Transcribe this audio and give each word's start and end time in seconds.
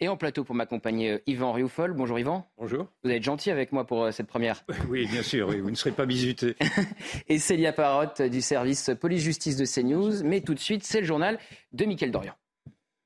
Et 0.00 0.08
en 0.08 0.16
plateau 0.16 0.44
pour 0.44 0.54
m'accompagner, 0.54 1.10
euh, 1.10 1.22
Yvan 1.26 1.52
Rioufol. 1.52 1.92
Bonjour 1.92 2.20
Yvan. 2.20 2.48
Bonjour. 2.56 2.86
Vous 3.02 3.10
êtes 3.10 3.22
gentil 3.24 3.50
avec 3.50 3.72
moi 3.72 3.84
pour 3.84 4.04
euh, 4.04 4.10
cette 4.12 4.28
première. 4.28 4.64
Oui, 4.88 5.06
bien 5.06 5.22
sûr, 5.22 5.48
oui, 5.48 5.58
vous 5.58 5.70
ne 5.70 5.74
serez 5.74 5.90
pas 5.90 6.06
bisuté. 6.06 6.54
Et 7.28 7.40
Célia 7.40 7.72
Parotte 7.72 8.22
du 8.22 8.40
service 8.40 8.90
police-justice 9.00 9.56
de 9.56 9.64
CNews. 9.64 10.22
Mais 10.22 10.40
tout 10.40 10.54
de 10.54 10.60
suite, 10.60 10.84
c'est 10.84 11.00
le 11.00 11.06
journal 11.06 11.38
de 11.72 11.84
Mickaël 11.84 12.12
Dorian. 12.12 12.34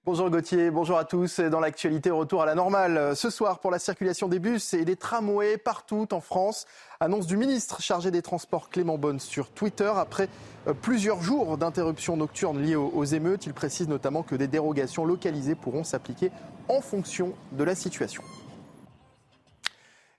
Bonjour 0.05 0.29
Gauthier, 0.31 0.73
bonjour 0.73 0.99
à 0.99 1.05
tous. 1.05 1.39
Dans 1.39 1.61
l'actualité, 1.61 2.11
retour 2.11 2.43
à 2.43 2.47
la 2.47 2.57
normale. 2.57 3.15
Ce 3.15 3.31
soir, 3.31 3.61
pour 3.61 3.71
la 3.71 3.79
circulation 3.79 4.27
des 4.27 4.41
bus 4.41 4.75
et 4.75 4.85
des 4.85 4.97
tramways 4.97 5.59
partout 5.59 6.09
en 6.13 6.21
France, 6.21 6.67
annonce 6.99 7.29
du 7.29 7.37
ministre 7.37 7.81
chargé 7.81 8.11
des 8.11 8.21
Transports 8.21 8.69
Clément 8.69 8.99
Bonne 8.99 9.21
sur 9.21 9.51
Twitter. 9.51 9.93
Après 9.95 10.29
euh, 10.67 10.75
plusieurs 10.75 11.23
jours 11.23 11.57
d'interruptions 11.57 12.17
nocturnes 12.17 12.61
liées 12.61 12.75
aux 12.75 13.05
émeutes, 13.05 13.47
il 13.47 13.55
précise 13.55 13.89
notamment 13.89 14.25
que 14.25 14.35
des 14.35 14.49
dérogations 14.49 15.05
localisées 15.05 15.55
pourront 15.55 15.85
s'appliquer 15.85 16.33
en 16.69 16.81
fonction 16.81 17.33
de 17.53 17.65
la 17.65 17.75
situation. 17.75 18.23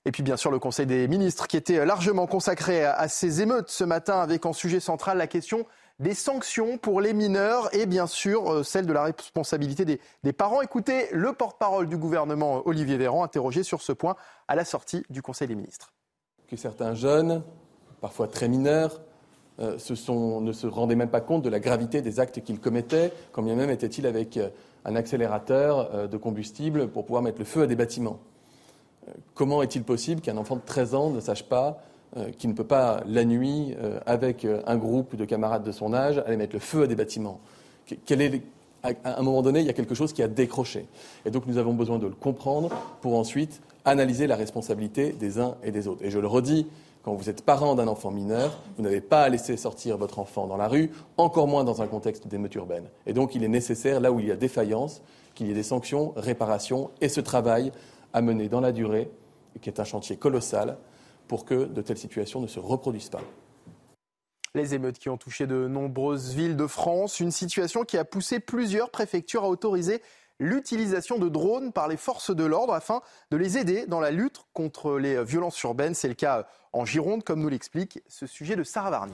Et 0.05 0.11
puis 0.11 0.23
bien 0.23 0.36
sûr 0.36 0.52
le 0.52 0.59
Conseil 0.59 0.85
des 0.85 1.08
ministres 1.08 1.47
qui 1.47 1.55
était 1.55 1.85
largement 1.85 2.27
consacré 2.27 2.83
à 2.83 3.08
ces 3.08 3.41
émeutes 3.41 3.69
ce 3.69 3.83
matin 3.83 4.19
avec 4.19 4.45
en 4.45 4.53
sujet 4.53 4.81
central 4.81 5.17
la 5.17 5.27
question 5.27 5.66
des 6.00 6.13
sanctions 6.13 6.77
pour 6.77 7.02
les 7.02 7.13
mineurs 7.13 7.73
et 7.73 7.85
bien 7.85 8.08
sûr 8.08 8.52
euh, 8.52 8.63
celle 8.63 8.85
de 8.85 8.94
la 8.94 9.03
responsabilité 9.03 9.85
des, 9.85 10.33
parents. 10.33 10.61
Écoutez 10.61 11.08
le 11.11 11.33
porte-parole 11.33 11.88
du 11.88 11.97
gouvernement, 11.97 12.63
Olivier 12.66 12.97
Véran, 12.97 13.23
interrogé 13.23 13.63
sur 13.63 13.81
ce 13.81 13.91
point 13.91 14.16
à 14.47 14.55
la 14.55 14.66
sortie 14.66 15.03
du 15.09 15.22
Conseil 15.22 15.47
des 15.47 15.55
ministres. 15.55 15.94
Que 16.47 16.57
certains 16.57 16.95
jeunes, 16.95 17.44
parfois 18.02 18.28
très 18.28 18.47
mineurs, 18.47 19.02
euh, 19.59 19.78
ne 20.41 20.52
se 20.52 20.67
rendaient 20.67 20.95
même 20.95 21.11
pas 21.11 21.22
compte 21.22 21.44
de 21.44 21.50
la 21.50 21.59
gravité 21.59 22.02
des 22.02 22.19
actes 22.19 22.41
qu'ils 22.41 22.59
commettaient, 22.59 23.13
quand 23.31 23.44
bien 23.44 23.55
même 23.55 23.69
étaient-ils 23.69 24.07
avec 24.07 24.38
euh, 24.38 24.50
un 24.85 24.95
accélérateur 24.95 26.07
de 26.07 26.17
combustible 26.17 26.87
pour 26.87 27.05
pouvoir 27.05 27.23
mettre 27.23 27.39
le 27.39 27.45
feu 27.45 27.63
à 27.63 27.67
des 27.67 27.75
bâtiments. 27.75 28.19
comment 29.33 29.61
est-il 29.61 29.83
possible 29.83 30.21
qu'un 30.21 30.37
enfant 30.37 30.55
de 30.55 30.61
13 30.65 30.95
ans 30.95 31.09
ne 31.09 31.19
sache 31.19 31.43
pas 31.43 31.81
euh, 32.15 32.29
qui 32.37 32.47
ne 32.47 32.53
peut 32.53 32.63
pas, 32.63 33.01
la 33.07 33.25
nuit, 33.25 33.73
euh, 33.81 33.99
avec 34.05 34.45
euh, 34.45 34.61
un 34.67 34.77
groupe 34.77 35.15
de 35.15 35.25
camarades 35.25 35.63
de 35.63 35.71
son 35.71 35.95
âge, 35.95 36.21
aller 36.27 36.37
mettre 36.37 36.53
le 36.53 36.59
feu 36.59 36.83
à 36.83 36.87
des 36.87 36.95
bâtiments? 36.95 37.39
à 38.83 39.19
un 39.19 39.23
moment 39.23 39.41
donné, 39.41 39.61
il 39.61 39.65
y 39.65 39.69
a 39.69 39.73
quelque 39.73 39.95
chose 39.95 40.13
qui 40.13 40.21
a 40.21 40.27
décroché. 40.27 40.85
Et 41.25 41.31
donc 41.31 41.47
nous 41.47 41.57
avons 41.57 41.73
besoin 41.73 41.97
de 41.97 42.05
le 42.05 42.13
comprendre 42.13 42.69
pour 43.01 43.15
ensuite 43.15 43.61
analyser 43.83 44.27
la 44.27 44.35
responsabilité 44.35 45.11
des 45.11 45.39
uns 45.39 45.55
et 45.63 45.71
des 45.71 45.87
autres. 45.87 46.03
Et 46.03 46.11
je 46.11 46.19
le 46.19 46.27
redis, 46.27 46.67
quand 47.03 47.13
vous 47.13 47.29
êtes 47.29 47.43
parent 47.43 47.75
d'un 47.75 47.87
enfant 47.87 48.11
mineur, 48.11 48.57
vous 48.77 48.83
n'avez 48.83 49.01
pas 49.01 49.23
à 49.23 49.29
laisser 49.29 49.57
sortir 49.57 49.97
votre 49.97 50.19
enfant 50.19 50.47
dans 50.47 50.55
la 50.55 50.69
rue, 50.69 50.89
encore 51.17 51.49
moins 51.49 51.65
dans 51.65 51.81
un 51.81 51.87
contexte 51.87 52.27
d'émeute 52.27 52.55
urbaine. 52.55 52.89
Et 53.05 53.11
donc 53.11 53.35
il 53.35 53.43
est 53.43 53.49
nécessaire, 53.49 53.99
là 53.99 54.11
où 54.11 54.21
il 54.21 54.27
y 54.27 54.31
a 54.31 54.37
défaillance, 54.37 55.01
qu'il 55.35 55.47
y 55.47 55.51
ait 55.51 55.55
des 55.55 55.63
sanctions, 55.63 56.13
réparations 56.15 56.91
et 57.01 57.09
ce 57.09 57.19
travail 57.19 57.73
à 58.13 58.21
mener 58.21 58.47
dans 58.47 58.61
la 58.61 58.71
durée, 58.71 59.11
qui 59.61 59.69
est 59.69 59.81
un 59.81 59.83
chantier 59.83 60.15
colossal, 60.15 60.78
pour 61.28 61.44
que 61.44 61.66
de 61.66 61.81
telles 61.81 61.97
situations 61.97 62.39
ne 62.39 62.47
se 62.47 62.59
reproduisent 62.59 63.09
pas. 63.09 63.22
Les 64.55 64.75
émeutes 64.75 64.99
qui 64.99 65.09
ont 65.09 65.17
touché 65.17 65.45
de 65.47 65.67
nombreuses 65.67 66.33
villes 66.33 66.55
de 66.55 66.67
France, 66.67 67.19
une 67.19 67.31
situation 67.31 67.83
qui 67.83 67.97
a 67.97 68.05
poussé 68.05 68.39
plusieurs 68.39 68.91
préfectures 68.91 69.44
à 69.44 69.49
autoriser 69.49 70.01
l'utilisation 70.39 71.17
de 71.17 71.29
drones 71.29 71.71
par 71.71 71.88
les 71.88 71.97
forces 71.97 72.35
de 72.35 72.44
l'ordre 72.44 72.73
afin 72.73 73.01
de 73.31 73.38
les 73.38 73.57
aider 73.57 73.85
dans 73.88 73.99
la 73.99 74.11
lutte 74.11 74.41
contre 74.53 74.97
les 74.97 75.23
violences 75.23 75.61
urbaines. 75.63 75.95
C'est 75.95 76.07
le 76.07 76.13
cas 76.13 76.47
en 76.73 76.85
Gironde, 76.85 77.23
comme 77.23 77.41
nous 77.41 77.49
l'explique 77.49 78.01
ce 78.07 78.25
sujet 78.25 78.55
de 78.55 78.63
Sarah 78.63 78.91
Varny. 78.91 79.13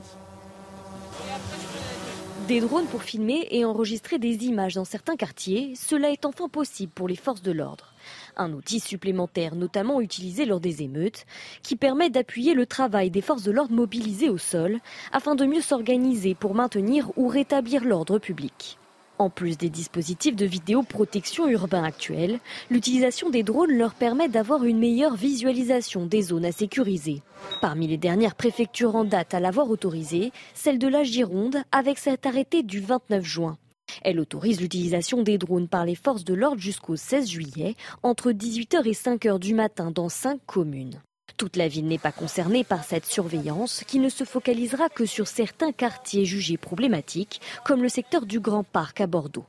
Des 2.47 2.62
drones 2.62 2.88
pour 2.88 3.03
filmer 3.03 3.47
et 3.52 3.63
enregistrer 3.63 4.18
des 4.18 4.46
images 4.46 4.74
dans 4.74 4.84
certains 4.84 5.16
quartiers, 5.16 5.75
cela 5.75 6.09
est 6.09 6.25
enfin 6.25 6.50
possible 6.50 6.91
pour 6.91 7.08
les 7.08 7.16
forces 7.16 7.44
de 7.44 7.52
l'ordre. 7.52 7.94
Un 8.38 8.53
outil 8.53 8.79
supplémentaire 8.79 9.53
notamment 9.53 10.02
utilisé 10.02 10.46
lors 10.46 10.59
des 10.59 10.81
émeutes 10.81 11.28
qui 11.62 11.75
permet 11.75 12.09
d'appuyer 12.09 12.56
le 12.56 12.66
travail 12.66 13.12
des 13.12 13.22
forces 13.22 13.44
de 13.44 13.52
l'ordre 13.52 13.75
mobilisées 13.75 14.29
au 14.29 14.40
sol 14.40 14.79
afin 15.12 15.35
de 15.35 15.46
mieux 15.46 15.62
s'organiser 15.62 16.34
pour 16.34 16.56
maintenir 16.56 17.12
ou 17.18 17.28
rétablir 17.28 17.85
l'ordre 17.85 18.18
public. 18.18 18.78
En 19.19 19.30
plus 19.30 19.57
des 19.57 19.69
dispositifs 19.69 20.38
de 20.38 20.46
vidéoprotection 20.46 21.50
urbain 21.50 21.84
actuels, 21.84 22.40
l'utilisation 22.72 23.30
des 23.30 23.44
drones 23.44 23.78
leur 23.78 23.94
permet 23.94 24.30
d'avoir 24.30 24.63
une 24.63 24.80
meilleure 24.80 25.18
visualisation 25.18 26.06
des 26.06 26.22
zones 26.22 26.46
à 26.46 26.53
sécuriser. 26.53 27.22
Parmi 27.59 27.85
les 27.85 27.97
dernières 27.97 28.35
préfectures 28.35 28.96
en 28.96 29.03
date 29.03 29.34
à 29.34 29.41
l'avoir 29.41 29.69
autorisée, 29.69 30.31
celle 30.53 30.79
de 30.79 30.88
la 30.88 31.03
Gironde 31.03 31.58
avec 31.74 31.97
cet 31.97 32.25
arrêté 32.25 32.63
du 32.63 32.79
29 32.79 33.25
juin. 33.25 33.58
Elle 34.03 34.22
autorise 34.22 34.62
l'utilisation 34.62 35.22
des 35.22 35.38
drones 35.38 35.68
par 35.68 35.84
les 35.84 35.96
forces 35.96 36.24
de 36.24 36.34
l'ordre 36.34 36.62
jusqu'au 36.62 36.96
16 36.96 37.28
juillet, 37.28 37.75
entre 38.03 38.31
18h 38.31 38.88
et 38.88 38.94
5h 38.94 39.38
du 39.38 39.53
matin 39.53 39.91
dans 39.91 40.08
cinq 40.08 40.40
communes. 40.46 41.02
Toute 41.38 41.56
la 41.56 41.67
ville 41.67 41.88
n'est 41.88 41.97
pas 41.97 42.12
concernée 42.12 42.63
par 42.63 42.84
cette 42.84 43.06
surveillance 43.06 43.84
qui 43.88 44.00
ne 44.00 44.09
se 44.09 44.23
focalisera 44.23 44.90
que 44.90 45.06
sur 45.06 45.28
certains 45.28 45.72
quartiers 45.72 46.25
jugés 46.25 46.57
problématiques, 46.57 47.41
comme 47.66 47.81
le 47.81 47.90
secteur 47.90 48.25
du 48.25 48.40
Grand 48.40 48.63
Parc 48.63 49.01
à 49.01 49.07
Bordeaux. 49.07 49.45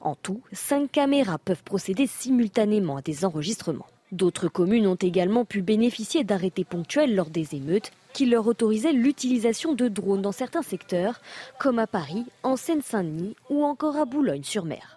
En 0.00 0.14
tout, 0.14 0.40
cinq 0.52 0.92
caméras 0.92 1.38
peuvent 1.38 1.62
procéder 1.62 2.06
simultanément 2.06 2.96
à 2.96 3.02
des 3.02 3.24
enregistrements. 3.24 3.86
D'autres 4.12 4.48
communes 4.48 4.86
ont 4.86 4.94
également 4.94 5.44
pu 5.44 5.62
bénéficier 5.62 6.22
d'arrêtés 6.22 6.64
ponctuels 6.64 7.14
lors 7.14 7.28
des 7.28 7.54
émeutes 7.54 7.90
qui 8.12 8.26
leur 8.26 8.46
autorisaient 8.46 8.92
l'utilisation 8.92 9.74
de 9.74 9.88
drones 9.88 10.22
dans 10.22 10.32
certains 10.32 10.62
secteurs, 10.62 11.20
comme 11.58 11.78
à 11.78 11.86
Paris, 11.86 12.24
en 12.42 12.56
Seine-Saint-Denis 12.56 13.36
ou 13.50 13.64
encore 13.64 13.96
à 13.96 14.04
Boulogne-sur-Mer. 14.04 14.96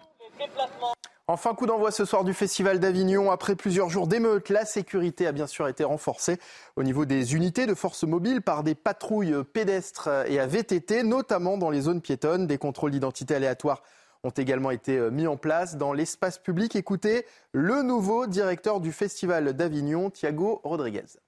Enfin, 1.32 1.54
coup 1.54 1.66
d'envoi 1.66 1.92
ce 1.92 2.04
soir 2.04 2.24
du 2.24 2.34
Festival 2.34 2.80
d'Avignon. 2.80 3.30
Après 3.30 3.54
plusieurs 3.54 3.88
jours 3.88 4.08
d'émeutes, 4.08 4.48
la 4.48 4.64
sécurité 4.64 5.28
a 5.28 5.32
bien 5.32 5.46
sûr 5.46 5.68
été 5.68 5.84
renforcée 5.84 6.40
au 6.74 6.82
niveau 6.82 7.04
des 7.04 7.36
unités 7.36 7.66
de 7.66 7.74
force 7.74 8.02
mobile 8.02 8.42
par 8.42 8.64
des 8.64 8.74
patrouilles 8.74 9.36
pédestres 9.44 10.08
et 10.26 10.40
à 10.40 10.48
VTT, 10.48 11.04
notamment 11.04 11.56
dans 11.56 11.70
les 11.70 11.82
zones 11.82 12.00
piétonnes. 12.00 12.48
Des 12.48 12.58
contrôles 12.58 12.90
d'identité 12.90 13.36
aléatoires 13.36 13.84
ont 14.24 14.30
également 14.30 14.72
été 14.72 14.98
mis 15.12 15.28
en 15.28 15.36
place 15.36 15.76
dans 15.76 15.92
l'espace 15.92 16.36
public. 16.36 16.74
Écoutez 16.74 17.24
le 17.52 17.82
nouveau 17.82 18.26
directeur 18.26 18.80
du 18.80 18.90
Festival 18.90 19.52
d'Avignon, 19.52 20.10
Thiago 20.10 20.60
Rodriguez. 20.64 21.20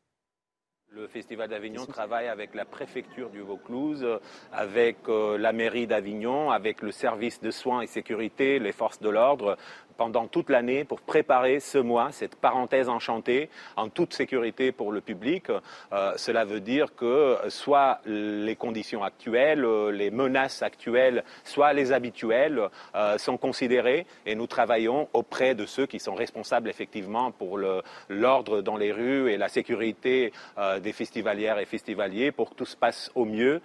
Le 0.94 1.08
Festival 1.08 1.48
d'Avignon 1.48 1.86
travaille 1.86 2.28
avec 2.28 2.54
la 2.54 2.66
préfecture 2.66 3.30
du 3.30 3.40
Vaucluse, 3.40 4.06
avec 4.52 4.98
euh, 5.08 5.38
la 5.38 5.54
mairie 5.54 5.86
d'Avignon, 5.86 6.50
avec 6.50 6.82
le 6.82 6.92
service 6.92 7.40
de 7.40 7.50
soins 7.50 7.80
et 7.80 7.86
sécurité, 7.86 8.58
les 8.58 8.72
forces 8.72 9.00
de 9.00 9.08
l'ordre, 9.08 9.56
pendant 10.02 10.26
toute 10.26 10.50
l'année 10.50 10.82
pour 10.82 11.00
préparer 11.00 11.60
ce 11.60 11.78
mois, 11.78 12.10
cette 12.10 12.34
parenthèse 12.34 12.88
enchantée, 12.88 13.48
en 13.76 13.88
toute 13.88 14.12
sécurité 14.14 14.72
pour 14.72 14.90
le 14.90 15.00
public. 15.00 15.44
Euh, 15.92 16.14
cela 16.16 16.44
veut 16.44 16.58
dire 16.58 16.96
que 16.96 17.36
soit 17.46 18.00
les 18.04 18.56
conditions 18.56 19.04
actuelles, 19.04 19.64
les 19.92 20.10
menaces 20.10 20.60
actuelles, 20.60 21.22
soit 21.44 21.72
les 21.72 21.92
habituelles 21.92 22.68
euh, 22.96 23.16
sont 23.16 23.36
considérées 23.36 24.04
et 24.26 24.34
nous 24.34 24.48
travaillons 24.48 25.08
auprès 25.12 25.54
de 25.54 25.66
ceux 25.66 25.86
qui 25.86 26.00
sont 26.00 26.16
responsables 26.16 26.68
effectivement 26.68 27.30
pour 27.30 27.60
l'ordre 28.08 28.60
dans 28.60 28.76
les 28.76 28.90
rues 28.90 29.30
et 29.30 29.36
la 29.36 29.48
sécurité 29.48 30.32
euh, 30.58 30.80
des 30.80 30.92
festivalières 30.92 31.60
et 31.60 31.64
festivaliers 31.64 32.32
pour 32.32 32.50
que 32.50 32.54
tout 32.56 32.64
se 32.64 32.76
passe 32.76 33.12
au 33.14 33.24
mieux. 33.24 33.60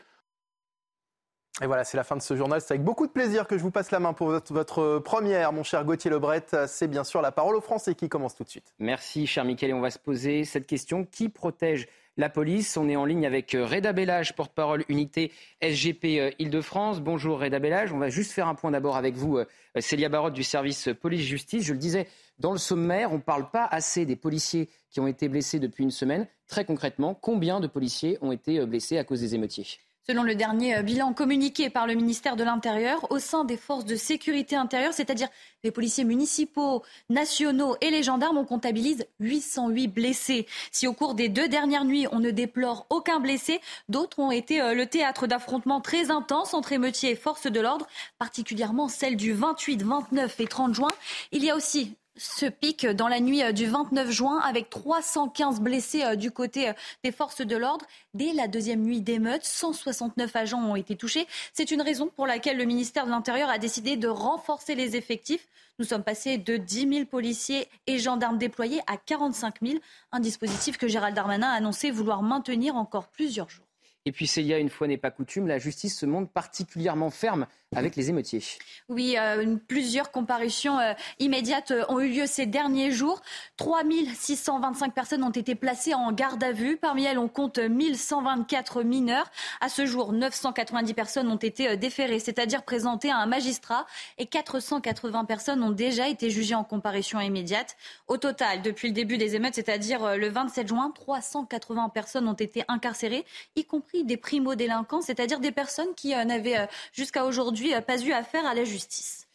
Et 1.59 1.65
voilà, 1.65 1.83
c'est 1.83 1.97
la 1.97 2.03
fin 2.03 2.15
de 2.15 2.21
ce 2.21 2.35
journal. 2.35 2.61
C'est 2.61 2.75
avec 2.75 2.83
beaucoup 2.83 3.07
de 3.07 3.11
plaisir 3.11 3.47
que 3.47 3.57
je 3.57 3.63
vous 3.63 3.71
passe 3.71 3.89
la 3.89 3.99
main 3.99 4.13
pour 4.13 4.27
votre, 4.27 4.99
première, 4.99 5.51
mon 5.51 5.63
cher 5.63 5.83
Gauthier 5.85 6.11
Lebret. 6.11 6.45
C'est 6.67 6.87
bien 6.87 7.03
sûr 7.03 7.19
la 7.19 7.31
parole 7.31 7.55
aux 7.55 7.61
Français 7.61 7.95
qui 7.95 8.09
commence 8.09 8.35
tout 8.35 8.43
de 8.43 8.49
suite. 8.49 8.75
Merci, 8.77 9.25
cher 9.25 9.43
Mickaël. 9.43 9.71
Et 9.71 9.73
on 9.73 9.81
va 9.81 9.89
se 9.89 9.97
poser 9.97 10.45
cette 10.45 10.67
question. 10.67 11.03
Qui 11.03 11.29
protège 11.29 11.87
la 12.15 12.29
police? 12.29 12.77
On 12.77 12.87
est 12.87 12.95
en 12.95 13.05
ligne 13.05 13.25
avec 13.25 13.55
euh, 13.55 13.65
Reda 13.65 13.91
Bellage, 13.91 14.35
porte-parole 14.35 14.85
unité 14.87 15.31
SGP 15.63 16.05
euh, 16.19 16.29
Île-de-France. 16.37 17.01
Bonjour 17.01 17.39
Reda 17.39 17.57
Bellage. 17.57 17.91
On 17.91 17.97
va 17.97 18.09
juste 18.09 18.33
faire 18.33 18.47
un 18.47 18.53
point 18.53 18.69
d'abord 18.69 18.95
avec 18.95 19.15
vous, 19.15 19.39
euh, 19.39 19.45
Célia 19.79 20.09
Barotte 20.09 20.35
du 20.35 20.43
service 20.43 20.89
police-justice. 21.01 21.63
Je 21.63 21.73
le 21.73 21.79
disais, 21.79 22.07
dans 22.37 22.51
le 22.51 22.59
sommaire, 22.59 23.11
on 23.11 23.15
ne 23.15 23.21
parle 23.21 23.49
pas 23.49 23.65
assez 23.65 24.05
des 24.05 24.15
policiers 24.15 24.69
qui 24.91 24.99
ont 24.99 25.07
été 25.07 25.27
blessés 25.27 25.57
depuis 25.57 25.83
une 25.83 25.91
semaine. 25.91 26.27
Très 26.47 26.65
concrètement, 26.65 27.15
combien 27.15 27.59
de 27.59 27.65
policiers 27.65 28.19
ont 28.21 28.31
été 28.31 28.63
blessés 28.67 28.99
à 28.99 29.03
cause 29.03 29.21
des 29.21 29.33
émeutiers? 29.33 29.65
Selon 30.09 30.23
le 30.23 30.35
dernier 30.35 30.81
bilan 30.83 31.11
communiqué 31.11 31.69
par 31.69 31.85
le 31.85 31.93
ministère 31.93 32.37
de 32.37 32.43
l'Intérieur, 32.45 33.11
au 33.11 33.19
sein 33.19 33.43
des 33.43 33.57
forces 33.57 33.83
de 33.83 33.97
sécurité 33.97 34.55
intérieure, 34.55 34.93
c'est-à-dire 34.93 35.27
les 35.65 35.71
policiers 35.71 36.05
municipaux, 36.05 36.81
nationaux 37.09 37.75
et 37.81 37.89
les 37.89 38.03
gendarmes, 38.03 38.37
on 38.37 38.45
comptabilise 38.45 39.05
808 39.19 39.89
blessés. 39.89 40.47
Si 40.71 40.87
au 40.87 40.93
cours 40.93 41.13
des 41.13 41.27
deux 41.27 41.49
dernières 41.49 41.83
nuits, 41.83 42.07
on 42.13 42.21
ne 42.21 42.31
déplore 42.31 42.87
aucun 42.89 43.19
blessé, 43.19 43.59
d'autres 43.89 44.19
ont 44.19 44.31
été 44.31 44.61
euh, 44.61 44.73
le 44.73 44.85
théâtre 44.85 45.27
d'affrontements 45.27 45.81
très 45.81 46.09
intenses 46.09 46.53
entre 46.53 46.71
émeutiers 46.71 47.11
et 47.11 47.15
forces 47.17 47.47
de 47.47 47.59
l'ordre, 47.59 47.85
particulièrement 48.17 48.87
celles 48.87 49.17
du 49.17 49.33
28, 49.33 49.83
29 49.83 50.39
et 50.39 50.47
30 50.47 50.73
juin. 50.73 50.91
Il 51.33 51.43
y 51.43 51.49
a 51.49 51.55
aussi 51.57 51.97
ce 52.17 52.45
pic 52.45 52.85
dans 52.85 53.07
la 53.07 53.19
nuit 53.19 53.43
euh, 53.43 53.51
du 53.51 53.65
29 53.65 54.09
juin 54.11 54.39
avec 54.39 54.69
315 54.69 55.61
blessés 55.61 56.03
euh, 56.03 56.15
du 56.15 56.31
côté 56.31 56.69
euh, 56.69 56.73
des 57.03 57.11
forces 57.11 57.41
de 57.41 57.55
l'ordre. 57.55 57.85
Dès 58.13 58.33
la 58.33 58.47
deuxième 58.47 58.81
nuit 58.81 59.01
d'émeute, 59.01 59.43
169 59.43 60.35
agents 60.35 60.61
ont 60.61 60.75
été 60.75 60.95
touchés. 60.95 61.27
C'est 61.53 61.71
une 61.71 61.81
raison 61.81 62.07
pour 62.07 62.27
laquelle 62.27 62.57
le 62.57 62.65
ministère 62.65 63.05
de 63.05 63.11
l'Intérieur 63.11 63.49
a 63.49 63.59
décidé 63.59 63.95
de 63.97 64.07
renforcer 64.07 64.75
les 64.75 64.95
effectifs. 64.95 65.47
Nous 65.79 65.85
sommes 65.85 66.03
passés 66.03 66.37
de 66.37 66.57
10 66.57 66.89
000 66.89 67.05
policiers 67.05 67.67
et 67.85 67.99
gendarmes 67.99 68.37
déployés 68.37 68.81
à 68.87 68.97
45 68.97 69.55
000, 69.61 69.79
un 70.11 70.19
dispositif 70.19 70.77
que 70.77 70.87
Gérald 70.87 71.15
Darmanin 71.15 71.49
a 71.49 71.55
annoncé 71.55 71.91
vouloir 71.91 72.23
maintenir 72.23 72.75
encore 72.75 73.07
plusieurs 73.09 73.49
jours. 73.49 73.67
Et 74.07 74.13
puis 74.13 74.25
Célia, 74.25 74.57
une 74.57 74.69
fois 74.69 74.87
n'est 74.87 74.97
pas 74.97 75.11
coutume, 75.11 75.47
la 75.47 75.59
justice 75.59 75.99
se 75.99 76.05
montre 76.05 76.31
particulièrement 76.31 77.09
ferme 77.09 77.45
avec 77.75 77.97
les 77.97 78.09
émeutiers. 78.09 78.41
Oui, 78.87 79.17
euh, 79.19 79.57
plusieurs 79.67 80.11
comparutions 80.11 80.79
euh, 80.79 80.93
immédiates 81.19 81.71
euh, 81.71 81.83
ont 81.89 81.99
eu 81.99 82.07
lieu 82.07 82.25
ces 82.25 82.45
derniers 82.45 82.91
jours. 82.91 83.21
3625 83.57 84.93
personnes 84.93 85.23
ont 85.23 85.31
été 85.31 85.53
placées 85.53 85.93
en 85.93 86.13
garde 86.13 86.41
à 86.45 86.53
vue. 86.53 86.77
Parmi 86.77 87.03
elles, 87.03 87.19
on 87.19 87.27
compte 87.27 87.59
1124 87.59 88.83
mineurs. 88.83 89.29
À 89.59 89.67
ce 89.67 89.85
jour, 89.85 90.13
990 90.13 90.93
personnes 90.93 91.29
ont 91.29 91.35
été 91.35 91.75
déférées, 91.75 92.19
c'est-à-dire 92.19 92.63
présentées 92.63 93.11
à 93.11 93.17
un 93.17 93.25
magistrat, 93.25 93.85
et 94.17 94.27
480 94.27 95.25
personnes 95.25 95.61
ont 95.61 95.71
déjà 95.71 96.07
été 96.07 96.29
jugées 96.29 96.55
en 96.55 96.63
comparution 96.63 97.19
immédiate. 97.19 97.75
Au 98.07 98.17
total, 98.17 98.61
depuis 98.61 98.87
le 98.87 98.93
début 98.93 99.17
des 99.17 99.35
émeutes, 99.35 99.55
c'est-à-dire 99.55 100.15
le 100.15 100.29
27 100.29 100.69
juin, 100.69 100.91
380 100.95 101.89
personnes 101.89 102.29
ont 102.29 102.33
été 102.33 102.63
incarcérées, 102.69 103.25
y 103.57 103.65
compris 103.65 104.05
des 104.05 104.17
primo-délinquants, 104.17 105.01
c'est-à-dire 105.01 105.39
des 105.39 105.51
personnes 105.51 105.93
qui 105.95 106.09
n'avaient 106.09 106.67
jusqu'à 106.93 107.25
aujourd'hui 107.25 107.56
pas 107.85 108.01
eu 108.01 108.11
affaire 108.11 108.45
à 108.45 108.53
la 108.53 108.63
justice. 108.63 109.27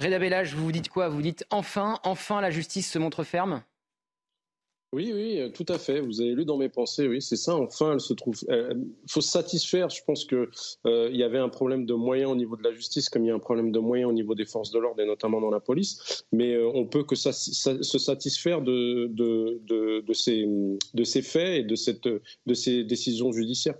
Reda 0.00 0.18
Bellage, 0.18 0.54
vous 0.54 0.64
vous 0.64 0.72
dites 0.72 0.88
quoi? 0.88 1.08
Vous 1.08 1.22
dites 1.22 1.44
enfin, 1.50 1.98
enfin 2.04 2.40
la 2.40 2.50
justice 2.50 2.90
se 2.90 2.98
montre 2.98 3.22
ferme? 3.22 3.62
Oui, 4.92 5.12
oui, 5.14 5.52
tout 5.52 5.66
à 5.68 5.78
fait. 5.78 6.00
Vous 6.00 6.20
avez 6.20 6.34
lu 6.34 6.44
dans 6.44 6.56
mes 6.56 6.68
pensées, 6.68 7.06
oui, 7.06 7.22
c'est 7.22 7.36
ça. 7.36 7.54
Enfin, 7.54 7.92
elle 7.92 8.00
se 8.00 8.12
trouve. 8.12 8.34
Il 8.48 8.88
faut 9.08 9.20
se 9.20 9.30
satisfaire. 9.30 9.88
Je 9.88 10.02
pense 10.04 10.24
que 10.24 10.50
euh, 10.84 11.08
il 11.12 11.16
y 11.16 11.22
avait 11.22 11.38
un 11.38 11.48
problème 11.48 11.86
de 11.86 11.94
moyens 11.94 12.32
au 12.32 12.34
niveau 12.34 12.56
de 12.56 12.64
la 12.64 12.72
justice, 12.72 13.08
comme 13.08 13.24
il 13.24 13.28
y 13.28 13.30
a 13.30 13.34
un 13.34 13.38
problème 13.38 13.70
de 13.70 13.78
moyens 13.78 14.10
au 14.10 14.12
niveau 14.12 14.34
des 14.34 14.46
forces 14.46 14.72
de 14.72 14.80
l'ordre 14.80 15.00
et 15.00 15.06
notamment 15.06 15.40
dans 15.40 15.50
la 15.50 15.60
police. 15.60 16.24
Mais 16.32 16.54
euh, 16.54 16.68
on 16.74 16.86
peut 16.86 17.04
que 17.04 17.14
ça, 17.14 17.32
se 17.32 17.98
satisfaire 17.98 18.62
de 18.62 19.06
de, 19.12 19.60
de, 19.62 20.00
de, 20.00 20.12
ces, 20.12 20.44
de 20.94 21.04
ces 21.04 21.22
faits 21.22 21.60
et 21.60 21.62
de 21.62 21.76
cette 21.76 22.08
de 22.08 22.54
ces 22.54 22.82
décisions 22.82 23.30
judiciaires. 23.30 23.78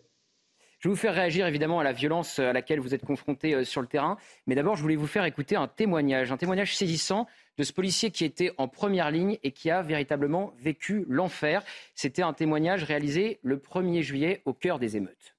Je 0.80 0.88
vais 0.88 0.94
vous 0.94 0.98
faire 0.98 1.14
réagir 1.14 1.46
évidemment 1.46 1.78
à 1.78 1.84
la 1.84 1.92
violence 1.92 2.38
à 2.38 2.54
laquelle 2.54 2.80
vous 2.80 2.94
êtes 2.94 3.04
confronté 3.04 3.54
euh, 3.54 3.64
sur 3.64 3.82
le 3.82 3.86
terrain. 3.86 4.16
Mais 4.46 4.54
d'abord, 4.54 4.76
je 4.76 4.82
voulais 4.82 4.96
vous 4.96 5.06
faire 5.06 5.26
écouter 5.26 5.54
un 5.54 5.68
témoignage, 5.68 6.32
un 6.32 6.38
témoignage 6.38 6.74
saisissant 6.74 7.26
de 7.58 7.64
ce 7.64 7.74
policier 7.74 8.10
qui 8.10 8.24
était 8.24 8.50
en 8.56 8.66
première 8.66 9.10
ligne 9.10 9.36
et 9.42 9.52
qui 9.52 9.70
a 9.70 9.82
véritablement 9.82 10.54
vécu 10.58 11.04
l'enfer. 11.06 11.62
C'était 11.94 12.22
un 12.22 12.32
témoignage 12.32 12.82
réalisé 12.82 13.40
le 13.42 13.58
1er 13.58 14.00
juillet 14.00 14.40
au 14.46 14.54
cœur 14.54 14.78
des 14.78 14.96
émeutes. 14.96 15.36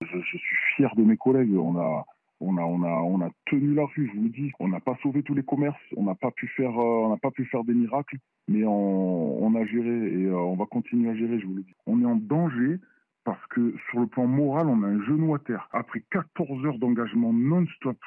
Je, 0.00 0.18
suis 0.22 0.40
fier 0.74 0.92
de 0.96 1.02
mes 1.02 1.16
collègues. 1.16 1.56
On 1.56 1.78
a, 1.78 2.04
on 2.40 2.56
a, 2.56 2.62
on 2.62 2.82
a, 2.82 2.88
on 2.88 3.20
a 3.20 3.30
tenu 3.46 3.74
la 3.74 3.84
rue, 3.84 4.10
je 4.12 4.18
vous 4.18 4.24
le 4.24 4.30
dis. 4.30 4.50
On 4.58 4.66
n'a 4.66 4.80
pas 4.80 4.98
sauvé 5.04 5.22
tous 5.22 5.34
les 5.34 5.44
commerces, 5.44 5.78
on 5.96 6.02
n'a 6.02 6.16
pas 6.16 6.32
pu 6.32 6.48
faire, 6.48 6.76
euh, 6.80 7.16
pas 7.22 7.30
pu 7.30 7.44
faire 7.44 7.62
des 7.62 7.74
miracles, 7.74 8.16
mais 8.48 8.64
on, 8.64 9.54
a 9.54 9.64
géré 9.66 9.88
et 9.88 10.24
euh, 10.26 10.36
on 10.36 10.56
va 10.56 10.66
continuer 10.66 11.10
à 11.10 11.14
gérer, 11.14 11.38
je 11.38 11.46
vous 11.46 11.54
le 11.54 11.62
dis. 11.62 11.74
On 11.86 12.02
est 12.02 12.06
en 12.06 12.16
danger 12.16 12.80
parce 13.28 13.46
que 13.48 13.74
sur 13.90 14.00
le 14.00 14.06
plan 14.06 14.26
moral, 14.26 14.68
on 14.68 14.82
a 14.82 14.86
un 14.86 15.04
genou 15.04 15.34
à 15.34 15.38
terre. 15.38 15.68
Après 15.72 16.02
14 16.10 16.64
heures 16.64 16.78
d'engagement 16.78 17.30
non-stop, 17.30 17.98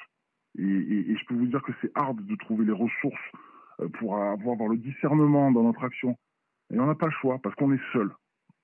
et, 0.58 1.16
je 1.16 1.26
peux 1.28 1.36
vous 1.36 1.46
dire 1.46 1.62
que 1.62 1.74
c'est 1.80 1.92
hard 1.94 2.26
de 2.26 2.36
trouver 2.38 2.66
les 2.66 2.72
ressources 2.72 3.22
euh, 3.82 3.90
pour 4.00 4.18
avoir, 4.18 4.68
le 4.68 4.78
discernement 4.78 5.52
dans 5.52 5.62
notre 5.62 5.84
action. 5.84 6.18
Et 6.74 6.80
on 6.80 6.88
n'a 6.88 6.96
pas 6.96 7.06
le 7.06 7.12
choix 7.22 7.38
parce 7.38 7.54
qu'on 7.54 7.72
est 7.72 7.92
seul. 7.94 8.10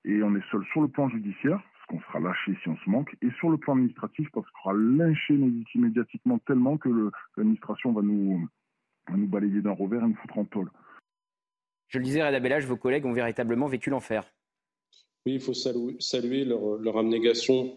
Et 0.04 0.20
on 0.24 0.34
est 0.34 0.50
seul 0.50 0.64
sur 0.72 0.80
le 0.80 0.88
plan 0.88 1.08
judiciaire, 1.08 1.62
parce 1.62 1.86
qu'on 1.86 2.00
sera 2.08 2.18
lâché 2.18 2.58
si 2.60 2.68
on 2.68 2.76
se 2.78 2.90
manque, 2.90 3.16
et 3.22 3.30
sur 3.38 3.50
le 3.50 3.56
plan 3.56 3.74
administratif, 3.74 4.28
parce 4.32 4.44
qu'on 4.50 4.70
sera 4.70 4.72
lynché 4.74 5.38
médiatiquement 5.76 6.38
tellement 6.40 6.76
que 6.76 6.88
l'administration 7.36 7.92
va 7.92 8.02
nous, 8.02 8.48
balayer 9.12 9.62
d'un 9.62 9.74
revers 9.74 10.02
et 10.02 10.08
nous 10.08 10.16
foutre 10.16 10.38
en 10.38 10.44
tôle. 10.44 10.72
Je 11.86 11.98
le 11.98 12.04
disais, 12.04 12.26
Reda 12.26 12.40
Bellage, 12.40 12.66
vos 12.66 12.76
collègues 12.76 13.06
ont 13.06 13.12
véritablement 13.12 13.68
vécu 13.68 13.90
l'enfer. 13.90 14.24
Oui, 15.28 15.34
il 15.34 15.40
faut 15.40 15.52
saluer, 15.52 16.46
leur, 16.46 16.96
abnégation 16.96 17.76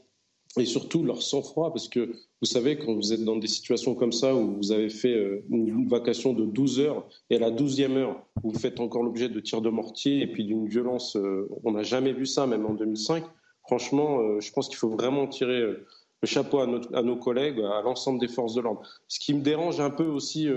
et 0.57 0.63
surtout 0.63 1.03
leur 1.03 1.21
sang-froid, 1.21 1.73
parce 1.73 1.89
que 1.89 2.13
vous 2.41 2.47
savez, 2.47 2.77
quand 2.77 2.93
vous 2.93 3.11
êtes 3.11 3.25
dans 3.25 3.35
des 3.35 3.49
situations 3.49 3.93
comme 3.93 4.13
ça, 4.13 4.33
où 4.33 4.55
vous 4.55 4.71
avez 4.71 4.87
fait 4.87 5.13
euh, 5.13 5.43
une 5.49 5.85
vacation 5.89 6.31
de 6.31 6.45
12 6.45 6.79
heures, 6.79 7.09
et 7.29 7.35
à 7.35 7.39
la 7.39 7.51
12e 7.51 7.97
heure, 7.97 8.25
vous 8.41 8.57
faites 8.57 8.79
encore 8.79 9.03
l'objet 9.03 9.27
de 9.27 9.37
tirs 9.41 9.61
de 9.61 9.69
mortier, 9.69 10.21
et 10.21 10.27
puis 10.27 10.45
d'une 10.45 10.65
violence, 10.65 11.17
euh, 11.17 11.49
on 11.65 11.73
n'a 11.73 11.83
jamais 11.83 12.13
vu 12.13 12.25
ça, 12.25 12.47
même 12.47 12.65
en 12.65 12.73
2005, 12.73 13.25
franchement, 13.63 14.21
euh, 14.21 14.39
je 14.39 14.49
pense 14.53 14.69
qu'il 14.69 14.77
faut 14.77 14.91
vraiment 14.91 15.27
tirer 15.27 15.59
le 15.59 16.27
chapeau 16.27 16.59
à, 16.59 16.67
nos 16.67 17.17
collègues, 17.17 17.59
à 17.59 17.81
l'ensemble 17.81 18.21
des 18.21 18.29
forces 18.29 18.53
de 18.53 18.61
l'ordre. 18.61 18.81
Ce 19.09 19.19
qui 19.19 19.33
me 19.33 19.41
dérange 19.41 19.81
un 19.81 19.89
peu 19.89 20.05
aussi 20.05 20.47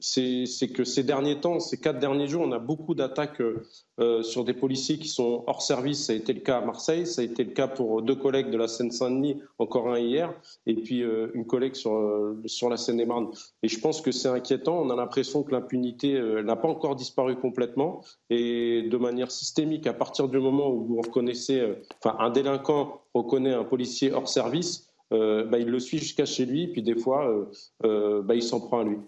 c'est 0.00 0.72
que 0.72 0.84
ces 0.84 1.04
derniers 1.04 1.40
temps, 1.40 1.60
ces 1.60 1.78
quatre 1.78 1.98
derniers 1.98 2.26
jours, 2.26 2.42
on 2.42 2.52
a 2.52 2.58
beaucoup 2.58 2.94
d'attaques 2.94 3.42
euh, 4.00 4.22
sur 4.22 4.44
des 4.44 4.54
policiers 4.54 4.98
qui 4.98 5.08
sont 5.08 5.44
hors 5.46 5.62
service. 5.62 6.06
Ça 6.06 6.12
a 6.12 6.16
été 6.16 6.32
le 6.32 6.40
cas 6.40 6.58
à 6.58 6.60
Marseille, 6.64 7.06
ça 7.06 7.20
a 7.20 7.24
été 7.24 7.44
le 7.44 7.50
cas 7.50 7.68
pour 7.68 8.02
deux 8.02 8.14
collègues 8.14 8.50
de 8.50 8.56
la 8.56 8.66
Seine-Saint-Denis, 8.66 9.40
encore 9.58 9.88
un 9.88 9.98
hier, 9.98 10.34
et 10.66 10.74
puis 10.74 11.02
euh, 11.02 11.30
une 11.34 11.46
collègue 11.46 11.74
sur, 11.74 11.94
euh, 11.94 12.40
sur 12.46 12.70
la 12.70 12.76
Seine-et-Marne. 12.76 13.28
Et 13.62 13.68
je 13.68 13.78
pense 13.78 14.00
que 14.00 14.10
c'est 14.10 14.28
inquiétant. 14.28 14.80
On 14.80 14.90
a 14.90 14.96
l'impression 14.96 15.42
que 15.42 15.52
l'impunité 15.52 16.20
n'a 16.42 16.56
pas 16.56 16.68
encore 16.68 16.96
disparu 16.96 17.36
complètement. 17.36 18.00
Et 18.30 18.82
de 18.82 18.96
manière 18.96 19.30
systémique, 19.30 19.86
à 19.86 19.92
partir 19.92 20.28
du 20.28 20.38
moment 20.38 20.70
où 20.70 20.84
vous 20.84 21.00
reconnaissez, 21.00 21.62
enfin, 22.02 22.16
un 22.18 22.30
délinquant 22.30 23.02
reconnaît 23.14 23.52
un 23.52 23.64
policier 23.64 24.12
hors 24.12 24.28
service, 24.28 24.88
bah, 25.10 25.58
il 25.58 25.66
le 25.66 25.78
suit 25.78 25.98
jusqu'à 25.98 26.24
chez 26.24 26.46
lui, 26.46 26.68
puis 26.68 26.82
des 26.82 26.96
fois, 26.96 27.48
bah, 27.82 28.34
il 28.34 28.42
s'en 28.42 28.60
prend 28.60 28.80
à 28.80 28.84
lui. 28.84 28.98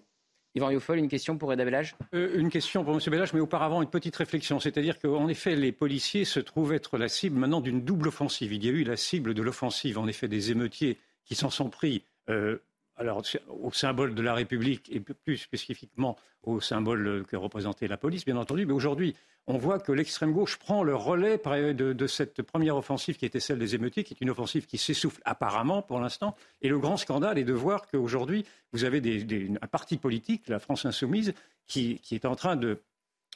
Yvan 0.55 0.71
Youfol, 0.71 0.99
une 0.99 1.09
question 1.09 1.39
pour 1.39 1.49
Reda 1.49 1.65
Bellage? 1.65 1.97
Euh, 2.15 2.39
Une 2.39 2.51
question 2.51 2.85
pour 2.85 2.95
M. 2.95 3.01
Bellage, 3.07 3.33
mais 3.33 3.41
auparavant 3.41 3.81
une 3.81 3.89
petite 3.89 4.15
réflexion. 4.17 4.61
C'est-à-dire 4.61 4.99
qu'en 4.99 5.29
effet, 5.29 5.57
les 5.57 5.73
policiers 5.73 6.25
se 6.27 6.41
trouvent 6.41 6.75
être 6.75 6.99
la 6.99 7.09
cible 7.09 7.39
maintenant 7.39 7.61
d'une 7.63 7.83
double 7.83 8.09
offensive. 8.09 8.53
Il 8.53 8.65
y 8.65 8.69
a 8.69 8.73
eu 8.73 8.85
la 8.85 8.97
cible 8.97 9.33
de 9.33 9.43
l'offensive, 9.43 9.99
en 9.99 10.07
effet, 10.07 10.29
des 10.29 10.51
émeutiers 10.51 10.99
qui 11.25 11.35
s'en 11.35 11.49
sont 11.51 11.71
pris 11.71 12.05
euh, 12.29 12.59
alors, 12.97 13.23
au 13.49 13.73
symbole 13.73 14.15
de 14.15 14.23
la 14.23 14.35
République 14.35 14.91
et 14.93 15.01
plus 15.01 15.39
spécifiquement 15.39 16.17
au 16.43 16.61
symbole 16.61 17.25
que 17.27 17.37
représentait 17.37 17.89
la 17.89 17.97
police, 17.97 18.25
bien 18.25 18.37
entendu. 18.37 18.67
Mais 18.67 18.73
aujourd'hui, 18.73 19.15
on 19.47 19.59
voit 19.59 19.81
que 19.81 19.93
l'extrême 19.93 20.33
gauche 20.33 20.57
prend 20.57 20.83
le 20.83 20.95
relais 20.95 21.41
de, 21.75 22.07
cette 22.07 22.43
première 22.43 22.77
offensive 22.77 23.17
qui 23.17 23.25
était 23.25 23.41
celle 23.41 23.59
des 23.59 23.75
émeutiers, 23.75 24.05
qui 24.05 24.15
est 24.15 24.21
une 24.21 24.31
offensive 24.31 24.67
qui 24.67 24.79
s'essouffle 24.79 25.21
apparemment 25.25 25.83
pour 25.83 26.01
l'instant. 26.01 26.37
Et 26.61 26.69
le 26.69 26.79
grand 26.79 26.97
scandale 26.97 27.39
est 27.39 27.45
de 27.45 27.53
voir 27.53 27.87
qu'aujourd'hui, 27.89 28.45
vous 28.73 28.85
avez 28.85 29.01
un 29.61 29.67
parti 29.67 29.97
politique, 29.97 30.49
la 30.49 30.59
France 30.59 30.85
insoumise, 30.85 31.35
qui, 31.67 32.01
est 32.11 32.25
en 32.25 32.37
train 32.37 32.57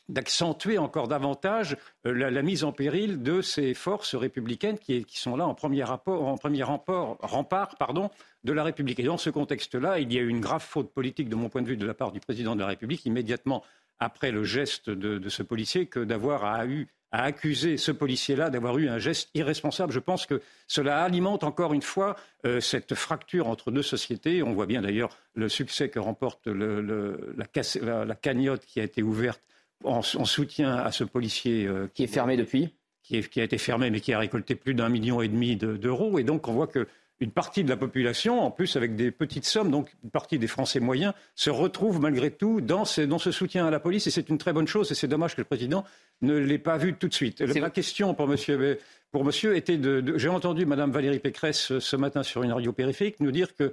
d'accentuer 0.08 0.78
encore 0.78 1.08
davantage 1.08 1.76
euh, 2.06 2.30
la, 2.30 2.42
mise 2.42 2.64
en 2.64 2.72
péril 2.72 3.22
de 3.22 3.42
ces 3.42 3.74
forces 3.74 4.14
républicaines 4.14 4.78
qui, 4.78 5.04
sont 5.12 5.36
là 5.36 5.46
en 5.46 5.54
premier, 5.54 5.84
rapport, 5.84 6.26
en 6.26 6.36
premier 6.36 6.62
rempart, 6.62 7.76
pardon, 7.78 8.10
de 8.44 8.52
la 8.52 8.64
République. 8.64 9.00
Et 9.00 9.04
dans 9.04 9.18
ce 9.18 9.30
contexte-là, 9.30 9.98
il 9.98 10.12
y 10.12 10.18
a 10.18 10.20
eu 10.20 10.28
une 10.28 10.40
grave 10.40 10.62
faute 10.62 10.92
politique, 10.92 11.28
de 11.28 11.34
mon 11.34 11.48
point 11.48 11.62
de 11.62 11.68
vue, 11.68 11.76
de 11.76 11.86
la 11.86 11.94
part 11.94 12.12
du 12.12 12.20
président 12.20 12.54
de 12.54 12.60
la 12.60 12.66
République, 12.66 13.04
immédiatement 13.04 13.64
après 13.98 14.30
le 14.30 14.44
geste 14.44 14.90
de, 14.90 15.28
ce 15.28 15.42
policier 15.42 15.86
que 15.86 16.00
d'avoir 16.00 16.44
à, 16.44 16.66
eu, 16.66 16.86
à 17.12 17.22
accuser 17.22 17.76
ce 17.78 17.92
policier-là 17.92 18.50
d'avoir 18.50 18.76
eu 18.78 18.88
un 18.88 18.98
geste 18.98 19.30
irresponsable. 19.34 19.92
Je 19.92 20.00
pense 20.00 20.26
que 20.26 20.42
cela 20.68 21.02
alimente 21.02 21.44
encore 21.44 21.72
une 21.72 21.82
fois 21.82 22.14
euh, 22.44 22.60
cette 22.60 22.94
fracture 22.94 23.48
entre 23.48 23.70
deux 23.70 23.82
sociétés. 23.82 24.42
On 24.42 24.52
voit 24.52 24.66
bien 24.66 24.82
d'ailleurs 24.82 25.16
le 25.34 25.48
succès 25.48 25.88
que 25.88 25.98
remporte 25.98 26.46
la, 26.46 28.14
cagnotte 28.16 28.66
qui 28.66 28.80
a 28.80 28.84
été 28.84 29.02
ouverte 29.02 29.40
en, 29.84 30.02
soutien 30.02 30.74
à 30.76 30.92
ce 30.92 31.04
policier. 31.04 31.66
Euh, 31.66 31.88
qui 31.94 32.04
est 32.04 32.08
fermé 32.08 32.36
depuis 32.36 32.74
qui, 33.02 33.20
qui, 33.22 33.40
a 33.40 33.44
été 33.44 33.58
fermé, 33.58 33.90
mais 33.90 34.00
qui 34.00 34.12
a 34.12 34.18
récolté 34.18 34.56
plus 34.56 34.74
d'un 34.74 34.88
million 34.88 35.20
et 35.20 35.28
demi 35.28 35.56
d'euros. 35.56 36.18
et 36.18 36.24
donc, 36.24 36.48
on 36.48 36.52
voit 36.52 36.66
que 36.66 36.88
une 37.18 37.30
partie 37.30 37.64
de 37.64 37.70
la 37.70 37.76
population, 37.76 38.40
en 38.40 38.50
plus 38.50 38.76
avec 38.76 38.94
des 38.94 39.10
petites 39.10 39.46
sommes, 39.46 39.70
donc 39.70 39.94
une 40.04 40.10
partie 40.10 40.38
des 40.38 40.46
Français 40.46 40.80
moyens, 40.80 41.14
se 41.34 41.48
retrouve 41.48 42.00
malgré 42.00 42.30
tout 42.30 42.60
dans 42.60 42.84
ce, 42.84 43.30
soutien 43.30 43.66
à 43.66 43.70
la 43.70 43.80
police. 43.80 44.06
Et 44.06 44.10
c'est 44.10 44.28
une 44.28 44.36
très 44.36 44.52
bonne 44.52 44.66
chose. 44.66 44.92
Et 44.92 44.94
c'est 44.94 45.08
dommage 45.08 45.34
que 45.34 45.40
le 45.40 45.46
président 45.46 45.84
ne 46.20 46.36
l'ait 46.36 46.58
pas 46.58 46.76
vu 46.76 46.94
tout 46.94 47.08
de 47.08 47.14
suite. 47.14 47.40
Ma 47.40 47.70
question 47.70 48.12
pour 48.14 48.28
monsieur 48.28 49.56
était 49.56 49.78
de. 49.78 50.18
J'ai 50.18 50.28
entendu 50.28 50.66
Mme 50.66 50.90
Valérie 50.90 51.18
Pécresse 51.18 51.78
ce 51.78 51.96
matin 51.96 52.22
sur 52.22 52.42
une 52.42 52.52
radio 52.52 52.72
périphérique 52.72 53.20
nous 53.20 53.32
dire 53.32 53.54
que 53.54 53.72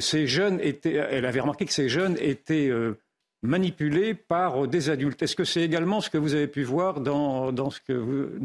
ces 0.00 0.26
jeunes 0.26 0.58
étaient. 0.60 0.94
Elle 0.94 1.26
avait 1.26 1.40
remarqué 1.40 1.66
que 1.66 1.72
ces 1.72 1.88
jeunes 1.88 2.16
étaient 2.18 2.72
manipulés 3.42 4.14
par 4.14 4.68
des 4.68 4.90
adultes. 4.90 5.22
Est-ce 5.22 5.36
que 5.36 5.44
c'est 5.44 5.62
également 5.62 6.00
ce 6.00 6.10
que 6.10 6.18
vous 6.18 6.34
avez 6.34 6.46
pu 6.46 6.62
voir 6.62 7.00
dans, 7.00 7.52
dans, 7.52 7.70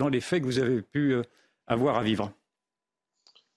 les 0.10 0.22
faits 0.22 0.42
que 0.42 0.46
vous 0.46 0.60
avez 0.60 0.82
pu 0.82 1.16
avoir 1.68 1.98
à 1.98 2.04
vivre? 2.04 2.32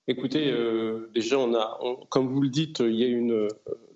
Écoutez, 0.09 0.51
euh, 0.51 1.11
déjà, 1.15 1.39
on 1.39 1.55
a, 1.55 1.79
comme 2.09 2.29
vous 2.29 2.41
le 2.41 2.49
dites, 2.49 2.81
il 2.81 2.95
y 2.95 3.05
a 3.05 3.09
une, 3.09 3.49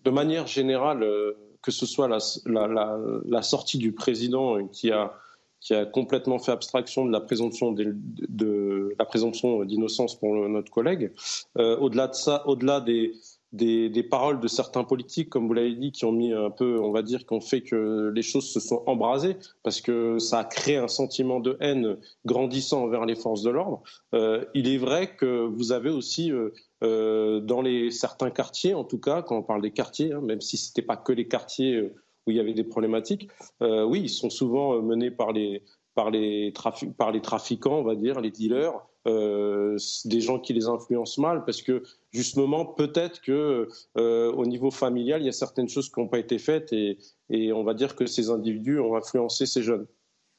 de 0.05 0.11
manière 0.11 0.47
générale, 0.47 1.03
euh, 1.03 1.33
que 1.63 1.71
ce 1.71 1.87
soit 1.87 2.09
la, 2.09 3.43
sortie 3.43 3.79
du 3.79 3.93
président 3.93 4.67
qui 4.69 4.91
a, 4.91 5.15
qui 5.61 5.75
a 5.75 5.87
complètement 5.87 6.39
fait 6.39 6.53
abstraction 6.53 7.07
de 7.07 7.13
la 7.13 7.21
présomption 7.21 7.73
de, 7.73 8.95
la 8.99 9.05
présomption 9.05 9.65
d'innocence 9.65 10.19
pour 10.19 10.35
notre 10.49 10.71
collègue. 10.71 11.13
Euh, 11.57 11.79
au-delà 11.79 12.09
de 12.09 12.15
ça, 12.15 12.47
au-delà 12.47 12.81
des, 12.81 13.15
des, 13.53 14.03
paroles 14.03 14.41
de 14.41 14.49
certains 14.49 14.85
politiques, 14.85 15.29
comme 15.29 15.47
vous 15.47 15.53
l'avez 15.53 15.75
dit, 15.75 15.93
qui 15.93 16.05
ont 16.05 16.13
mis 16.13 16.33
un 16.33 16.51
peu, 16.51 16.81
on 16.81 16.91
va 16.91 17.03
dire, 17.03 17.27
qui 17.27 17.33
ont 17.35 17.41
fait 17.41 17.61
que 17.61 18.11
les 18.15 18.23
choses 18.23 18.51
se 18.51 18.61
sont 18.61 18.83
embrasées, 18.87 19.37
parce 19.63 19.81
que 19.81 20.19
ça 20.19 20.41
a 20.41 20.45
créé 20.45 20.77
un 20.77 20.89
sentiment 20.89 21.41
de 21.41 21.57
haine 21.61 21.99
grandissant 22.25 22.85
envers 22.85 23.05
les 23.05 23.15
forces 23.15 23.43
de 23.43 23.51
l'ordre. 23.51 23.83
Euh, 24.15 24.45
il 24.55 24.69
est 24.69 24.79
vrai 24.79 25.15
que 25.17 25.45
vous 25.45 25.73
avez 25.73 25.91
aussi, 25.91 26.33
euh, 26.33 26.51
euh, 26.83 27.41
dans 27.41 27.61
les, 27.61 27.91
certains 27.91 28.31
quartiers, 28.31 28.75
en 28.75 28.85
tout 28.85 28.99
cas, 28.99 29.23
quand 29.23 29.37
on 29.37 29.43
parle 29.43 29.63
des 29.63 29.73
quartiers, 29.73 30.13
hein, 30.13 30.21
même 30.23 30.41
si 30.41 30.57
ce 30.57 30.71
n'était 30.71 30.83
pas 30.83 30.97
que 30.97 31.13
les 31.13 31.29
quartiers 31.29 31.93
où 32.27 32.31
il 32.31 32.37
y 32.37 32.41
avait 32.41 32.55
des 32.55 32.65
problématiques, 32.65 33.29
oui, 33.61 34.03
ils 34.05 34.09
sont 34.09 34.31
souvent 34.31 34.81
menés 34.81 35.11
par 35.11 35.33
les, 35.33 35.65
par 35.95 36.11
les, 36.11 36.53
par 36.97 37.11
les 37.11 37.21
trafiquants, 37.21 37.81
on 37.81 37.83
va 37.83 37.97
dire, 37.97 38.21
les 38.21 38.31
dealers, 38.31 38.75
euh, 39.07 39.77
des 40.05 40.21
gens 40.21 40.39
qui 40.39 40.53
les 40.53 40.67
influencent 40.67 41.21
mal, 41.21 41.45
parce 41.45 41.63
que 41.63 41.83
justement, 42.13 42.65
peut-être 42.65 43.21
que 43.21 43.69
euh, 43.97 44.33
au 44.33 44.47
niveau 44.47 44.71
familial, 44.71 45.23
il 45.23 45.27
y 45.27 45.29
a 45.29 45.33
certaines 45.33 45.69
choses 45.69 45.91
qui 45.91 46.01
n'ont 46.01 46.09
pas 46.09 46.19
été 46.19 46.39
faites, 46.39 46.73
et, 46.73 46.99
et, 47.31 47.53
on 47.53 47.65
va 47.65 47.75
dire 47.75 47.97
que 47.97 48.07
ces 48.07 48.31
individus 48.31 48.79
ont 48.79 48.95
influencé 48.95 49.47
ces 49.47 49.63
jeunes. 49.63 49.87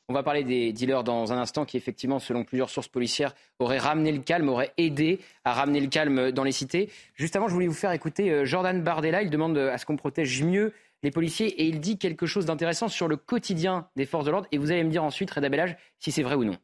On 0.09 0.13
va 0.13 0.23
parler 0.23 0.43
des 0.43 0.73
dealers 0.73 1.03
dans 1.03 1.31
un 1.31 1.37
instant, 1.37 1.65
qui 1.65 1.77
effectivement, 1.77 2.19
selon 2.19 2.43
plusieurs 2.43 2.69
sources 2.69 2.89
policières, 2.89 3.33
auraient 3.59 3.77
ramené 3.77 4.11
le 4.11 4.19
calme, 4.19 4.49
auraient 4.49 4.73
aidé 4.77 5.19
à 5.45 5.53
ramener 5.53 5.79
le 5.79 5.87
calme 5.87 6.31
dans 6.31 6.43
les 6.43 6.51
cités. 6.51 6.89
Juste 7.15 7.35
avant, 7.35 7.47
je 7.47 7.53
voulais 7.53 7.67
vous 7.67 7.73
faire 7.73 7.91
écouter 7.91 8.29
euh, 8.29 8.45
Jordan 8.45 8.81
Bardella. 8.81 9.23
Il 9.23 9.29
demande 9.29 9.57
à 9.57 9.77
ce 9.77 9.85
qu'on 9.85 9.95
protège 9.95 10.43
mieux 10.43 10.73
les 11.03 11.11
policiers 11.11 11.47
et 11.61 11.65
il 11.67 11.79
dit 11.79 11.97
quelque 11.97 12.25
chose 12.25 12.45
d'intéressant 12.45 12.87
sur 12.87 13.07
le 13.07 13.17
quotidien 13.17 13.87
des 13.95 14.05
forces 14.05 14.25
de 14.25 14.31
l'ordre. 14.31 14.47
Et 14.51 14.57
vous 14.57 14.71
allez 14.71 14.83
me 14.83 14.89
dire 14.89 15.03
ensuite, 15.03 15.31
Reda 15.31 15.49
Bellage, 15.49 15.77
si 15.99 16.11
c'est 16.11 16.23
vrai 16.23 16.35
ou 16.35 16.43
non. 16.43 16.57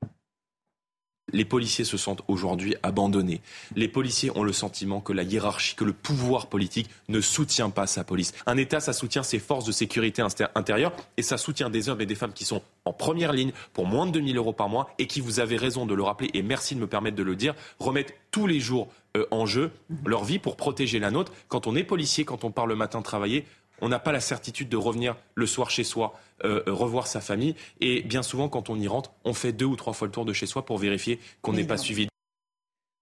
Les 1.34 1.46
policiers 1.46 1.86
se 1.86 1.98
sentent 1.98 2.24
aujourd'hui 2.28 2.76
abandonnés. 2.84 3.42
Les 3.76 3.88
policiers 3.88 4.32
ont 4.36 4.44
le 4.44 4.54
sentiment 4.54 5.02
que 5.02 5.14
la 5.14 5.24
hiérarchie, 5.24 5.76
que 5.76 5.84
le 5.84 5.94
pouvoir 5.94 6.48
politique 6.48 6.90
ne 7.08 7.22
soutient 7.22 7.70
pas 7.70 7.88
sa 7.88 8.04
police. 8.04 8.34
Un 8.46 8.58
État, 8.58 8.80
ça 8.80 8.94
soutient 8.94 9.24
ses 9.24 9.40
forces 9.40 9.66
de 9.66 9.72
sécurité 9.72 10.24
intérieure 10.56 10.94
et 11.18 11.22
ça 11.22 11.38
soutient 11.38 11.70
des 11.70 11.90
hommes 11.90 12.02
et 12.02 12.06
des 12.06 12.16
femmes 12.16 12.34
qui 12.34 12.46
sont 12.46 12.62
en 12.86 12.94
première 12.94 13.34
ligne 13.34 13.52
pour 13.74 13.86
moins 13.86 14.06
de 14.06 14.12
2000 14.12 14.38
euros 14.38 14.54
par 14.54 14.70
mois 14.70 14.90
et 14.98 15.08
qui, 15.08 15.22
vous 15.22 15.40
avez 15.40 15.58
raison 15.58 15.86
de 15.86 15.94
le 15.94 16.04
rappeler 16.04 16.30
et 16.34 16.42
merci 16.42 16.76
de 16.76 16.80
me 16.80 16.88
permettre 16.88 17.18
de 17.18 17.24
le 17.24 17.36
dire, 17.36 17.56
remettent 17.80 18.16
tous 18.32 18.48
les 18.48 18.60
jours 18.60 18.90
euh, 19.18 19.26
en 19.32 19.46
jeu 19.46 19.72
leur 20.06 20.24
vie 20.24 20.40
pour 20.40 20.56
protéger 20.56 21.00
la 21.00 21.12
nôtre. 21.12 21.32
Quand 21.48 21.68
on 21.68 21.76
est 21.76 21.84
policier, 21.84 22.26
quand 22.26 22.44
on 22.44 22.52
part 22.52 22.68
le 22.68 22.76
matin 22.76 23.02
travailler, 23.02 23.46
on 23.82 23.90
n'a 23.90 24.00
pas 24.00 24.12
la 24.12 24.20
certitude 24.20 24.70
de 24.70 24.78
revenir 24.78 25.16
le 25.36 25.46
soir 25.46 25.70
chez 25.70 25.84
soi, 25.84 26.14
euh, 26.44 26.64
revoir 26.68 27.08
sa 27.08 27.22
famille. 27.22 27.56
Et 27.82 28.02
bien 28.02 28.24
souvent, 28.24 28.50
quand 28.50 28.70
on 28.70 28.80
y 28.80 28.88
rentre, 28.88 29.12
on 29.26 29.34
fait 29.34 29.52
deux 29.54 29.66
ou 29.66 29.76
trois 29.76 29.94
fois 29.94 30.08
le 30.08 30.12
tour 30.12 30.26
de 30.26 30.34
chez 30.34 30.46
soi 30.46 30.66
pour 30.66 30.78
vérifier 30.78 31.20
qu'on 31.42 31.54
n'est 31.54 31.64
pas 31.64 31.78
suivi. 31.78 32.08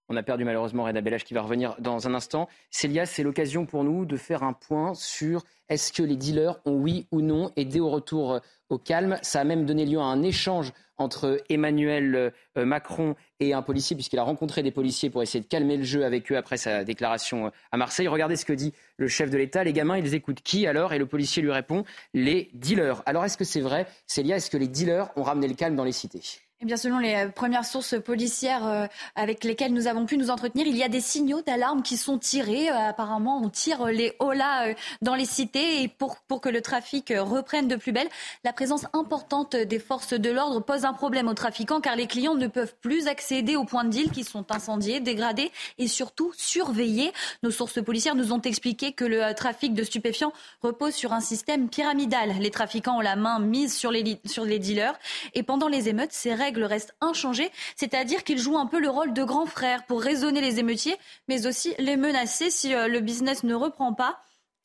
On 0.08 0.16
a 0.16 0.22
perdu 0.22 0.44
malheureusement 0.44 0.84
Reda 0.84 1.02
Bellage 1.02 1.24
qui 1.24 1.34
va 1.34 1.42
revenir 1.42 1.76
dans 1.80 2.08
un 2.08 2.14
instant. 2.14 2.48
Célia, 2.70 3.04
c'est 3.04 3.22
l'occasion 3.22 3.66
pour 3.66 3.84
nous 3.84 4.06
de 4.06 4.16
faire 4.16 4.42
un 4.42 4.54
point 4.54 4.94
sur 4.94 5.44
est-ce 5.68 5.92
que 5.92 6.02
les 6.02 6.16
dealers 6.16 6.58
ont 6.64 6.76
oui 6.76 7.06
ou 7.12 7.20
non 7.20 7.52
aidé 7.56 7.78
au 7.78 7.90
retour 7.90 8.32
euh, 8.32 8.38
au 8.70 8.78
calme. 8.78 9.18
Ça 9.20 9.40
a 9.40 9.44
même 9.44 9.66
donné 9.66 9.84
lieu 9.84 9.98
à 9.98 10.04
un 10.04 10.22
échange 10.22 10.72
entre 10.96 11.42
Emmanuel 11.50 12.32
euh, 12.56 12.64
Macron 12.64 13.16
et 13.38 13.52
un 13.52 13.60
policier, 13.60 13.94
puisqu'il 13.94 14.18
a 14.18 14.22
rencontré 14.22 14.62
des 14.62 14.70
policiers 14.70 15.10
pour 15.10 15.22
essayer 15.22 15.44
de 15.44 15.48
calmer 15.48 15.76
le 15.76 15.84
jeu 15.84 16.06
avec 16.06 16.32
eux 16.32 16.38
après 16.38 16.56
sa 16.56 16.84
déclaration 16.84 17.46
euh, 17.46 17.50
à 17.70 17.76
Marseille. 17.76 18.08
Regardez 18.08 18.36
ce 18.36 18.46
que 18.46 18.54
dit 18.54 18.72
le 18.96 19.08
chef 19.08 19.28
de 19.28 19.36
l'État. 19.36 19.62
Les 19.62 19.74
gamins, 19.74 19.98
ils 19.98 20.14
écoutent 20.14 20.40
qui 20.40 20.66
alors? 20.66 20.94
Et 20.94 20.98
le 20.98 21.06
policier 21.06 21.42
lui 21.42 21.52
répond 21.52 21.84
les 22.14 22.48
dealers. 22.54 23.02
Alors 23.04 23.26
est-ce 23.26 23.36
que 23.36 23.44
c'est 23.44 23.60
vrai, 23.60 23.86
Célia 24.06 24.36
Est-ce 24.36 24.50
que 24.50 24.56
les 24.56 24.68
dealers 24.68 25.10
ont 25.16 25.22
ramené 25.22 25.48
le 25.48 25.54
calme 25.54 25.76
dans 25.76 25.84
les 25.84 25.92
cités? 25.92 26.22
Eh 26.60 26.64
bien, 26.64 26.76
selon 26.76 26.98
les 26.98 27.14
euh, 27.14 27.28
premières 27.28 27.64
sources 27.64 27.94
policières 28.02 28.66
euh, 28.66 28.86
avec 29.14 29.44
lesquelles 29.44 29.72
nous 29.72 29.86
avons 29.86 30.06
pu 30.06 30.16
nous 30.16 30.28
entretenir, 30.28 30.66
il 30.66 30.76
y 30.76 30.82
a 30.82 30.88
des 30.88 31.00
signaux 31.00 31.40
d'alarme 31.40 31.82
qui 31.82 31.96
sont 31.96 32.18
tirés. 32.18 32.68
Euh, 32.68 32.88
apparemment, 32.88 33.40
on 33.40 33.48
tire 33.48 33.86
les 33.86 34.16
holas 34.18 34.74
dans 35.00 35.14
les 35.14 35.24
cités 35.24 35.86
pour, 35.86 36.16
pour 36.26 36.40
que 36.40 36.48
le 36.48 36.60
trafic 36.60 37.12
reprenne 37.16 37.68
de 37.68 37.76
plus 37.76 37.92
belle. 37.92 38.08
La 38.42 38.52
présence 38.52 38.86
importante 38.92 39.54
des 39.54 39.78
forces 39.78 40.14
de 40.14 40.30
l'ordre 40.30 40.58
pose 40.58 40.84
un 40.84 40.94
problème 40.94 41.28
aux 41.28 41.34
trafiquants 41.34 41.80
car 41.80 41.94
les 41.94 42.08
clients 42.08 42.34
ne 42.34 42.48
peuvent 42.48 42.74
plus 42.80 43.06
accéder 43.06 43.54
aux 43.54 43.64
points 43.64 43.84
de 43.84 43.90
deal 43.90 44.10
qui 44.10 44.24
sont 44.24 44.50
incendiés, 44.50 44.98
dégradés 44.98 45.52
et 45.78 45.86
surtout 45.86 46.32
surveillés. 46.36 47.12
Nos 47.44 47.52
sources 47.52 47.80
policières 47.80 48.16
nous 48.16 48.32
ont 48.32 48.40
expliqué 48.40 48.92
que 48.92 49.04
le 49.04 49.32
trafic 49.32 49.74
de 49.74 49.84
stupéfiants 49.84 50.32
repose 50.60 50.94
sur 50.94 51.12
un 51.12 51.20
système 51.20 51.68
pyramidal. 51.68 52.30
Les 52.40 52.50
trafiquants 52.50 52.98
ont 52.98 53.00
la 53.00 53.14
main 53.14 53.38
mise 53.38 53.76
sur 53.76 53.92
les, 53.92 54.20
sur 54.24 54.44
les 54.44 54.58
dealers 54.58 54.98
et 55.34 55.44
pendant 55.44 55.68
les 55.68 55.88
émeutes, 55.88 56.12
ces 56.12 56.34
règles 56.34 56.47
règles 56.48 56.64
restent 56.64 56.94
inchangées, 57.02 57.50
c'est-à-dire 57.76 58.24
qu'ils 58.24 58.38
jouent 58.38 58.56
un 58.56 58.64
peu 58.64 58.80
le 58.80 58.88
rôle 58.88 59.12
de 59.12 59.22
grand 59.22 59.44
frère 59.44 59.84
pour 59.84 60.00
raisonner 60.00 60.40
les 60.40 60.58
émeutiers, 60.58 60.96
mais 61.28 61.46
aussi 61.46 61.74
les 61.78 61.98
menacer 61.98 62.48
si 62.48 62.74
euh, 62.74 62.88
le 62.88 63.00
business 63.00 63.44
ne 63.44 63.54
reprend 63.54 63.92
pas. 63.92 64.18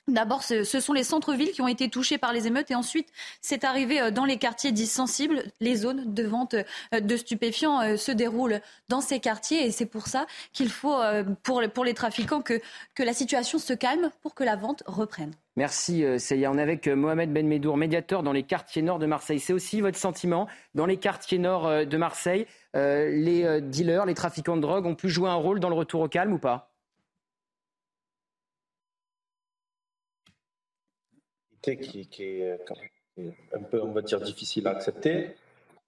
D'abord, 0.08 0.44
ce, 0.44 0.63
sont 0.63 0.94
les 0.94 1.04
centres-villes 1.04 1.52
qui 1.52 1.62
ont 1.62 1.68
été 1.68 1.90
touchés 1.90 2.18
par 2.18 2.32
les 2.32 2.48
émeutes 2.48 2.72
et 2.72 2.75
ensuite, 2.75 3.10
c'est 3.42 3.66
arrivé 3.66 4.00
euh, 4.00 4.12
dans 4.12 4.24
les 4.24 4.38
quartiers 4.38 4.72
dits 4.72 4.88
sensibles. 4.88 5.44
Les 5.60 5.75
zones 5.75 6.13
de 6.13 6.24
vente 6.24 6.56
euh, 6.94 7.02
de 7.02 7.18
stupéfiants 7.18 7.98
se 7.98 8.12
déroulent 8.13 8.62
dans 8.88 9.02
ces 9.02 9.20
quartiers 9.20 9.66
et 9.66 9.72
c'est 9.72 9.86
pour 9.86 10.08
ça 10.08 10.25
qu'il 10.54 10.70
faut, 10.70 11.02
pour, 11.44 11.84
les 11.84 11.94
trafiquants, 11.94 12.42
que 12.42 12.62
la 12.98 13.13
situation 13.13 13.60
se 13.60 13.74
calme 13.74 14.10
pour 14.22 14.36
que 14.36 14.46
la 14.46 14.56
vente 14.56 14.84
reprenne. 14.86 15.34
Merci 15.55 16.03
euh, 16.03 16.17
Célia. 16.17 16.51
On 16.51 16.57
est 16.57 16.62
avec 16.62 16.88
euh, 16.88 16.95
Mohamed 16.95 17.31
Ben 17.31 17.48
Medour, 17.48 17.77
médiateur 17.77 18.24
dans 18.24 18.31
les 18.31 18.43
quartiers 18.43 18.81
nord 18.81 18.98
de 18.98 19.05
Marseille. 19.05 19.39
C'est 19.39 19.53
aussi 19.53 19.81
votre 19.81 19.98
sentiment 19.98 20.48
dans 20.74 20.88
les 20.88 20.98
quartiers 20.98 21.38
nord 21.38 21.67
euh, 21.67 21.86
de 21.86 21.98
Marseille 21.98 22.48
Les 22.74 23.62
dealers, 23.62 24.05
les 24.07 24.15
trafiquants 24.15 24.55
de 24.55 24.62
drogue 24.62 24.86
ont 24.86 24.95
pu 24.95 25.10
jouer 25.10 25.29
un 25.29 25.36
rôle 25.36 25.60
dans 25.60 25.69
le 25.69 25.75
retour 25.75 26.01
au 26.01 26.07
calme 26.07 26.33
ou 26.33 26.39
pas? 26.39 26.72
Qui, 31.62 32.07
qui 32.07 32.24
est 32.24 32.60
un 33.53 33.62
peu, 33.62 33.79
difficile 34.22 34.67
à 34.67 34.72
accepter, 34.72 35.36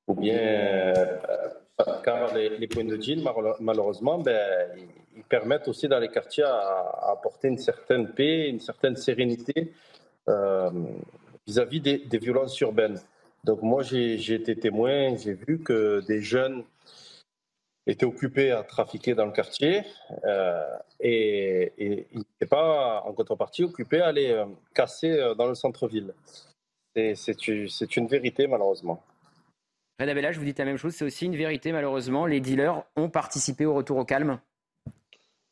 ou 0.08 0.14
bien 0.14 0.94
car 2.04 2.34
les, 2.34 2.68
points 2.68 2.86
de 2.86 2.96
deal, 2.96 3.24
malheureusement, 3.60 4.20
ben, 4.20 4.70
ils 5.16 5.24
permettent 5.24 5.68
aussi 5.68 5.88
dans 5.88 6.00
les 6.00 6.10
quartiers 6.10 6.44
à, 6.44 7.12
apporter 7.12 7.50
une 7.50 7.58
certaine 7.58 8.14
paix, 8.14 8.48
une 8.50 8.60
certaine 8.60 8.96
sérénité 8.96 9.74
euh, 10.30 10.70
vis-à-vis 11.46 11.82
des, 11.82 12.18
violences 12.18 12.60
urbaines. 12.62 13.00
Donc 13.44 13.62
moi, 13.62 13.84
j'ai 13.84 14.34
été 14.34 14.56
témoin, 14.56 15.16
j'ai 15.18 15.34
vu 15.34 15.60
que 15.60 16.02
des 16.08 16.22
jeunes 16.22 16.64
étaient 17.88 18.06
occupés 18.06 18.52
à 18.52 18.64
trafiquer 18.64 19.14
dans 19.14 19.26
le 19.26 19.32
quartier 19.32 19.84
euh, 20.24 20.76
et, 21.00 21.74
ils 21.78 22.20
n'étaient 22.20 22.48
pas, 22.50 23.04
en 23.06 23.14
contrepartie, 23.14 23.64
occupés 23.64 24.02
à 24.02 24.10
euh, 24.10 24.46
casser 24.74 25.34
dans 25.38 25.48
le 25.48 25.56
centre-ville. 25.56 26.14
C'est 26.96 27.98
une 27.98 28.08
vérité, 28.08 28.48
malheureusement. 28.48 29.04
Reda 30.00 30.14
Bellage, 30.14 30.38
vous 30.38 30.44
dites 30.44 30.60
la 30.60 30.66
même 30.66 30.78
chose, 30.78 30.94
c'est 30.94 31.06
aussi 31.06 31.26
une 31.26 31.38
vérité, 31.38 31.72
malheureusement. 31.72 32.26
Les 32.26 32.42
dealers 32.42 32.84
ont 32.98 33.10
participé 33.10 33.66
au 33.66 33.74
retour 33.74 33.98
au 33.98 34.06
calme 34.06 34.40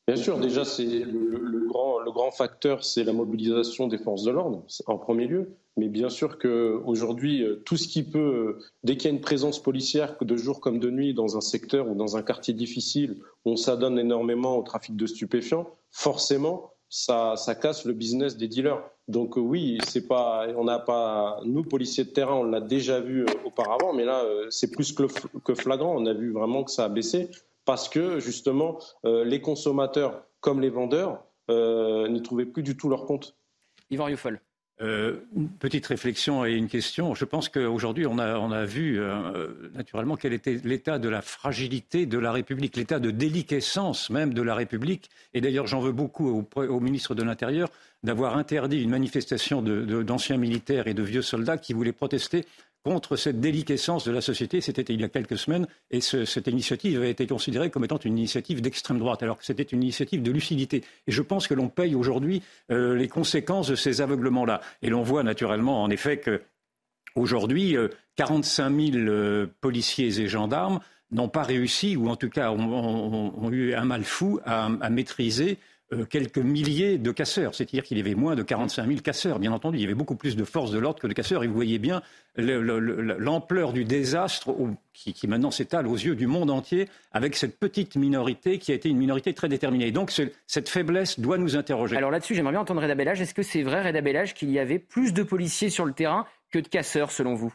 Bien 0.06 0.18
sûr, 0.18 0.38
déjà, 0.38 0.66
c'est 0.66 0.84
le, 0.84 1.70
grand, 2.12 2.32
facteur, 2.32 2.84
c'est 2.84 3.06
la 3.06 3.14
mobilisation 3.14 3.88
des 3.88 3.98
forces 3.98 4.24
de 4.24 4.32
l'ordre, 4.32 4.66
en 4.86 4.98
premier 4.98 5.28
lieu. 5.28 5.56
Mais 5.78 5.88
bien 5.88 6.10
sûr 6.10 6.38
qu'aujourd'hui, 6.38 7.42
euh, 7.42 7.64
tout 7.66 7.78
ce 7.78 7.88
qui 7.88 8.04
peut, 8.04 8.20
euh, 8.20 8.60
dès 8.84 8.98
qu'il 8.98 9.10
y 9.10 9.14
a 9.14 9.16
une 9.16 9.22
présence 9.22 9.60
policière, 9.60 10.18
de 10.22 10.36
jour 10.36 10.60
comme 10.60 10.80
de 10.80 10.92
nuit, 10.92 11.14
dans 11.14 11.38
un 11.38 11.42
secteur 11.42 11.90
ou 11.90 11.96
dans 11.96 12.18
un 12.18 12.22
quartier 12.22 12.54
difficile, 12.54 13.18
on 13.46 13.56
s'adonne 13.56 13.98
énormément 13.98 14.58
au 14.58 14.62
trafic 14.62 14.96
de 14.96 15.08
stupéfiants, 15.08 15.74
forcément, 15.90 16.74
ça 16.90 17.36
casse 17.60 17.86
le 17.86 17.94
business 17.94 18.38
des 18.38 18.48
dealers. 18.48 18.84
Donc 19.08 19.38
euh, 19.38 19.42
oui, 19.42 19.78
c'est 19.86 20.08
pas, 20.08 20.48
on 20.56 20.64
n'a 20.64 20.80
pas, 20.80 21.40
nous 21.46 21.64
policiers 21.64 22.06
de 22.06 22.10
terrain, 22.10 22.36
on 22.36 22.44
l'a 22.44 22.62
déjà 22.62 23.00
vu 23.00 23.26
auparavant, 23.46 23.94
mais 23.94 24.06
là, 24.06 24.24
c'est 24.50 24.72
plus 24.72 24.94
que 24.94 25.56
flagrant. 25.56 25.96
On 25.96 26.06
a 26.06 26.14
vu 26.14 26.32
vraiment 26.32 26.64
que 26.64 26.72
ça 26.72 26.86
a 26.86 26.90
baissé 26.90 27.30
parce 27.66 27.90
que 27.90 28.20
justement, 28.20 28.80
euh, 29.06 29.24
les 29.24 29.42
consommateurs 29.42 30.24
comme 30.42 30.60
les 30.60 30.70
vendeurs 30.70 31.24
euh, 31.50 32.08
n'y 32.10 32.22
trouvaient 32.22 32.46
plus 32.46 32.64
du 32.64 32.76
tout 32.76 32.90
leur 32.90 33.06
compte. 33.06 33.36
Yvan 33.90 34.10
Youfol. 34.10 34.42
Euh, 34.82 35.20
une 35.36 35.50
petite 35.50 35.86
réflexion 35.86 36.46
et 36.46 36.54
une 36.54 36.68
question. 36.68 37.14
Je 37.14 37.26
pense 37.26 37.48
qu'aujourd'hui, 37.48 38.08
on 38.08 38.18
a, 38.18 38.66
vu 38.66 39.00
euh, 39.00 39.48
naturellement 39.76 40.16
quel 40.16 40.34
était 40.34 40.60
l'état 40.64 40.98
de 40.98 41.10
la 41.10 41.22
fragilité 41.22 42.08
de 42.08 42.18
la 42.18 42.32
République, 42.32 42.76
l'état 42.76 43.00
de 43.00 43.12
déliquescence 43.12 44.10
même 44.10 44.34
de 44.34 44.42
la 44.42 44.56
République. 44.56 45.12
Et 45.36 45.42
d'ailleurs, 45.42 45.68
j'en 45.68 45.80
veux 45.80 45.92
beaucoup 45.92 46.48
au, 46.56 46.80
ministre 46.80 47.14
de 47.14 47.22
l'Intérieur 47.22 47.70
d'avoir 48.02 48.36
interdit 48.36 48.82
une 48.82 48.90
manifestation 48.90 49.62
d'anciens 49.62 50.38
militaires 50.38 50.88
et 50.88 50.96
de 50.96 51.04
vieux 51.04 51.22
soldats 51.22 51.58
qui 51.58 51.74
voulaient 51.74 51.94
protester 51.94 52.44
contre 52.84 53.16
cette 53.16 53.40
déliquescence 53.40 54.04
de 54.04 54.12
la 54.12 54.22
société. 54.22 54.62
C'était 54.62 54.94
il 54.94 55.00
y 55.00 55.04
a 55.04 55.10
quelques 55.10 55.38
semaines 55.38 55.68
et 55.90 56.02
cette 56.02 56.48
initiative 56.48 56.98
avait 56.98 57.12
été 57.12 57.26
considérée 57.26 57.70
comme 57.70 57.86
étant 57.86 57.98
une 57.98 58.18
initiative 58.18 58.62
d'extrême 58.62 59.00
droite, 59.00 59.24
alors 59.24 59.38
que 59.38 59.46
c'était 59.46 59.64
une 59.64 59.82
initiative 59.84 60.22
de 60.22 60.32
lucidité. 60.32 60.84
Et 61.08 61.12
je 61.12 61.22
pense 61.22 61.48
que 61.48 61.54
l'on 61.54 61.70
paye 61.70 61.96
aujourd'hui 61.96 62.42
euh, 62.72 62.96
les 62.96 63.08
conséquences 63.08 63.68
de 63.68 63.76
ces 63.76 64.02
aveuglements-là. 64.02 64.62
Et 64.82 64.90
l'on 64.90 65.02
voit 65.02 65.24
naturellement, 65.24 65.82
en 65.82 65.90
effet, 65.90 66.18
que 66.18 66.42
aujourd'hui, 67.16 67.76
45 68.18 68.70
euh, 68.70 68.92
000 68.92 68.98
euh, 68.98 69.48
policiers 69.62 70.20
et 70.20 70.28
gendarmes 70.28 70.80
n'ont 71.12 71.30
pas 71.30 71.44
réussi, 71.44 71.96
ou 71.96 72.10
en 72.10 72.16
tout 72.16 72.30
cas 72.30 72.52
ont, 72.52 73.52
eu 73.52 73.76
un 73.76 73.86
mal 73.86 74.04
fou 74.04 74.40
à 74.46 74.90
maîtriser 74.90 75.60
euh, 75.94 76.06
quelques 76.06 76.38
milliers 76.38 76.98
de 76.98 77.12
casseurs. 77.12 77.56
C'est-à-dire 77.56 77.84
qu'il 77.84 77.98
y 77.98 78.02
avait 78.02 78.16
moins 78.16 78.36
de 78.36 78.44
45 78.44 78.88
000 78.88 79.00
casseurs, 79.02 79.40
bien 79.40 79.52
entendu. 79.52 79.78
Il 79.78 79.82
y 79.82 79.86
avait 79.86 79.94
beaucoup 79.94 80.16
plus 80.16 80.36
de 80.36 80.44
forces 80.44 80.72
de 80.72 80.80
l'ordre 80.80 81.00
que 81.00 81.08
de 81.08 81.14
casseurs. 81.14 81.44
Et 81.44 81.48
vous 81.48 81.54
voyez 81.54 81.80
bien 81.80 82.02
l'ampleur 82.36 83.74
du 83.74 83.86
désastre 83.86 84.54
qui, 84.94 85.28
maintenant 85.28 85.52
s'étale 85.52 85.88
aux 85.88 85.96
yeux 85.96 86.16
du 86.16 86.28
monde 86.28 86.50
entier 86.50 86.90
avec 87.12 87.36
cette 87.36 87.60
petite 87.60 87.96
minorité 87.96 88.58
qui 88.58 88.72
a 88.72 88.76
été 88.76 88.90
une 88.90 88.98
minorité 88.98 89.34
très 89.34 89.50
déterminée. 89.50 89.92
donc 89.92 90.12
cette 90.48 90.70
faiblesse 90.70 91.20
doit 91.20 91.38
nous 91.38 91.56
interroger. 91.56 91.96
Alors 91.96 92.12
là-dessus, 92.12 92.34
j'aimerais 92.34 92.54
bien 92.54 92.62
entendre 92.62 92.82
Reda 92.82 92.96
Bellage. 92.96 93.22
Est-ce 93.22 93.34
que 93.34 93.44
c'est 93.44 93.62
vrai, 93.62 93.84
Reda 93.84 94.02
Bellage, 94.02 94.34
qu'il 94.34 94.50
y 94.52 94.60
avait 94.60 94.80
plus 94.80 95.14
de 95.14 95.24
policiers 95.24 95.70
sur 95.70 95.86
le 95.86 95.94
terrain 95.94 96.26
que 96.52 96.60
de 96.60 96.68
casseurs, 96.68 97.12
selon 97.12 97.36
vous? 97.36 97.54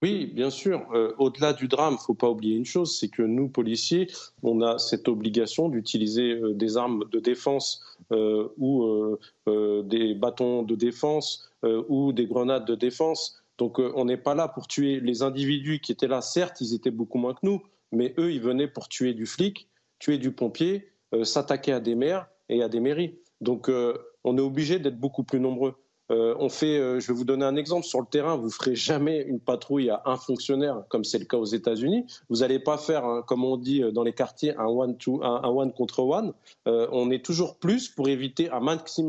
Oui, 0.00 0.26
bien 0.26 0.50
sûr. 0.50 0.86
Euh, 0.92 1.12
au-delà 1.18 1.52
du 1.52 1.66
drame, 1.66 1.96
il 2.00 2.04
faut 2.04 2.14
pas 2.14 2.30
oublier 2.30 2.56
une 2.56 2.64
chose, 2.64 2.96
c'est 2.96 3.08
que 3.08 3.22
nous, 3.22 3.48
policiers, 3.48 4.08
on 4.44 4.62
a 4.62 4.78
cette 4.78 5.08
obligation 5.08 5.68
d'utiliser 5.68 6.34
euh, 6.34 6.54
des 6.54 6.76
armes 6.76 7.04
de 7.10 7.18
défense 7.18 7.84
euh, 8.12 8.48
ou 8.58 9.16
des 9.46 10.14
bâtons 10.14 10.62
de 10.62 10.74
défense 10.74 11.50
ou 11.62 12.12
des 12.12 12.26
grenades 12.26 12.64
de 12.64 12.74
défense. 12.74 13.42
Donc 13.58 13.78
on 13.80 14.04
n'est 14.04 14.16
pas 14.16 14.34
là 14.34 14.46
pour 14.46 14.68
tuer 14.68 15.00
les 15.00 15.22
individus 15.22 15.80
qui 15.80 15.90
étaient 15.90 16.06
là. 16.06 16.22
Certes, 16.22 16.60
ils 16.60 16.74
étaient 16.74 16.92
beaucoup 16.92 17.18
moins 17.18 17.34
que 17.34 17.40
nous, 17.42 17.62
mais 17.90 18.14
eux, 18.18 18.32
ils 18.32 18.40
venaient 18.40 18.68
pour 18.68 18.88
tuer 18.88 19.14
du 19.14 19.26
flic, 19.26 19.68
tuer 19.98 20.18
du 20.18 20.30
pompier, 20.30 20.92
s'attaquer 21.24 21.72
à 21.72 21.80
des 21.80 21.96
maires 21.96 22.28
et 22.48 22.62
à 22.62 22.68
des 22.68 22.80
mairies. 22.80 23.18
Donc 23.40 23.68
on 24.24 24.38
est 24.38 24.42
obligé 24.42 24.78
d'être 24.78 25.00
beaucoup 25.00 25.24
plus 25.24 25.40
nombreux. 25.40 25.74
Euh, 26.10 26.34
on 26.38 26.48
fait, 26.48 26.78
euh, 26.78 27.00
je 27.00 27.08
vais 27.08 27.14
vous 27.14 27.24
donner 27.24 27.44
un 27.44 27.56
exemple 27.56 27.84
sur 27.84 28.00
le 28.00 28.06
terrain. 28.06 28.36
Vous 28.36 28.50
ferez 28.50 28.74
jamais 28.74 29.22
une 29.22 29.40
patrouille 29.40 29.90
à 29.90 30.02
un 30.06 30.16
fonctionnaire, 30.16 30.82
comme 30.88 31.04
c'est 31.04 31.18
le 31.18 31.26
cas 31.26 31.36
aux 31.36 31.44
États-Unis. 31.44 32.06
Vous 32.30 32.36
n'allez 32.36 32.58
pas 32.58 32.78
faire, 32.78 33.22
comme 33.26 33.44
on 33.44 33.56
dit 33.56 33.82
euh, 33.82 33.90
dans 33.90 34.02
les 34.02 34.12
quartiers, 34.12 34.56
un 34.56 34.66
one 34.66 34.96
un, 35.22 35.48
one 35.48 35.72
contre 35.72 36.00
one. 36.00 36.32
on 36.66 37.10
est 37.10 37.24
toujours 37.24 37.56
plus 37.56 37.88
pour 37.88 38.08
éviter 38.08 38.50
un, 38.50 38.60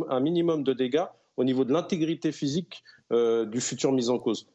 un 0.09 0.19
minimum 0.19 0.63
de 0.63 0.73
dégâts 0.73 1.05
au 1.37 1.43
niveau 1.43 1.63
de 1.63 1.73
l'intégrité 1.73 2.31
physique 2.31 2.83
du 3.11 3.61
futur 3.61 3.91
mis 3.91 4.09
en 4.09 4.19
cause. 4.19 4.47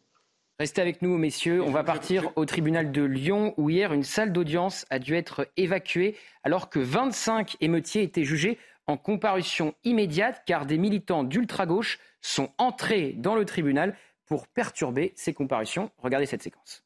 Restez 0.61 0.81
avec 0.81 1.03
nous, 1.03 1.19
messieurs. 1.19 1.63
On 1.63 1.71
va 1.71 1.83
partir 1.83 2.31
au 2.37 2.45
tribunal 2.45 2.93
de 2.93 3.03
Lyon, 3.03 3.55
où 3.57 3.71
hier 3.71 3.93
une 3.93 4.05
salle 4.05 4.33
d'audience 4.33 4.87
a 4.91 4.99
dû 4.99 5.15
être 5.15 5.49
évacuée, 5.57 6.17
alors 6.45 6.71
que 6.71 6.79
25 6.79 7.57
émeutiers 7.61 8.03
étaient 8.03 8.25
jugés 8.25 8.59
en 8.87 8.97
comparution 8.97 9.75
immédiate, 9.85 10.43
car 10.47 10.67
des 10.67 10.79
militants 10.79 11.25
d'ultra-gauche 11.25 11.99
sont 12.25 12.51
entrés 12.59 13.13
dans 13.13 13.35
le 13.35 13.45
tribunal 13.45 13.97
pour 14.27 14.49
perturber 14.49 15.13
ces 15.15 15.35
comparutions. 15.35 15.91
Regardez 15.99 16.27
cette 16.27 16.43
séquence. 16.43 16.83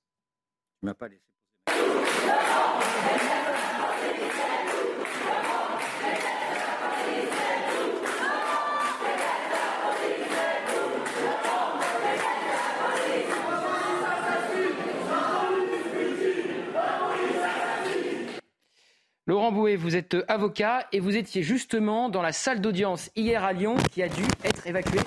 Laurent 19.28 19.52
Bouet, 19.52 19.76
vous 19.76 19.94
êtes 19.94 20.16
avocat 20.26 20.86
et 20.90 21.00
vous 21.00 21.14
étiez 21.14 21.42
justement 21.42 22.08
dans 22.08 22.22
la 22.22 22.32
salle 22.32 22.62
d'audience 22.62 23.10
hier 23.14 23.44
à 23.44 23.52
Lyon 23.52 23.76
qui 23.92 24.02
a 24.02 24.08
dû 24.08 24.22
être 24.42 24.66
évacuée. 24.66 25.00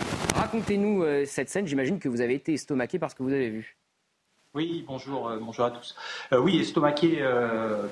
Racontez-nous 0.52 1.04
euh, 1.04 1.24
cette 1.26 1.50
scène. 1.50 1.66
J'imagine 1.66 1.98
que 1.98 2.10
vous 2.10 2.20
avez 2.20 2.34
été 2.34 2.54
estomaqué 2.54 3.00
par 3.00 3.10
ce 3.10 3.16
que 3.16 3.24
vous 3.24 3.32
avez 3.32 3.50
vu. 3.50 3.78
Oui, 4.54 4.84
bonjour, 4.86 5.30
euh, 5.30 5.40
bonjour 5.40 5.64
à 5.64 5.72
tous. 5.72 5.96
Euh, 6.34 6.40
oui, 6.40 6.60
estomaqué 6.60 7.26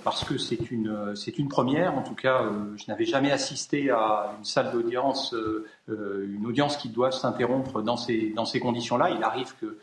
parce 0.03 0.25
que 0.25 0.37
c'est 0.37 0.69
une, 0.69 1.15
c'est 1.15 1.39
une 1.39 1.47
première. 1.47 1.97
En 1.97 2.01
tout 2.01 2.15
cas, 2.15 2.51
je 2.75 2.83
n'avais 2.89 3.05
jamais 3.05 3.31
assisté 3.31 3.91
à 3.91 4.35
une 4.37 4.43
salle 4.43 4.73
d'audience, 4.73 5.33
une 5.87 6.45
audience 6.45 6.75
qui 6.75 6.89
doit 6.89 7.13
s'interrompre 7.13 7.81
dans 7.81 7.95
ces, 7.95 8.31
dans 8.31 8.43
ces 8.43 8.59
conditions-là. 8.59 9.11
Il 9.11 9.23
arrive 9.23 9.55
que 9.61 9.77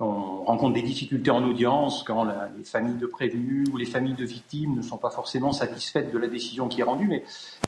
on 0.00 0.44
rencontre 0.44 0.74
des 0.74 0.82
difficultés 0.82 1.30
en 1.30 1.44
audience 1.44 2.02
quand 2.02 2.24
les 2.24 2.64
familles 2.64 2.96
de 2.96 3.06
prévenus 3.06 3.68
ou 3.72 3.76
les 3.76 3.86
familles 3.86 4.14
de 4.14 4.24
victimes 4.24 4.74
ne 4.74 4.82
sont 4.82 4.98
pas 4.98 5.10
forcément 5.10 5.52
satisfaites 5.52 6.12
de 6.12 6.18
la 6.18 6.26
décision 6.26 6.66
qui 6.66 6.80
est 6.80 6.84
rendue. 6.84 7.06
Mais 7.06 7.22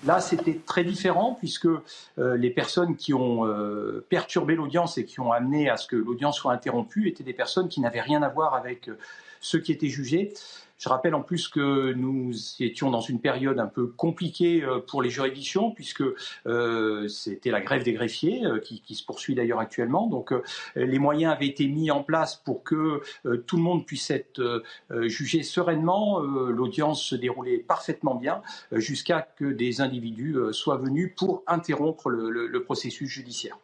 là, 0.05 0.21
c'était 0.21 0.61
très 0.67 0.83
différent 0.83 1.37
puisque 1.39 1.67
euh, 1.67 2.37
les 2.37 2.51
personnes 2.51 2.97
qui 2.97 3.15
ont 3.15 3.47
euh, 3.47 4.05
perturbé 4.09 4.57
l'audience 4.57 4.99
et 4.99 5.05
qui 5.05 5.21
ont 5.21 5.31
amené 5.31 5.71
à 5.71 5.77
ce 5.77 5.87
que 5.87 5.95
l'audience 5.95 6.37
soit 6.37 6.53
interrompue 6.53 7.09
étaient 7.09 7.25
des 7.25 7.33
personnes 7.33 7.69
qui 7.69 7.81
n'avaient 7.81 8.01
rien 8.01 8.23
à 8.23 8.29
voir 8.29 8.55
avec 8.55 8.89
euh, 8.89 8.99
ceux 9.41 9.61
qui 9.61 9.71
étaient 9.71 9.89
jugés. 9.89 10.35
Je 10.79 10.91
rappelle 10.91 11.15
en 11.15 11.23
plus 11.23 11.49
que 11.49 11.95
nous 11.95 12.33
étions 12.61 12.91
dans 12.91 13.01
une 13.01 13.19
période 13.21 13.59
un 13.59 13.67
peu 13.67 13.87
compliquée 13.87 14.63
euh, 14.63 14.79
pour 14.79 15.01
les 15.01 15.09
juridictions, 15.09 15.71
puisque 15.71 16.03
euh, 16.47 17.09
c'était 17.09 17.51
la 17.51 17.63
grève 17.63 17.83
des 17.83 17.95
greffiers, 17.95 18.45
euh, 18.45 18.61
qui, 18.61 18.95
se 18.95 19.05
poursuit 19.05 19.35
d'ailleurs 19.35 19.59
actuellement. 19.61 20.07
Donc 20.07 20.33
les 20.75 20.99
moyens 20.99 21.35
avaient 21.35 21.47
été 21.47 21.67
mis 21.67 21.91
en 21.91 22.03
place 22.03 22.37
pour 22.37 22.63
que 22.63 23.03
tout 23.47 23.57
le 23.57 23.63
monde 23.63 23.85
puisse 23.85 24.11
être 24.11 24.63
jugé 25.03 25.43
sereinement. 25.43 26.21
L'audience 26.21 27.03
se 27.03 27.15
déroulait 27.15 27.59
parfaitement 27.59 28.15
bien, 28.15 28.41
jusqu'à 28.73 29.21
que 29.37 29.45
des 29.45 29.81
individus 29.81 30.37
soient 30.53 30.79
venus 30.79 31.13
pour 31.17 31.43
interrompre 31.47 32.09
le 32.09 32.63
processus 32.63 33.09
judiciaire. 33.09 33.59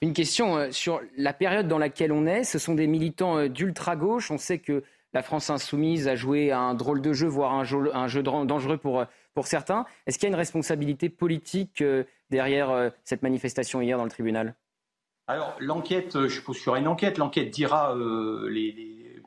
Une 0.00 0.12
question 0.12 0.72
sur 0.72 1.00
la 1.16 1.32
période 1.32 1.68
dans 1.68 1.78
laquelle 1.78 2.10
on 2.10 2.26
est. 2.26 2.42
Ce 2.42 2.58
sont 2.58 2.74
des 2.74 2.88
militants 2.88 3.46
d'ultra-gauche. 3.46 4.30
On 4.32 4.38
sait 4.38 4.58
que 4.58 4.82
la 5.12 5.22
France 5.22 5.50
insoumise 5.50 6.08
a 6.08 6.16
joué 6.16 6.52
un 6.52 6.74
drôle 6.74 7.00
de 7.02 7.12
jeu, 7.12 7.28
voire 7.28 7.52
un 7.54 7.64
jeu, 7.64 8.22
dangereux 8.22 8.78
pour, 8.78 9.04
pour 9.34 9.46
certains. 9.46 9.84
Est-ce 10.06 10.18
qu'il 10.18 10.26
y 10.28 10.32
a 10.32 10.34
une 10.34 10.38
responsabilité 10.38 11.08
politique 11.08 11.82
euh, 11.82 12.04
derrière 12.30 12.70
euh, 12.70 12.90
cette 13.04 13.22
manifestation 13.22 13.80
hier 13.80 13.98
dans 13.98 14.04
le 14.04 14.10
tribunal? 14.10 14.54
Alors, 15.28 15.54
l'enquête, 15.60 16.16
euh, 16.16 16.28
je 16.28 16.36
suppose 16.36 16.58
qu'il 16.58 16.66
y 16.66 16.68
aura 16.70 16.78
une 16.78 16.88
enquête. 16.88 17.18
L'enquête 17.18 17.50
dira 17.50 17.94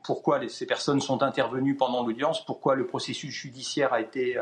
pourquoi 0.04 0.46
ces 0.48 0.66
personnes 0.66 1.00
sont 1.00 1.22
intervenues 1.22 1.76
pendant 1.76 2.06
l'audience, 2.06 2.44
pourquoi 2.44 2.74
le 2.76 2.86
processus 2.86 3.32
judiciaire 3.32 3.92
a 3.92 4.00
été, 4.00 4.36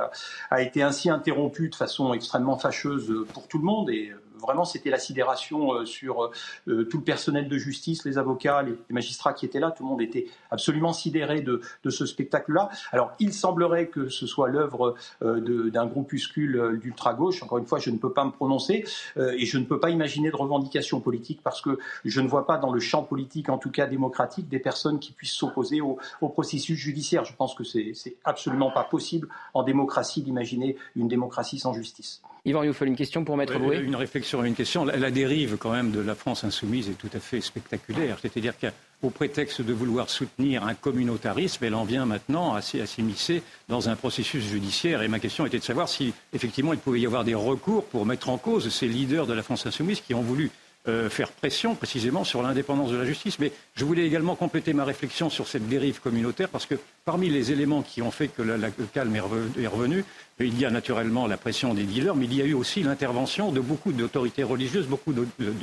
a 0.50 0.62
été 0.62 0.82
ainsi 0.82 1.08
interrompu 1.08 1.70
de 1.70 1.74
façon 1.74 2.12
extrêmement 2.12 2.58
fâcheuse 2.58 3.26
pour 3.32 3.48
tout 3.48 3.58
le 3.58 3.64
monde. 3.64 3.88
Et 3.88 4.12
vraiment, 4.44 4.64
c'était 4.64 4.90
la 4.90 4.98
sidération 4.98 5.72
euh, 5.72 5.84
sur 5.84 6.30
euh, 6.68 6.84
tout 6.84 6.98
le 6.98 7.04
personnel 7.04 7.48
de 7.48 7.58
justice, 7.58 8.04
les 8.04 8.18
avocats, 8.18 8.62
les, 8.62 8.76
magistrats 8.90 9.32
qui 9.32 9.46
étaient 9.46 9.60
là. 9.60 9.70
Tout 9.70 9.82
le 9.82 9.88
monde 9.88 10.02
était 10.02 10.26
absolument 10.50 10.92
sidéré 10.92 11.40
de, 11.40 11.60
ce 11.88 12.06
spectacle-là. 12.06 12.68
Alors, 12.92 13.12
il 13.18 13.32
semblerait 13.32 13.88
que 13.88 14.08
ce 14.08 14.26
soit 14.26 14.48
l'œuvre 14.48 14.94
euh, 15.22 15.70
d'un 15.70 15.86
groupuscule 15.86 16.78
d'ultra-gauche. 16.80 17.42
Encore 17.42 17.58
une 17.58 17.66
fois, 17.66 17.78
je 17.78 17.90
ne 17.90 17.98
peux 17.98 18.12
pas 18.12 18.24
me 18.24 18.30
prononcer 18.30 18.84
et 19.16 19.46
je 19.46 19.58
ne 19.58 19.64
peux 19.64 19.80
pas 19.80 19.90
imaginer 19.90 20.30
de 20.30 20.36
revendication 20.36 21.00
politique 21.00 21.40
parce 21.42 21.60
que 21.60 21.78
je 22.04 22.20
ne 22.20 22.28
vois 22.28 22.46
pas 22.46 22.58
dans 22.58 22.72
le 22.72 22.80
champ 22.80 23.02
politique, 23.02 23.48
en 23.48 23.58
tout 23.58 23.70
cas 23.70 23.86
démocratique, 23.86 24.48
des 24.48 24.58
personnes 24.58 24.98
qui 24.98 25.12
puissent 25.12 25.32
s'opposer 25.32 25.80
au, 25.80 25.98
processus 26.20 26.78
judiciaire. 26.78 27.24
Je 27.24 27.34
pense 27.34 27.54
que 27.54 27.64
c'est 27.64 28.16
absolument 28.24 28.70
pas 28.70 28.84
possible 28.84 29.28
en 29.52 29.62
démocratie 29.62 30.22
d'imaginer 30.22 30.76
une 30.96 31.08
démocratie 31.08 31.58
sans 31.58 31.72
justice. 31.72 32.22
Yvan 32.46 32.62
Youfel, 32.62 32.88
une 32.88 32.96
question 32.96 33.24
pour 33.24 33.38
Maître 33.38 33.58
Boué 33.58 33.78
Une 33.78 33.96
réflexion 33.96 34.44
et 34.44 34.48
une 34.48 34.54
question. 34.54 34.84
La, 34.84 35.10
dérive 35.10 35.56
quand 35.56 35.72
même 35.72 35.90
de 35.90 36.00
la 36.00 36.14
France 36.14 36.44
insoumise 36.44 36.90
est 36.90 36.98
tout 36.98 37.08
à 37.14 37.18
fait 37.18 37.40
spectaculaire. 37.40 38.18
C'est-à-dire 38.20 38.52
qu'au 38.58 39.08
prétexte 39.08 39.62
de 39.62 39.72
vouloir 39.72 40.10
soutenir 40.10 40.62
un 40.64 40.74
communautarisme, 40.74 41.64
elle 41.64 41.74
en 41.74 41.84
vient 41.84 42.04
maintenant 42.04 42.54
à, 42.54 42.60
s'immiscer 42.60 43.42
dans 43.68 43.88
un 43.88 43.96
processus 43.96 44.44
judiciaire. 44.44 45.00
Et 45.00 45.08
ma 45.08 45.20
question 45.20 45.46
était 45.46 45.58
de 45.58 45.64
savoir 45.64 45.88
si 45.88 46.12
effectivement 46.34 46.74
il 46.74 46.78
pouvait 46.78 47.00
y 47.00 47.06
avoir 47.06 47.24
des 47.24 47.34
recours 47.34 47.86
pour 47.86 48.04
mettre 48.04 48.28
en 48.28 48.36
cause 48.36 48.68
ces 48.68 48.88
leaders 48.88 49.26
de 49.26 49.32
la 49.32 49.42
France 49.42 49.64
insoumise 49.64 50.02
qui 50.02 50.12
ont 50.12 50.20
voulu 50.20 50.50
euh, 50.86 51.08
faire 51.08 51.32
pression 51.32 51.74
précisément 51.74 52.24
sur 52.24 52.42
l'indépendance 52.42 52.90
de 52.90 52.96
la 52.96 53.06
justice. 53.06 53.38
Mais 53.38 53.52
je 53.74 53.84
voulais 53.86 54.06
également 54.06 54.36
compléter 54.36 54.74
ma 54.74 54.84
réflexion 54.84 55.30
sur 55.30 55.48
cette 55.48 55.66
dérive 55.66 56.00
communautaire 56.00 56.50
parce 56.50 56.66
que 56.66 56.74
parmi 57.06 57.30
les 57.30 57.52
éléments 57.52 57.80
qui 57.82 58.02
ont 58.02 58.10
fait 58.10 58.28
que 58.28 58.42
le 58.42 58.70
calme 58.92 59.16
est 59.16 59.66
revenu, 59.66 60.04
il 60.40 60.58
y 60.58 60.66
a 60.66 60.70
naturellement 60.70 61.26
la 61.26 61.36
pression 61.36 61.72
des 61.72 61.84
dealers, 61.84 62.14
mais 62.14 62.26
il 62.26 62.34
y 62.34 62.42
a 62.42 62.44
eu 62.44 62.52
aussi 62.52 62.82
l'intervention 62.82 63.50
de 63.50 63.60
beaucoup 63.60 63.92
d'autorités 63.92 64.42
religieuses, 64.42 64.86
beaucoup 64.86 65.14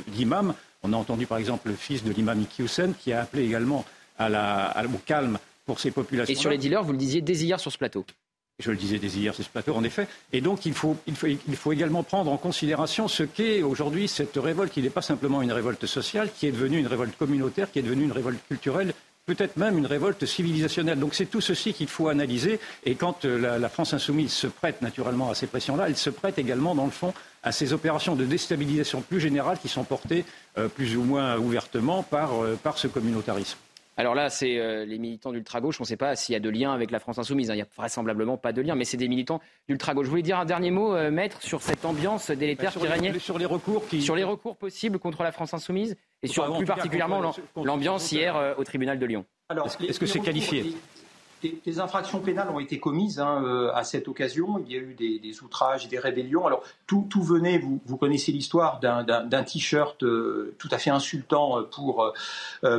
d'imams. 0.08 0.54
On 0.82 0.92
a 0.92 0.96
entendu 0.96 1.26
par 1.26 1.38
exemple 1.38 1.68
le 1.68 1.76
fils 1.76 2.02
de 2.02 2.12
l'imam 2.12 2.40
Iki 2.40 2.64
qui 2.98 3.12
a 3.12 3.22
appelé 3.22 3.44
également 3.44 3.84
à 4.18 4.28
la, 4.28 4.74
au 4.92 4.98
calme 4.98 5.38
pour 5.66 5.78
ces 5.78 5.92
populations. 5.92 6.32
Et 6.32 6.36
sur 6.36 6.50
les 6.50 6.58
dealers, 6.58 6.82
vous 6.82 6.92
le 6.92 6.98
disiez 6.98 7.20
dès 7.20 7.34
hier 7.34 7.60
sur 7.60 7.70
ce 7.70 7.78
plateau. 7.78 8.04
Je 8.58 8.70
le 8.70 8.76
disais 8.76 8.98
dès 8.98 9.08
hier 9.08 9.34
sur 9.34 9.44
ce 9.44 9.48
plateau, 9.48 9.74
en 9.74 9.82
effet. 9.82 10.06
Et 10.32 10.40
donc, 10.40 10.66
il 10.66 10.74
faut, 10.74 10.96
il 11.06 11.72
également 11.72 12.02
prendre 12.02 12.30
en 12.30 12.36
considération 12.36 13.08
ce 13.08 13.22
qu'est 13.22 13.62
aujourd'hui 13.62 14.08
cette 14.08 14.36
révolte, 14.36 14.72
qui 14.72 14.82
n'est 14.82 14.90
pas 14.90 15.02
simplement 15.02 15.42
une 15.42 15.52
révolte 15.52 15.86
sociale, 15.86 16.30
qui 16.32 16.46
est 16.46 16.52
devenue 16.52 16.78
une 16.78 16.86
révolte 16.86 17.16
communautaire, 17.16 17.72
qui 17.72 17.80
est 17.80 17.82
devenue 17.82 18.04
une 18.04 18.12
révolte 18.12 18.38
culturelle, 18.46 18.94
peut-être 19.26 19.56
même 19.56 19.78
une 19.78 19.86
révolte 19.86 20.26
civilisationnelle. 20.26 20.98
Donc 20.98 21.14
c'est 21.14 21.26
tout 21.26 21.40
ceci 21.40 21.72
qu'il 21.72 21.88
faut 21.88 22.08
analyser. 22.08 22.60
Et 22.84 22.94
quand 22.94 23.24
euh, 23.24 23.58
la, 23.58 23.68
France 23.68 23.94
insoumise 23.94 24.32
se 24.32 24.46
prête 24.46 24.82
naturellement 24.82 25.30
à 25.30 25.34
ces 25.34 25.46
pressions-là, 25.46 25.86
elle 25.88 25.96
se 25.96 26.10
prête 26.10 26.38
également, 26.38 26.74
dans 26.74 26.84
le 26.84 26.90
fond, 26.90 27.14
à 27.42 27.52
ces 27.52 27.72
opérations 27.72 28.16
de 28.16 28.24
déstabilisation 28.24 29.00
plus 29.00 29.20
générales 29.20 29.58
qui 29.58 29.68
sont 29.68 29.84
portées 29.84 30.24
euh, 30.58 30.68
plus 30.68 30.96
ou 30.96 31.02
moins 31.02 31.36
ouvertement 31.38 32.02
par, 32.02 32.42
euh, 32.42 32.58
par 32.62 32.78
ce 32.78 32.86
communautarisme. 32.88 33.58
Alors 33.96 34.14
là, 34.14 34.30
c'est 34.30 34.58
euh, 34.58 34.84
les 34.86 34.98
militants 34.98 35.32
d'ultra-gauche. 35.32 35.80
On 35.80 35.84
ne 35.84 35.86
sait 35.86 35.96
pas 35.96 36.16
s'il 36.16 36.32
y 36.32 36.36
a 36.36 36.40
de 36.40 36.48
lien 36.48 36.72
avec 36.72 36.90
la 36.90 36.98
France 36.98 37.18
insoumise. 37.18 37.50
Hein. 37.50 37.54
Il 37.54 37.58
n'y 37.58 37.62
a 37.62 37.66
vraisemblablement 37.76 38.38
pas 38.38 38.52
de 38.52 38.62
lien, 38.62 38.74
mais 38.74 38.84
c'est 38.84 38.96
des 38.96 39.08
militants 39.08 39.40
d'ultra-gauche. 39.68 40.06
Je 40.06 40.10
voulais 40.10 40.22
dire 40.22 40.38
un 40.38 40.44
dernier 40.44 40.70
mot, 40.70 40.94
euh, 40.94 41.10
maître, 41.10 41.42
sur 41.42 41.60
cette 41.60 41.84
ambiance 41.84 42.30
délétère 42.30 42.72
qui 42.72 42.86
régnait. 42.86 43.18
Sur 43.18 43.38
les 43.38 43.44
recours 43.44 43.84
Sur 44.00 44.16
les 44.16 44.24
recours 44.24 44.56
possibles 44.56 44.98
contre 44.98 45.22
la 45.22 45.32
France 45.32 45.52
insoumise 45.52 45.96
et 46.22 46.26
sur 46.26 46.56
plus 46.56 46.64
particulièrement 46.64 47.34
l'ambiance 47.56 48.10
hier 48.12 48.36
euh, 48.36 48.54
au 48.56 48.64
tribunal 48.64 48.98
de 48.98 49.06
Lyon. 49.06 49.26
Est-ce 49.86 50.00
que 50.00 50.06
c'est 50.06 50.20
qualifié 50.20 50.74
des, 51.42 51.80
infractions 51.80 52.20
pénales 52.20 52.50
ont 52.50 52.60
été 52.60 52.78
commises 52.78 53.18
hein, 53.18 53.42
euh, 53.44 53.72
à 53.74 53.84
cette 53.84 54.08
occasion. 54.08 54.62
Il 54.66 54.72
y 54.72 54.76
a 54.76 54.80
eu 54.80 54.94
des, 54.94 55.42
outrages, 55.42 55.88
des 55.88 55.98
rébellions. 55.98 56.46
Alors 56.46 56.62
tout, 56.86 57.06
venait, 57.22 57.58
vous, 57.58 57.96
connaissez 57.96 58.32
l'histoire 58.32 58.80
d'un 58.80 59.42
t-shirt 59.44 60.02
euh, 60.02 60.54
tout 60.58 60.68
à 60.70 60.78
fait 60.78 60.90
insultant 60.90 61.58
euh, 61.58 61.62
pour, 61.62 62.12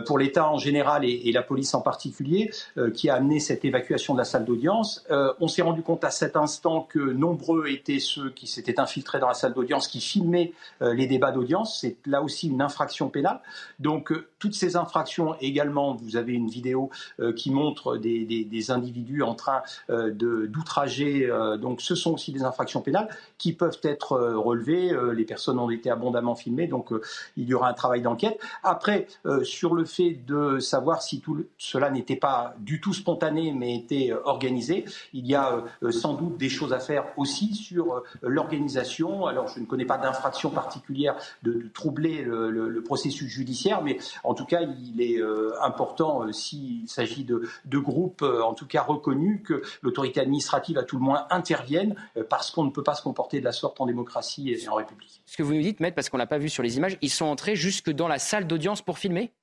pour 0.05 0.17
l'État 0.17 0.49
en 0.49 0.57
général 0.57 1.05
et, 1.05 1.31
la 1.33 1.41
police 1.41 1.73
en 1.73 1.81
particulier, 1.81 2.51
qui 2.93 3.09
a 3.09 3.15
amené 3.15 3.39
cette 3.39 3.65
évacuation 3.65 4.13
de 4.13 4.19
la 4.19 4.23
salle 4.23 4.45
d'audience. 4.45 5.03
on 5.09 5.47
s'est 5.47 5.63
rendu 5.63 5.81
compte 5.81 6.03
à 6.03 6.11
cet 6.11 6.35
instant 6.35 6.81
que 6.87 6.99
nombreux 6.99 7.67
étaient 7.69 7.99
ceux 7.99 8.29
qui 8.29 8.45
s'étaient 8.45 8.79
infiltrés 8.79 9.19
dans 9.19 9.29
la 9.29 9.33
salle 9.33 9.53
d'audience, 9.53 9.87
qui 9.87 9.99
filmaient 9.99 10.53
les 10.81 11.07
débats 11.07 11.31
d'audience. 11.31 11.79
C'est 11.81 11.97
là 12.05 12.21
aussi 12.21 12.49
une 12.49 12.61
infraction 12.61 13.09
pénale. 13.09 13.41
Donc 13.79 14.13
toutes 14.37 14.53
ces 14.53 14.75
infractions 14.75 15.35
également, 15.41 15.95
vous 15.95 16.17
avez 16.17 16.33
une 16.33 16.49
vidéo 16.49 16.91
qui 17.35 17.49
montre 17.49 17.97
des 17.97 18.25
des 18.52 18.52
individus 18.69 19.23
en 19.23 19.35
train 19.35 19.61
euh, 19.89 20.11
d'outrager. 20.11 21.29
Euh, 21.29 21.57
donc 21.57 21.81
ce 21.81 21.95
sont 21.95 22.13
aussi 22.13 22.31
des 22.31 22.43
infractions 22.43 22.81
pénales 22.81 23.09
qui 23.37 23.53
peuvent 23.53 23.79
être 23.83 24.13
euh, 24.13 24.37
relevées. 24.37 24.91
les 25.13 25.25
personnes 25.25 25.59
ont 25.59 25.69
été 25.69 25.89
abondamment 25.89 26.35
filmées, 26.35 26.67
donc 26.67 26.91
il 27.37 27.47
y 27.47 27.53
aura 27.53 27.69
un 27.69 27.73
travail 27.73 28.01
d'enquête. 28.01 28.39
Après, 28.63 29.07
sur 29.43 29.73
le 29.73 29.85
fait 29.85 30.19
de 30.25 30.59
savoir 30.59 31.01
si 31.01 31.19
tout 31.19 31.45
cela 31.57 31.89
n'était 31.89 32.15
pas 32.15 32.55
du 32.59 32.79
tout 32.79 32.93
spontané, 32.93 33.53
mais 33.53 33.75
était 33.75 34.11
organisé, 34.25 34.85
il 35.13 35.27
y 35.27 35.35
a 35.35 35.63
sans 35.91 36.13
doute 36.13 36.37
des 36.37 36.49
choses 36.49 36.73
à 36.73 36.79
faire 36.79 37.05
aussi 37.17 37.53
sur 37.55 38.03
l'organisation. 38.21 39.25
Alors 39.25 39.47
je 39.47 39.59
ne 39.59 39.65
connais 39.65 39.85
pas 39.85 39.97
d'infraction 39.97 40.49
particulière 40.49 41.15
de, 41.43 41.69
troubler 41.73 42.21
le, 42.23 42.81
processus 42.83 43.29
judiciaire, 43.29 43.81
mais 43.81 43.97
en 44.23 44.33
tout 44.33 44.45
cas, 44.45 44.61
il 44.61 45.01
est 45.01 45.21
important 45.61 46.31
s'il 46.31 46.87
s'agit 46.87 47.23
de 47.23 47.77
groupes 47.79 48.23
en 48.45 48.53
tout 48.53 48.67
cas 48.67 48.81
reconnu 48.81 49.41
que 49.41 49.61
l'autorité 49.81 50.19
administrative, 50.19 50.77
à 50.77 50.83
tout 50.83 50.97
le 50.97 51.03
moins, 51.03 51.27
intervienne 51.29 51.95
euh, 52.17 52.23
parce 52.27 52.51
qu'on 52.51 52.63
ne 52.63 52.71
peut 52.71 52.83
pas 52.83 52.95
se 52.95 53.01
comporter 53.03 53.39
de 53.39 53.45
la 53.45 53.51
sorte 53.51 53.81
en 53.81 53.85
démocratie 53.85 54.51
et 54.51 54.67
en 54.67 54.75
République. 54.75 55.21
Ce 55.25 55.37
que 55.37 55.43
vous 55.43 55.53
nous 55.53 55.61
dites, 55.61 55.79
Maître, 55.79 55.95
parce 55.95 56.09
qu'on 56.09 56.17
n'a 56.17 56.27
pas 56.27 56.37
vu 56.37 56.49
sur 56.49 56.63
les 56.63 56.77
images, 56.77 56.97
ils 57.01 57.09
sont 57.09 57.25
entrés 57.25 57.55
jusque 57.55 57.89
dans 57.89 58.07
la 58.07 58.19
salle 58.19 58.47
d'audience 58.47 58.81
pour 58.81 58.97
filmer? 58.97 59.33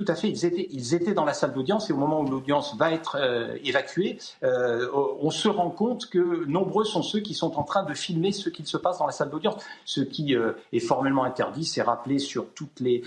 Tout 0.00 0.10
à 0.10 0.14
fait. 0.14 0.30
Ils 0.30 0.46
étaient, 0.46 0.66
ils 0.70 0.94
étaient 0.94 1.12
dans 1.12 1.26
la 1.26 1.34
salle 1.34 1.52
d'audience 1.52 1.90
et 1.90 1.92
au 1.92 1.96
moment 1.96 2.22
où 2.22 2.26
l'audience 2.26 2.74
va 2.78 2.90
être 2.90 3.18
euh, 3.20 3.58
évacuée, 3.64 4.16
euh, 4.42 4.88
on 5.20 5.30
se 5.30 5.46
rend 5.46 5.68
compte 5.68 6.08
que 6.08 6.46
nombreux 6.46 6.84
sont 6.84 7.02
ceux 7.02 7.20
qui 7.20 7.34
sont 7.34 7.58
en 7.58 7.64
train 7.64 7.82
de 7.82 7.92
filmer 7.92 8.32
ce 8.32 8.48
qu'il 8.48 8.66
se 8.66 8.78
passe 8.78 8.98
dans 8.98 9.04
la 9.04 9.12
salle 9.12 9.28
d'audience. 9.28 9.62
Ce 9.84 10.00
qui 10.00 10.34
euh, 10.34 10.52
est 10.72 10.80
formellement 10.80 11.24
interdit, 11.24 11.66
c'est 11.66 11.82
rappelé 11.82 12.18
sur 12.18 12.46
toutes 12.54 12.80
les, 12.80 13.02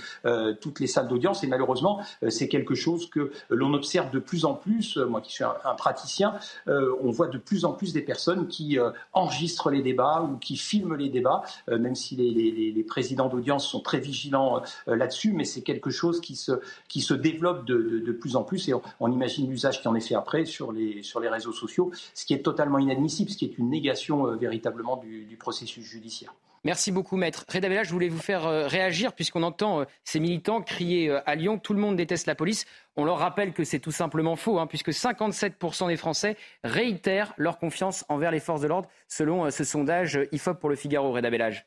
toutes 0.61 0.79
les 0.79 0.87
salles 0.87 1.07
d'audience 1.07 1.43
et 1.43 1.47
malheureusement, 1.47 2.01
c'est 2.29 2.47
quelque 2.47 2.75
chose 2.75 3.09
que 3.09 3.31
l'on 3.49 3.73
observe 3.73 4.11
de 4.11 4.19
plus 4.19 4.45
en 4.45 4.53
plus. 4.53 4.97
Moi 4.97 5.21
qui 5.21 5.31
suis 5.31 5.43
un, 5.43 5.75
praticien, 5.75 6.35
on 6.67 7.09
voit 7.09 7.27
de 7.27 7.37
plus 7.37 7.65
en 7.65 7.73
plus 7.73 7.93
des 7.93 8.01
personnes 8.01 8.47
qui 8.47 8.77
enregistrent 9.13 9.69
les 9.69 9.81
débats 9.81 10.27
ou 10.29 10.37
qui 10.37 10.57
filment 10.57 10.95
les 10.95 11.09
débats, 11.09 11.43
même 11.67 11.95
si 11.95 12.15
les, 12.15 12.31
les, 12.31 12.71
les 12.71 12.83
présidents 12.83 13.29
d'audience 13.29 13.67
sont 13.67 13.79
très 13.79 13.99
vigilants 13.99 14.61
là-dessus, 14.87 15.33
mais 15.33 15.45
c'est 15.45 15.61
quelque 15.61 15.89
chose 15.89 16.21
qui 16.21 16.35
se 16.35 16.51
qui 16.87 17.01
se 17.01 17.13
développe 17.13 17.65
de, 17.65 18.11
plus 18.11 18.35
en 18.35 18.43
plus 18.43 18.69
et 18.69 18.73
on, 18.99 19.11
imagine 19.11 19.49
l'usage 19.49 19.81
qui 19.81 19.87
en 19.87 19.95
est 19.95 20.07
fait 20.07 20.15
après 20.15 20.45
sur 20.45 20.71
les, 20.71 21.03
sur 21.03 21.19
les 21.19 21.29
réseaux 21.29 21.51
sociaux, 21.51 21.91
ce 22.13 22.25
qui 22.25 22.33
est 22.33 22.43
totalement 22.43 22.79
inadmissible, 22.79 23.29
ce 23.29 23.37
qui 23.37 23.45
est 23.45 23.57
une 23.57 23.69
négation 23.69 24.27
euh, 24.27 24.35
véritablement 24.35 24.97
du, 24.97 25.37
processus 25.39 25.83
judiciaire. 25.83 26.33
Merci 26.63 26.91
beaucoup, 26.91 27.17
maître. 27.17 27.43
Reda 27.51 27.67
Bella, 27.67 27.83
je 27.83 27.91
voulais 27.91 28.07
vous 28.07 28.21
faire 28.21 28.45
euh, 28.45 28.67
réagir 28.67 29.13
puisqu'on 29.13 29.43
entend 29.43 29.81
euh, 29.81 29.85
ces 30.05 30.19
militants 30.19 30.61
crier 30.61 31.11
à 31.25 31.35
Lyon 31.35 31.57
tout 31.57 31.73
le 31.73 31.79
monde 31.79 31.97
déteste 31.97 32.27
la 32.27 32.35
police. 32.35 32.65
On 32.95 33.03
leur 33.03 33.17
rappelle 33.17 33.51
que 33.51 33.63
c'est 33.63 33.79
tout 33.79 33.91
simplement 33.91 34.35
faux, 34.35 34.59
hein, 34.59 34.67
puisque 34.67 34.91
57% 34.91 35.87
des 35.87 35.97
Français 35.97 36.37
réitèrent 36.63 37.33
leur 37.37 37.57
confiance 37.57 38.05
envers 38.07 38.31
les 38.31 38.39
forces 38.39 38.61
de 38.61 38.67
l'ordre, 38.67 38.87
selon 39.07 39.49
ce 39.49 39.63
sondage 39.63 40.19
IFOP 40.31 40.59
pour 40.59 40.69
le 40.69 40.75
Figaro. 40.75 41.11
Reda 41.11 41.29
Bellage. 41.29 41.65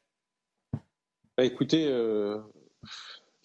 Bah, 1.37 1.44
écoutez, 1.44 1.92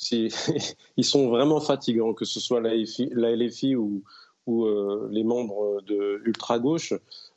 ils 0.98 1.06
sont 1.06 1.30
vraiment 1.30 1.60
fatigants, 1.60 2.14
que 2.14 2.26
ce 2.26 2.40
soit 2.40 2.62
la 2.62 2.76
LFI, 2.76 3.76
ou, 3.76 4.04
euh, 4.48 5.08
les 5.12 5.24
membres 5.24 5.82
de 5.82 6.22
ultra-gauche, 6.26 6.94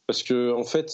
parce 0.06 0.22
qu'en 0.22 0.58
en 0.58 0.64
fait, 0.64 0.90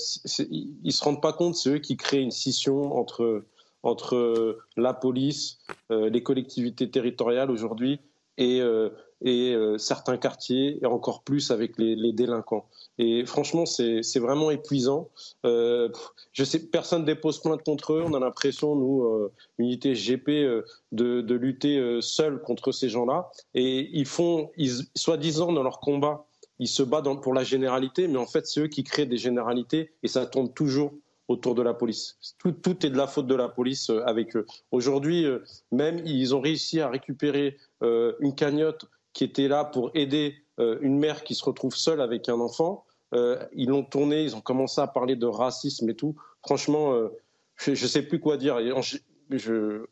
ils 0.50 0.74
ne 0.85 0.90
se 0.90 1.02
rendent 1.04 1.22
pas 1.22 1.33
compte, 1.33 1.54
c'est 1.54 1.70
eux 1.70 1.78
qui 1.78 1.96
créent 1.96 2.22
une 2.22 2.30
scission 2.30 2.96
entre, 2.96 3.44
entre 3.83 4.59
la 4.76 4.94
police, 4.94 5.59
euh, 5.90 6.11
les 6.11 6.22
collectivités 6.22 6.90
territoriales 6.90 7.50
aujourd'hui 7.50 8.00
et, 8.38 8.61
euh, 8.61 8.90
et 9.22 9.54
certains 9.78 10.16
quartiers, 10.16 10.78
et 10.83 10.87
encore 10.87 11.22
plus 11.22 11.50
avec 11.50 11.78
les 11.78 12.12
délinquants. 12.12 12.66
Et 13.02 13.24
franchement, 13.24 13.64
c'est 13.64 14.18
vraiment 14.18 14.50
épuisant. 14.50 15.09
Euh, 15.46 15.88
je 16.33 16.44
sais, 16.44 16.59
personne 16.59 17.06
dépose 17.06 17.40
plainte 17.40 17.62
contre 17.62 17.94
eux. 17.94 18.04
On 18.06 18.12
a 18.12 18.20
l'impression, 18.20 18.76
nous, 18.76 19.04
euh, 19.04 19.33
unité 19.59 19.94
GP, 19.94 20.28
euh, 20.28 20.62
de, 20.92 21.22
de, 21.22 21.35
lutter 21.35 21.78
euh, 21.78 22.02
seul 22.02 22.42
contre 22.42 22.72
ces 22.72 22.90
gens-là. 22.90 23.30
Et 23.54 23.88
ils 23.98 24.04
font, 24.04 24.50
soi-disant, 24.94 25.50
dans 25.52 25.62
leur 25.62 25.80
combat, 25.80 26.26
ils 26.59 26.68
se 26.68 26.83
battent 26.83 27.22
pour 27.22 27.33
la 27.33 27.42
généralité, 27.42 28.06
mais 28.06 28.18
en 28.18 28.26
fait, 28.26 28.46
c'est 28.46 28.61
eux 28.61 28.68
qui 28.68 28.85
créent 28.85 29.06
des 29.06 29.16
généralités 29.16 29.92
et 30.02 30.09
ça 30.09 30.26
tourne 30.26 30.52
toujours 30.52 30.92
autour 31.28 31.54
de 31.54 31.62
la 31.62 31.72
police. 31.72 32.18
Tout, 32.38 32.52
tout, 32.52 32.85
est 32.85 32.90
de 32.90 32.98
la 32.98 33.06
faute 33.06 33.28
de 33.28 33.35
la 33.35 33.48
police 33.48 33.88
avec 34.04 34.37
eux. 34.37 34.44
Aujourd'hui, 34.72 35.24
même, 35.72 36.02
ils 36.04 36.35
ont 36.35 36.40
réussi 36.40 36.80
à 36.80 36.90
récupérer 36.90 37.56
une 37.80 38.35
cagnotte 38.35 38.85
qui 39.12 39.25
était 39.25 39.49
là 39.49 39.64
pour 39.64 39.90
aider 39.94 40.35
une 40.83 40.99
mère 40.99 41.25
qui 41.25 41.35
se 41.35 41.42
retrouve 41.42 41.75
seule 41.75 42.03
avec 42.03 42.29
un 42.29 42.38
enfant. 42.38 42.85
Euh, 43.14 43.44
ils 43.53 43.68
l'ont 43.68 43.83
tourné, 43.83 44.23
ils 44.23 44.37
ont 44.37 44.40
commencé 44.40 44.81
à 44.81 44.87
parler 44.87 45.16
de 45.16 45.27
racisme 45.27 45.88
et 45.90 45.94
tout. 45.94 46.16
Franchement, 46.44 46.94
euh, 46.94 47.09
je 47.57 47.70
ne 47.70 47.75
sais 47.75 48.03
plus 48.03 48.20
quoi 48.20 48.37
dire. 48.37 48.59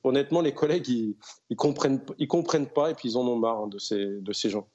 honnêtement, 0.05 0.41
les 0.41 0.55
collègues, 0.55 0.89
ils, 0.89 1.17
ils 1.51 1.57
comprennent, 1.57 2.01
pas 2.69 2.91
et 2.91 2.95
puis 2.95 3.11
ils 3.11 3.17
en 3.17 3.27
ont 3.27 3.37
marre 3.37 3.63
hein, 3.63 3.69
de 3.69 3.79
ces 4.33 4.51
gens. 4.51 4.69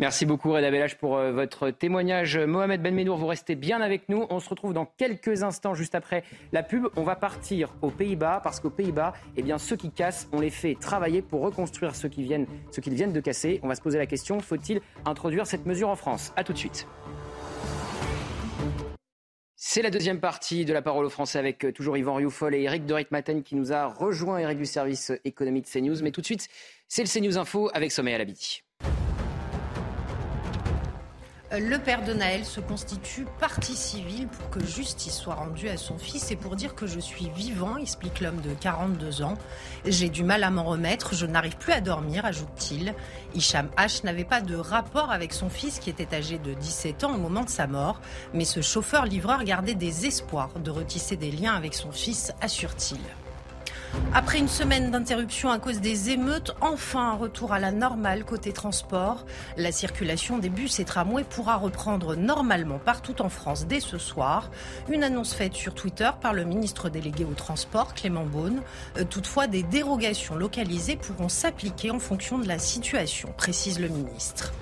Merci 0.00 0.26
beaucoup 0.26 0.50
Reda 0.52 0.72
Bellage 0.72 0.98
pour 0.98 1.16
euh, 1.16 1.30
votre 1.30 1.70
témoignage. 1.70 2.36
Mohamed 2.36 2.82
Ben 2.82 2.92
Medour, 2.92 3.16
vous 3.16 3.28
restez 3.28 3.54
bien 3.54 3.80
avec 3.80 4.08
nous. 4.08 4.26
On 4.28 4.40
se 4.40 4.48
retrouve 4.48 4.72
dans 4.72 4.86
quelques 4.86 5.44
instants 5.44 5.74
juste 5.74 5.94
après 5.94 6.24
la 6.50 6.64
pub. 6.64 6.88
On 6.96 7.04
va 7.04 7.14
partir 7.14 7.72
aux 7.80 7.90
Pays-Bas 7.90 8.40
parce 8.42 8.58
qu'aux 8.58 8.70
Pays-Bas, 8.70 9.12
eh 9.36 9.42
bien, 9.42 9.56
ceux 9.56 9.76
qui 9.76 9.92
cassent, 9.92 10.28
on 10.32 10.40
les 10.40 10.50
fait 10.50 10.74
travailler 10.74 11.22
pour 11.22 11.42
reconstruire 11.42 11.94
ceux 11.94 12.08
qui 12.08 12.24
viennent, 12.24 12.48
ceux 12.72 12.82
qu'ils 12.82 12.94
viennent 12.94 13.12
de 13.12 13.20
casser. 13.20 13.60
On 13.62 13.68
va 13.68 13.76
se 13.76 13.82
poser 13.82 13.98
la 13.98 14.06
question, 14.06 14.40
faut-il 14.40 14.80
introduire 15.04 15.46
cette 15.46 15.64
mesure 15.64 15.90
en 15.90 15.96
France? 15.96 16.32
A 16.34 16.42
tout 16.42 16.52
de 16.52 16.58
suite. 16.58 16.88
C'est 19.54 19.80
la 19.80 19.90
deuxième 19.90 20.18
partie 20.18 20.64
de 20.64 20.72
la 20.72 20.82
parole 20.82 21.04
aux 21.06 21.10
Français 21.10 21.38
avec 21.38 21.64
euh, 21.64 21.72
toujours 21.72 21.96
Yvan 21.96 22.14
Rioufol 22.14 22.56
et 22.56 22.62
Eric 22.62 22.84
de 22.84 22.94
Ritmaten 22.94 23.44
qui 23.44 23.54
nous 23.54 23.72
a 23.72 23.86
rejoint, 23.86 24.38
Eric 24.38 24.58
du 24.58 24.66
service 24.66 25.12
économique 25.24 25.66
de 25.66 25.70
CNews. 25.70 26.02
Mais 26.02 26.10
tout 26.10 26.20
de 26.20 26.26
suite, 26.26 26.48
c'est 26.88 27.04
le 27.04 27.08
CNews 27.08 27.38
Info 27.38 27.70
avec 27.74 27.92
Sommeil 27.92 28.14
à. 28.14 28.63
Le 31.60 31.78
père 31.78 32.02
de 32.02 32.12
Naël 32.12 32.44
se 32.44 32.58
constitue 32.58 33.26
partie 33.38 33.76
civile 33.76 34.26
pour 34.26 34.50
que 34.50 34.64
justice 34.64 35.14
soit 35.14 35.34
rendue 35.34 35.68
à 35.68 35.76
son 35.76 35.98
fils 35.98 36.32
et 36.32 36.36
pour 36.36 36.56
dire 36.56 36.74
que 36.74 36.88
je 36.88 36.98
suis 36.98 37.30
vivant, 37.30 37.76
explique 37.76 38.20
l'homme 38.20 38.40
de 38.40 38.54
42 38.54 39.22
ans. 39.22 39.34
J'ai 39.84 40.08
du 40.08 40.24
mal 40.24 40.42
à 40.42 40.50
m'en 40.50 40.64
remettre, 40.64 41.14
je 41.14 41.26
n'arrive 41.26 41.56
plus 41.56 41.72
à 41.72 41.80
dormir, 41.80 42.24
ajoute-t-il. 42.24 42.94
Hicham 43.34 43.68
H 43.76 44.04
n'avait 44.04 44.24
pas 44.24 44.40
de 44.40 44.56
rapport 44.56 45.12
avec 45.12 45.32
son 45.32 45.48
fils 45.48 45.78
qui 45.78 45.90
était 45.90 46.12
âgé 46.16 46.38
de 46.38 46.54
17 46.54 47.04
ans 47.04 47.14
au 47.14 47.18
moment 47.18 47.44
de 47.44 47.50
sa 47.50 47.68
mort, 47.68 48.00
mais 48.32 48.44
ce 48.44 48.60
chauffeur-livreur 48.60 49.44
gardait 49.44 49.74
des 49.74 50.06
espoirs 50.06 50.58
de 50.58 50.70
retisser 50.72 51.16
des 51.16 51.30
liens 51.30 51.54
avec 51.54 51.74
son 51.74 51.92
fils, 51.92 52.32
assure-t-il. 52.40 52.98
Après 54.16 54.38
une 54.38 54.48
semaine 54.48 54.92
d'interruption 54.92 55.50
à 55.50 55.58
cause 55.58 55.80
des 55.80 56.10
émeutes, 56.10 56.54
enfin 56.60 57.10
un 57.10 57.16
retour 57.16 57.52
à 57.52 57.58
la 57.58 57.72
normale 57.72 58.24
côté 58.24 58.52
transport. 58.52 59.26
La 59.56 59.72
circulation 59.72 60.38
des 60.38 60.50
bus 60.50 60.78
et 60.78 60.84
tramways 60.84 61.24
pourra 61.24 61.56
reprendre 61.56 62.14
normalement 62.14 62.78
partout 62.78 63.20
en 63.22 63.28
France 63.28 63.66
dès 63.66 63.80
ce 63.80 63.98
soir. 63.98 64.50
Une 64.88 65.02
annonce 65.02 65.34
faite 65.34 65.54
sur 65.54 65.74
Twitter 65.74 66.10
par 66.20 66.32
le 66.32 66.44
ministre 66.44 66.90
délégué 66.90 67.24
au 67.24 67.34
transport, 67.34 67.92
Clément 67.94 68.24
Beaune. 68.24 68.62
Euh, 68.98 69.04
toutefois, 69.04 69.48
des 69.48 69.64
dérogations 69.64 70.36
localisées 70.36 70.96
pourront 70.96 71.28
s'appliquer 71.28 71.90
en 71.90 71.98
fonction 71.98 72.38
de 72.38 72.46
la 72.46 72.60
situation, 72.60 73.34
précise 73.36 73.80
le 73.80 73.88
ministre. 73.88 74.52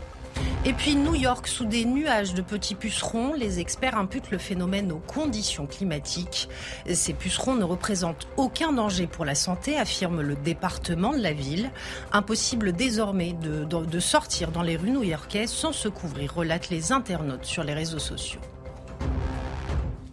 Et 0.65 0.75
puis 0.75 0.95
New 0.95 1.17
York, 1.17 1.49
sous 1.49 1.65
des 1.65 1.85
nuages 1.85 2.35
de 2.35 2.41
petits 2.41 2.77
pucerons, 2.77 3.33
les 3.35 3.59
experts 3.59 3.99
imputent 3.99 4.31
le 4.31 4.39
phénomène 4.39 4.93
aux 4.93 5.01
conditions 5.01 5.67
climatiques. 5.67 6.49
Ces 6.87 7.15
pucerons 7.15 7.57
ne 7.57 7.65
représentent 7.65 8.29
aucun 8.37 8.73
danger 8.73 9.09
pour 9.09 9.25
la 9.25 9.35
santé, 9.35 9.77
affirme 9.77 10.21
le 10.21 10.37
département 10.37 11.15
de 11.15 11.21
la 11.21 11.33
ville. 11.33 11.73
Impossible 12.13 12.73
désormais 12.73 13.33
de, 13.33 13.99
sortir 13.99 14.53
dans 14.53 14.63
les 14.63 14.77
rues 14.77 14.93
new-yorkaises 14.93 15.51
sans 15.51 15.73
se 15.73 15.89
couvrir, 15.89 16.33
relatent 16.33 16.71
les 16.71 16.93
internautes 16.93 17.45
sur 17.45 17.65
les 17.65 17.75
réseaux 17.75 17.99
sociaux. 17.99 18.41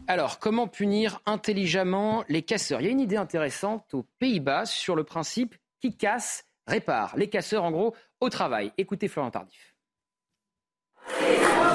Alors, 0.08 0.40
comment 0.40 0.68
punir 0.68 1.22
intelligemment 1.28 2.24
les 2.28 2.42
casseurs? 2.42 2.82
Il 2.82 2.86
y 2.86 2.88
a 2.88 2.92
une 2.92 3.00
idée 3.00 3.18
intéressante 3.18 3.94
aux 3.94 4.08
Pays-Bas 4.18 4.66
sur 4.66 4.96
le 4.96 5.04
principe 5.04 5.54
qui 5.80 5.96
casse, 5.96 6.46
répare. 6.66 7.16
Les 7.18 7.30
casseurs, 7.30 7.64
en 7.64 7.70
gros, 7.70 7.94
au 8.20 8.30
travail. 8.30 8.72
Écoutez 8.80 9.08
Florent 9.08 9.30
Tardif 9.30 9.69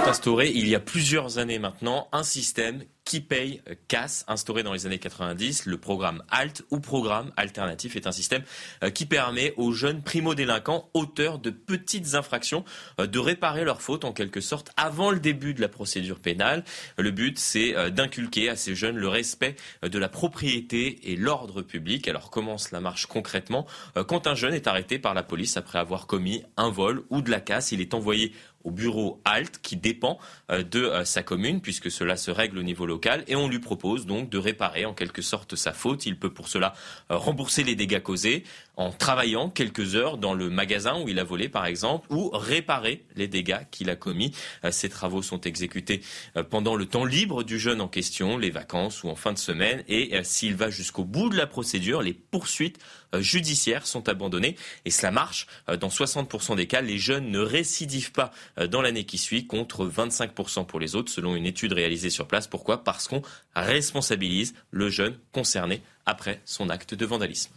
instauré 0.07 0.53
il 0.55 0.69
y 0.69 0.75
a 0.75 0.81
plusieurs 0.81 1.39
années 1.39 1.59
maintenant 1.59 2.09
un 2.13 2.23
système 2.23 2.85
qui 3.05 3.21
paye 3.21 3.61
euh, 3.69 3.75
casse, 3.89 4.25
instauré 4.29 4.63
dans 4.63 4.73
les 4.73 4.87
années 4.87 4.99
90. 4.99 5.67
Le 5.67 5.79
programme 5.79 6.23
ALT 6.31 6.63
ou 6.71 6.81
programme 6.81 7.33
alternatif 7.37 7.97
est 7.97 8.07
un 8.07 8.13
système 8.13 8.43
euh, 8.83 8.91
qui 8.91 9.07
permet 9.07 9.53
aux 9.57 9.73
jeunes 9.73 10.03
primo-délinquants, 10.03 10.89
auteurs 10.95 11.39
de 11.39 11.51
petites 11.51 12.15
infractions, 12.15 12.65
euh, 13.01 13.07
de 13.07 13.19
réparer 13.19 13.65
leurs 13.65 13.83
fautes 13.83 14.05
en 14.05 14.13
quelque 14.13 14.41
sorte 14.41 14.71
avant 14.77 15.11
le 15.11 15.21
début 15.21 15.55
de 15.55 15.61
la 15.61 15.69
procédure 15.69 16.19
pénale. 16.19 16.65
Le 16.97 17.11
but, 17.11 17.39
c'est 17.39 17.75
d'inculquer 17.91 18.49
à 18.49 18.57
ces 18.57 18.75
jeunes 18.75 18.97
le 18.97 19.09
respect 19.09 19.57
de 19.83 19.99
la 19.99 20.09
propriété 20.09 21.13
et 21.13 21.17
l'ordre 21.17 21.63
public. 21.63 22.09
Alors 22.09 22.31
comment 22.31 22.59
cela 22.59 22.81
marche 22.81 23.07
concrètement? 23.07 23.67
Quand 24.09 24.27
un 24.27 24.35
jeune 24.35 24.55
est 24.55 24.67
arrêté 24.67 24.99
par 24.99 25.15
la 25.15 25.23
police 25.23 25.57
après 25.57 25.79
avoir 25.79 26.07
commis 26.07 26.43
un 26.57 26.71
vol 26.71 27.03
ou 27.11 27.21
de 27.21 27.31
la 27.31 27.41
casse, 27.41 27.73
il 27.73 27.81
est 27.81 27.95
envoyé 27.95 28.33
au 28.65 28.71
bureau 28.71 29.21
ALT 29.25 29.61
qui 29.63 29.77
dépend 29.77 30.19
de 30.51 31.05
sa 31.05 31.23
commune 31.23 31.61
puisque 31.61 31.91
cela 31.91 32.17
se 32.17 32.31
règle 32.31 32.59
au 32.59 32.63
niveau 32.63 32.87
local 32.87 33.25
et 33.29 33.37
on 33.37 33.49
lui 33.49 33.59
propose 33.59 34.07
donc 34.07 34.31
de 34.31 34.39
réparer 34.39 34.85
en 34.85 34.95
quelque 34.95 35.23
sorte 35.23 35.55
sa 35.57 35.73
faute. 35.73 36.07
Il 36.07 36.19
peut 36.19 36.33
pour 36.33 36.49
cela 36.49 36.75
euh, 37.11 37.17
rembourser 37.17 37.65
les 37.65 37.75
dégâts 37.75 38.03
causés 38.03 38.45
en 38.77 38.91
travaillant 38.91 39.51
quelques 39.51 39.95
heures 39.95 40.19
dans 40.19 40.35
le 40.35 40.51
magasin 40.51 41.01
où 41.01 41.09
il 41.09 41.19
a 41.19 41.25
volé 41.25 41.49
par 41.49 41.67
exemple 41.67 42.07
ou 42.11 42.31
réparer 42.31 43.05
les 43.17 43.29
dégâts 43.29 43.61
qu'il 43.71 43.91
a 43.91 43.97
commis. 43.97 44.33
Euh, 44.65 44.71
ces 44.71 44.89
travaux 44.89 45.23
sont 45.23 45.41
exécutés 45.41 46.01
euh, 46.37 46.43
pendant 46.43 46.77
le 46.77 46.87
temps 46.87 47.05
libre 47.05 47.43
du 47.43 47.59
jeune 47.59 47.81
en 47.81 47.89
question, 47.89 48.39
les 48.39 48.51
vacances 48.51 49.03
ou 49.03 49.09
en 49.09 49.17
fin 49.17 49.33
de 49.33 49.39
semaine 49.39 49.83
et 49.89 50.23
s'il 50.23 50.57
va 50.57 50.71
jusqu'au 50.71 51.05
bout 51.05 51.29
de 51.29 51.37
la 51.37 51.47
procédure, 51.47 52.03
les 52.03 52.13
poursuites 52.13 52.79
judiciaires 53.19 53.87
sont 53.87 54.09
abandonnées 54.09 54.57
et 54.85 54.91
cela 54.91 55.11
marche. 55.11 55.47
Dans 55.69 55.89
60% 55.89 56.57
des 56.57 56.67
cas, 56.67 56.81
les 56.81 56.99
jeunes 56.99 57.31
ne 57.31 57.39
récidivent 57.39 58.13
pas 58.13 58.33
dans 58.71 58.83
l'année 58.83 59.05
qui 59.05 59.19
suit 59.19 59.47
contre 59.47 59.87
25% 59.87 60.67
pour 60.67 60.81
les 60.81 60.95
autres 60.95 61.13
selon 61.13 61.37
une 61.37 61.47
étude 61.47 61.73
réalisée 61.73 62.11
sur 62.11 62.27
place. 62.27 62.47
Pourquoi? 62.47 62.85
Parce 62.85 63.09
qu'on 63.09 63.23
responsabilise 63.55 64.55
le 64.71 64.91
jeune 64.91 65.19
concerné 65.33 65.83
après 66.07 66.41
son 66.45 66.69
acte 66.69 66.95
de 66.95 67.07
vandalisme. 67.07 67.53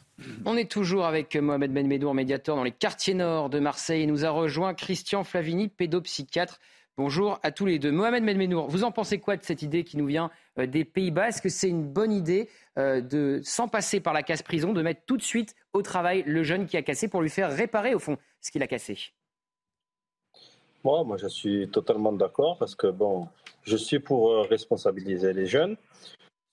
On 0.45 0.57
est 0.57 0.69
toujours 0.69 1.05
avec 1.05 1.35
Mohamed 1.35 1.71
Benmedour, 1.71 2.13
médiateur 2.13 2.55
dans 2.55 2.63
les 2.63 2.71
quartiers 2.71 3.13
nord 3.13 3.49
de 3.49 3.59
Marseille. 3.59 4.03
Il 4.03 4.07
nous 4.07 4.25
a 4.25 4.29
rejoint 4.31 4.73
Christian 4.73 5.23
Flavini, 5.23 5.67
pédopsychiatre. 5.67 6.59
Bonjour 6.97 7.39
à 7.43 7.51
tous 7.51 7.67
les 7.67 7.77
deux. 7.77 7.91
Mohamed 7.91 8.25
Benmedour, 8.25 8.67
vous 8.67 8.83
en 8.83 8.91
pensez 8.91 9.19
quoi 9.19 9.37
de 9.37 9.43
cette 9.43 9.61
idée 9.61 9.83
qui 9.83 9.97
nous 9.97 10.07
vient 10.07 10.31
euh, 10.57 10.65
des 10.65 10.83
Pays-Bas? 10.83 11.27
Est-ce 11.27 11.43
que 11.43 11.49
c'est 11.49 11.69
une 11.69 11.83
bonne 11.83 12.11
idée 12.11 12.49
euh, 12.79 13.01
de, 13.01 13.39
sans 13.43 13.67
passer 13.67 13.99
par 13.99 14.13
la 14.13 14.23
casse 14.23 14.41
prison, 14.41 14.73
de 14.73 14.81
mettre 14.81 15.01
tout 15.05 15.17
de 15.17 15.21
suite 15.21 15.53
au 15.73 15.83
travail 15.83 16.23
le 16.25 16.41
jeune 16.41 16.65
qui 16.65 16.75
a 16.77 16.81
cassé 16.81 17.07
pour 17.07 17.21
lui 17.21 17.29
faire 17.29 17.51
réparer, 17.51 17.93
au 17.93 17.99
fond, 17.99 18.17
ce 18.41 18.49
qu'il 18.49 18.63
a 18.63 18.67
cassé? 18.67 18.97
Moi, 20.83 21.03
moi, 21.03 21.17
je 21.17 21.27
suis 21.27 21.69
totalement 21.69 22.11
d'accord 22.11 22.57
parce 22.57 22.73
que 22.73 22.87
bon, 22.87 23.27
je 23.61 23.77
suis 23.77 23.99
pour 23.99 24.31
euh, 24.31 24.41
responsabiliser 24.41 25.33
les 25.33 25.45
jeunes, 25.45 25.77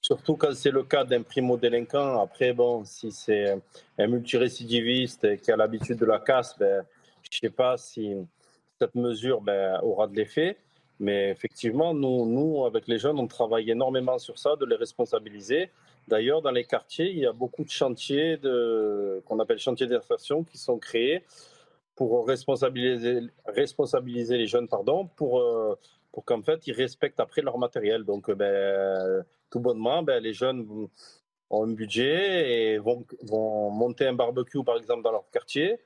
surtout 0.04 0.36
quand 0.36 0.52
c'est 0.54 0.70
le 0.70 0.82
cas 0.82 1.02
d'un 1.02 1.22
primo-délinquant. 1.22 2.20
Après, 2.20 2.52
bon, 2.52 2.84
si 2.84 3.10
c'est 3.10 3.58
un 3.98 4.06
multirécidiviste 4.06 5.40
qui 5.40 5.50
a 5.50 5.56
l'habitude 5.56 5.98
de 5.98 6.04
la 6.04 6.18
casse, 6.18 6.58
ben, 6.58 6.84
je 7.22 7.38
ne 7.38 7.48
sais 7.48 7.54
pas 7.54 7.78
si 7.78 8.14
cette 8.78 8.94
mesure 8.94 9.40
ben, 9.40 9.80
aura 9.82 10.06
de 10.06 10.14
l'effet. 10.14 10.58
Mais 11.00 11.30
effectivement, 11.30 11.94
nous, 11.94 12.26
nous, 12.26 12.66
avec 12.66 12.86
les 12.86 12.98
jeunes, 12.98 13.18
on 13.18 13.26
travaille 13.26 13.70
énormément 13.70 14.18
sur 14.18 14.38
ça, 14.38 14.56
de 14.56 14.66
les 14.66 14.76
responsabiliser. 14.76 15.70
D'ailleurs, 16.06 16.42
dans 16.42 16.50
les 16.50 16.64
quartiers, 16.64 17.10
il 17.10 17.18
y 17.20 17.26
a 17.26 17.32
beaucoup 17.32 17.64
de 17.64 17.70
chantiers 17.70 18.36
de, 18.36 19.22
qu'on 19.24 19.40
appelle 19.40 19.58
chantiers 19.58 19.86
d'insertion 19.86 20.44
qui 20.44 20.58
sont 20.58 20.78
créés 20.78 21.24
pour 21.96 22.26
responsabiliser, 22.28 23.20
responsabiliser 23.46 24.36
les 24.36 24.46
jeunes, 24.46 24.68
pardon, 24.68 25.06
pour, 25.16 25.40
euh, 25.40 25.78
pour 26.12 26.26
qu'en 26.26 26.42
fait, 26.42 26.66
ils 26.66 26.74
respectent 26.74 27.20
après 27.20 27.40
leur 27.40 27.56
matériel. 27.56 28.04
Donc, 28.04 28.28
euh, 28.28 28.34
ben, 28.34 29.24
tout 29.54 29.60
bonnement, 29.60 30.02
ben, 30.02 30.20
les 30.20 30.32
jeunes 30.32 30.66
ont 31.48 31.62
un 31.64 31.72
budget 31.72 32.72
et 32.72 32.78
vont, 32.78 33.06
vont 33.22 33.70
monter 33.70 34.04
un 34.08 34.12
barbecue, 34.12 34.64
par 34.64 34.76
exemple, 34.76 35.04
dans 35.04 35.12
leur 35.12 35.30
quartier, 35.30 35.78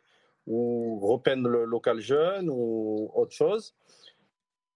ou 0.47 0.99
repeindre 1.01 1.51
le 1.51 1.67
local 1.67 2.01
jeune, 2.01 2.49
ou 2.49 3.11
autre 3.15 3.33
chose. 3.33 3.75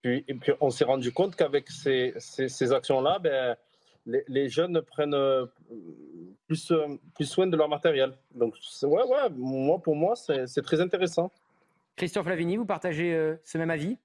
Puis, 0.02 0.26
et 0.28 0.34
puis 0.34 0.52
on 0.60 0.68
s'est 0.68 0.84
rendu 0.84 1.10
compte 1.10 1.36
qu'avec 1.36 1.70
ces, 1.70 2.12
ces, 2.18 2.50
ces 2.50 2.72
actions-là, 2.74 3.18
ben, 3.18 3.56
les, 4.04 4.24
les, 4.28 4.50
jeunes 4.50 4.82
prennent 4.82 5.16
plus, 6.46 6.70
plus 7.14 7.24
soin 7.24 7.46
de 7.46 7.56
leur 7.56 7.70
matériel. 7.70 8.12
Donc, 8.34 8.54
ouais, 8.82 9.04
ouais, 9.04 9.30
moi, 9.34 9.78
pour 9.78 9.96
moi, 9.96 10.16
c'est 10.16 10.62
très 10.62 10.82
intéressant. 10.82 11.32
Christian 11.96 12.24
Flavini, 12.24 12.58
vous 12.58 12.66
partagez 12.66 13.14
euh, 13.14 13.36
ce 13.42 13.56
même 13.56 13.70
avis? 13.70 13.96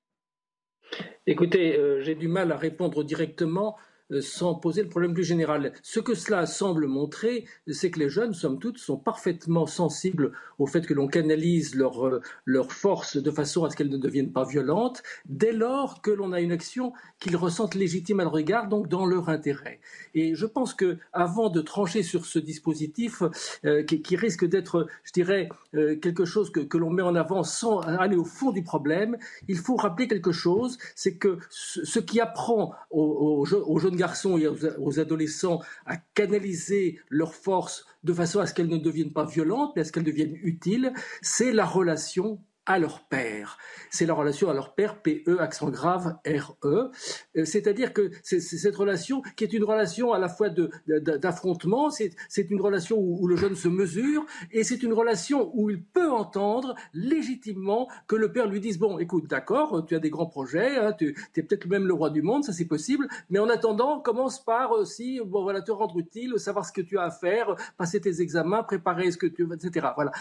Écoutez, 1.26 1.76
euh, 1.76 2.02
j'ai 2.04 2.16
du 2.16 2.30
mal 2.30 2.54
à 2.54 2.58
répondre 2.58 3.04
directement 3.04 3.76
euh, 3.76 3.82
sans 4.22 4.56
poser 4.56 4.84
le 4.84 4.90
problème 4.90 5.14
plus 5.14 5.24
général. 5.24 5.74
Ce 5.84 6.00
que 6.00 6.16
cela 6.16 6.46
semble 6.46 6.88
montrer, 6.88 7.46
c'est 7.68 7.92
que 7.92 8.00
les 8.00 8.10
jeunes, 8.10 8.34
somme 8.34 8.60
toute, 8.60 8.78
sont 8.78 8.98
parfaitement 8.98 9.66
sensibles 9.66 10.32
au 10.60 10.66
fait 10.66 10.86
que 10.86 10.94
l'on 10.94 11.08
canalise 11.08 11.76
leur, 11.76 12.08
euh, 12.08 12.22
leur 12.46 12.72
force 12.72 13.18
de 13.18 13.32
façon 13.32 13.64
à 13.64 13.70
ce 13.70 13.76
qu'elles 13.76 13.90
ne 13.90 13.98
deviennent 13.98 14.32
pas 14.32 14.46
violentes, 14.46 15.04
dès 15.26 15.52
lors 15.52 16.02
que 16.02 16.12
l'on 16.12 16.32
a 16.32 16.40
une 16.40 16.52
action 16.52 16.94
qu'ils 17.20 17.36
ressentent 17.36 17.76
légitime 17.76 18.20
à 18.20 18.24
leur 18.24 18.38
égard, 18.38 18.68
donc 18.68 18.88
dans 18.88 19.06
leur 19.06 19.30
intérêt. 19.30 19.80
Et 20.16 20.36
je 20.36 20.46
pense 20.46 20.74
que 20.74 20.98
avant 21.14 21.50
de 21.50 21.62
trancher 21.62 22.02
sur 22.02 22.26
ce 22.26 22.40
dispositif, 22.40 23.22
euh, 23.66 23.84
qui, 23.84 24.16
risque 24.16 24.46
d'être, 24.46 24.88
je 25.04 25.12
dirais, 25.12 25.50
euh, 25.76 25.96
quelque 25.98 26.26
chose 26.26 26.50
que, 26.50 26.62
que 26.62 26.78
l'on 26.78 26.90
met 26.90 27.04
en 27.04 27.16
avant 27.16 27.44
sans 27.44 27.80
aller 27.82 28.16
au 28.16 28.26
fond 28.26 28.52
du 28.52 28.64
problème, 28.64 29.18
il 29.48 29.58
faut 29.58 29.76
rappeler 29.76 30.08
quelque 30.08 30.32
chose, 30.32 30.78
c'est 30.96 31.18
que 31.18 31.38
ce, 31.50 32.00
qui 32.00 32.20
apprend 32.20 32.74
aux 32.90 33.46
jeunes 33.46 33.97
garçons 33.98 34.38
et 34.38 34.48
aux 34.48 35.00
adolescents 35.00 35.62
à 35.86 35.98
canaliser 35.98 37.00
leurs 37.10 37.36
forces 37.36 37.86
de 38.04 38.14
façon 38.14 38.40
à 38.40 38.46
ce 38.46 38.54
qu'elles 38.54 38.70
ne 38.70 38.78
deviennent 38.78 39.14
pas 39.14 39.26
violentes, 39.26 39.74
mais 39.76 39.82
à 39.82 39.86
ce 39.86 39.92
qu'elles 39.92 40.04
deviennent 40.04 40.38
utiles, 40.42 40.94
c'est 41.22 41.52
la 41.52 41.66
relation 41.66 42.40
à 42.68 42.78
leur 42.78 43.00
père. 43.06 43.58
C'est 43.90 44.06
la 44.06 44.14
relation 44.14 44.50
à 44.50 44.54
leur 44.54 44.76
père, 44.76 45.02
P-E, 45.02 45.40
accent 45.40 45.70
grave, 45.70 46.18
R-E. 46.28 46.92
Euh, 47.38 47.46
c'est-à-dire 47.46 47.94
que 47.94 48.12
c'est 48.22 48.42
cette 48.42 48.76
relation 48.76 49.22
qui 49.38 49.46
est 49.46 49.54
une 49.54 49.64
relation 49.64 50.12
à 50.12 50.20
la 50.20 50.28
fois 50.28 50.50
d'affrontement, 50.50 51.90
c'est 51.90 52.12
une 52.50 52.62
relation 52.62 53.00
où, 53.00 53.28
le 53.28 53.38
jeune 53.38 53.56
se 53.56 53.70
mesure, 53.70 54.26
et 54.52 54.64
c'est 54.64 54.84
une 54.84 54.94
relation 54.94 55.52
où 55.54 55.70
il 55.70 55.82
peut 55.82 56.12
entendre 56.12 56.76
légitimement 56.94 57.88
que 58.08 58.16
le 58.16 58.32
père 58.32 58.48
lui 58.48 58.60
dise, 58.60 58.78
bon, 58.78 59.00
écoute, 59.00 59.28
d'accord, 59.28 59.86
tu 59.86 59.96
as 59.96 60.00
des 60.00 60.10
grands 60.10 60.26
projets, 60.26 60.78
hein, 60.78 60.94
tu 60.94 61.16
es 61.36 61.42
peut-être 61.42 61.68
même 61.68 61.88
le 61.88 61.94
roi 61.94 62.10
du 62.10 62.22
monde, 62.22 62.44
ça 62.44 62.52
c'est 62.52 62.66
possible, 62.66 63.08
mais 63.30 63.40
en 63.40 63.50
attendant, 63.50 64.00
commence 64.00 64.44
par 64.44 64.72
aussi, 64.72 65.22
bon 65.26 65.44
voilà, 65.44 65.62
te 65.62 65.72
rendre 65.72 65.98
utile, 65.98 66.34
savoir 66.38 66.66
ce 66.66 66.74
que 66.74 66.82
tu 66.82 66.98
as 66.98 67.04
à 67.04 67.12
faire, 67.12 67.56
passer 67.78 68.02
tes 68.02 68.22
examens, 68.22 68.64
préparer 68.64 69.10
ce 69.12 69.18
que 69.18 69.28
tu 69.28 69.46
veux, 69.46 69.56
etc. 69.56 69.88
Voilà. 69.96 70.12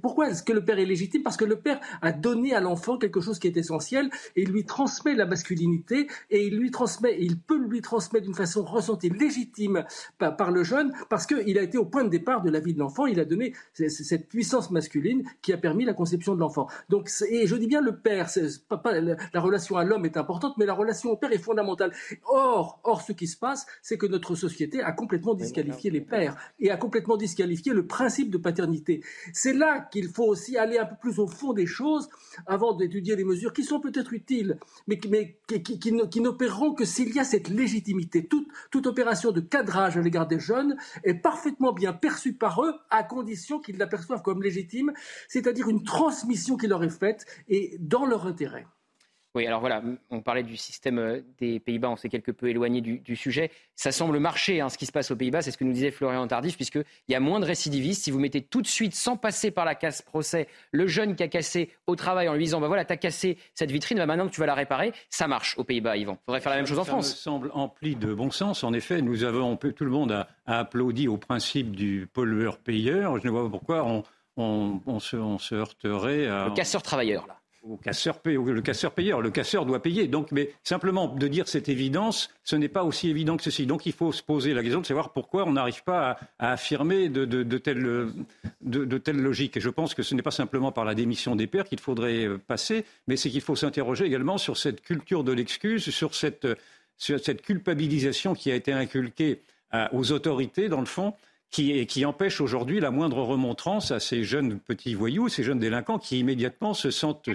Pourquoi 0.00 0.30
est-ce 0.30 0.42
que 0.42 0.52
le 0.52 0.64
père 0.64 0.78
est 0.78 0.86
légitime? 0.86 1.22
Parce 1.22 1.36
que 1.36 1.44
le 1.44 1.56
père 1.56 1.73
père 1.74 1.98
a 2.02 2.12
donné 2.12 2.54
à 2.54 2.60
l'enfant 2.60 2.98
quelque 2.98 3.20
chose 3.20 3.38
qui 3.38 3.46
est 3.46 3.56
essentiel 3.56 4.10
et 4.36 4.42
il 4.42 4.50
lui 4.50 4.64
transmet 4.64 5.14
la 5.14 5.26
masculinité 5.26 6.08
et 6.30 6.46
il 6.46 6.56
lui 6.56 6.70
transmet, 6.70 7.16
il 7.20 7.38
peut 7.38 7.58
lui 7.58 7.80
transmettre 7.80 8.24
d'une 8.24 8.34
façon 8.34 8.64
ressentie 8.64 9.08
légitime 9.08 9.84
par, 10.18 10.50
le 10.50 10.62
jeune 10.62 10.92
parce 11.08 11.26
qu'il 11.26 11.58
a 11.58 11.62
été 11.62 11.78
au 11.78 11.86
point 11.86 12.04
de 12.04 12.08
départ 12.08 12.42
de 12.42 12.50
la 12.50 12.60
vie 12.60 12.74
de 12.74 12.78
l'enfant. 12.78 13.06
Il 13.06 13.18
a 13.20 13.24
donné 13.24 13.54
cette 13.72 14.28
puissance 14.28 14.70
masculine 14.70 15.24
qui 15.42 15.52
a 15.52 15.56
permis 15.56 15.84
la 15.84 15.94
conception 15.94 16.34
de 16.34 16.40
l'enfant. 16.40 16.68
Donc, 16.88 17.10
et 17.28 17.46
je 17.46 17.56
dis 17.56 17.66
bien 17.66 17.80
le 17.80 17.96
père, 17.96 18.28
la 19.32 19.40
relation 19.40 19.76
à 19.76 19.84
l'homme 19.84 20.04
est 20.04 20.16
importante, 20.16 20.54
mais 20.58 20.66
la 20.66 20.74
relation 20.74 21.10
au 21.10 21.16
père 21.16 21.32
est 21.32 21.38
fondamentale. 21.38 21.92
Or, 22.26 22.80
or, 22.84 23.02
ce 23.02 23.12
qui 23.12 23.26
se 23.26 23.36
passe, 23.36 23.66
c'est 23.82 23.98
que 23.98 24.06
notre 24.06 24.34
société 24.34 24.82
a 24.82 24.92
complètement 24.92 25.34
disqualifié 25.34 25.90
les 25.90 26.00
pères 26.00 26.36
et 26.58 26.70
a 26.70 26.76
complètement 26.76 27.16
disqualifié 27.16 27.72
le 27.72 27.86
principe 27.86 28.30
de 28.30 28.38
paternité. 28.38 29.02
C'est 29.32 29.52
là 29.52 29.80
qu'il 29.90 30.08
faut 30.08 30.24
aussi 30.24 30.56
aller 30.56 30.78
un 30.78 30.86
peu 30.86 30.96
plus 31.00 31.18
au 31.18 31.26
fond 31.26 31.52
des 31.52 31.63
choses 31.66 32.08
avant 32.46 32.74
d'étudier 32.74 33.16
des 33.16 33.24
mesures 33.24 33.52
qui 33.52 33.64
sont 33.64 33.80
peut-être 33.80 34.12
utiles, 34.12 34.58
mais, 34.86 34.98
qui, 34.98 36.20
n'opéreront 36.20 36.74
que 36.74 36.84
s'il 36.84 37.14
y 37.14 37.20
a 37.20 37.24
cette 37.24 37.48
légitimité. 37.48 38.26
Toute, 38.26 38.48
toute 38.70 38.86
opération 38.86 39.32
de 39.32 39.40
cadrage 39.40 39.96
à 39.96 40.00
l'égard 40.00 40.26
des 40.26 40.40
jeunes 40.40 40.76
est 41.02 41.14
parfaitement 41.14 41.72
bien 41.72 41.92
perçue 41.92 42.34
par 42.34 42.62
eux 42.62 42.74
à 42.90 43.02
condition 43.02 43.60
qu'ils 43.60 43.78
la 43.78 43.86
perçoivent 43.86 44.22
comme 44.22 44.42
légitime, 44.42 44.92
c'est-à-dire 45.28 45.68
une 45.68 45.84
transmission 45.84 46.56
qui 46.56 46.66
leur 46.66 46.82
est 46.84 46.88
faite 46.88 47.26
et 47.48 47.76
dans 47.78 48.06
leur 48.06 48.26
intérêt. 48.26 48.66
Oui, 49.34 49.48
alors 49.48 49.58
voilà, 49.58 49.82
on 50.10 50.20
parlait 50.20 50.44
du 50.44 50.56
système 50.56 50.98
euh, 50.98 51.20
des 51.38 51.58
Pays-Bas, 51.58 51.90
on 51.90 51.96
s'est 51.96 52.08
quelque 52.08 52.30
peu 52.30 52.48
éloigné 52.48 52.80
du, 52.80 53.16
sujet. 53.16 53.50
Ça 53.74 53.90
semble 53.90 54.20
marcher, 54.20 54.60
hein, 54.60 54.68
ce 54.68 54.78
qui 54.78 54.86
se 54.86 54.92
passe 54.92 55.10
aux 55.10 55.16
Pays-Bas, 55.16 55.42
c'est 55.42 55.50
ce 55.50 55.58
que 55.58 55.64
nous 55.64 55.72
disait 55.72 55.90
Florian 55.90 56.24
Tardif, 56.28 56.54
puisqu'il 56.54 56.84
y 57.08 57.16
a 57.16 57.20
moins 57.20 57.40
de 57.40 57.44
récidivistes. 57.44 58.04
Si 58.04 58.12
vous 58.12 58.20
mettez 58.20 58.42
tout 58.42 58.62
de 58.62 58.66
suite, 58.68 58.94
sans 58.94 59.16
passer 59.16 59.50
par 59.50 59.64
la 59.64 59.74
casse 59.74 60.02
procès, 60.02 60.46
le 60.70 60.86
jeune 60.86 61.16
qui 61.16 61.24
a 61.24 61.28
cassé 61.28 61.70
au 61.88 61.96
travail 61.96 62.28
en 62.28 62.34
lui 62.34 62.44
disant, 62.44 62.60
bah 62.60 62.68
voilà, 62.68 62.84
t'as 62.84 62.96
cassé 62.96 63.36
cette 63.54 63.72
vitrine, 63.72 63.98
bah 63.98 64.06
maintenant 64.06 64.28
que 64.28 64.32
tu 64.32 64.38
vas 64.38 64.46
la 64.46 64.54
réparer, 64.54 64.92
ça 65.10 65.26
marche 65.26 65.58
aux 65.58 65.64
Pays-Bas, 65.64 65.96
Yvan. 65.96 66.12
Il 66.12 66.24
faudrait 66.26 66.40
faire 66.40 66.50
la 66.50 66.56
même 66.58 66.66
chose 66.66 66.78
en 66.78 66.84
France. 66.84 67.08
Ça 67.08 67.14
me 67.14 67.18
semble 67.18 67.50
empli 67.54 67.96
de 67.96 68.14
bon 68.14 68.30
sens. 68.30 68.62
En 68.62 68.72
effet, 68.72 69.02
nous 69.02 69.24
avons, 69.24 69.56
tout 69.56 69.84
le 69.84 69.90
monde 69.90 70.12
a, 70.12 70.28
applaudi 70.46 71.08
au 71.08 71.16
principe 71.16 71.74
du 71.74 72.08
pollueur-payeur. 72.12 73.18
Je 73.18 73.26
ne 73.26 73.32
vois 73.32 73.44
pas 73.44 73.50
pourquoi 73.50 74.04
on, 74.36 75.00
se, 75.00 75.16
on 75.16 75.38
se 75.38 75.56
heurterait 75.56 76.28
à... 76.28 76.46
Le 76.46 76.54
casseur-travailleur, 76.54 77.26
là 77.26 77.40
au 77.68 77.76
casseur, 77.76 78.20
le 78.24 78.60
casseur 78.60 78.92
payeur. 78.92 79.20
Le 79.20 79.30
casseur 79.30 79.64
doit 79.66 79.82
payer. 79.82 80.06
Donc, 80.06 80.32
mais 80.32 80.50
simplement 80.62 81.08
de 81.08 81.28
dire 81.28 81.48
cette 81.48 81.68
évidence, 81.68 82.30
ce 82.42 82.56
n'est 82.56 82.68
pas 82.68 82.84
aussi 82.84 83.08
évident 83.08 83.36
que 83.36 83.42
ceci. 83.42 83.66
Donc, 83.66 83.86
il 83.86 83.92
faut 83.92 84.12
se 84.12 84.22
poser 84.22 84.54
la 84.54 84.62
question 84.62 84.80
de 84.80 84.86
savoir 84.86 85.12
pourquoi 85.12 85.44
on 85.46 85.52
n'arrive 85.52 85.82
pas 85.82 86.18
à, 86.38 86.52
affirmer 86.52 87.08
de, 87.08 87.24
de, 87.24 87.58
telles, 87.58 88.08
de, 88.60 88.98
telles 88.98 89.20
logiques. 89.20 89.56
Et 89.56 89.60
je 89.60 89.70
pense 89.70 89.94
que 89.94 90.02
ce 90.02 90.14
n'est 90.14 90.22
pas 90.22 90.30
simplement 90.30 90.72
par 90.72 90.84
la 90.84 90.94
démission 90.94 91.36
des 91.36 91.46
pères 91.46 91.64
qu'il 91.64 91.80
faudrait 91.80 92.26
euh, 92.26 92.38
passer, 92.38 92.84
mais 93.06 93.16
c'est 93.16 93.30
qu'il 93.30 93.40
faut 93.40 93.56
s'interroger 93.56 94.04
également 94.04 94.38
sur 94.38 94.56
cette 94.56 94.82
culture 94.82 95.24
de 95.24 95.32
l'excuse, 95.32 95.90
sur 95.90 96.14
cette, 96.14 96.46
sur 96.98 97.18
cette 97.18 97.42
culpabilisation 97.42 98.34
qui 98.34 98.50
a 98.50 98.54
été 98.54 98.72
inculquée 98.72 99.42
euh, 99.72 99.86
aux 99.92 100.12
autorités, 100.12 100.68
dans 100.68 100.80
le 100.80 100.86
fond 100.86 101.14
qui, 101.54 102.04
empêche 102.04 102.40
aujourd'hui 102.40 102.80
la 102.80 102.90
moindre 102.90 103.22
remontrance 103.22 103.92
à 103.92 104.00
ces 104.00 104.24
jeunes 104.24 104.58
petits 104.58 104.94
voyous, 104.94 105.28
ces 105.28 105.44
jeunes 105.44 105.60
délinquants 105.60 106.00
qui 106.00 106.18
immédiatement 106.18 106.74
se 106.74 106.90
sentent, 106.90 107.32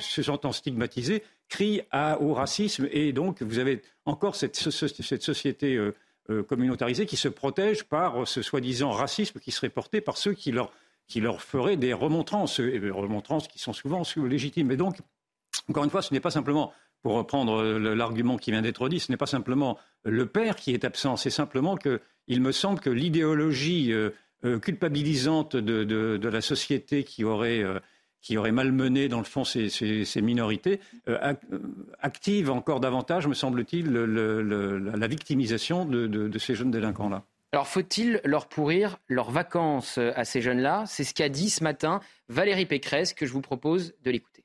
stigmatisés, 0.51 1.23
crient 1.47 1.83
au 2.19 2.33
racisme. 2.33 2.89
Et 2.91 3.13
donc, 3.13 3.41
vous 3.41 3.59
avez 3.59 3.81
encore 4.05 4.35
cette, 4.35 4.57
société 4.57 5.75
euh, 5.75 5.95
euh, 6.29 6.43
communautarisée 6.43 7.05
qui 7.05 7.15
se 7.15 7.29
protège 7.29 7.85
par 7.85 8.27
ce 8.27 8.41
soi-disant 8.41 8.91
racisme 8.91 9.39
qui 9.39 9.51
serait 9.51 9.69
porté 9.69 10.01
par 10.01 10.17
ceux 10.17 10.33
qui 10.33 10.51
leur, 10.51 10.73
qui 11.07 11.21
leur 11.21 11.41
feraient 11.41 11.77
des 11.77 11.93
remontrances, 11.93 12.59
des 12.59 12.91
remontrances 12.91 13.47
qui 13.47 13.59
sont 13.59 13.73
souvent 13.73 14.03
légitimes. 14.17 14.69
Et 14.71 14.77
donc, 14.77 14.97
encore 15.69 15.85
une 15.85 15.89
fois, 15.89 16.01
ce 16.01 16.13
n'est 16.13 16.19
pas 16.19 16.31
simplement 16.31 16.73
pour 17.01 17.13
reprendre 17.13 17.63
l'argument 17.63 18.35
qui 18.35 18.51
vient 18.51 18.61
d'être 18.61 18.89
dit, 18.89 18.99
ce 18.99 19.09
n'est 19.13 19.17
pas 19.17 19.25
simplement 19.25 19.77
le 20.03 20.25
père 20.25 20.57
qui 20.57 20.73
est 20.73 20.83
absent, 20.83 21.15
c'est 21.15 21.29
simplement 21.29 21.77
que 21.77 22.01
il 22.29 22.41
me 22.41 22.51
semble 22.51 22.79
que 22.79 22.89
l'idéologie 22.89 23.91
euh, 23.91 24.11
euh, 24.45 24.59
culpabilisante 24.59 25.55
de, 25.57 26.19
la 26.23 26.41
société 26.41 27.03
qui 27.03 27.25
aurait, 27.25 27.61
euh, 27.61 27.79
qui 28.21 28.37
aurait 28.37 28.51
malmené, 28.51 29.09
dans 29.09 29.17
le 29.17 29.25
fond, 29.25 29.43
ces, 29.43 30.21
minorités, 30.21 30.79
active 31.99 32.49
encore 32.49 32.79
davantage, 32.79 33.27
me 33.27 33.33
semble-t-il, 33.33 33.91
la 33.91 35.07
victimisation 35.07 35.85
de, 35.85 36.37
ces 36.37 36.55
jeunes 36.55 36.71
délinquants-là. 36.71 37.23
Alors 37.51 37.67
faut-il 37.67 38.21
leur 38.23 38.47
pourrir 38.47 38.99
leurs 39.07 39.31
vacances 39.31 39.97
à 39.97 40.23
ces 40.23 40.39
jeunes-là? 40.39 40.83
C'est 40.85 41.03
ce 41.03 41.15
qu'a 41.15 41.29
dit 41.29 41.49
ce 41.49 41.63
matin 41.63 41.99
Valérie 42.27 42.67
Pécresse, 42.67 43.13
que 43.13 43.25
je 43.25 43.33
vous 43.33 43.41
propose 43.41 43.95
de 44.03 44.11
l'écouter. 44.11 44.43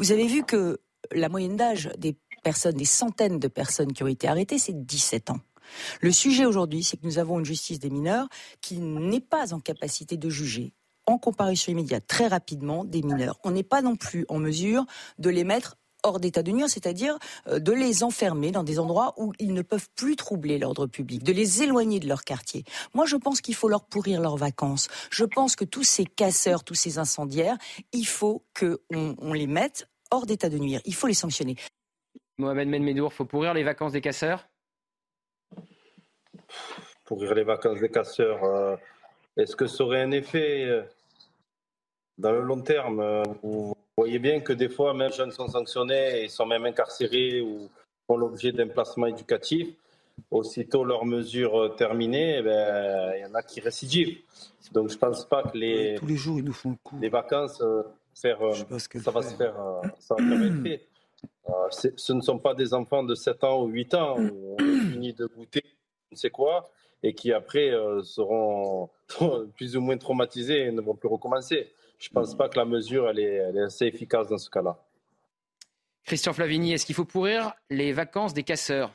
Vous 0.00 0.10
avez 0.10 0.26
vu 0.26 0.42
que 0.42 0.80
la 1.12 1.28
moyenne 1.28 1.56
d'âge 1.56 1.90
des 1.98 2.16
personnes, 2.42 2.74
des 2.74 2.84
centaines 2.84 3.38
de 3.38 3.46
personnes 3.46 3.92
qui 3.92 4.02
ont 4.02 4.08
été 4.08 4.26
arrêtées, 4.26 4.58
c'est 4.58 4.84
17 4.84 5.30
ans. 5.30 5.38
Le 6.00 6.12
sujet 6.12 6.44
aujourd'hui, 6.44 6.82
c'est 6.82 6.96
que 6.96 7.06
nous 7.06 7.18
avons 7.18 7.38
une 7.38 7.44
justice 7.44 7.78
des 7.78 7.90
mineurs 7.90 8.28
qui 8.60 8.78
n'est 8.78 9.20
pas 9.20 9.54
en 9.54 9.60
capacité 9.60 10.16
de 10.16 10.28
juger 10.28 10.72
en 11.06 11.18
comparution 11.18 11.72
immédiate 11.72 12.06
très 12.06 12.28
rapidement 12.28 12.84
des 12.84 13.02
mineurs. 13.02 13.38
On 13.44 13.50
n'est 13.50 13.62
pas 13.62 13.82
non 13.82 13.96
plus 13.96 14.24
en 14.28 14.38
mesure 14.38 14.86
de 15.18 15.30
les 15.30 15.44
mettre 15.44 15.76
hors 16.02 16.20
d'état 16.20 16.42
de 16.42 16.50
nuire, 16.50 16.68
c'est-à-dire 16.68 17.18
euh, 17.48 17.58
de 17.58 17.72
les 17.72 18.02
enfermer 18.02 18.50
dans 18.50 18.64
des 18.64 18.78
endroits 18.78 19.14
où 19.16 19.32
ils 19.38 19.54
ne 19.54 19.62
peuvent 19.62 19.88
plus 19.94 20.16
troubler 20.16 20.58
l'ordre 20.58 20.86
public, 20.86 21.22
de 21.22 21.32
les 21.32 21.62
éloigner 21.62 22.00
de 22.00 22.08
leur 22.08 22.24
quartier. 22.24 22.64
Moi, 22.94 23.06
je 23.06 23.16
pense 23.16 23.40
qu'il 23.40 23.54
faut 23.54 23.68
leur 23.68 23.84
pourrir 23.84 24.20
leurs 24.20 24.36
vacances. 24.36 24.88
Je 25.10 25.24
pense 25.24 25.56
que 25.56 25.64
tous 25.64 25.84
ces 25.84 26.04
casseurs, 26.04 26.64
tous 26.64 26.74
ces 26.74 26.98
incendiaires, 26.98 27.56
il 27.92 28.06
faut 28.06 28.44
qu'on 28.58 28.78
on 28.90 29.32
les 29.32 29.46
mette 29.46 29.88
hors 30.10 30.26
d'état 30.26 30.48
de 30.48 30.58
nuire. 30.58 30.80
Il 30.84 30.94
faut 30.94 31.06
les 31.06 31.14
sanctionner. 31.14 31.56
Mohamed 32.38 32.68
Menmedour, 32.68 33.12
faut 33.12 33.24
pourrir 33.24 33.54
les 33.54 33.62
vacances 33.62 33.92
des 33.92 34.00
casseurs? 34.00 34.48
Pourrir 37.04 37.34
les 37.34 37.44
vacances 37.44 37.80
des 37.80 37.90
casseurs, 37.90 38.42
euh, 38.44 38.76
est-ce 39.36 39.56
que 39.56 39.66
ça 39.66 39.84
aurait 39.84 40.02
un 40.02 40.10
effet 40.12 40.64
euh, 40.64 40.82
dans 42.18 42.32
le 42.32 42.40
long 42.40 42.60
terme 42.60 43.00
euh, 43.00 43.22
Vous 43.42 43.74
voyez 43.96 44.18
bien 44.18 44.40
que 44.40 44.52
des 44.52 44.68
fois, 44.68 44.94
même 44.94 45.10
les 45.10 45.16
jeunes 45.16 45.30
sont 45.30 45.48
sanctionnés 45.48 46.24
et 46.24 46.28
sont 46.28 46.46
même 46.46 46.64
incarcérés 46.64 47.40
ou 47.40 47.68
font 48.06 48.16
l'objet 48.16 48.52
d'un 48.52 48.68
placement 48.68 49.06
éducatif. 49.06 49.68
Aussitôt 50.30 50.84
leurs 50.84 51.06
mesures 51.06 51.74
terminées, 51.76 52.36
eh 52.38 52.42
ben, 52.42 53.12
il 53.16 53.22
y 53.22 53.24
en 53.24 53.34
a 53.34 53.42
qui 53.42 53.60
récidivent. 53.60 54.18
Donc 54.70 54.90
je 54.90 54.94
ne 54.94 54.98
pense 54.98 55.26
pas 55.26 55.42
que 55.42 55.56
les, 55.56 55.96
Tous 55.98 56.06
les, 56.06 56.16
jours, 56.16 56.38
ils 56.38 56.44
nous 56.44 56.52
font 56.52 56.70
le 56.70 56.76
coup. 56.82 56.98
les 57.00 57.08
vacances, 57.08 57.62
faire, 58.14 58.38
ça 58.78 59.10
va 59.10 59.22
se 59.22 59.34
faire, 59.34 59.54
ça 59.98 60.14
va 60.14 60.24
faire 60.24 60.42
effet. 60.42 60.86
ce 61.96 62.12
ne 62.12 62.20
sont 62.20 62.38
pas 62.38 62.54
des 62.54 62.74
enfants 62.74 63.02
de 63.02 63.14
7 63.14 63.42
ans 63.44 63.62
ou 63.62 63.68
8 63.68 63.94
ans 63.94 64.18
où 64.18 64.56
on 64.58 64.90
finit 64.90 65.14
de 65.14 65.26
goûter 65.26 65.64
ne 66.12 66.16
sais 66.16 66.30
quoi, 66.30 66.70
et 67.02 67.14
qui 67.14 67.32
après 67.32 67.70
euh, 67.70 68.02
seront 68.02 68.90
plus 69.56 69.76
ou 69.76 69.80
moins 69.80 69.96
traumatisés 69.96 70.66
et 70.66 70.72
ne 70.72 70.80
vont 70.80 70.94
plus 70.94 71.08
recommencer. 71.08 71.72
Je 71.98 72.08
ne 72.08 72.14
pense 72.14 72.34
pas 72.36 72.48
que 72.48 72.58
la 72.58 72.64
mesure 72.64 73.08
elle 73.08 73.20
est, 73.20 73.60
assez 73.60 73.86
efficace 73.86 74.28
dans 74.28 74.38
ce 74.38 74.50
cas-là. 74.50 74.76
Christian 76.04 76.32
Flavigny, 76.32 76.72
est-ce 76.72 76.84
qu'il 76.84 76.96
faut 76.96 77.04
pourrir 77.04 77.52
les 77.70 77.92
vacances 77.92 78.34
des 78.34 78.42
casseurs? 78.42 78.92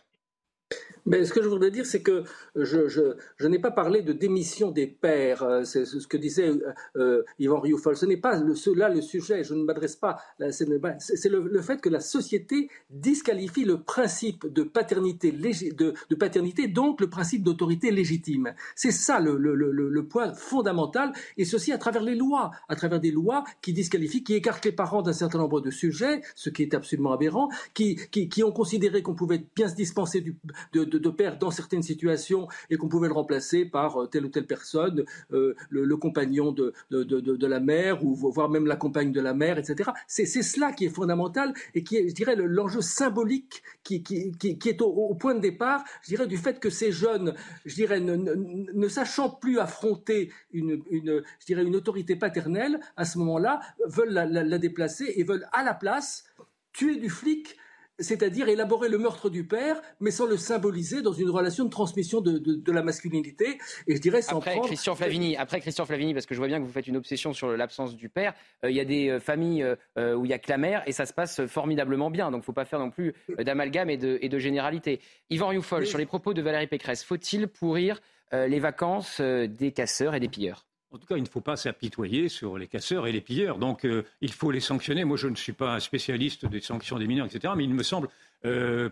Mais 1.08 1.24
ce 1.24 1.32
que 1.32 1.42
je 1.42 1.48
voudrais 1.48 1.72
dire, 1.72 1.86
c'est 1.86 2.02
que 2.02 2.24
je, 2.56 2.88
je, 2.88 3.16
je 3.38 3.48
n'ai 3.48 3.60
pas 3.60 3.72
parlé 3.72 4.02
de 4.02 4.12
démission 4.12 4.72
des 4.72 4.88
pères. 4.88 5.42
Euh, 5.44 5.64
c'est 5.64 5.86
ce 5.86 6.06
que 6.06 6.18
disait 6.18 6.50
euh, 6.50 6.74
euh 6.98 7.24
Yvan 7.40 7.62
Rioufol. 7.62 7.96
Ce 7.96 8.06
n'est 8.06 8.18
pas 8.18 8.38
le, 8.38 8.54
là 8.76 8.90
le 8.90 9.02
sujet. 9.02 9.44
Je 9.44 9.54
ne 9.54 9.64
m'adresse 9.64 9.96
pas. 9.96 10.18
C'est 10.52 10.68
le, 10.68 11.48
le, 11.48 11.62
fait 11.62 11.80
que 11.80 11.90
la 11.90 12.02
société 12.02 12.70
disqualifie 12.90 13.64
le 13.64 13.82
principe 13.82 14.48
de 14.48 14.64
paternité, 14.64 15.32
de, 15.32 15.94
de 16.10 16.16
paternité 16.16 16.68
donc 16.68 17.00
le 17.00 17.10
principe 17.10 17.44
d'autorité 17.44 17.90
légitime. 17.92 18.54
C'est 18.76 18.92
ça 18.92 19.22
le, 19.22 19.38
le, 19.38 20.08
point 20.08 20.34
fondamental. 20.34 21.14
Et 21.38 21.46
ceci 21.46 21.72
à 21.72 21.78
travers 21.78 22.04
les 22.04 22.16
lois, 22.16 22.52
à 22.68 22.76
travers 22.76 23.00
des 23.00 23.12
lois 23.12 23.46
qui 23.62 23.72
disqualifient, 23.72 24.24
qui 24.24 24.34
écartent 24.34 24.66
les 24.66 24.72
parents 24.74 25.02
d'un 25.02 25.14
certain 25.14 25.38
nombre 25.38 25.62
de 25.62 25.72
sujets, 25.72 26.22
ce 26.36 26.50
qui 26.50 26.64
est 26.64 26.74
absolument 26.74 27.14
aberrant, 27.14 27.50
qui, 27.74 27.96
qui, 28.12 28.28
qui 28.28 28.44
ont 28.44 28.52
considéré 28.52 29.02
qu'on 29.02 29.16
pouvait 29.16 29.44
bien 29.56 29.70
se 29.70 29.76
dispenser 29.76 30.22
du, 30.22 30.36
de, 30.74 30.97
père 31.10 31.38
dans 31.38 31.52
certaines 31.52 31.84
situations 31.84 32.48
et 32.70 32.78
qu'on 32.78 32.88
pouvait 32.88 33.08
le 33.08 33.14
remplacer 33.14 33.66
par 33.66 34.04
euh, 34.04 34.08
telle 34.08 34.26
ou 34.26 34.30
telle 34.30 34.46
personne, 34.46 35.04
euh, 35.32 35.56
le, 35.70 35.98
compagnon 35.98 36.52
de, 36.52 36.74
de, 36.92 37.48
la 37.48 37.60
mère 37.60 38.04
ou 38.04 38.14
voire 38.16 38.50
même 38.50 38.66
la 38.66 38.76
compagne 38.76 39.12
de 39.12 39.22
la 39.22 39.34
mère, 39.34 39.58
etc. 39.58 39.92
C'est 40.08 40.26
cela 40.26 40.72
qui 40.72 40.86
est 40.86 40.90
fondamental 40.90 41.54
et 41.74 41.84
qui 41.84 41.98
est, 41.98 42.10
je 42.10 42.14
dirais, 42.14 42.36
l'enjeu 42.36 42.82
symbolique 42.82 43.64
qui, 43.84 44.04
qui, 44.04 44.32
qui, 44.38 44.70
est 44.70 44.82
au, 44.82 45.16
point 45.16 45.36
de 45.36 45.40
départ, 45.40 45.84
je 46.04 46.10
dirais, 46.10 46.28
du 46.28 46.38
fait 46.38 46.60
que 46.60 46.70
ces 46.70 46.92
jeunes, 46.92 47.34
je 47.66 47.76
dirais, 47.76 48.00
ne, 48.00 48.88
sachant 48.88 49.30
plus 49.30 49.60
affronter 49.60 50.32
une, 50.52 50.84
une, 50.90 51.24
je 51.40 51.46
dirais, 51.46 51.64
une 51.64 51.76
autorité 51.76 52.16
paternelle, 52.16 52.80
à 52.96 53.06
ce 53.06 53.18
moment-là, 53.20 53.60
veulent 53.86 54.14
la, 54.14 54.26
la 54.26 54.58
déplacer 54.58 55.14
et 55.16 55.24
veulent 55.24 55.48
à 55.52 55.64
la 55.64 55.74
place 55.74 56.26
tuer 56.74 56.98
du 56.98 57.10
flic 57.10 57.58
c'est-à-dire 58.00 58.50
élaborer 58.50 58.90
le 58.90 58.98
meurtre 58.98 59.30
du 59.30 59.46
père, 59.46 59.82
mais 60.00 60.12
sans 60.12 60.26
le 60.26 60.38
symboliser 60.38 61.02
dans 61.02 61.14
une 61.14 61.30
relation 61.30 61.66
de 61.66 61.70
transmission 61.70 62.22
de, 62.22 62.72
la 62.72 62.84
masculinité. 62.84 63.58
Et 63.88 63.96
je 63.96 64.02
dirais 64.02 64.22
sans 64.22 64.38
après, 64.38 64.60
Christian 64.62 64.96
Flavini, 64.96 65.36
après 65.36 65.60
Christian 65.60 65.86
Flavini, 65.86 66.14
parce 66.14 66.26
que 66.26 66.36
je 66.36 66.40
vois 66.40 66.48
bien 66.48 66.60
que 66.60 66.66
vous 66.66 66.72
faites 66.72 66.88
une 66.88 66.98
obsession 66.98 67.34
sur 67.34 67.50
l'absence 67.56 67.96
du 67.96 68.10
père, 68.10 68.34
euh, 68.64 68.70
il 68.70 68.76
y 68.76 68.80
a 68.80 68.86
des 68.86 69.10
euh, 69.10 69.20
familles 69.20 69.64
euh, 69.98 70.16
où 70.16 70.26
il 70.26 70.32
y 70.32 70.34
a 70.34 70.40
que 70.40 70.50
la 70.50 70.58
mère 70.58 70.84
et 70.86 70.92
ça 70.92 71.06
se 71.06 71.14
passe 71.14 71.46
formidablement 71.48 72.12
bien. 72.12 72.26
Donc 72.26 72.40
il 72.40 72.42
ne 72.42 72.46
faut 72.46 72.54
pas 72.54 72.66
faire 72.66 72.80
non 72.80 72.92
plus 72.92 73.14
d'amalgame 73.40 73.90
et 73.90 73.98
de, 73.98 74.20
et 74.22 74.30
de 74.30 74.40
généralité. 74.40 75.00
Yvan 75.30 75.48
Rioufol, 75.48 75.86
sur 75.86 75.98
les 75.98 76.06
propos 76.06 76.34
de 76.34 76.42
Valérie 76.42 76.68
Pécresse, 76.68 77.04
faut-il 77.04 77.48
pourrir 77.48 78.00
les 78.32 78.60
vacances 78.60 79.22
des 79.22 79.72
casseurs 79.72 80.14
et 80.14 80.20
des 80.20 80.28
pilleurs? 80.28 80.66
En 80.92 80.98
tout 80.98 81.06
cas, 81.06 81.18
il 81.18 81.24
ne 81.24 81.28
faut 81.28 81.42
pas 81.42 81.58
s'apitoyer 81.58 82.30
sur 82.30 82.58
les 82.58 82.68
casseurs 82.68 83.08
et 83.08 83.12
les 83.12 83.20
pilleurs. 83.20 83.58
Donc, 83.58 83.84
euh, 83.84 84.04
il 84.22 84.32
faut 84.32 84.52
les 84.52 84.62
sanctionner. 84.62 85.04
Moi, 85.04 85.18
je 85.18 85.28
ne 85.28 85.36
suis 85.36 85.52
pas 85.54 85.76
un 85.76 85.80
spécialiste 85.80 86.46
des 86.46 86.62
sanctions 86.62 86.98
des 86.98 87.08
mineurs, 87.08 87.26
etc. 87.26 87.54
Mais 87.58 87.66
il 87.66 87.74
me 87.74 87.84
semble 87.84 88.08
euh, 88.46 88.90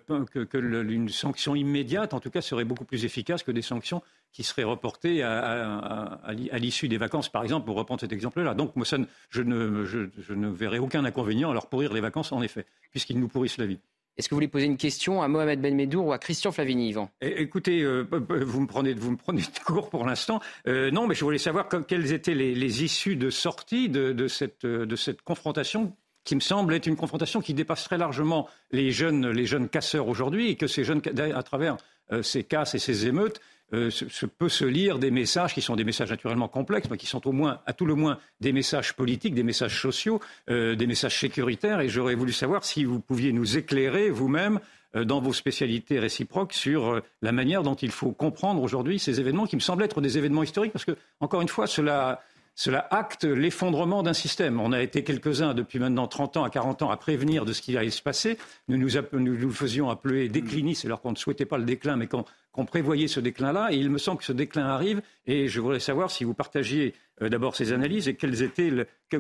qu'une 0.52 1.10
sanction 1.10 1.56
immédiate, 1.56 2.14
en 2.14 2.20
tout 2.20 2.30
cas, 2.30 2.42
serait 2.42 2.66
beaucoup 2.66 2.84
plus 2.84 3.06
efficace 3.06 3.44
que 3.44 3.52
des 3.52 3.62
sanctions 3.62 4.02
qui 4.34 4.44
seraient 4.44 4.66
reportées 4.66 5.24
à, 5.24 6.20
l'issue 6.60 6.90
des 6.90 6.98
vacances, 6.98 7.30
par 7.30 7.44
exemple, 7.44 7.66
pour 7.66 7.78
reprendre 7.78 8.02
cet 8.02 8.12
exemple-là. 8.12 8.54
Donc, 8.54 8.76
moi, 8.76 8.86
je, 9.30 9.42
ne, 9.42 9.86
je 9.86 10.34
ne 10.34 10.50
verrai 10.50 10.80
aucun 10.80 11.06
inconvénient 11.06 11.52
à 11.52 11.54
leur 11.54 11.68
pourrir 11.68 11.94
les 11.94 12.02
vacances, 12.02 12.34
en 12.34 12.42
effet, 12.42 12.66
puisqu'ils 12.92 13.20
nous 13.20 13.30
pourrissent 13.30 13.58
la 13.58 13.68
vie. 13.68 13.80
Est-ce 14.18 14.30
que 14.30 14.34
vous 14.34 14.38
voulez 14.38 14.48
poser 14.48 14.66
une 14.66 14.78
question 14.78 15.22
à 15.22 15.28
Mohamed 15.28 15.60
Ben 15.60 15.76
Medour 15.76 16.08
ou 16.08 16.14
à 16.14 16.18
Christian 16.18 16.52
Flavini, 16.54 16.90
Yvan? 16.90 17.10
Eh, 17.22 17.42
Écoutez, 17.42 17.82
euh, 17.82 18.08
vous 18.12 18.62
me 18.62 18.68
prenez, 18.68 18.94
vous 18.94 19.12
me 19.12 19.18
prenez 19.18 19.42
de 19.42 19.64
court 19.66 19.90
pour 19.90 20.06
l'instant. 20.06 20.40
Euh, 20.68 20.90
non, 20.90 21.06
mais 21.06 21.16
je 21.16 21.24
voulais 21.26 21.38
savoir 21.38 21.68
quelles 21.86 22.14
étaient 22.14 22.34
les, 22.34 22.84
issues 22.84 23.18
de 23.18 23.30
sortie 23.30 23.90
de, 23.90 24.28
cette, 24.28 24.64
euh, 24.64 24.86
de 24.86 24.96
cette 24.96 25.22
confrontation 25.22 25.94
qui 26.24 26.36
me 26.36 26.40
semble 26.40 26.74
être 26.74 26.88
une 26.88 26.96
confrontation 26.96 27.42
qui 27.42 27.54
dépasserait 27.54 27.98
largement 27.98 28.48
les 28.72 28.92
jeunes, 28.92 29.30
les 29.30 29.46
jeunes 29.46 29.70
casseurs 29.70 30.08
aujourd'hui 30.08 30.50
et 30.50 30.56
que 30.56 30.66
ces 30.66 30.84
jeunes, 30.84 31.02
à 31.20 31.44
travers 31.44 31.78
ces 32.24 32.44
casses 32.44 32.74
et 32.74 32.80
ces 32.80 33.06
émeutes, 33.06 33.40
euh, 33.76 33.90
se, 33.90 34.26
peut 34.26 34.50
se 34.50 34.64
lire 34.64 35.00
des 35.00 35.12
messages 35.12 35.54
qui 35.54 35.62
sont 35.62 35.76
des 35.76 35.84
messages 35.84 36.10
naturellement 36.10 36.48
complexes, 36.48 36.88
mais 36.90 36.98
qui 36.98 37.08
sont 37.08 37.28
au 37.28 37.32
moins, 37.32 37.60
à 37.66 37.74
tout 37.74 37.86
le 37.86 37.96
moins, 37.96 38.20
des 38.40 38.54
messages 38.54 38.94
politiques, 38.94 39.36
des 39.36 39.44
messages 39.44 39.82
sociaux, 39.82 40.22
euh, 40.50 40.76
des 40.76 40.88
messages 40.88 41.20
sécuritaires. 41.20 41.82
Et 41.82 41.90
j'aurais 41.90 42.16
voulu 42.16 42.32
savoir 42.32 42.64
si 42.64 42.86
vous 42.86 43.00
pouviez 43.00 43.34
nous 43.34 43.58
éclairer 43.58 44.10
vous-même 44.10 44.60
euh, 44.96 45.04
dans 45.04 45.20
vos 45.20 45.34
spécialités 45.34 46.00
réciproques 46.00 46.54
sur 46.54 47.02
la 47.22 47.32
manière 47.32 47.64
dont 47.64 47.76
il 47.76 47.92
faut 47.92 48.12
comprendre 48.12 48.62
aujourd'hui 48.62 48.98
ces 48.98 49.20
événements 49.20 49.46
qui 49.46 49.58
me 49.58 49.62
semblent 49.62 49.84
être 49.84 50.00
des 50.00 50.18
événements 50.18 50.44
historiques, 50.44 50.72
parce 50.72 50.86
que, 50.86 50.96
encore 51.20 51.42
une 51.42 51.50
fois, 51.50 51.68
cela 51.68 52.22
cela 52.56 52.88
acte 52.90 53.26
l'effondrement 53.26 54.02
d'un 54.02 54.14
système. 54.14 54.62
On 54.62 54.72
a 54.72 54.82
été 54.82 55.04
quelques-uns 55.04 55.54
depuis 55.54 55.78
maintenant 55.78 56.08
30 56.08 56.38
ans 56.38 56.44
à 56.46 56.50
40 56.50 56.84
ans 56.84 56.90
à 56.90 56.96
prévenir 56.96 57.44
de 57.44 57.52
ce 57.52 57.62
qui 57.62 57.78
allait 57.78 57.90
se 57.90 58.02
passer. 58.02 58.38
Nous 58.70 58.78
nous, 58.78 59.52
faisions 59.52 59.90
appeler 59.90 60.30
déclinistes 60.30 60.86
alors 60.86 61.02
qu'on 61.02 61.12
ne 61.12 61.18
souhaitait 61.18 61.46
pas 61.46 61.58
le 61.58 61.66
déclin, 61.66 61.98
mais 61.98 62.08
qu'on 62.08 62.66
prévoyait 62.66 63.10
ce 63.10 63.20
déclin-là. 63.20 63.74
Et 63.74 63.76
il 63.76 63.90
me 63.90 63.98
semble 63.98 64.20
que 64.20 64.26
ce 64.26 64.32
déclin 64.32 64.68
arrive. 64.68 65.02
Et 65.28 65.50
je 65.50 65.60
voudrais 65.60 65.82
savoir 65.82 66.12
si 66.12 66.24
vous 66.24 66.34
partagiez 66.34 66.94
euh, 67.22 67.28
d'abord 67.28 67.58
ces 67.58 67.74
analyses 67.74 68.08
et 68.08 68.16
quels 68.16 68.42
étaient 68.42 68.72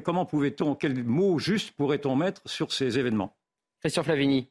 comment 0.03 0.25
pouvait-on, 0.25 0.73
quels 0.73 1.03
mots 1.03 1.37
justes 1.37 1.71
pourrait-on 1.71 2.15
mettre 2.15 2.41
sur 2.45 2.71
ces 2.71 2.97
événements? 2.97 3.35
Christian 3.81 4.03
Flavini. 4.03 4.47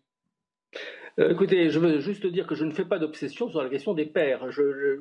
Euh, 1.21 1.31
écoutez, 1.31 1.71
je 1.71 1.79
veux 1.79 2.01
juste 2.01 2.27
dire 2.27 2.47
que 2.47 2.57
je 2.57 2.65
ne 2.65 2.73
fais 2.73 2.85
pas 2.85 2.99
d'obsession 2.99 3.49
sur 3.49 3.63
la 3.63 3.69
question 3.69 3.95
des 3.95 4.05
pères. 4.05 4.47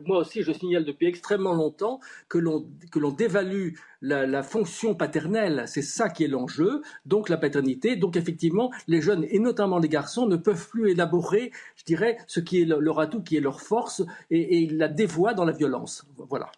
moi 0.06 0.20
aussi, 0.20 0.44
je 0.44 0.52
signale 0.52 0.86
depuis 0.86 1.08
extrêmement 1.08 1.54
longtemps 1.54 2.00
que 2.30 2.38
l'on 2.38 3.12
dévalue 3.12 3.74
la, 4.02 4.44
fonction 4.44 4.94
paternelle. 4.94 5.64
C'est 5.66 5.82
ça 5.82 6.10
qui 6.10 6.24
est 6.24 6.28
l'enjeu, 6.28 6.82
donc 7.06 7.30
la 7.30 7.38
paternité. 7.38 7.96
Donc 7.96 8.16
effectivement, 8.16 8.72
les 8.88 9.02
jeunes, 9.02 9.26
et 9.30 9.40
notamment 9.40 9.80
les 9.80 9.90
garçons, 9.90 10.28
ne 10.28 10.36
peuvent 10.36 10.70
plus 10.70 10.92
élaborer, 10.92 11.52
je 11.76 11.84
dirais, 11.84 12.18
ce 12.28 12.40
qui 12.40 12.62
est 12.62 12.66
leur 12.66 13.00
atout, 13.00 13.24
qui 13.24 13.36
est 13.36 13.42
leur 13.42 13.62
force, 13.62 14.04
et, 14.30 14.60
ils 14.60 14.78
la 14.78 14.90
dévoient 14.90 15.34
dans 15.34 15.46
la 15.46 15.54
violence. 15.54 16.06
Voilà. 16.30 16.52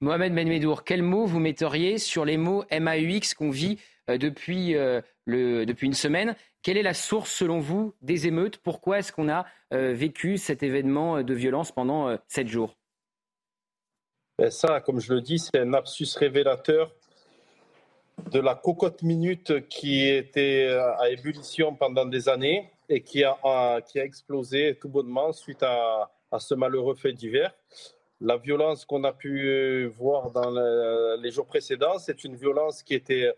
Mohamed 0.00 0.34
Benmedour, 0.34 0.82
quel 0.82 1.02
mot 1.02 1.24
vous 1.24 1.38
metteriez 1.38 1.98
sur 1.98 2.24
les 2.24 2.36
mots 2.36 2.64
MAUX 2.70 3.34
qu'on 3.38 3.50
vit 3.50 3.78
euh, 4.10 4.18
depuis, 4.18 4.74
euh, 4.74 5.00
depuis 5.26 5.86
une 5.86 5.94
semaine 5.94 6.34
quelle 6.64 6.78
est 6.78 6.82
la 6.82 6.94
source, 6.94 7.30
selon 7.30 7.60
vous, 7.60 7.94
des 8.00 8.26
émeutes? 8.26 8.56
Pourquoi 8.56 8.98
est-ce 8.98 9.12
qu'on 9.12 9.28
a 9.28 9.44
euh, 9.72 9.92
vécu 9.92 10.38
cet 10.38 10.62
événement 10.62 11.18
euh, 11.18 11.22
de 11.22 11.34
violence 11.34 11.70
pendant 11.70 12.08
euh, 12.08 12.16
sept 12.26 12.48
jours? 12.48 12.74
Ben 14.38 14.50
Ça, 14.50 14.80
comme 14.80 14.98
je 14.98 15.12
le 15.12 15.20
dis, 15.20 15.38
c'est 15.38 15.58
un 15.58 15.74
absus 15.74 16.08
révélateur 16.16 16.90
de 18.32 18.40
la 18.40 18.54
cocotte 18.54 19.02
minute 19.02 19.68
qui 19.68 20.08
était 20.08 20.68
à 20.98 21.10
ébullition 21.10 21.74
pendant 21.74 22.06
des 22.06 22.28
années 22.28 22.70
et 22.88 23.02
qui 23.02 23.24
a, 23.24 23.80
qui 23.82 24.00
a 24.00 24.04
explosé 24.04 24.78
tout 24.80 24.88
bonnement 24.88 25.32
suite 25.32 25.62
à, 25.62 26.10
ce 26.38 26.54
malheureux 26.54 26.94
fait 26.94 27.12
divers. 27.12 27.52
La 28.20 28.36
violence 28.36 28.84
qu'on 28.84 29.02
a 29.04 29.12
pu 29.12 29.86
voir 29.86 30.30
dans 30.30 30.50
les 31.16 31.30
jours 31.32 31.46
précédents, 31.46 31.98
c'est 31.98 32.22
une 32.24 32.36
violence 32.36 32.84
qui 32.84 32.94
était, 32.94 33.32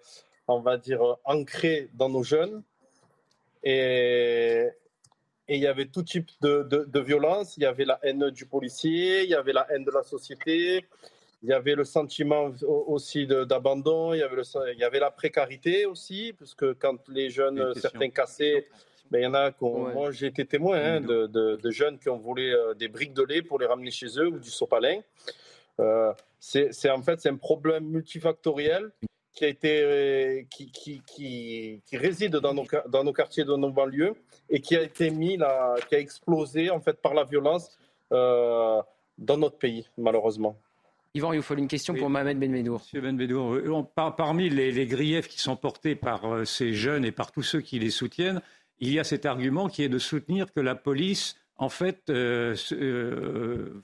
on 0.47 0.61
va 0.61 0.77
dire, 0.77 1.01
ancrée 1.25 1.89
dans 1.95 2.11
nos 2.11 2.23
jeunes, 2.23 2.63
et, 3.67 4.69
il 5.49 5.59
y 5.59 5.67
avait 5.67 5.87
tout 5.87 6.03
type 6.03 6.31
de, 6.41 6.63
de, 6.63 7.01
violence. 7.01 7.57
Il 7.57 7.65
y 7.65 7.67
avait 7.67 7.85
la 7.85 7.99
haine 8.03 8.31
du 8.31 8.47
policier, 8.47 9.25
il 9.25 9.31
y 9.31 9.35
avait 9.35 9.53
la 9.53 9.67
haine 9.71 9.85
de 9.85 9.91
la 9.91 10.03
société, 10.03 10.85
il 11.43 11.49
y 11.49 11.53
avait 11.53 11.75
le 11.75 11.85
sentiment 11.85 12.53
aussi 12.63 13.27
d'abandon, 13.27 14.15
il, 14.15 14.19
y 14.19 14.23
avait 14.23 14.43
il 14.73 14.79
y 14.79 14.85
avait 14.85 15.01
la 15.01 15.11
précarité 15.11 15.85
aussi, 15.85 16.33
parce 16.39 16.55
que 16.55 16.73
quand 16.73 17.09
les 17.09 17.31
jeunes, 17.31 17.75
certains 17.75 18.11
cassés, 18.11 18.67
ben, 19.11 19.21
il 19.21 19.25
y 19.25 19.27
en 19.27 19.35
a 19.35 19.53
qui 19.53 19.65
Moi, 19.65 20.11
j'ai 20.13 20.27
été 20.27 20.45
témoin 20.47 20.79
hein, 20.79 21.01
de, 21.01 21.27
de, 21.27 21.71
jeunes 21.71 21.99
qui 21.99 22.09
ont 22.09 22.19
volé 22.19 22.51
euh, 22.51 22.75
des 22.75 22.89
briques 22.89 23.15
de 23.15 23.23
lait 23.23 23.43
pour 23.43 23.59
les 23.59 23.67
ramener 23.67 23.91
chez 23.91 24.19
eux 24.19 24.29
ou 24.29 24.39
du 24.39 24.51
sopalin. 24.51 25.01
Euh, 25.79 26.13
c'est 26.41 26.91
en 26.91 27.03
fait 27.03 27.21
c'est 27.21 27.29
un 27.29 27.37
problème 27.37 27.85
multifactoriel 27.85 28.91
qui 29.37 29.45
a 29.45 29.49
été 29.49 29.83
euh, 29.83 30.43
qui, 30.51 30.73
qui, 30.73 31.03
qui, 31.07 31.83
qui, 31.85 31.97
réside 31.97 32.37
dans 32.37 32.55
nos, 32.55 32.65
dans 32.89 33.05
nos 33.05 33.13
quartiers, 33.13 33.45
dans 33.45 33.59
nos 33.59 33.71
banlieues, 33.71 34.15
et 34.49 34.61
qui 34.61 34.75
a 34.75 34.83
été 34.83 35.11
mis 35.11 35.37
là, 35.37 35.75
qui 35.89 35.95
a 35.95 36.01
explosé 36.01 36.71
en 36.71 36.81
fait 36.81 37.01
par 37.01 37.15
la 37.15 37.25
violence 37.25 37.79
euh, 38.13 38.81
dans 39.19 39.37
notre 39.37 39.59
pays, 39.59 39.87
malheureusement. 39.99 40.57
Yvan 41.15 41.33
il 41.33 41.43
faut 41.43 41.55
une 41.55 41.69
question 41.69 41.95
pour 41.95 42.11
Mohamed 42.11 42.39
Benmedour. 42.39 42.81
Monsieur 42.81 43.01
Benmedour, 43.01 43.55
euh, 43.55 44.11
parmi 44.17 44.49
les, 44.49 44.73
les, 44.73 44.87
griefs 44.87 45.29
qui 45.29 45.39
sont 45.39 45.57
portés 45.57 45.95
par 45.95 46.47
ces 46.47 46.73
jeunes 46.73 47.05
et 47.05 47.13
par 47.13 47.31
tous 47.31 47.43
ceux 47.43 47.61
qui 47.61 47.79
les 47.79 47.91
soutiennent, 47.91 48.41
il 48.81 48.93
y 48.93 48.99
a 48.99 49.05
cet 49.05 49.27
argument 49.27 49.69
qui 49.69 49.83
est 49.83 49.89
de 49.89 49.99
soutenir 49.99 50.53
que 50.53 50.61
la 50.61 50.75
police 50.75 51.37
en 51.59 51.69
fait, 51.69 52.11
euh, 52.11 52.55
euh, 52.73 53.83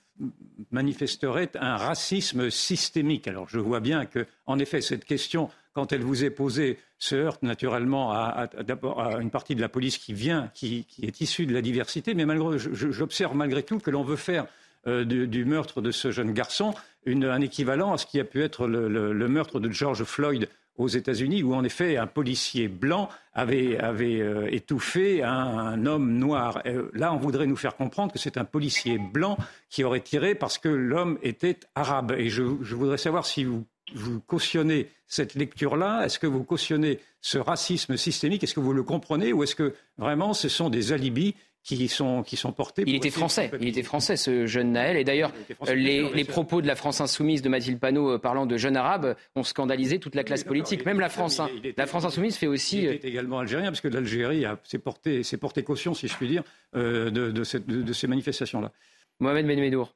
manifesterait 0.70 1.50
un 1.54 1.76
racisme 1.76 2.50
systémique. 2.50 3.28
Alors, 3.28 3.48
je 3.48 3.58
vois 3.58 3.80
bien 3.80 4.04
que, 4.06 4.26
en 4.46 4.58
effet, 4.58 4.80
cette 4.80 5.04
question, 5.04 5.48
quand 5.72 5.92
elle 5.92 6.02
vous 6.02 6.24
est 6.24 6.30
posée, 6.30 6.78
se 6.98 7.16
heurte 7.16 7.42
naturellement 7.42 8.12
à, 8.12 8.48
à, 8.56 9.20
une 9.20 9.30
partie 9.30 9.54
de 9.54 9.60
la 9.60 9.68
police 9.68 9.98
qui 9.98 10.12
vient, 10.12 10.50
qui, 10.54 10.86
est 11.02 11.20
issue 11.20 11.46
de 11.46 11.54
la 11.54 11.62
diversité, 11.62 12.14
mais 12.14 12.24
j'observe 12.56 13.34
malgré 13.34 13.62
tout 13.62 13.78
que 13.78 13.90
l'on 13.90 14.04
veut 14.04 14.16
faire 14.16 14.46
euh, 14.86 15.04
du, 15.04 15.44
meurtre 15.44 15.80
de 15.80 15.90
ce 15.90 16.10
jeune 16.10 16.32
garçon 16.32 16.74
un 17.06 17.40
équivalent 17.40 17.92
à 17.92 17.98
ce 17.98 18.06
qui 18.06 18.20
a 18.20 18.24
pu 18.24 18.42
être 18.42 18.68
le 18.68 19.28
meurtre 19.28 19.58
de 19.58 19.68
George 19.70 20.04
Floyd 20.04 20.48
aux 20.76 20.88
États-Unis, 20.88 21.42
où 21.42 21.54
en 21.54 21.64
effet 21.64 21.96
un 21.96 22.06
policier 22.06 22.68
blanc 22.68 23.08
avait, 23.34 23.78
euh, 23.80 24.48
étouffé 24.50 25.22
un, 25.22 25.86
homme 25.86 26.18
noir. 26.18 26.62
Euh, 26.66 26.90
là, 26.94 27.12
on 27.12 27.18
voudrait 27.18 27.46
nous 27.46 27.56
faire 27.56 27.76
comprendre 27.76 28.12
que 28.12 28.18
c'est 28.18 28.36
un 28.36 28.44
policier 28.44 28.98
blanc 28.98 29.36
qui 29.70 29.84
aurait 29.84 30.00
tiré 30.00 30.34
parce 30.34 30.58
que 30.58 30.68
l'homme 30.68 31.18
était 31.22 31.58
arabe. 31.74 32.14
Et 32.16 32.28
je, 32.28 32.42
voudrais 32.42 32.98
savoir 32.98 33.26
si 33.26 33.44
vous, 33.44 33.64
vous 33.94 34.20
cautionnez 34.20 34.88
cette 35.06 35.34
lecture-là. 35.34 36.04
Est-ce 36.04 36.18
que 36.18 36.26
vous 36.26 36.44
cautionnez 36.44 36.98
ce 37.20 37.38
racisme 37.38 37.96
systémique? 37.96 38.42
Est-ce 38.42 38.54
que 38.54 38.60
vous 38.60 38.72
le 38.72 38.82
comprenez? 38.82 39.32
Ou 39.32 39.42
est-ce 39.42 39.54
que 39.54 39.74
vraiment 39.98 40.32
ce 40.34 40.48
sont 40.48 40.70
des 40.70 40.92
alibis 40.92 41.34
qui 41.62 41.88
sont, 41.88 42.22
qui 42.22 42.36
sont 42.36 42.52
portés. 42.52 42.82
Il 42.86 42.94
était 42.94 43.10
français, 43.10 43.50
il 43.60 43.68
était 43.68 43.82
français 43.82 44.16
ce 44.16 44.46
jeune 44.46 44.72
Naël. 44.72 44.96
Et 44.96 45.04
d'ailleurs, 45.04 45.32
les, 45.72 46.24
propos 46.24 46.60
de 46.60 46.66
la 46.66 46.74
France 46.74 47.00
insoumise 47.00 47.42
de 47.42 47.48
Mathilde 47.48 47.78
Panot 47.78 48.12
euh, 48.12 48.18
parlant 48.18 48.46
de 48.46 48.56
jeunes 48.56 48.76
arabes 48.76 49.16
ont 49.36 49.42
scandalisé 49.42 49.98
toute 49.98 50.14
la 50.14 50.24
classe 50.24 50.44
politique, 50.44 50.84
même 50.84 51.00
la 51.00 51.08
France. 51.08 51.40
Hein. 51.40 51.48
La 51.76 51.86
France 51.86 52.04
insoumise 52.04 52.36
fait 52.36 52.46
aussi. 52.46 52.82
Il 52.82 52.90
était 52.90 53.08
également 53.08 53.38
algérien, 53.38 53.66
parce 53.66 53.80
que 53.80 53.88
l'Algérie 53.88 54.44
s'est 54.64 54.78
porté, 54.78 55.22
porté, 55.40 55.62
caution, 55.62 55.94
si 55.94 56.08
je 56.08 56.16
puis 56.16 56.28
dire, 56.28 56.42
euh, 56.74 57.10
de, 57.10 57.30
de, 57.30 57.92
ces 57.92 58.06
manifestations-là. 58.06 58.72
Mohamed 59.20 59.46
Benmedour. 59.46 59.94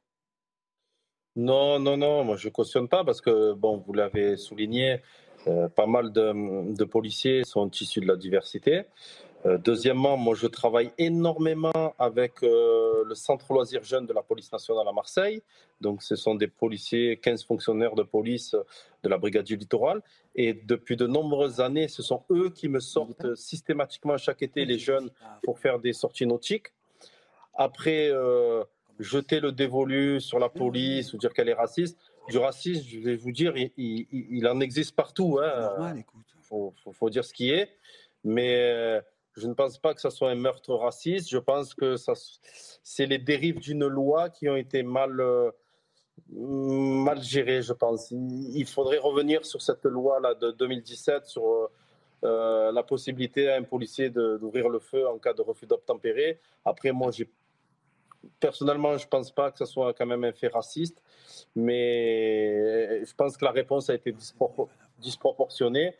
Non, 1.35 1.79
non, 1.79 1.97
non, 1.97 2.25
moi 2.25 2.37
je 2.37 2.49
ne 2.49 2.53
cautionne 2.53 2.89
pas, 2.89 3.05
parce 3.05 3.21
que, 3.21 3.53
bon, 3.53 3.77
vous 3.77 3.93
l'avez 3.93 4.37
souligné, 4.37 5.01
euh, 5.49 5.69
pas 5.69 5.87
mal 5.87 6.12
de, 6.12 6.85
policiers 6.85 7.45
sont 7.45 7.71
issus 7.71 8.01
de 8.01 8.07
la 8.07 8.17
diversité. 8.17 8.85
Euh, 9.45 9.59
deuxièmement, 9.59 10.16
moi, 10.16 10.34
je 10.34 10.47
travaille 10.47 10.91
énormément 10.99 11.95
avec 11.99 12.43
euh, 12.43 13.05
le 13.05 13.14
Centre 13.14 13.53
loisirs 13.53 13.84
jeunes 13.84 14.07
de 14.07 14.12
la 14.12 14.22
police 14.22 14.51
nationale 14.51 14.89
à 14.89 14.93
Marseille. 14.93 15.43
Donc, 15.80 16.03
ce 16.03 16.16
sont 16.16 16.34
des 16.34 16.49
policiers, 16.49 17.18
15 17.18 17.45
fonctionnaires 17.45 17.95
de 17.95 18.03
police 18.03 18.57
de 19.03 19.09
la 19.09 19.18
brigade 19.18 19.45
du 19.45 19.57
littoral. 19.57 20.03
Et 20.34 20.55
depuis 20.55 20.97
de 20.97 21.07
nombreuses 21.07 21.61
années, 21.61 21.89
ce 21.89 22.03
sont 22.03 22.22
eux 22.30 22.51
qui 22.51 22.68
me 22.68 22.80
sortent 22.80 23.34
systématiquement 23.34 24.16
chaque 24.16 24.43
été 24.43 24.64
les 24.64 24.78
jeunes 24.78 25.11
pour 25.43 25.59
faire 25.59 25.78
des 25.78 25.93
sorties 25.93 26.26
nautiques. 26.26 26.68
Après, 27.55 28.09
euh, 28.11 28.64
jeter 28.99 29.41
le 29.41 29.53
dévolu 29.53 30.20
sur 30.20 30.39
la 30.39 30.49
police 30.49 31.12
ou 31.12 31.18
dire 31.18 31.32
qu'elle 31.32 31.49
est 31.49 31.55
raciste, 31.55 31.99
du 32.28 32.39
racisme, 32.39 32.84
je 32.89 32.99
vais 32.99 33.14
vous 33.14 33.30
dire, 33.30 33.55
il, 33.76 34.49
en 34.49 34.61
existe 34.61 34.97
partout. 34.97 35.39
Hein. 35.41 35.95
Il 35.97 36.05
faut, 36.43 36.74
faut, 36.93 37.11
dire 37.11 37.24
ce 37.24 37.32
qui 37.32 37.51
est. 37.51 37.70
Mais 38.24 39.01
je 39.37 39.47
ne 39.47 39.55
pense 39.55 39.78
pas 39.78 39.93
que 39.93 40.01
ce 40.01 40.11
soit 40.11 40.30
un 40.30 40.34
meurtre 40.34 40.74
raciste. 40.74 41.28
Je 41.28 41.39
pense 41.39 41.74
que 41.74 41.97
c'est 42.82 43.07
les 43.07 43.18
dérives 43.18 43.61
d'une 43.61 43.87
loi 43.87 44.30
qui 44.30 44.49
ont 44.49 44.57
été 44.57 44.82
mal, 44.82 45.20
euh, 45.20 45.51
mal 46.30 47.22
gérées, 47.22 47.61
je 47.61 47.74
pense. 47.74 48.11
Il 48.11 48.66
faudrait 48.66 48.99
revenir 48.99 49.45
sur 49.45 49.61
cette 49.61 49.84
loi-là 49.84 50.34
de 50.34 50.53
2017 50.53 51.26
sur 51.26 51.47
euh, 51.47 51.70
euh, 52.24 52.72
la 52.72 52.82
possibilité 52.82 53.51
à 53.51 53.57
un 53.57 53.62
policier 53.62 54.09
d'ouvrir 54.09 54.70
le 54.70 54.78
feu 54.78 55.07
en 55.07 55.18
cas 55.18 55.34
de 55.34 55.43
refus 55.43 55.66
d'obtempérer. 55.66 56.41
Après, 56.64 56.93
moi, 56.93 57.11
personnellement, 58.41 58.97
je 58.97 59.05
ne 59.05 59.11
pense 59.11 59.30
pas 59.30 59.51
que 59.51 59.59
ce 59.59 59.66
soit 59.66 59.93
quand 59.93 60.07
même 60.07 60.24
un 60.24 60.32
fait 60.32 60.49
raciste, 60.49 61.03
mais 61.55 63.05
je 63.05 63.14
pense 63.14 63.37
que 63.37 63.45
la 63.45 63.51
réponse 63.51 63.91
a 63.91 63.95
été 63.95 64.14
disproportionnée. 64.99 65.95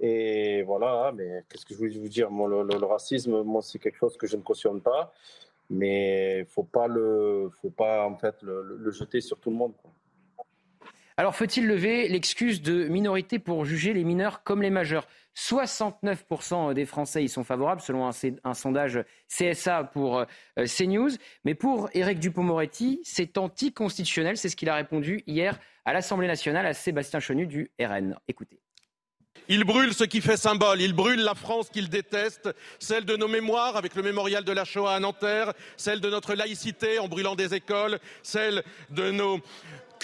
Et 0.00 0.62
voilà, 0.62 1.12
mais 1.14 1.44
qu'est-ce 1.48 1.64
que 1.64 1.72
je 1.72 1.78
voulais 1.78 1.98
vous 1.98 2.08
dire? 2.08 2.28
Le, 2.30 2.84
racisme, 2.84 3.42
moi, 3.42 3.62
c'est 3.62 3.78
quelque 3.78 3.96
chose 3.96 4.16
que 4.16 4.26
je 4.26 4.36
ne 4.36 4.42
cautionne 4.42 4.80
pas, 4.80 5.12
mais 5.70 6.44
faut 6.46 6.64
pas 6.64 6.88
le, 6.88 7.50
faut 7.60 7.70
pas 7.70 8.06
en 8.06 8.16
fait 8.16 8.42
le, 8.42 8.90
jeter 8.90 9.20
sur 9.20 9.38
tout 9.38 9.50
le 9.50 9.56
monde. 9.56 9.72
Alors, 11.16 11.36
faut-il 11.36 11.68
lever 11.68 12.08
l'excuse 12.08 12.60
de 12.60 12.88
minorité 12.88 13.38
pour 13.38 13.64
juger 13.64 13.92
les 13.92 14.02
mineurs 14.02 14.42
comme 14.42 14.62
les 14.62 14.70
majeurs? 14.70 15.06
69% 15.36 16.74
des 16.74 16.86
Français 16.86 17.22
y 17.22 17.28
sont 17.28 17.44
favorables, 17.44 17.80
selon 17.80 18.08
un, 18.08 18.54
sondage 18.54 19.04
CSA 19.28 19.84
pour 19.84 20.18
euh, 20.18 20.24
CNews. 20.64 21.10
Mais 21.44 21.54
pour 21.54 21.88
Éric 21.94 22.18
Dupont-Moretti, 22.18 23.00
c'est 23.04 23.38
anticonstitutionnel. 23.38 24.36
C'est 24.36 24.48
ce 24.48 24.56
qu'il 24.56 24.68
a 24.68 24.74
répondu 24.74 25.22
hier 25.28 25.60
à 25.84 25.92
l'Assemblée 25.92 26.26
nationale 26.26 26.66
à 26.66 26.72
Sébastien 26.72 27.20
Chenu 27.20 27.46
du 27.46 27.70
RN. 27.80 28.16
Écoutez. 28.26 28.63
Il 29.48 29.64
brûle 29.64 29.92
ce 29.92 30.04
qui 30.04 30.20
fait 30.20 30.36
symbole, 30.36 30.80
il 30.80 30.94
brûle 30.94 31.20
la 31.20 31.34
France 31.34 31.68
qu'il 31.68 31.88
déteste, 31.90 32.48
celle 32.78 33.04
de 33.04 33.16
nos 33.16 33.28
mémoires 33.28 33.76
avec 33.76 33.94
le 33.94 34.02
mémorial 34.02 34.42
de 34.42 34.52
la 34.52 34.64
Shoah 34.64 34.94
à 34.94 35.00
Nanterre, 35.00 35.52
celle 35.76 36.00
de 36.00 36.08
notre 36.08 36.34
laïcité 36.34 36.98
en 36.98 37.08
brûlant 37.08 37.34
des 37.34 37.54
écoles, 37.54 37.98
celle 38.22 38.64
de 38.90 39.10
nos 39.10 39.40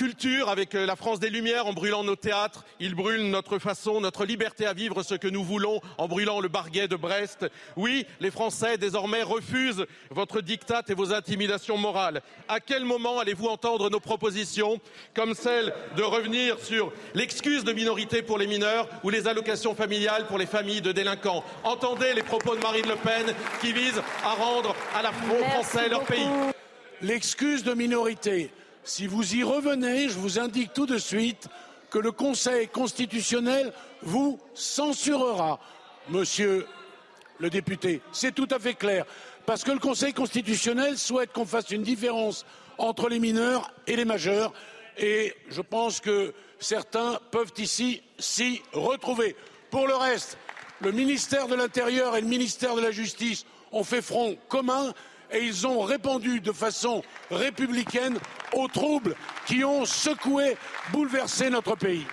culture 0.01 0.49
avec 0.49 0.75
euh, 0.75 0.87
la 0.87 0.97
France 0.97 1.21
des 1.21 1.29
Lumières 1.29 1.67
en 1.67 1.75
brûlant 1.75 2.03
nos 2.03 2.17
théâtres. 2.17 2.65
Il 2.81 2.95
brûle 2.95 3.29
notre 3.29 3.59
façon, 3.59 4.01
notre 4.01 4.25
liberté 4.25 4.65
à 4.65 4.73
vivre 4.73 5.03
ce 5.03 5.15
que 5.15 5.29
nous 5.29 5.45
voulons 5.45 5.83
en 5.99 6.09
brûlant 6.09 6.41
le 6.41 6.49
barguet 6.49 6.89
de 6.89 6.97
Brest. 6.97 7.45
Oui, 7.77 8.07
les 8.19 8.31
Français 8.31 8.79
désormais 8.79 9.23
refusent 9.23 9.85
votre 10.09 10.41
diktat 10.41 10.85
et 10.89 10.95
vos 10.95 11.13
intimidations 11.13 11.77
morales. 11.77 12.23
À 12.49 12.61
quel 12.61 12.87
moment 12.87 13.19
allez-vous 13.19 13.49
entendre 13.49 13.91
nos 13.91 14.01
propositions 14.01 14.81
comme 15.15 15.35
celle 15.35 15.75
de 15.99 16.03
revenir 16.03 16.59
sur 16.61 16.95
l'excuse 17.13 17.65
de 17.65 17.75
minorité 17.75 18.23
pour 18.23 18.39
les 18.39 18.47
mineurs 18.47 18.89
ou 19.05 19.11
les 19.11 19.29
allocations 19.29 19.75
familiales 19.75 20.27
pour 20.29 20.39
les 20.39 20.47
familles 20.47 20.81
de 20.81 20.93
délinquants? 20.93 21.45
Entendez 21.63 22.15
les 22.15 22.23
propos 22.23 22.57
de 22.57 22.63
Marine 22.63 22.89
Le 22.89 22.97
Pen 22.97 23.35
qui 23.61 23.75
visent 23.75 24.03
à 24.25 24.33
rendre 24.33 24.75
à 24.95 25.03
la 25.03 25.13
Français 25.13 25.91
leur 25.91 26.05
pays. 26.05 26.27
L'excuse 27.03 27.65
de 27.65 27.75
minorité 27.75 28.51
si 28.85 29.07
vous 29.07 29.35
y 29.35 29.43
revenez, 29.43 30.09
je 30.09 30.18
vous 30.18 30.39
indique 30.39 30.72
tout 30.72 30.87
de 30.87 30.99
suite 30.99 31.49
que 31.91 31.99
le 31.99 32.12
Conseil 32.12 32.68
constitutionnel 32.68 33.72
vous 34.03 34.39
censurera, 34.55 35.61
monsieur 36.09 36.66
le 37.39 37.51
député. 37.51 38.01
C'est 38.12 38.35
tout 38.35 38.49
à 38.51 38.59
fait 38.59 38.74
clair. 38.74 39.05
Parce 39.47 39.64
que 39.64 39.72
le 39.72 39.78
Conseil 39.78 40.12
constitutionnel 40.12 40.97
souhaite 40.99 41.33
qu'on 41.33 41.47
fasse 41.47 41.70
une 41.70 41.83
différence 41.83 42.47
entre 42.78 43.09
les 43.09 43.18
mineurs 43.18 43.72
et 43.87 43.97
les 43.97 44.05
majeurs. 44.05 44.53
Et 44.99 45.35
je 45.49 45.61
pense 45.61 46.01
que 46.01 46.35
certains 46.59 47.18
peuvent 47.31 47.53
ici 47.59 48.03
s'y 48.18 48.62
retrouver. 48.72 49.37
Pour 49.70 49.87
le 49.87 49.95
reste, 49.95 50.39
le 50.81 50.93
ministère 50.93 51.49
de 51.49 51.55
l'Intérieur 51.55 52.16
et 52.16 52.20
le 52.20 52.26
ministère 52.26 52.74
de 52.74 52.81
la 52.81 52.91
Justice 52.91 53.45
ont 53.72 53.85
fait 53.85 54.03
front 54.03 54.37
commun 54.49 54.93
et 55.33 55.45
ils 55.45 55.66
ont 55.66 55.81
répondu 55.81 56.41
de 56.41 56.53
façon 56.53 57.03
républicaine 57.31 58.18
aux 58.55 58.68
troubles 58.68 59.14
qui 59.47 59.64
ont 59.64 59.85
secoué, 59.85 60.57
bouleversé 60.93 61.51
notre 61.51 61.76
pays. 61.76 62.07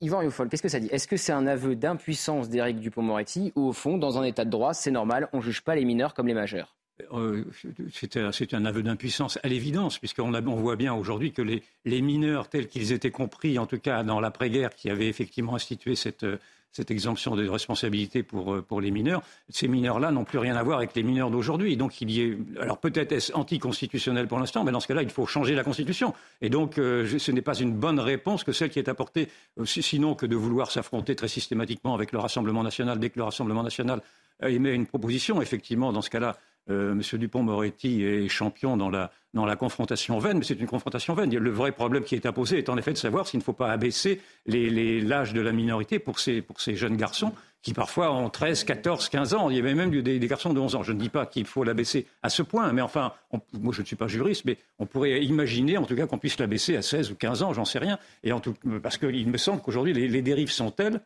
Yvan 0.00 0.22
Youfol, 0.22 0.48
qu'est-ce 0.48 0.62
que 0.62 0.68
ça 0.68 0.80
dit? 0.80 0.88
Est-ce 0.90 1.08
que 1.08 1.16
c'est 1.16 1.32
un 1.32 1.46
aveu 1.46 1.74
d'impuissance 1.74 2.50
d'Éric 2.50 2.80
Dupont-Moretti 2.80 3.52
ou 3.56 3.68
au 3.68 3.72
fond, 3.72 3.96
dans 3.96 4.18
un 4.18 4.24
état 4.24 4.44
de 4.44 4.50
droit, 4.50 4.74
c'est 4.74 4.90
normal, 4.90 5.28
on 5.32 5.38
ne 5.38 5.42
juge 5.42 5.62
pas 5.62 5.74
les 5.74 5.84
mineurs 5.84 6.12
comme 6.12 6.26
les 6.26 6.34
majeurs? 6.34 6.76
Euh, 7.12 7.44
c'est 7.92 8.54
un 8.54 8.64
aveu 8.64 8.82
d'impuissance 8.82 9.38
à 9.42 9.48
l'évidence, 9.48 9.98
puisqu'on 9.98 10.32
on 10.32 10.56
voit 10.56 10.76
bien 10.76 10.94
aujourd'hui 10.94 11.32
que 11.32 11.42
les, 11.42 11.62
les, 11.84 12.00
mineurs 12.00 12.48
tels 12.48 12.68
qu'ils 12.68 12.92
étaient 12.92 13.10
compris, 13.10 13.58
en 13.58 13.66
tout 13.66 13.78
cas 13.78 14.02
dans 14.02 14.18
l'après-guerre, 14.18 14.74
qui 14.74 14.88
avait 14.88 15.08
effectivement 15.08 15.54
institué 15.54 15.94
cette, 15.94 16.24
cette 16.72 16.90
exemption 16.90 17.36
de 17.36 17.48
responsabilité 17.48 18.22
pour, 18.22 18.54
euh, 18.54 18.62
pour 18.62 18.80
les 18.80 18.90
mineurs, 18.90 19.22
ces 19.48 19.68
mineurs-là 19.68 20.10
n'ont 20.10 20.24
plus 20.24 20.38
rien 20.38 20.56
à 20.56 20.62
voir 20.62 20.78
avec 20.78 20.94
les 20.94 21.02
mineurs 21.02 21.30
d'aujourd'hui. 21.30 21.76
Donc 21.76 22.00
il 22.00 22.10
y 22.10 22.20
est, 22.20 22.38
alors 22.60 22.78
peut-être 22.78 23.12
est-ce 23.12 23.32
anticonstitutionnel 23.32 24.28
pour 24.28 24.38
l'instant, 24.38 24.64
mais 24.64 24.72
dans 24.72 24.80
ce 24.80 24.86
cas-là, 24.88 25.02
il 25.02 25.10
faut 25.10 25.26
changer 25.26 25.54
la 25.54 25.64
Constitution. 25.64 26.14
Et 26.42 26.50
donc 26.50 26.78
euh, 26.78 27.18
ce 27.18 27.32
n'est 27.32 27.42
pas 27.42 27.54
une 27.54 27.72
bonne 27.72 28.00
réponse 28.00 28.44
que 28.44 28.52
celle 28.52 28.70
qui 28.70 28.78
est 28.78 28.88
apportée, 28.88 29.28
euh, 29.58 29.64
sinon 29.64 30.14
que 30.14 30.26
de 30.26 30.36
vouloir 30.36 30.70
s'affronter 30.70 31.16
très 31.16 31.28
systématiquement 31.28 31.94
avec 31.94 32.12
le 32.12 32.18
Rassemblement 32.18 32.62
national 32.62 32.98
dès 32.98 33.10
que 33.10 33.18
le 33.18 33.24
Rassemblement 33.24 33.62
national 33.62 34.02
émet 34.42 34.74
une 34.74 34.86
proposition. 34.86 35.40
Effectivement, 35.40 35.92
dans 35.92 36.02
ce 36.02 36.10
cas-là, 36.10 36.36
euh, 36.70 36.92
M. 36.92 37.00
Dupont-Moretti 37.18 38.04
est 38.04 38.28
champion 38.28 38.76
dans 38.76 38.90
la, 38.90 39.10
dans 39.34 39.46
la 39.46 39.56
confrontation 39.56 40.18
vaine, 40.18 40.38
mais 40.38 40.44
c'est 40.44 40.58
une 40.58 40.66
confrontation 40.66 41.14
vaine. 41.14 41.34
Le 41.34 41.50
vrai 41.50 41.72
problème 41.72 42.04
qui 42.04 42.14
est 42.14 42.26
imposé 42.26 42.58
est 42.58 42.68
en 42.68 42.76
effet 42.76 42.92
de 42.92 42.98
savoir 42.98 43.26
s'il 43.26 43.38
ne 43.38 43.44
faut 43.44 43.52
pas 43.52 43.70
abaisser 43.70 44.20
l'âge 44.46 45.32
de 45.32 45.40
la 45.40 45.52
minorité 45.52 45.98
pour 45.98 46.18
ces, 46.18 46.42
pour 46.42 46.60
ces 46.60 46.74
jeunes 46.74 46.96
garçons 46.96 47.32
qui 47.62 47.74
parfois 47.74 48.12
ont 48.12 48.30
13, 48.30 48.62
14, 48.62 49.08
15 49.08 49.34
ans. 49.34 49.50
Il 49.50 49.56
y 49.56 49.58
avait 49.58 49.74
même 49.74 49.90
des, 49.90 50.20
des 50.20 50.26
garçons 50.28 50.52
de 50.52 50.60
11 50.60 50.76
ans. 50.76 50.82
Je 50.84 50.92
ne 50.92 51.00
dis 51.00 51.08
pas 51.08 51.26
qu'il 51.26 51.46
faut 51.46 51.64
l'abaisser 51.64 52.06
à 52.22 52.28
ce 52.28 52.42
point, 52.42 52.72
mais 52.72 52.80
enfin, 52.80 53.12
moi 53.54 53.72
je 53.74 53.80
ne 53.80 53.86
suis 53.86 53.96
pas 53.96 54.06
juriste, 54.06 54.44
mais 54.44 54.56
on 54.78 54.86
pourrait 54.86 55.20
imaginer 55.24 55.76
en 55.76 55.84
tout 55.84 55.96
cas 55.96 56.06
qu'on 56.06 56.18
puisse 56.18 56.38
l'abaisser 56.38 56.76
à 56.76 56.82
16 56.82 57.10
ou 57.10 57.16
15 57.16 57.42
ans, 57.42 57.52
j'en 57.52 57.64
sais 57.64 57.80
rien. 57.80 57.98
Et 58.22 58.30
en 58.30 58.38
tout, 58.38 58.54
parce 58.82 58.98
qu'il 58.98 59.28
me 59.28 59.36
semble 59.36 59.62
qu'aujourd'hui 59.62 59.92
les, 59.92 60.06
les 60.06 60.22
dérives 60.22 60.52
sont 60.52 60.70
telles 60.70 61.00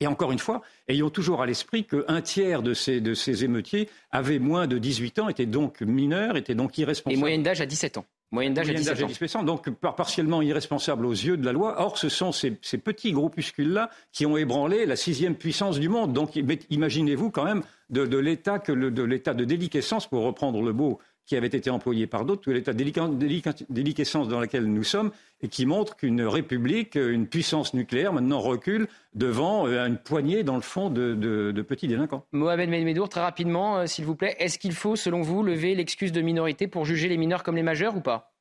et 0.00 0.06
encore 0.06 0.30
une 0.30 0.38
fois, 0.38 0.62
ayons 0.86 1.10
toujours 1.10 1.42
à 1.42 1.46
l'esprit 1.46 1.84
qu'un 1.84 2.20
tiers 2.20 2.62
de 2.62 2.72
ces, 2.72 3.00
de 3.00 3.14
ces 3.14 3.44
émeutiers 3.44 3.88
avaient 4.12 4.38
moins 4.38 4.66
de 4.68 4.78
18 4.78 5.18
ans, 5.18 5.28
étaient 5.28 5.46
donc 5.46 5.80
mineurs, 5.80 6.36
étaient 6.36 6.54
donc 6.54 6.78
irresponsables. 6.78 7.18
Et 7.18 7.20
moyenne 7.20 7.42
d'âge 7.42 7.60
à 7.60 7.66
17 7.66 7.98
ans. 7.98 8.04
Moyenne 8.30 8.54
d'âge 8.54 8.68
à 8.70 8.74
17 8.74 9.36
ans. 9.36 9.42
Donc 9.42 9.70
partiellement 9.70 10.40
irresponsables 10.42 11.04
aux 11.04 11.12
yeux 11.12 11.36
de 11.36 11.44
la 11.44 11.52
loi. 11.52 11.76
Or, 11.80 11.98
ce 11.98 12.08
sont 12.08 12.30
ces, 12.30 12.58
ces 12.62 12.78
petits 12.78 13.12
groupuscules-là 13.12 13.90
qui 14.12 14.26
ont 14.26 14.36
ébranlé 14.36 14.86
la 14.86 14.96
sixième 14.96 15.34
puissance 15.34 15.80
du 15.80 15.88
monde. 15.88 16.12
Donc 16.12 16.38
imaginez-vous 16.70 17.30
quand 17.30 17.44
même 17.44 17.62
de, 17.90 18.06
de 18.06 18.18
l'état 18.18 18.58
de 18.58 19.02
l'état 19.02 19.34
de 19.34 19.44
déliquescence, 19.44 20.06
pour 20.06 20.22
reprendre 20.22 20.62
le 20.62 20.72
mot 20.72 21.00
qui 21.28 21.36
avait 21.36 21.46
été 21.46 21.68
employé 21.68 22.06
par 22.06 22.24
d'autres, 22.24 22.50
l'état 22.50 22.72
de 22.72 23.64
déliquescence 23.68 24.28
dans 24.28 24.40
lequel 24.40 24.64
nous 24.64 24.82
sommes, 24.82 25.12
et 25.42 25.48
qui 25.48 25.66
montre 25.66 25.94
qu'une 25.94 26.22
république, 26.22 26.94
une 26.94 27.26
puissance 27.26 27.74
nucléaire, 27.74 28.14
maintenant 28.14 28.40
recule 28.40 28.88
devant 29.14 29.66
euh, 29.66 29.86
une 29.86 29.98
poignée, 29.98 30.42
dans 30.42 30.56
le 30.56 30.62
fond, 30.62 30.88
de, 30.88 31.52
petits 31.68 31.86
délinquants. 31.86 32.24
Mohamed 32.32 32.70
Medour, 32.70 33.10
très 33.10 33.20
rapidement, 33.20 33.76
euh, 33.76 33.86
s'il 33.86 34.06
vous 34.06 34.16
plaît, 34.16 34.36
est-ce 34.38 34.58
qu'il 34.58 34.72
faut, 34.72 34.96
selon 34.96 35.20
vous, 35.20 35.42
lever 35.42 35.74
l'excuse 35.74 36.12
de 36.12 36.22
minorité 36.22 36.66
pour 36.66 36.86
juger 36.86 37.08
les 37.08 37.18
mineurs 37.18 37.42
comme 37.42 37.56
les 37.56 37.62
majeurs 37.62 37.94
ou 37.94 38.00
pas? 38.00 38.32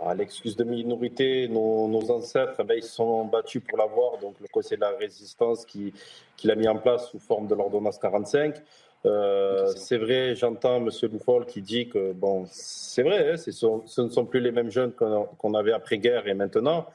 Ah, 0.00 0.14
L'excuse 0.14 0.54
de 0.54 0.62
minorité, 0.62 1.48
nos, 1.48 2.08
ancêtres, 2.08 2.54
eh 2.60 2.64
ben, 2.64 2.74
ils 2.76 2.84
se 2.84 2.94
sont 2.94 3.24
battus 3.24 3.62
pour 3.68 3.78
l'avoir. 3.78 4.18
Donc 4.18 4.36
le 4.40 4.46
Conseil 4.46 4.78
de 4.78 4.82
la 4.82 4.90
résistance 4.90 5.66
qui, 5.66 5.92
qui 6.36 6.46
l'a 6.46 6.54
mis 6.54 6.68
en 6.68 6.76
place 6.76 7.10
sous 7.10 7.18
forme 7.18 7.48
de 7.48 7.54
l'ordonnance 7.56 7.98
45. 7.98 8.62
Euh, 9.04 9.66
c'est 9.74 9.98
vrai, 9.98 10.36
j'entends 10.36 10.76
M. 10.76 10.88
Loufol 11.10 11.44
qui 11.46 11.60
dit 11.60 11.88
que, 11.88 12.12
bon, 12.12 12.44
c'est 12.50 13.02
vrai, 13.02 13.32
hein, 13.32 13.36
ce 13.36 14.02
ne 14.02 14.08
sont 14.08 14.26
plus 14.26 14.40
les 14.40 14.52
mêmes 14.52 14.70
jeunes 14.70 14.92
qu'on 14.92 15.54
avait 15.54 15.72
après-guerre 15.72 16.28
et 16.28 16.34
maintenant. 16.34 16.86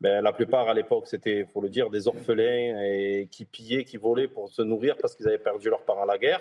Mais 0.00 0.20
la 0.20 0.32
plupart, 0.32 0.68
à 0.68 0.74
l'époque, 0.74 1.06
c'était, 1.06 1.40
il 1.40 1.46
faut 1.46 1.62
le 1.62 1.70
dire, 1.70 1.88
des 1.88 2.06
orphelins 2.06 2.82
et 2.82 3.28
qui 3.30 3.44
pillaient, 3.46 3.84
qui 3.84 3.96
volaient 3.96 4.28
pour 4.28 4.50
se 4.50 4.62
nourrir 4.62 4.96
parce 5.00 5.14
qu'ils 5.14 5.26
avaient 5.26 5.38
perdu 5.38 5.70
leurs 5.70 5.82
parents 5.82 6.02
à 6.02 6.06
la 6.06 6.18
guerre. 6.18 6.40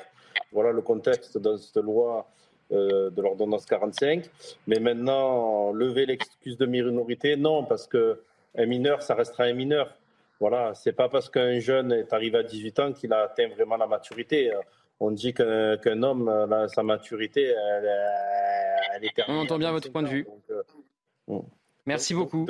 Voilà 0.51 0.71
le 0.71 0.81
contexte 0.81 1.37
de 1.37 1.55
cette 1.55 1.81
loi 1.81 2.27
euh, 2.71 3.09
de 3.09 3.21
l'ordonnance 3.21 3.65
45. 3.65 4.29
Mais 4.67 4.79
maintenant, 4.79 5.71
lever 5.71 6.05
l'excuse 6.05 6.57
de 6.57 6.65
minorité, 6.65 7.37
non, 7.37 7.63
parce 7.63 7.87
qu'un 7.87 8.65
mineur, 8.65 9.01
ça 9.01 9.15
restera 9.15 9.45
un 9.45 9.53
mineur. 9.53 9.95
Voilà, 10.39 10.73
c'est 10.73 10.91
pas 10.91 11.07
parce 11.07 11.29
qu'un 11.29 11.59
jeune 11.59 11.93
est 11.93 12.11
arrivé 12.11 12.39
à 12.39 12.43
18 12.43 12.79
ans 12.79 12.91
qu'il 12.91 13.13
a 13.13 13.19
atteint 13.19 13.47
vraiment 13.47 13.77
la 13.77 13.87
maturité. 13.87 14.51
On 15.05 15.11
dit 15.11 15.33
qu'un 15.33 16.01
homme, 16.01 16.31
sa 16.73 16.81
maturité, 16.81 17.43
elle, 17.43 17.91
elle 18.95 19.03
est 19.03 19.11
On 19.27 19.39
entend 19.39 19.57
bien 19.57 19.71
votre 19.71 19.91
point 19.91 20.01
de 20.01 20.07
vue. 20.07 20.25
Euh, 21.29 21.39
Merci 21.85 22.13
beaucoup. 22.13 22.47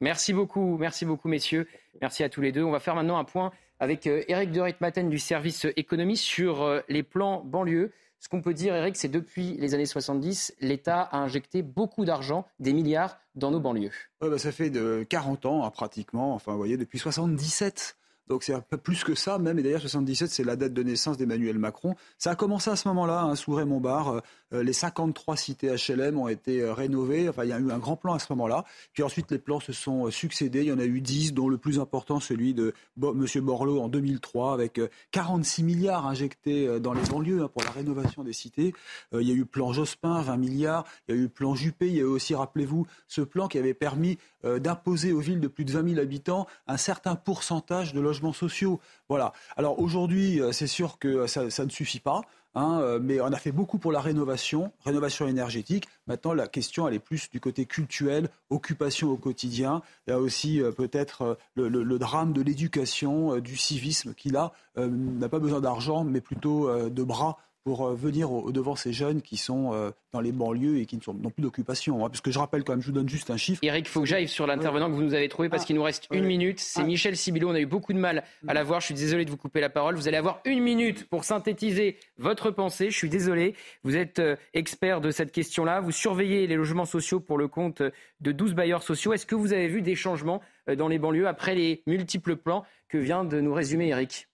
Merci 0.00 0.32
beaucoup, 0.32 0.76
merci 0.78 1.04
beaucoup, 1.04 1.26
messieurs. 1.26 1.66
Merci 2.00 2.22
à 2.22 2.28
tous 2.28 2.40
les 2.40 2.52
deux. 2.52 2.62
On 2.62 2.70
va 2.70 2.78
faire 2.78 2.94
maintenant 2.94 3.18
un 3.18 3.24
point 3.24 3.50
avec 3.80 4.06
Eric 4.06 4.52
de 4.52 4.60
Ritmaten 4.60 5.10
du 5.10 5.18
service 5.18 5.66
économie 5.76 6.16
sur 6.16 6.62
euh, 6.62 6.80
les 6.88 7.02
plans 7.02 7.42
banlieue. 7.44 7.90
Ce 8.20 8.28
qu'on 8.28 8.40
peut 8.40 8.54
dire, 8.54 8.74
Eric, 8.76 8.96
c'est 8.96 9.08
depuis 9.08 9.56
les 9.58 9.74
années 9.74 9.86
70, 9.86 10.54
l'État 10.60 11.02
a 11.02 11.18
injecté 11.18 11.62
beaucoup 11.62 12.04
d'argent, 12.04 12.46
des 12.60 12.72
milliards, 12.72 13.18
dans 13.34 13.50
nos 13.50 13.60
banlieues. 13.60 13.90
Bah, 14.20 14.38
ça 14.38 14.52
fait 14.52 14.70
de 14.70 15.04
40 15.08 15.46
ans, 15.46 15.64
hein, 15.64 15.70
pratiquement. 15.70 16.34
Enfin, 16.34 16.52
vous 16.52 16.58
voyez, 16.58 16.76
depuis 16.76 16.98
77. 17.00 17.96
Donc 18.28 18.42
c'est 18.42 18.54
un 18.54 18.60
peu 18.60 18.76
plus 18.76 19.04
que 19.04 19.14
ça 19.14 19.38
même. 19.38 19.58
Et 19.58 19.62
d'ailleurs, 19.62 19.80
77, 19.80 20.30
c'est 20.30 20.44
la 20.44 20.56
date 20.56 20.72
de 20.72 20.82
naissance 20.82 21.16
d'Emmanuel 21.16 21.58
Macron. 21.58 21.94
Ça 22.18 22.32
a 22.32 22.34
commencé 22.34 22.70
à 22.70 22.76
ce 22.76 22.86
moment-là, 22.88 23.22
hein, 23.22 23.34
sous 23.34 23.52
Raymond 23.52 23.80
Barre. 23.80 24.08
Euh, 24.08 24.20
euh, 24.54 24.62
les 24.62 24.72
53 24.72 25.36
cités 25.36 25.74
HLM 25.74 26.18
ont 26.18 26.28
été 26.28 26.62
euh, 26.62 26.72
rénovées. 26.72 27.28
Enfin, 27.28 27.44
il 27.44 27.50
y 27.50 27.52
a 27.52 27.58
eu 27.58 27.70
un 27.70 27.78
grand 27.78 27.96
plan 27.96 28.14
à 28.14 28.18
ce 28.18 28.26
moment-là. 28.30 28.64
Puis 28.92 29.02
ensuite, 29.02 29.30
les 29.30 29.38
plans 29.38 29.60
se 29.60 29.72
sont 29.72 30.10
succédés. 30.10 30.60
Il 30.60 30.68
y 30.68 30.72
en 30.72 30.78
a 30.78 30.84
eu 30.84 31.00
10, 31.00 31.32
dont 31.34 31.48
le 31.48 31.58
plus 31.58 31.78
important, 31.78 32.20
celui 32.20 32.54
de 32.54 32.74
M. 33.02 33.26
Borloo 33.40 33.80
en 33.80 33.88
2003, 33.88 34.54
avec 34.54 34.80
46 35.10 35.62
milliards 35.62 36.06
injectés 36.06 36.80
dans 36.80 36.92
les 36.92 37.02
banlieues 37.02 37.42
hein, 37.42 37.50
pour 37.52 37.62
la 37.62 37.70
rénovation 37.70 38.24
des 38.24 38.32
cités. 38.32 38.74
il 39.12 39.26
y 39.26 39.30
a 39.30 39.34
eu 39.34 39.40
le 39.40 39.44
plan 39.44 39.72
Jospin, 39.72 40.20
20 40.20 40.36
milliards. 40.36 40.84
Il 41.08 41.14
y 41.14 41.18
a 41.18 41.20
eu 41.20 41.24
le 41.24 41.28
plan 41.28 41.54
Juppé. 41.54 41.86
Il 41.86 41.94
y 41.94 41.98
a 41.98 42.02
eu 42.02 42.04
aussi, 42.04 42.34
rappelez-vous, 42.34 42.86
ce 43.06 43.20
plan 43.20 43.48
qui 43.48 43.58
avait 43.58 43.74
permis 43.74 44.18
d'imposer 44.44 45.12
aux 45.12 45.20
villes 45.20 45.40
de 45.40 45.48
plus 45.48 45.64
de 45.64 45.72
20 45.72 45.90
000 45.90 46.00
habitants 46.00 46.46
un 46.66 46.76
certain 46.76 47.16
pourcentage 47.16 47.92
de 47.92 48.00
logements 48.00 48.17
sociaux. 48.32 48.80
Voilà. 49.08 49.32
Alors 49.56 49.78
aujourd'hui, 49.80 50.40
euh, 50.40 50.52
c'est 50.52 50.66
sûr 50.66 50.98
que 50.98 51.26
ça, 51.26 51.44
ne 51.44 51.70
suffit 51.70 52.00
pas. 52.00 52.22
Hein, 52.54 52.80
euh, 52.80 52.98
mais 53.00 53.20
on 53.20 53.26
a 53.26 53.36
fait 53.36 53.52
beaucoup 53.52 53.78
pour 53.78 53.92
la 53.92 54.00
rénovation, 54.00 54.72
rénovation 54.84 55.28
énergétique. 55.28 55.86
Maintenant, 56.06 56.32
la 56.32 56.48
question, 56.48 56.88
elle 56.88 56.94
est 56.94 56.98
plus 56.98 57.30
du 57.30 57.40
côté 57.40 57.66
culturel, 57.66 58.30
occupation 58.50 59.10
au 59.10 59.16
quotidien. 59.16 59.82
Il 60.06 60.10
y 60.10 60.12
a 60.12 60.18
aussi 60.18 60.60
euh, 60.60 60.72
peut-être 60.72 61.38
le, 61.54 61.98
drame 61.98 62.32
de 62.32 62.42
l'éducation, 62.42 63.38
du 63.38 63.56
civisme, 63.56 64.14
qui 64.14 64.30
là 64.30 64.52
n'a 64.76 65.28
pas 65.28 65.40
besoin 65.40 65.60
d'argent, 65.60 66.04
mais 66.04 66.20
plutôt 66.20 66.72
de 66.88 67.02
bras 67.02 67.38
pour 67.68 67.86
euh, 67.86 67.94
venir 67.94 68.32
au, 68.32 68.50
devant 68.50 68.76
ces 68.76 68.94
jeunes 68.94 69.20
qui 69.20 69.36
sont 69.36 69.74
euh, 69.74 69.90
dans 70.14 70.22
les 70.22 70.32
banlieues 70.32 70.78
et 70.78 70.86
qui 70.86 70.98
n'ont 71.06 71.28
plus 71.28 71.42
d'occupation. 71.42 72.02
Hein. 72.02 72.08
parce 72.08 72.22
que 72.22 72.30
je 72.30 72.38
rappelle 72.38 72.64
quand 72.64 72.72
même, 72.72 72.80
je 72.80 72.86
vous 72.86 72.92
donne 72.92 73.10
juste 73.10 73.28
un 73.28 73.36
chiffre. 73.36 73.60
Eric, 73.62 73.84
il 73.86 73.90
faut 73.90 74.00
que 74.00 74.06
j'aille 74.06 74.26
sur 74.26 74.46
l'intervenant 74.46 74.88
que 74.88 74.94
vous 74.94 75.02
nous 75.02 75.12
avez 75.12 75.28
trouvé 75.28 75.50
parce 75.50 75.64
ah, 75.64 75.66
qu'il 75.66 75.76
nous 75.76 75.82
reste 75.82 76.08
une 76.10 76.24
minute. 76.24 76.60
C'est 76.60 76.80
ah. 76.80 76.84
Michel 76.84 77.14
Sibilo. 77.14 77.50
On 77.50 77.54
a 77.54 77.60
eu 77.60 77.66
beaucoup 77.66 77.92
de 77.92 77.98
mal 77.98 78.24
à 78.46 78.54
la 78.54 78.64
voir. 78.64 78.80
Je 78.80 78.86
suis 78.86 78.94
désolé 78.94 79.26
de 79.26 79.30
vous 79.30 79.36
couper 79.36 79.60
la 79.60 79.68
parole. 79.68 79.96
Vous 79.96 80.08
allez 80.08 80.16
avoir 80.16 80.40
une 80.46 80.62
minute 80.62 81.06
pour 81.10 81.24
synthétiser 81.24 81.98
votre 82.16 82.50
pensée. 82.50 82.90
Je 82.90 82.96
suis 82.96 83.10
désolé. 83.10 83.54
Vous 83.84 83.98
êtes 83.98 84.18
euh, 84.18 84.36
expert 84.54 85.02
de 85.02 85.10
cette 85.10 85.30
question-là. 85.30 85.80
Vous 85.80 85.92
surveillez 85.92 86.46
les 86.46 86.56
logements 86.56 86.86
sociaux 86.86 87.20
pour 87.20 87.36
le 87.36 87.48
compte 87.48 87.82
de 87.82 88.32
12 88.32 88.54
bailleurs 88.54 88.82
sociaux. 88.82 89.12
Est-ce 89.12 89.26
que 89.26 89.34
vous 89.34 89.52
avez 89.52 89.68
vu 89.68 89.82
des 89.82 89.94
changements 89.94 90.40
dans 90.74 90.88
les 90.88 90.98
banlieues 90.98 91.28
après 91.28 91.54
les 91.54 91.82
multiples 91.86 92.36
plans 92.36 92.64
que 92.88 92.96
vient 92.96 93.24
de 93.24 93.42
nous 93.42 93.52
résumer 93.52 93.88
Eric 93.88 94.27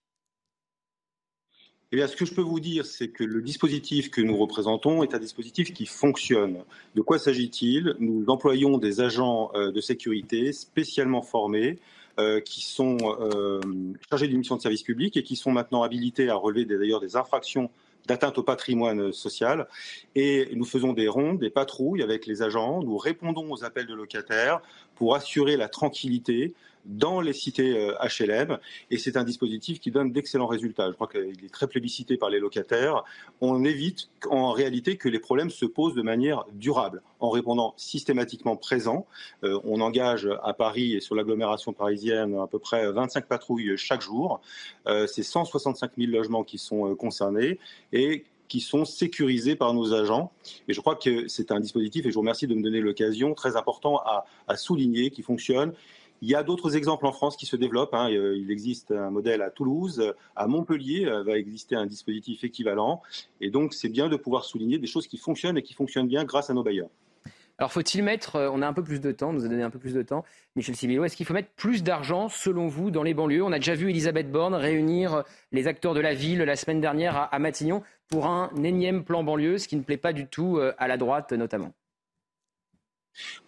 eh 1.95 1.97
bien, 1.97 2.09
ce 2.09 2.17
que 2.17 2.25
je 2.25 2.35
peux 2.35 2.43
vous 2.43 2.59
dire, 2.59 2.85
c'est 2.87 3.07
que 3.07 3.23
le 3.23 3.41
dispositif 3.41 4.11
que 4.11 4.21
nous 4.21 4.37
représentons 4.37 5.05
est 5.05 5.15
un 5.15 5.21
dispositif 5.21 5.73
qui 5.73 5.87
fonctionne. 5.87 6.65
De 6.97 7.03
quoi 7.03 7.21
s'agit-il? 7.21 7.95
Nous 8.01 8.25
employons 8.27 8.79
des 8.79 9.01
agents 9.01 9.53
euh, 9.55 9.71
de 9.71 9.81
sécurité 9.81 10.53
spécialement 10.53 11.23
formés 11.23 11.79
euh, 12.19 12.41
qui 12.41 12.63
sont 12.65 12.99
euh, 13.21 13.61
chargés 14.11 14.27
d'une 14.27 14.39
mission 14.39 14.57
de 14.57 14.61
service 14.61 14.83
public 14.83 15.17
et 15.17 15.23
qui 15.23 15.37
sont 15.37 15.53
maintenant 15.53 15.85
habilités 15.85 16.29
à 16.29 16.35
relever 16.35 16.65
d'ailleurs 16.65 16.99
des 16.99 17.15
infractions 17.15 17.71
d'atteinte 18.09 18.39
au 18.39 18.43
patrimoine 18.43 19.13
social. 19.13 19.69
Et 20.17 20.49
nous 20.57 20.65
faisons 20.65 20.95
des 20.95 21.07
rondes, 21.07 21.39
des 21.39 21.51
patrouilles 21.51 22.03
avec 22.03 22.27
les 22.27 22.43
agents. 22.43 22.83
Nous 22.83 22.99
répondons 22.99 23.53
aux 23.53 23.63
appels 23.63 23.87
de 23.87 23.95
locataires 23.95 24.61
pour 24.97 25.15
assurer 25.15 25.57
la 25.57 25.69
tranquillité 25.69 26.55
dans 26.85 27.21
les 27.21 27.33
cités 27.33 27.73
HLM. 27.73 28.53
Euh, 28.53 28.57
et 28.91 28.99
c'est 28.99 29.17
un 29.17 29.25
dispositif 29.25 29.81
qui 29.81 29.91
donne 29.91 30.13
d'excellents 30.13 30.47
résultats. 30.47 30.89
Je 30.89 30.95
crois 30.95 31.09
qu'il 31.09 31.45
est 31.45 31.53
très 31.53 31.67
plébiscité 31.67 32.17
par 32.17 32.31
les 32.31 32.39
locataires. 32.39 33.05
On 33.41 33.65
évite 33.65 34.09
en 34.29 34.53
réalité 34.53 34.97
que 34.97 35.09
les 35.09 35.19
problèmes 35.19 35.51
se 35.51 35.67
posent 35.67 35.95
de 35.95 36.03
manière 36.03 36.45
durable 36.53 37.03
en 37.21 37.31
répondant 37.31 37.75
systématiquement 37.77 38.57
présent. 38.57 39.07
Euh, 39.45 39.59
on 39.65 39.81
engage 39.81 40.29
à 40.43 40.53
Paris 40.53 40.95
et 40.95 41.01
sur 41.01 41.15
l'agglomération 41.15 41.73
parisienne 41.73 42.37
à 42.37 42.47
peu 42.47 42.59
près 42.59 42.91
25 42.91 43.27
patrouilles 43.27 43.77
chaque 43.77 44.03
jour. 44.03 44.41
Euh, 44.87 45.07
c'est 45.07 45.23
165 45.23 45.93
000 45.97 46.13
logements 46.13 46.45
qui 46.45 46.59
sont 46.59 46.95
concernés 46.95 47.59
et 47.93 48.25
qui 48.49 48.61
sont 48.61 48.85
sécurisés 48.85 49.57
par 49.57 49.73
nos 49.73 49.95
agents. 49.95 50.31
Et 50.69 50.75
je 50.75 50.81
crois 50.81 50.97
que 50.97 51.29
c'est 51.29 51.51
un 51.51 51.61
dispositif, 51.61 52.05
et 52.05 52.11
je 52.11 52.15
vous 52.15 52.21
remercie 52.21 52.47
de 52.47 52.55
me 52.55 52.63
donner 52.63 52.81
l'occasion, 52.81 53.33
très 53.33 53.57
important 53.57 54.03
à 54.47 54.57
souligner, 54.57 55.11
qui 55.11 55.23
fonctionne 55.23 55.73
il 56.23 56.31
y 56.31 56.35
a 56.35 56.43
d'autres 56.43 56.77
exemples 56.77 57.07
en 57.07 57.13
France 57.13 57.37
qui 57.37 57.47
se 57.47 57.57
développent. 57.57 57.95
Hein. 57.95 58.11
Euh, 58.11 58.37
il 58.37 58.51
existe 58.51 58.93
un 58.93 59.11
modèle 59.11 59.43
à 59.43 59.51
Toulouse, 59.51 60.15
à 60.37 60.47
Montpellier 60.47 61.07
euh, 61.07 61.23
va 61.23 61.37
exister 61.37 61.77
un 61.77 61.87
dispositif 61.87 62.45
équivalent. 62.45 63.03
Et 63.41 63.51
donc, 63.51 63.75
c'est 63.75 63.89
bien 63.89 64.09
de 64.09 64.17
pouvoir 64.17 64.45
souligner 64.45 64.79
des 64.79 64.87
choses 64.87 65.07
qui 65.07 65.19
fonctionnent 65.19 65.59
et 65.59 65.63
qui 65.63 65.75
fonctionnent 65.75 66.09
bien 66.09 66.25
grâce 66.25 66.51
à 66.51 66.55
nos 66.55 66.63
bailleurs. 66.63 66.89
Alors, 67.59 67.71
faut-il 67.73 68.03
mettre, 68.03 68.37
euh, 68.37 68.51
on 68.53 68.63
a 68.63 68.67
un 68.67 68.73
peu 68.73 68.83
plus 68.83 69.01
de 69.01 69.13
temps, 69.13 69.33
nous 69.33 69.45
a 69.45 69.49
donné 69.49 69.63
un 69.63 69.71
peu 69.71 69.79
plus 69.79 69.93
de 69.93 70.03
temps, 70.03 70.25
Michel 70.57 70.75
Sibilo, 70.75 71.05
est-ce 71.05 71.17
qu'il 71.17 71.27
faut 71.27 71.35
mettre 71.35 71.51
plus 71.57 71.83
d'argent, 71.83 72.29
selon 72.29 72.69
vous, 72.69 72.91
dans 72.91 73.03
les 73.03 73.15
banlieues? 73.15 73.43
On 73.43 73.53
a 73.53 73.59
déjà 73.59 73.75
vu 73.75 73.91
Elisabeth 73.91 74.33
Borne 74.33 74.55
réunir 74.55 75.25
les 75.53 75.69
acteurs 75.69 75.95
de 75.95 76.01
la 76.01 76.15
ville 76.15 76.41
la 76.41 76.57
semaine 76.57 76.81
dernière 76.81 77.29
à 77.31 77.39
Matignon 77.39 77.83
pour 78.09 78.27
un 78.27 78.51
énième 78.63 79.05
plan 79.05 79.23
banlieue, 79.23 79.59
ce 79.59 79.69
qui 79.69 79.77
ne 79.77 79.83
plaît 79.83 79.97
pas 79.97 80.13
du 80.13 80.27
tout 80.27 80.59
à 80.79 80.89
la 80.89 80.97
droite 80.97 81.33
notamment. 81.33 81.73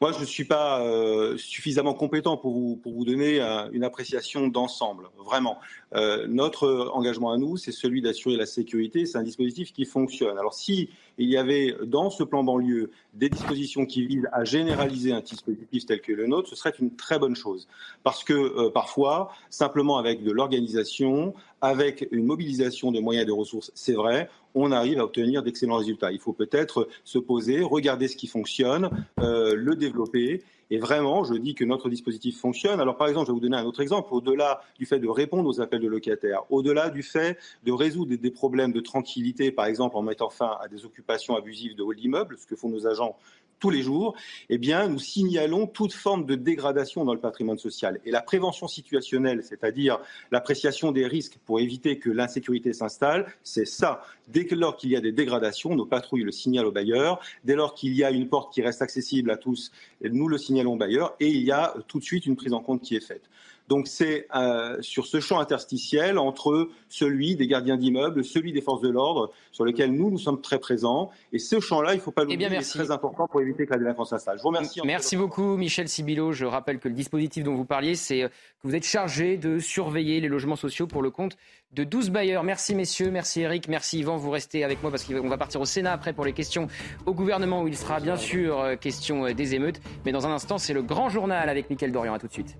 Moi, 0.00 0.12
je 0.12 0.20
ne 0.20 0.24
suis 0.24 0.44
pas 0.44 0.80
euh, 0.80 1.36
suffisamment 1.36 1.94
compétent 1.94 2.36
pour 2.36 2.52
vous, 2.52 3.04
donner 3.04 3.40
euh, 3.40 3.68
une 3.72 3.84
appréciation 3.84 4.48
d'ensemble, 4.48 5.08
vraiment. 5.16 5.58
Euh, 5.94 6.26
notre 6.28 6.90
engagement 6.92 7.32
à 7.32 7.38
nous, 7.38 7.56
c'est 7.56 7.72
celui 7.72 8.02
d'assurer 8.02 8.36
la 8.36 8.46
sécurité. 8.46 9.06
C'est 9.06 9.18
un 9.18 9.22
dispositif 9.22 9.72
qui 9.72 9.84
fonctionne. 9.84 10.38
Alors, 10.38 10.54
si 10.54 10.90
il 11.18 11.30
y 11.30 11.36
avait 11.36 11.74
dans 11.84 12.10
ce 12.10 12.22
plan 12.22 12.44
banlieue 12.44 12.90
des 13.14 13.30
dispositions 13.30 13.86
qui 13.86 14.06
visent 14.06 14.28
à 14.32 14.44
généraliser 14.44 15.12
un 15.12 15.20
dispositif 15.20 15.86
tel 15.86 16.00
que 16.00 16.12
le 16.12 16.26
nôtre, 16.26 16.48
ce 16.50 16.56
serait 16.56 16.74
une 16.78 16.94
très 16.94 17.18
bonne 17.18 17.36
chose. 17.36 17.68
Parce 18.02 18.22
que 18.22 18.68
parfois, 18.68 19.32
simplement 19.48 19.96
avec 19.96 20.22
de 20.22 20.30
l'organisation, 20.30 21.34
avec 21.62 22.06
une 22.10 22.24
mobilisation 22.24 22.92
de 22.92 23.00
moyens 23.00 23.24
et 23.24 23.26
de 23.26 23.32
ressources, 23.32 23.72
c'est 23.74 23.94
vrai, 23.94 24.28
on 24.56 24.72
arrive 24.72 24.98
à 24.98 25.04
obtenir 25.04 25.42
d'excellents 25.42 25.76
résultats. 25.76 26.10
Il 26.10 26.18
faut 26.18 26.32
peut-être 26.32 26.88
se 27.04 27.18
poser, 27.18 27.62
regarder 27.62 28.08
ce 28.08 28.16
qui 28.16 28.26
fonctionne, 28.26 28.90
euh, 29.20 29.54
le 29.54 29.76
développer. 29.76 30.42
Et 30.70 30.78
vraiment, 30.78 31.22
je 31.22 31.34
dis 31.34 31.54
que 31.54 31.64
notre 31.64 31.88
dispositif 31.88 32.40
fonctionne. 32.40 32.80
Alors, 32.80 32.96
par 32.96 33.06
exemple, 33.06 33.26
je 33.26 33.32
vais 33.32 33.34
vous 33.34 33.40
donner 33.40 33.58
un 33.58 33.64
autre 33.64 33.80
exemple. 33.80 34.08
Au-delà 34.10 34.62
du 34.78 34.86
fait 34.86 34.98
de 34.98 35.06
répondre 35.08 35.48
aux 35.48 35.60
appels 35.60 35.80
de 35.80 35.86
locataires, 35.86 36.42
au-delà 36.50 36.90
du 36.90 37.02
fait 37.02 37.38
de 37.64 37.70
résoudre 37.70 38.16
des, 38.16 38.30
problèmes 38.30 38.72
de 38.72 38.80
tranquillité, 38.80 39.52
par 39.52 39.66
exemple 39.66 39.96
en 39.96 40.02
mettant 40.02 40.30
fin 40.30 40.56
à 40.60 40.68
des 40.68 40.84
occupations 40.84 41.36
abusives 41.36 41.76
de 41.76 41.82
hall 41.82 41.96
d'immeubles, 41.96 42.36
ce 42.38 42.46
que 42.46 42.56
font 42.56 42.68
nos 42.68 42.86
agents 42.86 43.16
tous 43.58 43.70
les 43.70 43.82
jours, 43.82 44.14
eh 44.48 44.58
bien, 44.58 44.88
nous 44.88 44.98
signalons 44.98 45.66
toute 45.66 45.92
forme 45.92 46.26
de 46.26 46.34
dégradation 46.34 47.04
dans 47.04 47.14
le 47.14 47.20
patrimoine 47.20 47.58
social. 47.58 48.00
Et 48.04 48.10
la 48.10 48.22
prévention 48.22 48.68
situationnelle, 48.68 49.42
c'est-à-dire 49.42 49.98
l'appréciation 50.30 50.92
des 50.92 51.06
risques 51.06 51.38
pour 51.44 51.60
éviter 51.60 51.98
que 51.98 52.10
l'insécurité 52.10 52.72
s'installe, 52.72 53.26
c'est 53.42 53.66
ça. 53.66 54.02
Dès 54.28 54.46
lors 54.50 54.76
qu'il 54.76 54.90
y 54.90 54.96
a 54.96 55.00
des 55.00 55.12
dégradations, 55.12 55.74
nos 55.74 55.86
patrouilles 55.86 56.24
le 56.24 56.32
signalent 56.32 56.68
aux 56.68 56.72
bailleurs. 56.72 57.20
Dès 57.44 57.54
lors 57.54 57.74
qu'il 57.74 57.94
y 57.94 58.04
a 58.04 58.10
une 58.10 58.28
porte 58.28 58.52
qui 58.52 58.62
reste 58.62 58.82
accessible 58.82 59.30
à 59.30 59.36
tous, 59.36 59.70
nous 60.02 60.28
le 60.28 60.38
signalons 60.38 60.74
aux 60.74 60.78
bailleurs. 60.78 61.14
Et 61.20 61.28
il 61.28 61.42
y 61.42 61.52
a 61.52 61.74
tout 61.88 61.98
de 61.98 62.04
suite 62.04 62.26
une 62.26 62.36
prise 62.36 62.52
en 62.52 62.60
compte 62.60 62.82
qui 62.82 62.96
est 62.96 63.00
faite. 63.00 63.22
Donc 63.68 63.88
c'est 63.88 64.28
euh, 64.34 64.76
sur 64.80 65.06
ce 65.06 65.20
champ 65.20 65.40
interstitiel 65.40 66.18
entre 66.18 66.68
celui 66.88 67.34
des 67.36 67.46
gardiens 67.46 67.76
d'immeubles, 67.76 68.24
celui 68.24 68.52
des 68.52 68.60
forces 68.60 68.80
de 68.80 68.88
l'ordre, 68.88 69.32
sur 69.50 69.64
lequel 69.64 69.92
nous, 69.92 70.10
nous 70.10 70.18
sommes 70.18 70.40
très 70.40 70.58
présents. 70.58 71.10
Et 71.32 71.38
ce 71.38 71.58
champ-là, 71.58 71.94
il 71.94 71.96
ne 71.96 72.00
faut 72.00 72.12
pas 72.12 72.22
l'oublier, 72.22 72.48
eh 72.50 72.62
c'est 72.62 72.78
très 72.78 72.90
important 72.90 73.26
pour 73.26 73.40
éviter 73.40 73.66
que 73.66 73.72
la 73.72 73.78
délinquance 73.78 74.10
s'installe. 74.10 74.38
Je 74.38 74.42
vous 74.42 74.48
remercie. 74.48 74.80
Merci 74.84 75.16
beaucoup, 75.16 75.56
Michel 75.56 75.88
Sibilo. 75.88 76.32
Je 76.32 76.44
rappelle 76.44 76.78
que 76.78 76.88
le 76.88 76.94
dispositif 76.94 77.42
dont 77.42 77.54
vous 77.54 77.64
parliez, 77.64 77.96
c'est 77.96 78.22
euh, 78.22 78.28
que 78.28 78.68
vous 78.68 78.74
êtes 78.74 78.84
chargé 78.84 79.36
de 79.36 79.58
surveiller 79.58 80.20
les 80.20 80.28
logements 80.28 80.56
sociaux 80.56 80.86
pour 80.86 81.02
le 81.02 81.10
compte 81.10 81.36
de 81.72 81.82
12 81.82 82.10
bailleurs. 82.10 82.44
Merci 82.44 82.74
messieurs, 82.74 83.10
merci 83.10 83.40
Eric, 83.40 83.68
merci 83.68 83.98
Yvan. 83.98 84.16
Vous 84.16 84.30
restez 84.30 84.62
avec 84.62 84.80
moi 84.82 84.90
parce 84.92 85.04
qu'on 85.04 85.28
va 85.28 85.36
partir 85.36 85.60
au 85.60 85.64
Sénat 85.64 85.92
après 85.92 86.12
pour 86.12 86.24
les 86.24 86.32
questions 86.32 86.68
au 87.04 87.14
gouvernement 87.14 87.62
où 87.62 87.68
il 87.68 87.76
sera 87.76 87.98
bien 87.98 88.16
sûr 88.16 88.60
euh, 88.60 88.76
question 88.76 89.32
des 89.32 89.54
émeutes. 89.54 89.80
Mais 90.04 90.12
dans 90.12 90.26
un 90.26 90.30
instant, 90.30 90.58
c'est 90.58 90.72
le 90.72 90.82
grand 90.82 91.08
journal 91.08 91.48
avec 91.48 91.68
Mickaël 91.68 91.90
Dorian. 91.90 92.14
À 92.14 92.18
tout 92.18 92.28
de 92.28 92.32
suite. 92.32 92.56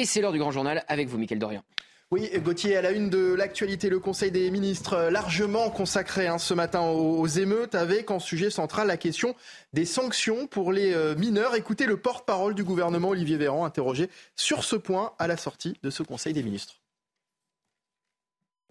Et 0.00 0.06
c'est 0.06 0.22
l'heure 0.22 0.32
du 0.32 0.38
grand 0.38 0.50
journal 0.50 0.82
avec 0.88 1.08
vous, 1.08 1.18
Mickaël 1.18 1.38
Dorian. 1.38 1.62
Oui, 2.10 2.30
Gauthier, 2.38 2.74
à 2.74 2.80
la 2.80 2.90
une 2.90 3.10
de 3.10 3.34
l'actualité, 3.34 3.90
le 3.90 4.00
Conseil 4.00 4.30
des 4.30 4.50
ministres 4.50 4.94
euh, 4.94 5.10
largement 5.10 5.68
consacré 5.68 6.26
hein, 6.26 6.38
ce 6.38 6.54
matin 6.54 6.80
aux, 6.80 7.26
émeutes 7.26 7.74
avec 7.74 8.10
en 8.10 8.18
sujet 8.18 8.48
central 8.48 8.86
la 8.86 8.96
question 8.96 9.34
des 9.74 9.84
sanctions 9.84 10.46
pour 10.46 10.72
les 10.72 10.94
euh, 10.94 11.14
mineurs. 11.16 11.54
Écoutez 11.54 11.84
le 11.84 11.98
porte-parole 11.98 12.54
du 12.54 12.64
gouvernement, 12.64 13.10
Olivier 13.10 13.36
Véran, 13.36 13.66
interrogé 13.66 14.08
sur 14.36 14.64
ce 14.64 14.74
point 14.74 15.12
à 15.18 15.26
la 15.26 15.36
sortie 15.36 15.76
de 15.82 15.90
ce 15.90 16.02
Conseil 16.02 16.32
des 16.32 16.42
ministres. 16.42 16.80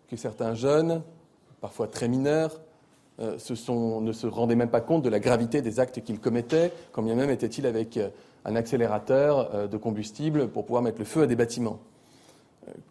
Que 0.08 0.18
certains 0.18 0.56
jeunes, 0.56 1.04
parfois 1.62 1.88
très 1.88 2.08
mineurs, 2.08 2.60
euh, 3.20 3.38
ne 4.02 4.12
se 4.14 4.28
rendaient 4.28 4.56
même 4.56 4.70
pas 4.70 4.82
compte 4.82 5.04
de 5.04 5.10
la 5.10 5.20
gravité 5.20 5.62
des 5.62 5.80
actes 5.80 6.02
qu'ils 6.02 6.20
commettaient, 6.20 6.72
quand 6.92 7.02
bien 7.02 7.16
même 7.16 7.30
était-il 7.30 7.66
avec 7.66 8.00
un 8.46 8.56
accélérateur 8.56 9.68
de 9.68 9.78
combustible 9.78 10.48
pour 10.48 10.66
pouvoir 10.66 10.82
mettre 10.82 11.00
le 11.00 11.06
feu 11.06 11.24
à 11.24 11.28
des 11.28 11.36
bâtiments 11.36 11.80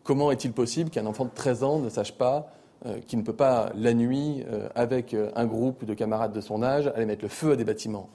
comment 0.03 0.31
est-il 0.31 0.53
possible 0.53 0.91
qu'un 0.91 1.07
enfant 1.07 1.25
de 1.25 1.31
13 1.35 1.63
ans 1.65 1.79
ne 1.79 1.89
sache 1.89 2.13
pas 2.13 2.51
euh, 2.87 2.99
qu'il 3.07 3.19
ne 3.19 3.25
peut 3.25 3.33
pas, 3.33 3.73
la 3.75 3.93
nuit, 3.93 4.45
euh, 4.49 4.69
avec 4.77 5.13
euh, 5.13 5.31
un 5.35 5.47
groupe 5.47 5.85
de 5.85 5.95
camarades 5.95 6.33
de 6.33 6.41
son 6.41 6.63
âge, 6.63 6.87
aller 6.95 7.07
mettre 7.07 7.23
le 7.23 7.29
feu 7.29 7.53
à 7.53 7.57
des 7.57 7.65
bâtiments? 7.65 8.09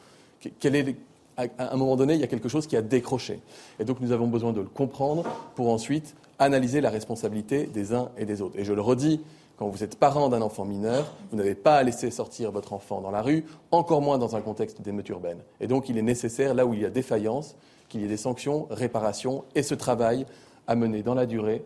À 1.36 1.74
un 1.74 1.76
moment 1.76 1.96
donné, 1.96 2.14
il 2.14 2.20
y 2.20 2.24
a 2.24 2.28
quelque 2.28 2.48
chose 2.48 2.68
qui 2.68 2.78
a 2.78 2.82
décroché. 2.82 3.42
Et 3.80 3.86
donc 3.86 4.00
nous 4.00 4.12
avons 4.12 4.28
besoin 4.28 4.54
de 4.54 4.62
le 4.62 4.68
comprendre 4.68 5.24
pour 5.56 5.70
ensuite 5.70 6.16
analyser 6.40 6.80
la 6.80 6.90
responsabilité 6.90 7.66
des 7.66 7.94
uns 7.94 8.10
et 8.18 8.26
des 8.26 8.42
autres. 8.42 8.58
Et 8.58 8.64
je 8.64 8.72
le 8.72 8.82
redis, 8.82 9.22
quand 9.58 9.68
vous 9.68 9.84
êtes 9.84 9.98
parent 9.98 10.30
d'un 10.30 10.42
enfant 10.42 10.66
mineur, 10.66 11.16
vous 11.32 11.38
n'avez 11.38 11.56
pas 11.56 11.78
à 11.78 11.84
laisser 11.84 12.10
sortir 12.12 12.52
votre 12.52 12.74
enfant 12.74 13.02
dans 13.02 13.12
la 13.12 13.22
rue, 13.22 13.46
encore 13.72 14.02
moins 14.02 14.18
dans 14.18 14.36
un 14.36 14.42
contexte 14.42 14.82
d'émeute 14.82 15.08
urbaine. 15.10 15.40
Et 15.60 15.68
donc 15.68 15.90
il 15.90 15.98
est 15.98 16.04
nécessaire, 16.04 16.54
là 16.54 16.66
où 16.66 16.74
il 16.74 16.82
y 16.82 16.86
a 16.86 16.90
défaillance, 16.90 17.56
qu'il 17.88 18.02
y 18.02 18.06
ait 18.06 18.08
des 18.08 18.18
sanctions, 18.18 18.68
réparations 18.72 19.46
et 19.54 19.64
ce 19.64 19.76
travail 19.76 20.26
à 20.68 20.76
mener 20.76 21.04
dans 21.04 21.14
la 21.14 21.26
durée, 21.26 21.64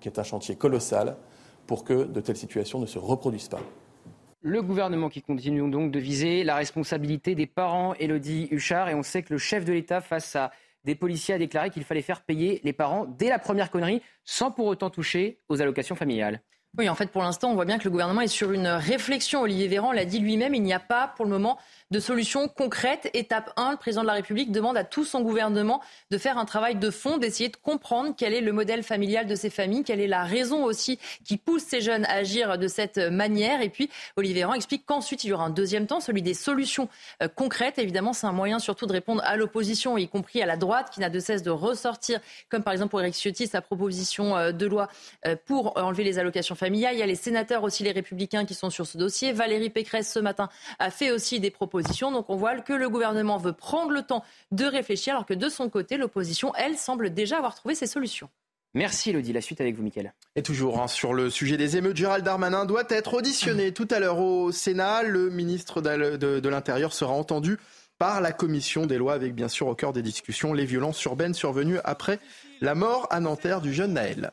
qui 0.00 0.08
est 0.08 0.18
un 0.18 0.24
chantier 0.24 0.56
colossal, 0.56 1.16
pour 1.66 1.84
que 1.84 2.04
de 2.04 2.20
telles 2.20 2.36
situations 2.36 2.80
ne 2.80 2.86
se 2.86 2.98
reproduisent 2.98 3.48
pas. 3.48 3.60
Le 4.40 4.62
gouvernement 4.62 5.08
qui 5.08 5.20
continue 5.20 5.68
donc 5.70 5.90
de 5.90 5.98
viser 5.98 6.44
la 6.44 6.54
responsabilité 6.54 7.34
des 7.34 7.46
parents, 7.46 7.94
Elodie 7.94 8.48
Huchard, 8.50 8.88
et 8.88 8.94
on 8.94 9.02
sait 9.02 9.22
que 9.22 9.32
le 9.32 9.38
chef 9.38 9.64
de 9.64 9.72
l'État, 9.72 10.00
face 10.00 10.34
à 10.36 10.50
des 10.84 10.94
policiers, 10.94 11.34
a 11.34 11.38
déclaré 11.38 11.70
qu'il 11.70 11.84
fallait 11.84 12.02
faire 12.02 12.22
payer 12.22 12.60
les 12.64 12.72
parents 12.72 13.04
dès 13.04 13.28
la 13.28 13.38
première 13.38 13.70
connerie, 13.70 14.00
sans 14.24 14.50
pour 14.50 14.66
autant 14.66 14.90
toucher 14.90 15.40
aux 15.48 15.60
allocations 15.60 15.96
familiales. 15.96 16.40
Oui, 16.76 16.88
en 16.88 16.94
fait, 16.94 17.10
pour 17.10 17.22
l'instant, 17.22 17.50
on 17.50 17.54
voit 17.54 17.64
bien 17.64 17.78
que 17.78 17.84
le 17.84 17.90
gouvernement 17.90 18.20
est 18.20 18.28
sur 18.28 18.52
une 18.52 18.68
réflexion. 18.68 19.40
Olivier 19.42 19.66
Véran 19.68 19.90
l'a 19.90 20.04
dit 20.04 20.20
lui-même, 20.20 20.54
il 20.54 20.62
n'y 20.62 20.74
a 20.74 20.78
pas 20.78 21.08
pour 21.16 21.24
le 21.24 21.30
moment 21.30 21.58
de 21.90 21.98
solutions 21.98 22.46
concrètes. 22.46 23.10
Étape 23.14 23.52
1, 23.56 23.72
le 23.72 23.76
président 23.78 24.02
de 24.02 24.06
la 24.06 24.12
République 24.12 24.52
demande 24.52 24.76
à 24.76 24.84
tout 24.84 25.04
son 25.04 25.22
gouvernement 25.22 25.80
de 26.10 26.18
faire 26.18 26.38
un 26.38 26.44
travail 26.44 26.76
de 26.76 26.90
fond, 26.90 27.16
d'essayer 27.16 27.48
de 27.48 27.56
comprendre 27.56 28.14
quel 28.16 28.32
est 28.32 28.42
le 28.42 28.52
modèle 28.52 28.82
familial 28.82 29.26
de 29.26 29.34
ces 29.34 29.50
familles, 29.50 29.82
quelle 29.82 30.00
est 30.00 30.06
la 30.06 30.22
raison 30.22 30.62
aussi 30.64 31.00
qui 31.24 31.36
pousse 31.38 31.62
ces 31.62 31.80
jeunes 31.80 32.04
à 32.04 32.12
agir 32.12 32.58
de 32.58 32.68
cette 32.68 32.98
manière. 32.98 33.62
Et 33.62 33.70
puis, 33.70 33.90
Olivier 34.16 34.42
Véran 34.42 34.54
explique 34.54 34.84
qu'ensuite, 34.86 35.24
il 35.24 35.28
y 35.28 35.32
aura 35.32 35.46
un 35.46 35.50
deuxième 35.50 35.86
temps, 35.86 36.00
celui 36.00 36.22
des 36.22 36.34
solutions 36.34 36.88
euh, 37.22 37.28
concrètes. 37.28 37.78
Évidemment, 37.78 38.12
c'est 38.12 38.26
un 38.26 38.32
moyen 38.32 38.58
surtout 38.58 38.86
de 38.86 38.92
répondre 38.92 39.22
à 39.24 39.36
l'opposition, 39.36 39.96
y 39.96 40.06
compris 40.06 40.42
à 40.42 40.46
la 40.46 40.56
droite, 40.56 40.90
qui 40.92 41.00
n'a 41.00 41.10
de 41.10 41.18
cesse 41.18 41.42
de 41.42 41.50
ressortir, 41.50 42.20
comme 42.50 42.62
par 42.62 42.72
exemple 42.72 42.90
pour 42.90 43.00
Eric 43.00 43.14
Ciotti, 43.14 43.48
sa 43.48 43.62
proposition 43.62 44.36
euh, 44.36 44.52
de 44.52 44.66
loi 44.66 44.88
euh, 45.26 45.34
pour 45.46 45.76
enlever 45.76 46.04
les 46.04 46.20
allocations 46.20 46.54
familiales. 46.54 46.67
Il 46.74 46.80
y 46.98 47.02
a 47.02 47.06
les 47.06 47.14
sénateurs 47.14 47.62
aussi, 47.62 47.82
les 47.82 47.92
républicains, 47.92 48.44
qui 48.44 48.54
sont 48.54 48.70
sur 48.70 48.86
ce 48.86 48.98
dossier. 48.98 49.32
Valérie 49.32 49.70
Pécresse, 49.70 50.12
ce 50.12 50.18
matin, 50.18 50.48
a 50.78 50.90
fait 50.90 51.10
aussi 51.10 51.40
des 51.40 51.50
propositions 51.50 51.98
donc 52.10 52.30
on 52.30 52.36
voit 52.36 52.58
que 52.60 52.72
le 52.72 52.88
gouvernement 52.88 53.38
veut 53.38 53.52
prendre 53.52 53.90
le 53.90 54.02
temps 54.02 54.24
de 54.52 54.64
réfléchir, 54.64 55.14
alors 55.14 55.26
que 55.26 55.34
de 55.34 55.48
son 55.48 55.68
côté, 55.68 55.96
l'opposition, 55.96 56.52
elle, 56.56 56.76
semble 56.76 57.10
déjà 57.12 57.38
avoir 57.38 57.54
trouvé 57.54 57.74
ses 57.74 57.86
solutions. 57.86 58.28
Merci 58.74 59.10
Elodie. 59.10 59.32
La 59.32 59.40
suite 59.40 59.60
avec 59.60 59.76
vous, 59.76 59.82
Mickaël. 59.82 60.12
Et 60.36 60.42
toujours 60.42 60.80
hein, 60.80 60.88
sur 60.88 61.14
le 61.14 61.30
sujet 61.30 61.56
des 61.56 61.76
émeutes, 61.76 61.96
Gérald 61.96 62.24
Darmanin 62.24 62.66
doit 62.66 62.84
être 62.90 63.14
auditionné 63.14 63.72
tout 63.72 63.88
à 63.90 63.98
l'heure 63.98 64.18
au 64.18 64.52
Sénat. 64.52 65.02
Le 65.02 65.30
ministre 65.30 65.80
de, 65.80 66.48
l'Intérieur 66.48 66.92
sera 66.92 67.12
entendu 67.12 67.58
par 67.98 68.20
la 68.20 68.30
commission 68.30 68.86
des 68.86 68.98
lois 68.98 69.14
avec 69.14 69.34
bien 69.34 69.48
sûr 69.48 69.66
au 69.66 69.74
cœur 69.74 69.92
des 69.92 70.02
discussions 70.02 70.52
les 70.52 70.66
violences 70.66 71.02
urbaines 71.04 71.34
survenues 71.34 71.78
après 71.82 72.20
la 72.60 72.74
mort 72.74 73.08
à 73.10 73.20
Nanterre 73.20 73.60
du 73.60 73.72
jeune 73.72 73.94
Naël. 73.94 74.32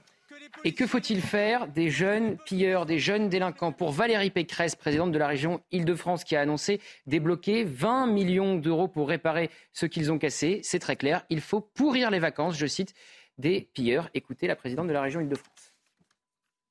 Et 0.67 0.73
que 0.73 0.87
faut-il 0.87 1.21
faire 1.21 1.67
des 1.67 1.91
jeunes 1.91 2.37
pilleurs, 2.37 2.87
des 2.87 2.97
jeunes 2.97 3.29
délinquants 3.29 3.71
Pour 3.71 3.91
Valérie 3.91 4.31
Pécresse, 4.31 4.75
présidente 4.75 5.11
de 5.11 5.19
la 5.19 5.27
région 5.27 5.61
Île-de-France, 5.71 6.23
qui 6.23 6.35
a 6.35 6.41
annoncé 6.41 6.81
débloquer 7.05 7.63
20 7.63 8.07
millions 8.07 8.55
d'euros 8.55 8.87
pour 8.87 9.07
réparer 9.07 9.51
ce 9.73 9.85
qu'ils 9.85 10.11
ont 10.11 10.17
cassé, 10.17 10.61
c'est 10.63 10.79
très 10.79 10.95
clair. 10.95 11.23
Il 11.29 11.41
faut 11.41 11.61
pourrir 11.61 12.09
les 12.09 12.17
vacances, 12.17 12.57
je 12.57 12.65
cite, 12.65 12.95
des 13.37 13.69
pilleurs. 13.75 14.09
Écoutez 14.15 14.47
la 14.47 14.55
présidente 14.55 14.87
de 14.87 14.93
la 14.93 15.03
région 15.03 15.21
Île-de-France. 15.21 15.75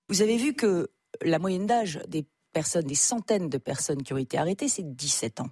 Vous 0.08 0.22
avez 0.22 0.38
vu 0.38 0.54
que 0.54 0.90
la 1.22 1.38
moyenne 1.38 1.66
d'âge 1.66 2.00
des 2.08 2.26
personnes, 2.52 2.86
des 2.86 2.96
centaines 2.96 3.48
de 3.48 3.58
personnes 3.58 4.02
qui 4.02 4.12
ont 4.12 4.18
été 4.18 4.36
arrêtées, 4.36 4.66
c'est 4.66 4.96
17 4.96 5.38
ans. 5.38 5.50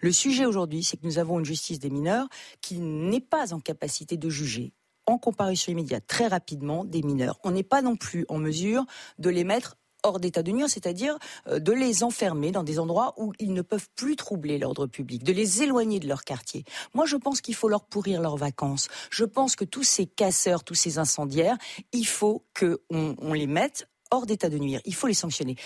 Le 0.00 0.10
sujet 0.10 0.46
aujourd'hui, 0.46 0.84
c'est 0.84 0.96
que 0.96 1.04
nous 1.04 1.18
avons 1.18 1.38
une 1.38 1.44
justice 1.44 1.80
des 1.80 1.90
mineurs 1.90 2.28
qui 2.62 2.78
n'est 2.78 3.20
pas 3.20 3.52
en 3.52 3.60
capacité 3.60 4.16
de 4.16 4.30
juger 4.30 4.72
en 5.06 5.18
comparution 5.18 5.72
immédiate 5.72 6.04
très 6.06 6.26
rapidement 6.26 6.84
des 6.84 7.02
mineurs. 7.02 7.38
On 7.44 7.50
n'est 7.50 7.62
pas 7.62 7.82
non 7.82 7.96
plus 7.96 8.24
en 8.28 8.38
mesure 8.38 8.84
de 9.18 9.30
les 9.30 9.44
mettre 9.44 9.76
hors 10.04 10.20
d'état 10.20 10.42
de 10.42 10.52
nuire, 10.52 10.68
c'est-à-dire 10.68 11.18
euh, 11.48 11.58
de 11.58 11.72
les 11.72 12.04
enfermer 12.04 12.52
dans 12.52 12.62
des 12.62 12.78
endroits 12.78 13.14
où 13.16 13.32
ils 13.38 13.52
ne 13.52 13.62
peuvent 13.62 13.88
plus 13.96 14.16
troubler 14.16 14.58
l'ordre 14.58 14.86
public, 14.86 15.24
de 15.24 15.32
les 15.32 15.62
éloigner 15.62 15.98
de 15.98 16.06
leur 16.06 16.24
quartier. 16.24 16.64
Moi, 16.94 17.06
je 17.06 17.16
pense 17.16 17.40
qu'il 17.40 17.54
faut 17.54 17.68
leur 17.68 17.84
pourrir 17.84 18.20
leurs 18.20 18.36
vacances. 18.36 18.88
Je 19.10 19.24
pense 19.24 19.56
que 19.56 19.64
tous 19.64 19.82
ces 19.82 20.06
casseurs, 20.06 20.62
tous 20.62 20.74
ces 20.74 20.98
incendiaires, 20.98 21.56
il 21.92 22.06
faut 22.06 22.44
qu'on 22.58 23.16
on 23.18 23.32
les 23.32 23.46
mette 23.46 23.88
hors 24.10 24.26
d'état 24.26 24.48
de 24.48 24.58
nuire. 24.58 24.80
Il 24.84 24.94
faut 24.94 25.06
les 25.06 25.14
sanctionner. 25.14 25.56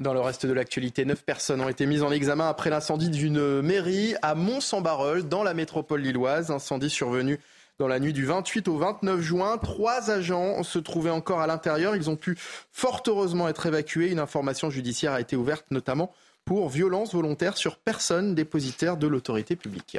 Dans 0.00 0.14
le 0.14 0.20
reste 0.20 0.46
de 0.46 0.52
l'actualité, 0.54 1.04
neuf 1.04 1.22
personnes 1.22 1.60
ont 1.60 1.68
été 1.68 1.84
mises 1.84 2.02
en 2.02 2.10
examen 2.10 2.48
après 2.48 2.70
l'incendie 2.70 3.10
d'une 3.10 3.60
mairie 3.60 4.14
à 4.22 4.34
Mont-Saint-Barreul, 4.34 5.28
dans 5.28 5.42
la 5.42 5.52
métropole 5.52 6.00
lilloise. 6.00 6.50
Incendie 6.50 6.88
survenu 6.88 7.38
dans 7.80 7.88
la 7.88 7.98
nuit 7.98 8.12
du 8.12 8.26
28 8.26 8.68
au 8.68 8.76
29 8.76 9.20
juin. 9.22 9.56
Trois 9.56 10.10
agents 10.10 10.62
se 10.62 10.78
trouvaient 10.78 11.10
encore 11.10 11.40
à 11.40 11.46
l'intérieur. 11.46 11.96
Ils 11.96 12.10
ont 12.10 12.16
pu 12.16 12.36
fort 12.70 13.02
heureusement 13.06 13.48
être 13.48 13.64
évacués. 13.64 14.10
Une 14.10 14.18
information 14.18 14.68
judiciaire 14.68 15.14
a 15.14 15.20
été 15.20 15.34
ouverte 15.34 15.64
notamment 15.70 16.12
pour 16.44 16.68
violence 16.68 17.14
volontaire 17.14 17.56
sur 17.56 17.78
personne 17.78 18.34
dépositaire 18.34 18.98
de 18.98 19.06
l'autorité 19.06 19.56
publique. 19.56 19.98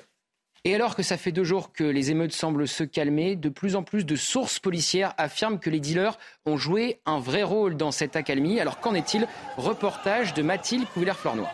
Et 0.64 0.76
alors 0.76 0.96
que 0.96 1.02
ça 1.02 1.18
fait 1.18 1.32
deux 1.32 1.44
jours 1.44 1.74
que 1.74 1.84
les 1.84 2.12
émeutes 2.12 2.34
semblent 2.34 2.68
se 2.68 2.84
calmer, 2.84 3.36
de 3.36 3.50
plus 3.50 3.76
en 3.76 3.82
plus 3.82 4.06
de 4.06 4.16
sources 4.16 4.60
policières 4.60 5.16
affirment 5.18 5.58
que 5.58 5.72
les 5.72 5.80
dealers 5.80 6.20
ont 6.46 6.58
joué 6.58 7.00
un 7.08 7.20
vrai 7.20 7.42
rôle 7.42 7.78
dans 7.78 7.92
cette 7.92 8.16
accalmie. 8.16 8.60
Alors 8.60 8.80
qu'en 8.80 8.94
est-il? 8.94 9.28
Reportage 9.58 10.36
de 10.36 10.44
Mathilde 10.44 10.86
Pouvillère-Flornois. 10.94 11.50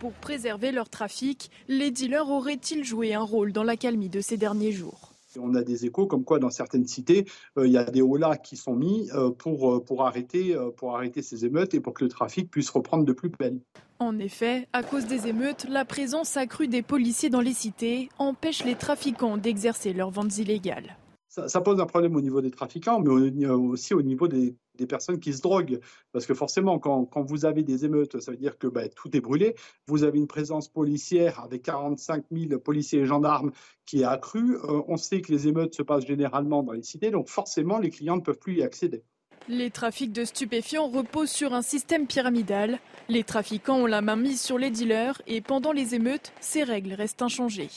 Pour 0.00 0.12
préserver 0.12 0.72
leur 0.72 0.88
trafic, 0.88 1.50
les 1.68 1.90
dealers 1.90 2.30
auraient-ils 2.30 2.84
joué 2.84 3.12
un 3.12 3.20
rôle 3.20 3.52
dans 3.52 3.62
l'accalmie 3.62 4.08
de 4.08 4.22
ces 4.22 4.38
derniers 4.38 4.72
jours? 4.72 5.12
On 5.38 5.54
a 5.54 5.62
des 5.62 5.84
échos 5.84 6.06
comme 6.06 6.24
quoi 6.24 6.38
dans 6.38 6.48
certaines 6.48 6.86
cités, 6.86 7.26
euh, 7.58 7.66
il 7.66 7.72
y 7.74 7.76
a 7.76 7.84
des 7.84 8.00
holas 8.00 8.38
qui 8.38 8.56
sont 8.56 8.74
mis 8.74 9.10
euh, 9.12 9.30
pour, 9.30 9.70
euh, 9.70 9.84
pour, 9.84 10.06
arrêter, 10.06 10.56
pour 10.78 10.96
arrêter 10.96 11.20
ces 11.20 11.44
émeutes 11.44 11.74
et 11.74 11.80
pour 11.80 11.92
que 11.92 12.02
le 12.02 12.08
trafic 12.08 12.50
puisse 12.50 12.70
reprendre 12.70 13.04
de 13.04 13.12
plus 13.12 13.28
belle. 13.28 13.60
En 13.98 14.18
effet, 14.18 14.68
à 14.72 14.82
cause 14.82 15.04
des 15.04 15.28
émeutes, 15.28 15.66
la 15.68 15.84
présence 15.84 16.38
accrue 16.38 16.66
des 16.66 16.80
policiers 16.80 17.28
dans 17.28 17.42
les 17.42 17.52
cités 17.52 18.08
empêche 18.18 18.64
les 18.64 18.76
trafiquants 18.76 19.36
d'exercer 19.36 19.92
leurs 19.92 20.10
ventes 20.10 20.38
illégales. 20.38 20.96
Ça, 21.30 21.60
pose 21.60 21.78
un 21.80 21.86
problème 21.86 22.16
au 22.16 22.20
niveau 22.20 22.40
des 22.40 22.50
trafiquants, 22.50 22.98
mais 22.98 23.46
aussi 23.46 23.94
au 23.94 24.02
niveau 24.02 24.26
des, 24.26 24.56
personnes 24.88 25.20
qui 25.20 25.32
se 25.32 25.40
droguent. 25.40 25.78
Parce 26.10 26.26
que 26.26 26.34
forcément, 26.34 26.80
quand, 26.80 27.04
quand 27.04 27.22
vous 27.22 27.44
avez 27.44 27.62
des 27.62 27.84
émeutes, 27.84 28.18
ça 28.18 28.32
veut 28.32 28.36
dire 28.36 28.58
que 28.58 28.66
bah, 28.66 28.88
tout 28.88 29.16
est 29.16 29.20
brûlé. 29.20 29.54
Vous 29.86 30.02
avez 30.02 30.18
une 30.18 30.26
présence 30.26 30.68
policière 30.68 31.38
avec 31.38 31.62
45 31.62 32.24
000 32.32 32.58
policiers 32.58 33.00
et 33.00 33.06
gendarmes 33.06 33.52
qui 33.86 34.00
est 34.00 34.04
accrue. 34.04 34.56
Euh, 34.56 34.82
on 34.88 34.96
sait 34.96 35.20
que 35.20 35.30
les 35.30 35.46
émeutes 35.46 35.74
se 35.76 35.82
passent 35.82 36.06
généralement 36.06 36.64
dans 36.64 36.72
les 36.72 36.82
cités, 36.82 37.12
donc 37.12 37.28
forcément, 37.28 37.78
les 37.78 37.90
clients 37.90 38.16
ne 38.16 38.22
peuvent 38.22 38.38
plus 38.38 38.56
y 38.56 38.62
accéder. 38.64 39.04
Les 39.48 39.70
trafics 39.70 40.12
de 40.12 40.24
stupéfiants 40.24 40.88
reposent 40.88 41.30
sur 41.30 41.54
un 41.54 41.62
système 41.62 42.08
pyramidal. 42.08 42.80
Les 43.08 43.22
trafiquants 43.22 43.82
ont 43.82 43.86
la 43.86 44.00
main 44.00 44.16
mise 44.16 44.40
sur 44.40 44.58
les 44.58 44.70
dealers 44.70 45.22
et 45.28 45.40
pendant 45.40 45.70
les 45.70 45.94
émeutes, 45.94 46.32
ces 46.40 46.64
règles 46.64 46.92
restent 46.92 47.22
inchangées. 47.22 47.70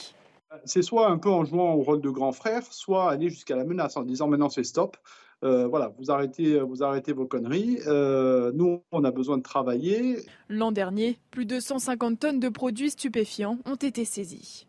C'est 0.64 0.82
soit 0.82 1.08
un 1.08 1.18
peu 1.18 1.30
en 1.30 1.44
jouant 1.44 1.74
au 1.74 1.82
rôle 1.82 2.00
de 2.00 2.10
grand 2.10 2.32
frère, 2.32 2.62
soit 2.70 3.10
aller 3.10 3.28
jusqu'à 3.28 3.56
la 3.56 3.64
menace 3.64 3.96
en 3.96 4.02
disant 4.02 4.28
maintenant 4.28 4.48
c'est 4.48 4.64
stop, 4.64 4.96
euh, 5.44 5.66
voilà, 5.66 5.92
vous 5.98 6.10
arrêtez, 6.10 6.58
vous 6.60 6.82
arrêtez 6.82 7.12
vos 7.12 7.26
conneries. 7.26 7.78
Euh, 7.86 8.50
nous, 8.54 8.82
on 8.92 9.04
a 9.04 9.10
besoin 9.10 9.36
de 9.36 9.42
travailler. 9.42 10.16
L'an 10.48 10.72
dernier, 10.72 11.18
plus 11.30 11.44
de 11.44 11.60
150 11.60 12.18
tonnes 12.18 12.40
de 12.40 12.48
produits 12.48 12.90
stupéfiants 12.90 13.58
ont 13.66 13.74
été 13.74 14.04
saisies. 14.04 14.66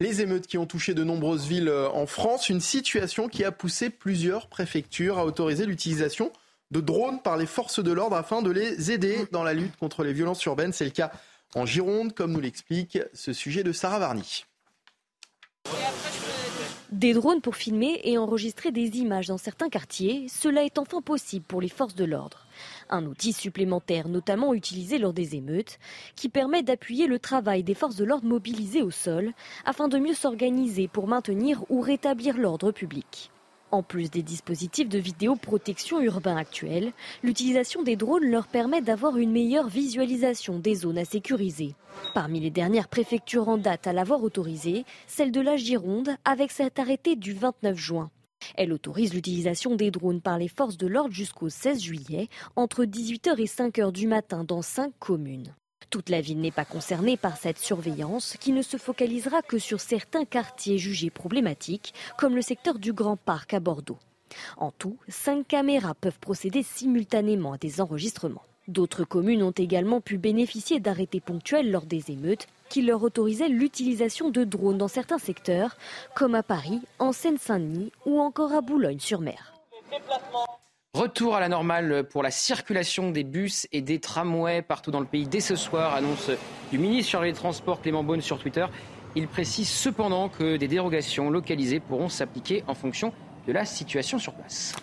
Les 0.00 0.20
émeutes 0.20 0.46
qui 0.46 0.58
ont 0.58 0.66
touché 0.66 0.94
de 0.94 1.04
nombreuses 1.04 1.46
villes 1.46 1.68
euh, 1.68 1.88
en 1.90 2.06
France, 2.06 2.48
une 2.48 2.60
situation 2.60 3.28
qui 3.28 3.44
a 3.44 3.52
poussé 3.52 3.90
plusieurs 3.90 4.48
préfectures 4.48 5.18
à 5.18 5.24
autoriser 5.24 5.66
l'utilisation 5.66 6.32
de 6.70 6.80
drones 6.80 7.20
par 7.20 7.36
les 7.36 7.46
forces 7.46 7.82
de 7.82 7.92
l'ordre 7.92 8.16
afin 8.16 8.40
de 8.40 8.50
les 8.50 8.92
aider 8.92 9.26
dans 9.30 9.42
la 9.42 9.52
lutte 9.52 9.76
contre 9.76 10.04
les 10.04 10.12
violences 10.12 10.44
urbaines. 10.44 10.72
C'est 10.72 10.84
le 10.84 10.90
cas 10.90 11.12
en 11.54 11.66
Gironde, 11.66 12.14
comme 12.14 12.32
nous 12.32 12.40
l'explique 12.40 12.98
ce 13.12 13.32
sujet 13.32 13.62
de 13.62 13.72
Sarah 13.72 13.98
Varny. 13.98 14.44
Des 17.02 17.14
drones 17.14 17.40
pour 17.40 17.56
filmer 17.56 18.00
et 18.04 18.16
enregistrer 18.16 18.70
des 18.70 18.98
images 18.98 19.26
dans 19.26 19.36
certains 19.36 19.68
quartiers, 19.68 20.28
cela 20.28 20.62
est 20.62 20.78
enfin 20.78 21.00
possible 21.02 21.44
pour 21.44 21.60
les 21.60 21.68
forces 21.68 21.96
de 21.96 22.04
l'ordre. 22.04 22.46
Un 22.90 23.06
outil 23.06 23.32
supplémentaire 23.32 24.08
notamment 24.08 24.54
utilisé 24.54 24.98
lors 24.98 25.12
des 25.12 25.34
émeutes 25.34 25.80
qui 26.14 26.28
permet 26.28 26.62
d'appuyer 26.62 27.08
le 27.08 27.18
travail 27.18 27.64
des 27.64 27.74
forces 27.74 27.96
de 27.96 28.04
l'ordre 28.04 28.28
mobilisées 28.28 28.82
au 28.82 28.92
sol 28.92 29.32
afin 29.64 29.88
de 29.88 29.98
mieux 29.98 30.14
s'organiser 30.14 30.86
pour 30.86 31.08
maintenir 31.08 31.64
ou 31.70 31.80
rétablir 31.80 32.38
l'ordre 32.38 32.70
public. 32.70 33.31
En 33.72 33.82
plus 33.82 34.10
des 34.10 34.22
dispositifs 34.22 34.90
de 34.90 34.98
vidéoprotection 34.98 36.02
urbain 36.02 36.36
actuels, 36.36 36.92
l'utilisation 37.22 37.82
des 37.82 37.96
drones 37.96 38.30
leur 38.30 38.46
permet 38.46 38.82
d'avoir 38.82 39.16
une 39.16 39.32
meilleure 39.32 39.66
visualisation 39.66 40.58
des 40.58 40.74
zones 40.74 40.98
à 40.98 41.06
sécuriser. 41.06 41.74
Parmi 42.12 42.38
les 42.38 42.50
dernières 42.50 42.88
préfectures 42.88 43.48
en 43.48 43.56
date 43.56 43.86
à 43.86 43.94
l'avoir 43.94 44.22
autorisée, 44.22 44.84
celle 45.06 45.32
de 45.32 45.40
la 45.40 45.56
Gironde 45.56 46.10
avec 46.26 46.50
cet 46.50 46.78
arrêté 46.78 47.16
du 47.16 47.32
29 47.32 47.78
juin. 47.78 48.10
Elle 48.56 48.74
autorise 48.74 49.14
l'utilisation 49.14 49.74
des 49.74 49.90
drones 49.90 50.20
par 50.20 50.36
les 50.36 50.48
forces 50.48 50.76
de 50.76 50.86
l'ordre 50.86 51.14
jusqu'au 51.14 51.48
16 51.48 51.80
juillet, 51.80 52.28
entre 52.56 52.84
18h 52.84 53.40
et 53.40 53.46
5h 53.46 53.90
du 53.90 54.06
matin 54.06 54.44
dans 54.44 54.60
cinq 54.60 54.92
communes. 54.98 55.54
Toute 55.90 56.08
la 56.08 56.20
ville 56.20 56.40
n'est 56.40 56.50
pas 56.50 56.64
concernée 56.64 57.16
par 57.16 57.36
cette 57.36 57.58
surveillance 57.58 58.36
qui 58.40 58.52
ne 58.52 58.62
se 58.62 58.76
focalisera 58.76 59.42
que 59.42 59.58
sur 59.58 59.80
certains 59.80 60.24
quartiers 60.24 60.78
jugés 60.78 61.10
problématiques, 61.10 61.94
comme 62.18 62.34
le 62.34 62.42
secteur 62.42 62.78
du 62.78 62.92
Grand 62.92 63.16
Parc 63.16 63.54
à 63.54 63.60
Bordeaux. 63.60 63.98
En 64.56 64.70
tout, 64.70 64.96
cinq 65.08 65.48
caméras 65.48 65.94
peuvent 65.94 66.18
procéder 66.18 66.62
simultanément 66.62 67.52
à 67.52 67.58
des 67.58 67.80
enregistrements. 67.80 68.42
D'autres 68.68 69.04
communes 69.04 69.42
ont 69.42 69.50
également 69.50 70.00
pu 70.00 70.18
bénéficier 70.18 70.78
d'arrêtés 70.78 71.20
ponctuels 71.20 71.70
lors 71.70 71.84
des 71.84 72.10
émeutes 72.10 72.46
qui 72.68 72.82
leur 72.82 73.02
autorisaient 73.02 73.48
l'utilisation 73.48 74.30
de 74.30 74.44
drones 74.44 74.78
dans 74.78 74.88
certains 74.88 75.18
secteurs, 75.18 75.76
comme 76.14 76.34
à 76.34 76.42
Paris, 76.42 76.80
en 76.98 77.12
Seine-Saint-Denis 77.12 77.92
ou 78.06 78.20
encore 78.20 78.52
à 78.52 78.60
Boulogne-sur-Mer. 78.60 79.52
Retour 80.94 81.34
à 81.34 81.40
la 81.40 81.48
normale 81.48 82.04
pour 82.04 82.22
la 82.22 82.30
circulation 82.30 83.10
des 83.10 83.24
bus 83.24 83.66
et 83.72 83.80
des 83.80 83.98
tramways 83.98 84.60
partout 84.60 84.90
dans 84.90 85.00
le 85.00 85.06
pays 85.06 85.26
dès 85.26 85.40
ce 85.40 85.56
soir, 85.56 85.94
annonce 85.94 86.30
du 86.70 86.76
ministre 86.76 87.12
chargé 87.12 87.30
des 87.30 87.36
Transports 87.36 87.80
Clément 87.80 88.04
Beaune 88.04 88.20
sur 88.20 88.38
Twitter. 88.38 88.66
Il 89.16 89.26
précise 89.26 89.70
cependant 89.70 90.28
que 90.28 90.58
des 90.58 90.68
dérogations 90.68 91.30
localisées 91.30 91.80
pourront 91.80 92.10
s'appliquer 92.10 92.62
en 92.66 92.74
fonction 92.74 93.14
de 93.46 93.52
la 93.54 93.64
situation 93.64 94.18
sur 94.18 94.34
place. 94.34 94.76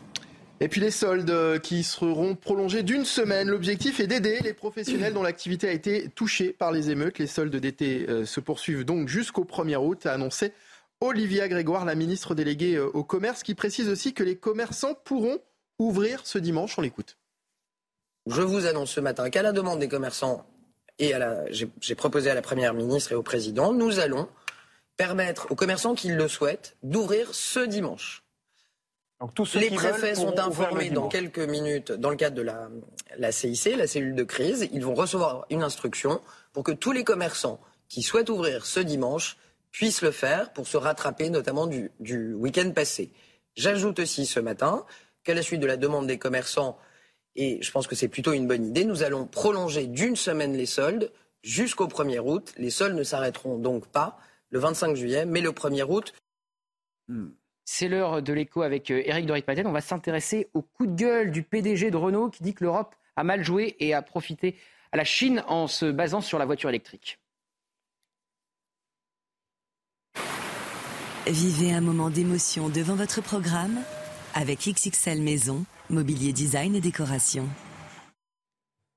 Et 0.60 0.68
puis 0.68 0.82
les 0.82 0.90
soldes 0.90 1.62
qui 1.62 1.84
seront 1.84 2.34
prolongés 2.34 2.82
d'une 2.82 3.06
semaine. 3.06 3.48
L'objectif 3.48 4.00
est 4.00 4.08
d'aider 4.08 4.40
les 4.44 4.54
professionnels 4.54 5.14
dont 5.14 5.22
l'activité 5.22 5.70
a 5.70 5.74
été 5.74 6.10
touchée 6.10 6.54
par 6.54 6.72
les 6.72 6.90
émeutes. 6.90 7.20
Les 7.20 7.28
soldes 7.28 7.56
d'été 7.56 8.08
euh, 8.10 8.26
se 8.26 8.40
poursuivent 8.40 8.84
donc 8.84 9.10
jusqu'au 9.10 9.44
1er 9.44 9.78
août, 9.78 10.08
a 10.08 10.14
annoncé 10.14 10.54
Olivia 11.02 11.48
Grégoire, 11.48 11.86
la 11.86 11.94
ministre 11.94 12.34
déléguée 12.34 12.78
euh, 12.78 12.90
au 12.96 13.04
commerce, 13.04 13.44
qui 13.44 13.54
précise 13.54 13.90
aussi 13.90 14.16
que 14.16 14.24
les 14.24 14.38
commerçants 14.38 14.96
pourront 15.06 15.38
ouvrir 15.80 16.22
ce 16.26 16.38
dimanche. 16.38 16.78
On 16.78 16.82
l'écoute. 16.82 17.18
Je 18.28 18.42
vous 18.42 18.66
annonce 18.66 18.92
ce 18.92 19.00
matin 19.00 19.30
qu'à 19.30 19.42
la 19.42 19.52
demande 19.52 19.80
des 19.80 19.88
commerçants 19.88 20.46
et 21.00 21.14
j'ai 21.50 21.96
proposé 21.96 22.30
à 22.30 22.34
la 22.34 22.42
première 22.42 22.74
ministre 22.74 23.14
et 23.14 23.16
au 23.16 23.24
président, 23.24 23.74
nous 23.74 24.00
allons 24.00 24.28
permettre 24.98 25.48
aux 25.50 25.56
commerçants 25.56 25.96
qui 25.96 26.10
le 26.10 26.28
souhaitent 26.28 26.76
d'ouvrir 26.84 27.34
ce 27.34 27.62
dimanche 27.62 28.24
les 29.56 29.70
préfets 29.70 30.16
sont 30.16 30.40
informés 30.40 30.90
dans 30.90 31.10
quelques 31.10 31.40
minutes 31.40 31.92
dans 31.92 32.10
le 32.10 32.16
cadre 32.16 32.38
de 32.38 32.42
la, 32.42 32.70
la 33.18 33.32
CIC, 33.32 33.76
la 33.76 33.88
cellule 33.88 34.16
de 34.16 34.24
crise. 34.24 34.70
Ils 34.72 34.84
vont 34.84 34.94
recevoir 34.94 35.46
une 35.50 35.62
instruction 35.62 36.22
pour 36.54 36.64
que 36.64 36.72
tous 36.72 36.94
les 36.94 37.04
commerçants 37.04 37.60
qui 37.90 38.02
souhaitent 38.02 38.30
ouvrir 38.30 38.66
ce 38.66 38.80
dimanche 38.80 39.38
puissent 39.72 40.02
le 40.02 40.12
faire 40.12 40.54
pour 40.54 40.68
se 40.68 40.78
rattraper 40.78 41.30
notamment 41.30 41.68
du, 41.68 41.92
du 42.00 42.34
week-end 42.34 42.72
passé. 42.72 43.12
J'ajoute 43.56 44.00
aussi 44.00 44.26
ce 44.26 44.40
matin 44.40 44.86
qu'à 45.24 45.34
la 45.34 45.42
suite 45.42 45.60
de 45.60 45.68
la 45.68 45.78
demande 45.78 46.08
des 46.08 46.18
commerçants, 46.18 46.78
et 47.36 47.62
je 47.62 47.72
pense 47.72 47.88
que 47.88 47.96
c'est 47.96 48.08
plutôt 48.08 48.34
une 48.34 48.48
bonne 48.48 48.66
idée, 48.66 48.86
nous 48.86 49.04
allons 49.04 49.26
prolonger 49.26 49.88
d'une 49.88 50.16
semaine 50.16 50.54
les 50.54 50.66
soldes 50.66 51.12
jusqu'au 51.44 51.88
1er 51.88 52.20
août. 52.20 52.54
Les 52.58 52.70
soldes 52.70 52.96
ne 52.96 53.04
s'arrêteront 53.04 53.58
donc 53.58 53.88
pas 53.88 54.20
le 54.50 54.60
25 54.60 54.96
juillet, 54.96 55.26
mais 55.26 55.42
le 55.42 55.52
1er 55.52 55.84
août. 55.84 56.14
Hmm. 57.08 57.30
C'est 57.66 57.88
l'heure 57.88 58.24
de 58.24 58.34
l'écho 58.34 58.64
avec 58.64 58.90
Eric 58.90 59.24
euh, 59.24 59.28
Dorit-Patel. 59.28 59.68
On 59.68 59.72
va 59.72 59.82
s'intéresser 59.82 60.50
au 60.54 60.64
coup 60.64 60.88
de 60.88 60.96
gueule 60.96 61.32
du 61.32 61.44
PDG 61.44 61.92
de 61.92 61.98
Renault 61.98 62.30
qui 62.30 62.42
dit 62.42 62.54
que 62.54 62.64
l'Europe 62.64 62.96
a 63.16 63.24
mal 63.24 63.44
joué 63.44 63.76
et 63.80 63.94
a 63.94 64.02
profité 64.02 64.56
à 64.92 64.98
la 64.98 65.04
Chine 65.04 65.44
en 65.48 65.68
se 65.68 65.86
basant 65.86 66.22
sur 66.22 66.40
la 66.40 66.46
voiture 66.46 66.70
électrique. 66.70 67.20
Vivez 71.28 71.72
un 71.72 71.82
moment 71.82 72.10
d'émotion 72.10 72.70
devant 72.70 72.96
votre 72.96 73.22
programme 73.22 73.80
avec 74.34 74.60
XXL 74.60 75.22
Maison, 75.22 75.66
mobilier 75.90 76.34
design 76.34 76.76
et 76.76 76.82
décoration. 76.82 77.48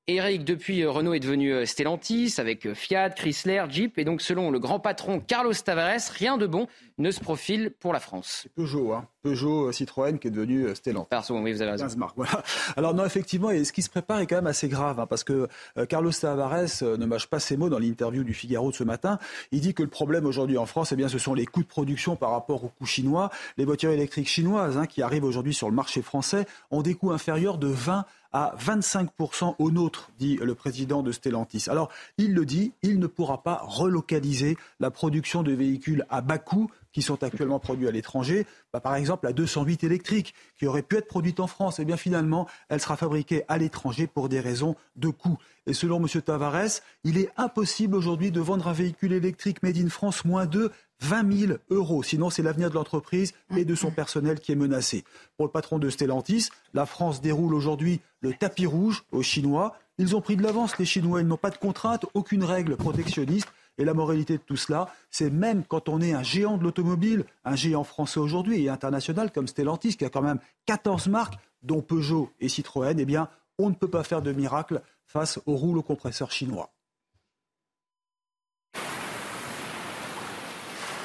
Eric, 0.09 0.45
depuis 0.45 0.83
euh, 0.83 0.91
Renault 0.91 1.15
est 1.15 1.21
devenu 1.21 1.53
euh, 1.53 1.65
Stellantis 1.65 2.35
avec 2.39 2.67
euh, 2.67 2.75
Fiat, 2.75 3.11
Chrysler, 3.11 3.65
Jeep 3.69 3.99
et 3.99 4.05
donc 4.05 4.21
selon 4.21 4.51
le 4.51 4.59
grand 4.59 4.81
patron 4.81 5.21
Carlos 5.21 5.55
Tavares, 5.55 6.01
rien 6.11 6.39
de 6.39 6.47
bon 6.49 6.67
ne 6.99 7.11
se 7.13 7.21
profile 7.21 7.71
pour 7.79 7.93
la 7.93 8.01
France. 8.01 8.49
Peugeot, 8.57 8.93
hein. 8.93 9.09
Peugeot 9.23 9.73
Citroën 9.73 10.19
qui 10.19 10.29
est 10.29 10.31
devenu 10.31 10.75
Stellantis. 10.75 11.09
Pardon, 11.11 11.43
oui, 11.43 11.53
vous 11.53 11.63
avez 11.63 11.73
raison. 11.73 11.87
voilà. 12.17 12.43
Alors 12.77 12.95
non, 12.95 13.05
effectivement, 13.05 13.51
et 13.51 13.65
ce 13.65 13.73
qui 13.73 13.83
se 13.83 13.91
prépare 13.91 14.21
est 14.21 14.27
quand 14.27 14.37
même 14.37 14.47
assez 14.47 14.69
grave 14.69 15.01
hein, 15.01 15.07
parce 15.07 15.25
que 15.25 15.49
Carlos 15.89 16.13
Tavares 16.13 16.83
ne 16.83 17.07
mâche 17.07 17.27
pas 17.27 17.41
ses 17.41 17.57
mots 17.57 17.69
dans 17.69 17.79
l'interview 17.79 18.25
du 18.25 18.35
Figaro 18.35 18.71
de 18.71 18.77
ce 18.77 18.85
matin. 18.85 19.19
Il 19.51 19.61
dit 19.61 19.75
que 19.75 19.83
le 19.83 19.89
problème 19.89 20.27
aujourd'hui 20.27 20.59
en 20.59 20.67
France, 20.67 20.93
eh 20.93 20.97
bien, 20.97 21.09
ce 21.09 21.19
sont 21.19 21.35
les 21.35 21.47
coûts 21.47 21.63
de 21.63 21.69
production 21.69 22.17
par 22.17 22.31
rapport 22.31 22.65
aux 22.65 22.69
coûts 22.69 22.87
chinois. 22.87 23.31
Les 23.57 23.65
voitures 23.65 23.91
électriques 23.91 24.29
chinoises 24.29 24.77
hein, 24.77 24.87
qui 24.87 25.03
arrivent 25.03 25.25
aujourd'hui 25.25 25.55
sur 25.55 25.69
le 25.69 25.75
marché 25.75 26.03
français 26.03 26.47
ont 26.71 26.83
des 26.83 26.95
coûts 26.95 27.13
inférieurs 27.13 27.59
de 27.59 27.69
20 27.69 28.05
à 28.33 28.55
25% 28.59 29.57
au 29.59 29.71
nôtre, 29.71 30.11
dit 30.19 30.37
le 30.37 30.55
président 30.55 31.03
de 31.03 31.13
Stellantis. 31.13 31.67
Alors, 31.69 31.91
il 32.19 32.35
le 32.35 32.47
dit, 32.47 32.73
il 32.83 32.99
ne 32.99 33.07
pourra 33.07 33.43
pas 33.43 33.61
relocaliser 33.63 34.57
la 34.81 34.91
production 34.91 35.43
de 35.43 35.53
véhicules 35.53 36.07
à 36.09 36.23
bas 36.23 36.39
coût 36.39 36.71
qui 36.93 37.03
sont 37.03 37.23
actuellement 37.23 37.59
produits 37.59 37.89
à 37.89 37.91
l'étranger. 37.91 38.47
Bah, 38.73 38.81
par 38.81 38.95
exemple, 38.95 39.27
la 39.27 39.33
208 39.33 39.85
électrique, 39.85 40.35
qui 40.59 40.67
aurait 40.67 40.83
pu 40.83 40.97
être 40.97 41.07
produite 41.07 41.41
en 41.41 41.47
France, 41.47 41.79
et 41.79 41.83
eh 41.83 41.85
bien 41.85 41.97
finalement, 41.97 42.49
elle 42.69 42.81
sera 42.81 42.97
fabriquée 42.97 43.45
à 43.49 43.59
l'étranger 43.59 44.07
pour 44.07 44.29
des 44.29 44.41
raisons 44.41 44.77
de 44.97 45.09
coût. 45.09 45.39
Et 45.67 45.75
selon 45.75 46.01
M. 46.01 46.23
Tavares, 46.23 46.81
il 47.05 47.19
est 47.19 47.31
impossible 47.37 47.97
aujourd'hui 47.97 48.31
de 48.31 48.41
vendre 48.41 48.69
un 48.69 48.73
véhicule 48.73 49.13
électrique 49.13 49.63
made 49.63 49.79
in 49.79 49.89
France 49.89 50.25
moins 50.25 50.47
de 50.47 50.71
20 51.03 51.47
000 51.47 51.53
euros. 51.71 52.03
Sinon, 52.03 52.31
c'est 52.31 52.43
l'avenir 52.43 52.71
de 52.71 52.75
l'entreprise 52.75 53.33
et 53.57 53.65
de 53.65 53.75
son 53.75 53.91
personnel 53.91 54.41
qui 54.41 54.53
est 54.53 54.57
menacé. 54.57 55.05
Pour 55.37 55.47
le 55.47 55.53
patron 55.53 55.79
de 55.79 55.91
Stellantis, 55.91 56.49
la 56.75 56.87
France 56.87 57.21
déroule 57.21 57.55
aujourd'hui 57.55 58.01
le 58.21 58.33
tapis 58.33 58.67
rouge 58.67 59.05
aux 59.11 59.23
Chinois. 59.23 59.77
Ils 59.99 60.17
ont 60.17 60.21
pris 60.21 60.37
de 60.37 60.43
l'avance, 60.43 60.79
les 60.79 60.85
Chinois. 60.85 61.21
Ils 61.21 61.27
n'ont 61.27 61.37
pas 61.37 61.51
de 61.51 61.59
contraintes, 61.59 62.07
aucune 62.15 62.45
règle 62.45 62.77
protectionniste. 62.77 63.49
Et 63.79 63.85
la 63.85 63.95
moralité 63.95 64.37
de 64.37 64.43
tout 64.43 64.57
cela, 64.57 64.93
c'est 65.11 65.31
même 65.31 65.65
quand 65.65 65.89
on 65.89 66.01
est 66.01 66.13
un 66.13 66.23
géant 66.23 66.59
de 66.59 66.63
l'automobile, 66.63 67.25
un 67.45 67.57
géant 67.57 67.85
français 67.85 68.21
aujourd'hui 68.21 68.65
et 68.65 68.69
international 68.69 69.33
comme 69.33 69.49
Stellantis, 69.49 69.97
qui 69.97 70.05
a 70.05 70.11
quand 70.11 70.23
même 70.23 70.41
14 70.67 71.09
marques, 71.09 71.39
dont 71.63 71.81
Peugeot 71.81 72.31
et 72.41 72.49
Citroën, 72.49 72.99
eh 72.99 73.05
bien, 73.05 73.29
on 73.59 73.71
ne 73.71 73.75
peut 73.75 73.89
pas 73.89 74.05
faire 74.05 74.23
de 74.23 74.33
miracle 74.33 74.83
face 75.07 75.41
au 75.47 75.57
rouleau 75.57 75.83
compresseur 75.83 76.31
chinois. 76.31 76.71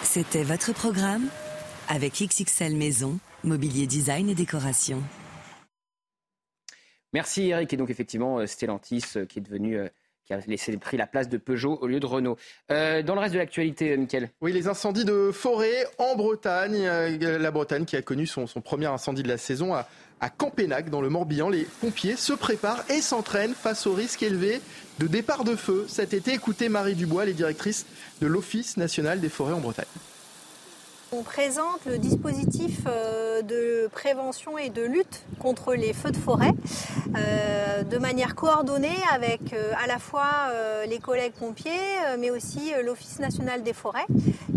C'était 0.04 0.44
votre 0.44 0.74
programme 0.74 1.30
avec 1.90 2.14
XXL 2.14 2.76
Maison, 2.76 3.20
mobilier 3.44 3.88
design 3.88 4.30
et 4.30 4.36
décoration. 4.36 5.04
Merci 7.14 7.50
Eric. 7.50 7.74
Et 7.74 7.78
donc 7.78 7.90
effectivement, 7.90 8.40
euh, 8.40 8.48
Stellantis 8.48 9.04
euh, 9.16 9.26
qui 9.26 9.40
est 9.40 9.42
devenu 9.42 9.78
euh, 9.78 9.88
qui 10.28 10.34
a 10.34 10.40
laissé 10.46 10.76
pris 10.78 10.98
la 10.98 11.08
place 11.08 11.30
de 11.30 11.38
Peugeot 11.38 11.80
au 11.82 11.88
lieu 11.88 12.00
de 12.00 12.06
Renault. 12.06 12.38
dans 12.70 13.16
le 13.16 13.20
reste 13.20 13.34
de 13.34 13.40
l'actualité, 13.40 13.96
Mickaël 13.96 14.30
Oui, 14.42 14.52
les 14.52 14.68
incendies 14.68 15.06
de 15.06 15.32
forêt 15.32 15.88
en 15.98 16.16
Bretagne. 16.16 16.86
la 16.86 17.52
Bretagne 17.52 17.86
qui 17.86 17.96
a 17.96 18.02
connu 18.02 18.28
son, 18.28 18.46
premier 18.62 18.88
incendie 18.88 19.24
de 19.24 19.30
la 19.30 19.38
saison 19.38 19.74
à, 19.74 19.88
à 20.20 20.30
Campénac, 20.30 20.90
dans 20.90 21.02
le 21.02 21.10
Morbihan. 21.10 21.50
Les 21.50 21.66
pompiers 21.80 22.18
se 22.18 22.34
préparent 22.34 22.84
et 22.90 23.02
s'entraînent 23.02 23.54
face 23.54 23.88
au 23.88 23.94
risque 23.94 24.22
élevé 24.24 24.62
de 25.00 25.08
départ 25.08 25.44
de 25.44 25.56
feu 25.56 25.86
cet 25.88 26.14
été. 26.14 26.34
Écoutez 26.34 26.70
Marie 26.70 26.96
Dubois, 26.96 27.26
les 27.26 27.34
directrices 27.34 27.86
de 28.22 28.28
l'Office 28.28 28.78
national 28.78 29.20
des 29.20 29.30
forêts 29.30 29.54
en 29.54 29.60
Bretagne. 29.60 29.86
On 31.14 31.24
présente 31.24 31.86
le 31.86 32.00
dispositif 32.00 32.82
euh, 32.86 33.42
de 33.42 33.88
prévention 33.88 34.58
et 34.58 34.70
de 34.70 34.82
lutte 34.82 35.24
contre 35.40 35.74
les 35.74 35.94
feux 35.94 36.12
de 36.12 36.18
forêt 36.18 36.52
euh, 37.16 37.84
de 37.84 37.98
manière 37.98 38.36
coordonnée 38.36 38.98
avec 39.14 39.54
euh, 39.54 39.72
à 39.82 39.88
la 39.88 40.00
fois 40.00 40.52
les 40.90 41.00
collègues 41.00 41.34
pompiers 41.34 41.72
mais 42.20 42.30
aussi 42.30 42.72
l'Office 42.84 43.20
national 43.20 43.64
des 43.64 43.74
forêts 43.74 44.06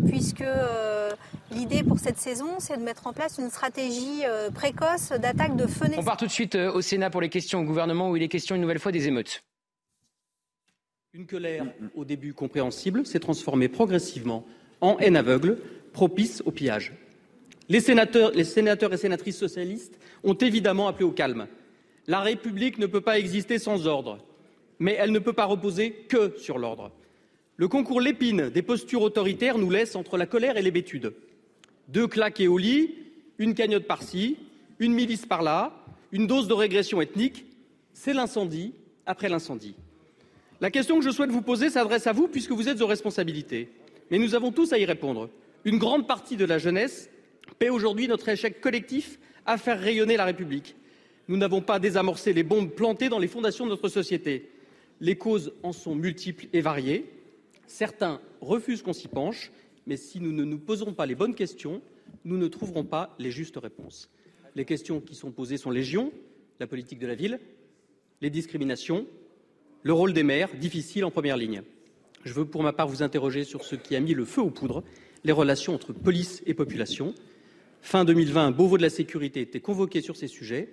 puisque 0.09 0.45
l'idée 1.53 1.83
pour 1.85 1.99
cette 1.99 2.19
saison 2.19 2.57
c'est 2.59 2.77
de 2.77 2.83
mettre 2.83 3.07
en 3.07 3.13
place 3.13 3.39
une 3.39 3.51
stratégie 3.51 4.23
précoce 4.55 5.11
d'attaque 5.11 5.57
de 5.57 5.67
feux. 5.67 5.87
On 5.97 6.05
part 6.05 6.17
tout 6.17 6.27
de 6.27 6.31
suite 6.31 6.55
au 6.55 6.81
Sénat 6.81 7.11
pour 7.11 7.21
les 7.21 7.29
questions 7.29 7.61
au 7.61 7.65
gouvernement 7.65 8.11
où 8.11 8.17
il 8.17 8.23
est 8.23 8.29
question 8.29 8.57
une 8.57 8.63
nouvelle 8.63 8.79
fois 8.79 8.93
des 8.93 9.09
émeutes. 9.09 9.43
Une 11.13 11.27
colère 11.27 11.67
au 11.95 12.05
début 12.05 12.35
compréhensible 12.35 13.07
s'est 13.07 13.21
transformée 13.21 13.69
progressivement 13.69 14.45
en 14.81 14.97
haine 14.99 15.17
aveugle 15.17 15.59
propice 15.93 16.43
au 16.45 16.51
pillage. 16.51 16.93
Les 17.69 17.81
sénateurs, 17.81 18.33
et 18.37 18.45
sénatrices 18.45 19.39
socialistes 19.39 19.99
ont 20.25 20.35
évidemment 20.35 20.89
appelé 20.89 21.05
au 21.05 21.13
calme. 21.13 21.47
La 22.07 22.21
République 22.21 22.79
ne 22.79 22.87
peut 22.87 23.01
pas 23.01 23.19
exister 23.19 23.59
sans 23.59 23.87
ordre, 23.87 24.19
mais 24.79 24.97
elle 24.99 25.13
ne 25.13 25.19
peut 25.19 25.33
pas 25.33 25.45
reposer 25.45 25.93
que 25.93 26.35
sur 26.37 26.59
l'ordre. 26.59 26.91
Le 27.57 27.69
concours 27.69 28.01
l'épine 28.01 28.51
des 28.51 28.63
postures 28.63 29.03
autoritaires 29.03 29.59
nous 29.59 29.71
laisse 29.71 29.95
entre 29.95 30.17
la 30.17 30.27
colère 30.27 30.57
et 30.57 30.63
l'hébétude. 30.63 31.13
Deux 31.89 32.09
claques 32.09 32.43
au 32.49 32.59
lit, 32.59 32.95
une 33.39 33.55
cagnotte 33.55 33.87
par-ci, 33.87 34.39
une 34.79 34.95
milice 34.95 35.27
par-là, 35.27 35.73
une 36.11 36.27
dose 36.27 36.49
de 36.49 36.55
régression 36.55 37.01
ethnique, 37.01 37.45
c'est 37.93 38.15
l'incendie 38.15 38.73
après 39.07 39.29
l'incendie. 39.29 39.75
La 40.61 40.71
question 40.71 40.99
que 40.99 41.05
je 41.05 41.11
souhaite 41.11 41.31
vous 41.31 41.43
poser 41.43 41.71
s'adresse 41.71 42.07
à 42.07 42.13
vous 42.13 42.29
puisque 42.29 42.53
vous 42.53 42.69
êtes 42.69 42.81
aux 42.81 42.87
responsabilités. 42.87 43.69
Mais 44.11 44.19
nous 44.19 44.35
avons 44.35 44.53
tous 44.53 44.73
à 44.73 44.79
y 44.79 44.85
répondre. 44.85 45.31
Une 45.65 45.79
grande 45.79 46.07
partie 46.07 46.37
de 46.37 46.47
la 46.47 46.59
jeunesse 46.59 47.11
paie 47.59 47.69
aujourd'hui 47.69 48.09
notre 48.09 48.29
échec 48.31 48.61
collectif 48.61 49.19
à 49.45 49.59
faire 49.59 49.79
rayonner 49.79 50.17
la 50.17 50.25
République. 50.25 50.75
Nous 51.29 51.37
n'avons 51.37 51.61
pas 51.61 51.79
désamorcé 51.79 52.33
les 52.33 52.43
bombes 52.43 52.71
plantées 52.71 53.11
dans 53.11 53.19
les 53.19 53.29
fondations 53.29 53.67
de 53.67 53.71
notre 53.71 53.89
société. 53.89 54.51
Les 55.01 55.17
causes 55.17 55.53
en 55.63 55.73
sont 55.73 55.95
multiples 55.95 56.47
et 56.55 56.63
variées. 56.63 57.13
Certains 57.67 58.21
refusent 58.41 58.83
qu'on 58.83 58.95
s'y 58.95 59.09
penche, 59.09 59.53
mais 59.87 59.97
si 59.97 60.19
nous 60.21 60.33
ne 60.33 60.45
nous 60.45 60.59
posons 60.59 60.95
pas 60.95 61.05
les 61.05 61.15
bonnes 61.15 61.35
questions, 61.35 61.83
nous 62.25 62.39
ne 62.39 62.49
trouverons 62.49 62.85
pas 62.85 63.15
les 63.19 63.31
justes 63.31 63.59
réponses. 63.59 64.11
Les 64.57 64.65
questions 64.65 65.01
qui 65.01 65.15
sont 65.15 65.31
posées 65.31 65.59
sont 65.59 65.71
légion 65.71 66.11
la 66.59 66.67
politique 66.67 66.99
de 66.99 67.07
la 67.07 67.15
ville, 67.15 67.39
les 68.21 68.31
discriminations, 68.31 69.07
le 69.83 69.93
rôle 69.93 70.13
des 70.13 70.23
maires, 70.23 70.51
difficile 70.57 71.05
en 71.05 71.11
première 71.11 71.37
ligne. 71.37 71.63
Je 72.25 72.35
veux 72.35 72.45
pour 72.45 72.63
ma 72.63 72.73
part 72.73 72.89
vous 72.89 73.03
interroger 73.03 73.45
sur 73.45 73.65
ce 73.65 73.77
qui 73.77 73.97
a 73.97 74.01
mis 74.01 74.13
le 74.13 74.27
feu 74.27 74.43
aux 74.43 74.51
poudres, 74.51 74.83
les 75.25 75.33
relations 75.33 75.75
entre 75.75 75.93
police 75.93 76.43
et 76.47 76.55
population. 76.55 77.15
Fin 77.83 78.05
2020, 78.05 78.47
un 78.47 78.51
Beauvau 78.51 78.77
de 78.77 78.83
la 78.83 78.91
sécurité 78.91 79.41
était 79.41 79.61
convoqué 79.61 80.01
sur 80.01 80.17
ces 80.17 80.29
sujets. 80.29 80.69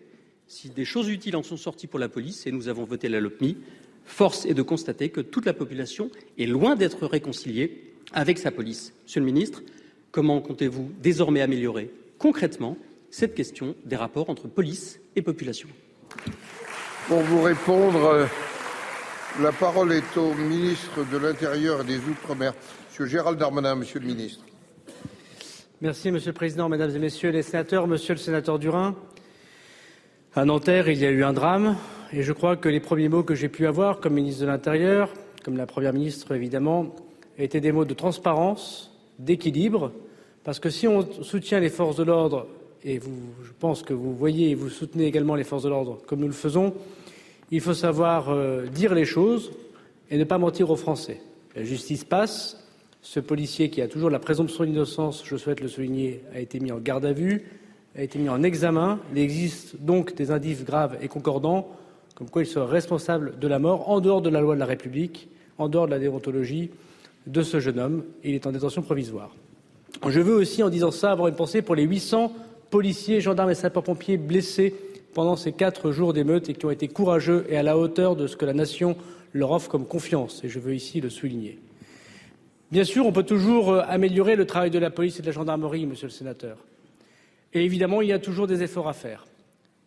Si 0.48 0.70
des 0.70 0.86
choses 0.86 1.10
utiles 1.10 1.36
en 1.36 1.44
sont 1.44 1.58
sorties 1.58 1.88
pour 1.88 2.00
la 2.00 2.10
police, 2.10 2.48
et 2.48 2.52
nous 2.52 2.68
avons 2.68 2.84
voté 2.84 3.10
la 3.10 3.20
LOPMI, 3.20 3.58
Force 4.06 4.46
est 4.46 4.54
de 4.54 4.62
constater 4.62 5.10
que 5.10 5.20
toute 5.20 5.46
la 5.46 5.54
population 5.54 6.10
est 6.38 6.46
loin 6.46 6.76
d'être 6.76 7.06
réconciliée 7.06 7.94
avec 8.14 8.38
sa 8.38 8.52
police. 8.52 8.94
Monsieur 9.04 9.20
le 9.20 9.26
ministre, 9.26 9.62
comment 10.12 10.40
comptez-vous 10.40 10.92
désormais 11.02 11.42
améliorer 11.42 11.92
concrètement 12.18 12.78
cette 13.12 13.36
question 13.36 13.76
des 13.86 13.98
rapports 13.98 14.30
entre 14.30 14.48
police 14.48 15.00
et 15.16 15.22
population? 15.22 15.68
Pour 17.08 17.20
vous 17.20 17.42
répondre, 17.42 18.28
la 19.42 19.52
parole 19.52 19.92
est 19.92 20.18
au 20.18 20.34
ministre 20.34 21.06
de 21.12 21.18
l'Intérieur 21.18 21.82
et 21.82 21.86
des 21.86 21.98
Outre-mer, 21.98 22.54
M. 23.00 23.06
Gérald 23.06 23.38
Darmanin. 23.38 23.76
Monsieur 23.76 24.00
le 24.00 24.08
ministre. 24.08 24.44
Merci, 25.82 26.10
Monsieur 26.10 26.32
le 26.32 26.36
Président, 26.36 26.68
Mesdames 26.68 26.96
et 26.96 27.00
Messieurs 27.00 27.30
les 27.30 27.44
sénateurs. 27.44 27.86
Monsieur 27.86 28.16
le 28.16 28.20
sénateur 28.20 28.58
Durin, 28.58 28.96
à 30.34 30.46
Nanterre, 30.46 30.90
il 30.90 30.98
y 30.98 31.06
a 31.06 31.12
eu 31.12 31.24
un 31.24 31.34
drame 31.34 31.76
et 32.12 32.24
je 32.24 32.34
crois 32.34 32.56
que 32.56 32.70
les 32.70 32.80
premiers 32.80 33.10
mots 33.10 33.22
que 33.22 33.36
j'ai 33.36 33.50
pu 33.50 33.68
avoir 33.68 34.00
comme 34.00 34.14
ministre 34.14 34.42
de 34.42 34.48
l'Intérieur, 34.48 35.14
comme 35.44 35.58
la 35.58 35.68
Première 35.68 35.94
ministre 35.94 36.34
évidemment, 36.34 36.96
étaient 37.38 37.62
des 37.62 37.72
mots 37.72 37.86
de 37.86 37.94
transparence, 37.94 38.92
d'équilibre, 39.20 39.92
parce 40.44 40.60
que 40.60 40.72
si 40.72 40.88
on 40.88 41.08
soutient 41.22 41.60
les 41.60 41.70
forces 41.70 41.98
de 41.98 42.04
l'ordre, 42.04 42.48
et 42.84 42.98
vous, 42.98 43.20
je 43.44 43.52
pense 43.60 43.84
que 43.84 43.94
vous 43.94 44.16
voyez 44.16 44.52
et 44.52 44.56
vous 44.56 44.70
soutenez 44.70 45.06
également 45.06 45.36
les 45.36 45.44
forces 45.44 45.64
de 45.64 45.70
l'ordre 45.70 46.00
comme 46.08 46.22
nous 46.22 46.28
le 46.28 46.34
faisons, 46.34 46.74
il 47.52 47.62
faut 47.62 47.76
savoir 47.76 48.30
euh, 48.30 48.66
dire 48.66 48.96
les 48.96 49.06
choses 49.06 49.52
et 50.10 50.18
ne 50.18 50.24
pas 50.24 50.40
mentir 50.40 50.72
aux 50.72 50.76
Français. 50.76 51.22
La 51.56 51.64
justice 51.64 52.04
passe. 52.04 52.64
Ce 53.10 53.22
policier 53.22 53.70
qui 53.70 53.82
a 53.82 53.88
toujours 53.88 54.10
la 54.10 54.20
présomption 54.20 54.66
d'innocence, 54.66 55.24
je 55.26 55.38
souhaite 55.38 55.62
le 55.62 55.70
souligner, 55.70 56.24
a 56.36 56.42
été 56.42 56.60
mis 56.60 56.74
en 56.74 56.78
garde 56.78 57.06
à 57.06 57.14
vue, 57.14 57.46
a 57.96 58.04
été 58.04 58.20
mis 58.20 58.28
en 58.28 58.44
examen. 58.44 59.00
Il 59.14 59.20
existe 59.20 59.78
donc 59.80 60.14
des 60.14 60.30
indices 60.30 60.66
graves 60.66 60.98
et 61.02 61.08
concordants 61.08 61.70
comme 62.16 62.30
quoi 62.30 62.42
il 62.42 62.46
serait 62.46 62.70
responsable 62.70 63.40
de 63.40 63.48
la 63.48 63.60
mort 63.60 63.90
en 63.90 64.02
dehors 64.02 64.22
de 64.22 64.30
la 64.30 64.42
loi 64.42 64.56
de 64.56 64.60
la 64.60 64.66
République, 64.66 65.30
en 65.58 65.70
dehors 65.70 65.86
de 65.86 65.92
la 65.92 66.00
déontologie 66.00 66.70
de 67.28 67.44
ce 67.44 67.62
jeune 67.62 67.80
homme. 67.80 68.04
Il 68.26 68.36
est 68.36 68.46
en 68.46 68.52
détention 68.52 68.82
provisoire. 68.82 69.34
Je 70.06 70.20
veux 70.20 70.36
aussi, 70.36 70.62
en 70.62 70.70
disant 70.70 70.92
ça, 70.92 71.14
avoir 71.14 71.30
une 71.30 71.36
pensée 71.36 71.62
pour 71.62 71.76
les 71.76 71.84
800 71.84 72.34
policiers, 72.70 73.22
gendarmes 73.22 73.52
et 73.52 73.56
sapeurs-pompiers 73.56 74.18
blessés 74.18 74.76
pendant 75.14 75.38
ces 75.38 75.54
quatre 75.54 75.94
jours 75.94 76.12
d'émeute 76.12 76.50
et 76.50 76.54
qui 76.54 76.66
ont 76.66 76.72
été 76.72 76.90
courageux 76.90 77.46
et 77.48 77.56
à 77.56 77.64
la 77.64 77.78
hauteur 77.78 78.18
de 78.18 78.28
ce 78.28 78.36
que 78.36 78.44
la 78.44 78.54
nation 78.54 78.98
leur 79.32 79.52
offre 79.52 79.70
comme 79.70 79.86
confiance. 79.86 80.44
Et 80.44 80.50
je 80.50 80.60
veux 80.60 80.76
ici 80.76 81.00
le 81.00 81.10
souligner. 81.10 81.58
Bien 82.70 82.84
sûr, 82.84 83.06
on 83.06 83.14
peut 83.14 83.24
toujours 83.24 83.72
euh, 83.72 83.82
améliorer 83.88 84.36
le 84.36 84.46
travail 84.46 84.72
de 84.72 84.80
la 84.80 84.90
police 84.90 85.20
et 85.20 85.22
de 85.22 85.28
la 85.28 85.32
gendarmerie, 85.32 85.86
monsieur 85.86 86.08
le 86.08 86.12
sénateur. 86.12 86.58
Et 87.54 87.64
évidemment, 87.64 88.02
il 88.02 88.10
y 88.10 88.14
a 88.14 88.20
toujours 88.20 88.46
des 88.46 88.62
efforts 88.62 88.90
à 88.90 88.94
faire. 88.94 89.26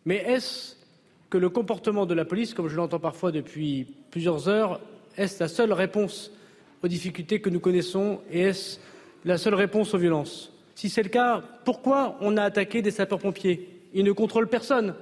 Mais 0.05 0.17
est-ce 0.17 0.75
que 1.29 1.37
le 1.37 1.49
comportement 1.49 2.07
de 2.07 2.15
la 2.15 2.25
police, 2.25 2.55
comme 2.55 2.67
je 2.67 2.75
l'entends 2.75 2.99
parfois 2.99 3.31
depuis 3.31 3.85
plusieurs 4.09 4.49
heures, 4.49 4.79
est 5.15 5.39
la 5.39 5.47
seule 5.47 5.73
réponse 5.73 6.31
aux 6.83 6.87
difficultés 6.87 7.39
que 7.39 7.49
nous 7.49 7.59
connaissons 7.59 8.19
et 8.31 8.41
est-ce 8.41 8.79
la 9.25 9.37
seule 9.37 9.53
réponse 9.53 9.93
aux 9.93 9.99
violences? 9.99 10.51
Si 10.73 10.89
c'est 10.89 11.03
le 11.03 11.09
cas, 11.09 11.43
pourquoi 11.63 12.17
on 12.21 12.35
a 12.35 12.43
attaqué 12.43 12.81
des 12.81 12.89
sapeurs-pompiers? 12.89 13.69
Ils 13.93 14.03
ne 14.03 14.11
contrôlent 14.11 14.47
personne, 14.47 14.95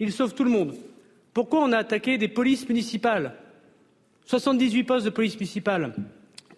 ils 0.00 0.12
sauvent 0.12 0.34
tout 0.34 0.44
le 0.44 0.50
monde. 0.50 0.74
Pourquoi 1.32 1.60
on 1.60 1.70
a 1.70 1.78
attaqué 1.78 2.18
des 2.18 2.26
polices 2.26 2.68
municipales? 2.68 3.34
78 4.26 4.82
postes 4.82 5.04
de 5.04 5.10
police 5.10 5.34
municipale. 5.34 5.94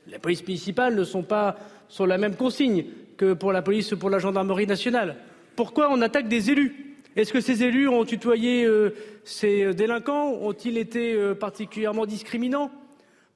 Les 0.07 0.19
polices 0.19 0.47
municipales 0.47 0.95
ne 0.95 1.05
sont 1.05 1.23
pas 1.23 1.57
sur 1.89 2.07
la 2.07 2.19
même 2.19 2.37
consigne 2.37 2.85
que 3.17 3.35
pour 3.35 3.53
la 3.53 3.63
police 3.63 3.93
ou 3.93 3.99
pour 3.99 4.11
la 4.11 4.19
gendarmerie 4.19 4.67
nationale. 4.67 5.17
Pourquoi 5.57 5.91
on 5.91 6.01
attaque 6.01 6.29
des 6.29 6.51
élus? 6.51 6.97
Est-ce 7.15 7.33
que 7.33 7.41
ces 7.41 7.63
élus 7.63 7.89
ont 7.89 8.05
tutoyé 8.05 8.65
euh, 8.65 8.95
ces 9.25 9.75
délinquants? 9.75 10.33
Ont-ils 10.41 10.79
été 10.79 11.13
euh, 11.13 11.35
particulièrement 11.35 12.07
discriminants? 12.07 12.71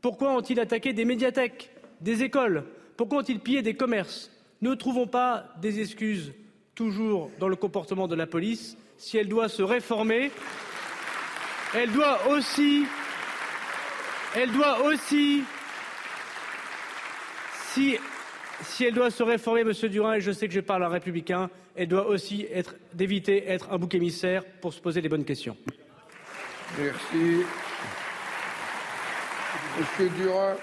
Pourquoi 0.01 0.35
ont-ils 0.35 0.59
attaqué 0.61 0.93
des 0.93 1.05
médiathèques, 1.05 1.71
des 2.01 2.23
écoles? 2.23 2.65
Pourquoi 2.97 3.19
ont-ils 3.19 3.41
pillé 3.41 3.61
des 3.63 3.75
commerces? 3.75 4.31
Ne 4.63 4.75
trouvons 4.75 5.07
pas 5.07 5.45
des 5.61 5.81
excuses 5.81 6.33
toujours 6.75 7.31
dans 7.39 7.49
le 7.49 7.57
comportement 7.57 8.09
de 8.09 8.15
la 8.15 8.27
police. 8.27 8.77
Si 8.97 9.19
elle 9.19 9.29
doit 9.29 9.49
se 9.49 9.63
réformer, 9.63 10.31
elle 11.75 11.93
doit 11.93 12.29
aussi, 12.31 12.87
elle 14.35 14.51
doit 14.53 14.85
aussi, 14.85 15.43
si 17.77 17.99
si 18.63 18.85
elle 18.85 18.95
doit 18.95 19.11
se 19.11 19.23
réformer, 19.23 19.63
Monsieur 19.63 19.91
Durin, 19.91 20.15
et 20.15 20.21
je 20.23 20.33
sais 20.33 20.49
que 20.49 20.55
je 20.55 20.61
parle 20.61 20.83
à 20.83 20.87
un 20.87 20.89
républicain, 20.89 21.51
elle 21.75 21.89
doit 21.89 22.07
aussi 22.07 22.47
être 22.51 22.75
d'éviter 22.95 23.47
être 23.49 23.71
un 23.71 23.77
bouc 23.77 23.95
émissaire 23.95 24.47
pour 24.63 24.73
se 24.73 24.81
poser 24.81 25.03
les 25.03 25.11
bonnes 25.11 25.27
questions. 25.27 25.59
Merci. 26.79 27.45
Monsieur 29.79 30.09
Durin. 30.17 30.55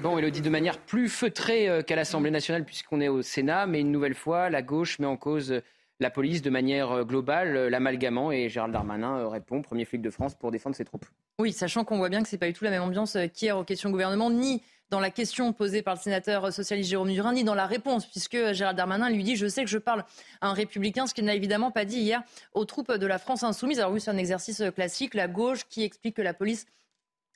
Bon, 0.00 0.18
il 0.18 0.22
le 0.22 0.30
dit 0.30 0.40
de 0.40 0.48
manière 0.48 0.78
plus 0.78 1.10
feutrée 1.10 1.68
euh, 1.68 1.82
qu'à 1.82 1.94
l'Assemblée 1.94 2.30
nationale, 2.30 2.64
puisqu'on 2.64 3.02
est 3.02 3.08
au 3.08 3.20
Sénat, 3.20 3.66
mais 3.66 3.80
une 3.80 3.92
nouvelle 3.92 4.14
fois, 4.14 4.48
la 4.48 4.62
gauche 4.62 4.98
met 4.98 5.06
en 5.06 5.18
cause 5.18 5.52
euh, 5.52 5.60
la 6.00 6.08
police 6.08 6.40
de 6.40 6.48
manière 6.48 6.90
euh, 6.90 7.04
globale, 7.04 7.68
l'amalgamant, 7.68 8.32
et 8.32 8.48
Gérald 8.48 8.72
Darmanin 8.72 9.28
répond, 9.28 9.60
premier 9.60 9.84
flic 9.84 10.00
de 10.00 10.10
France, 10.10 10.34
pour 10.34 10.50
défendre 10.50 10.74
ses 10.74 10.86
troupes. 10.86 11.04
Oui, 11.38 11.52
sachant 11.52 11.84
qu'on 11.84 11.98
voit 11.98 12.08
bien 12.08 12.22
que 12.22 12.28
ce 12.28 12.34
n'est 12.34 12.40
pas 12.40 12.46
du 12.46 12.54
tout 12.54 12.64
la 12.64 12.70
même 12.70 12.82
ambiance 12.82 13.18
qu'hier 13.34 13.58
aux 13.58 13.64
questions 13.64 13.90
gouvernement, 13.90 14.30
ni 14.30 14.62
dans 14.90 15.00
la 15.00 15.10
question 15.10 15.52
posée 15.52 15.82
par 15.82 15.94
le 15.94 16.00
sénateur 16.00 16.52
socialiste 16.52 16.90
Jérôme 16.90 17.12
Durin, 17.12 17.32
ni 17.32 17.44
dans 17.44 17.54
la 17.54 17.66
réponse, 17.66 18.06
puisque 18.06 18.52
Gérald 18.52 18.76
Darmanin 18.76 19.08
lui 19.08 19.22
dit 19.22 19.36
Je 19.36 19.46
sais 19.46 19.62
que 19.62 19.70
je 19.70 19.78
parle 19.78 20.04
à 20.40 20.48
un 20.48 20.52
républicain, 20.52 21.06
ce 21.06 21.14
qu'il 21.14 21.24
n'a 21.24 21.34
évidemment 21.34 21.70
pas 21.70 21.84
dit 21.84 22.00
hier 22.00 22.22
aux 22.54 22.64
troupes 22.64 22.92
de 22.92 23.06
la 23.06 23.18
France 23.18 23.44
insoumise. 23.44 23.78
Alors 23.78 23.92
oui, 23.92 24.00
c'est 24.00 24.10
un 24.10 24.16
exercice 24.16 24.62
classique, 24.74 25.14
la 25.14 25.28
gauche 25.28 25.66
qui 25.68 25.84
explique 25.84 26.16
que 26.16 26.22
la 26.22 26.34
police 26.34 26.66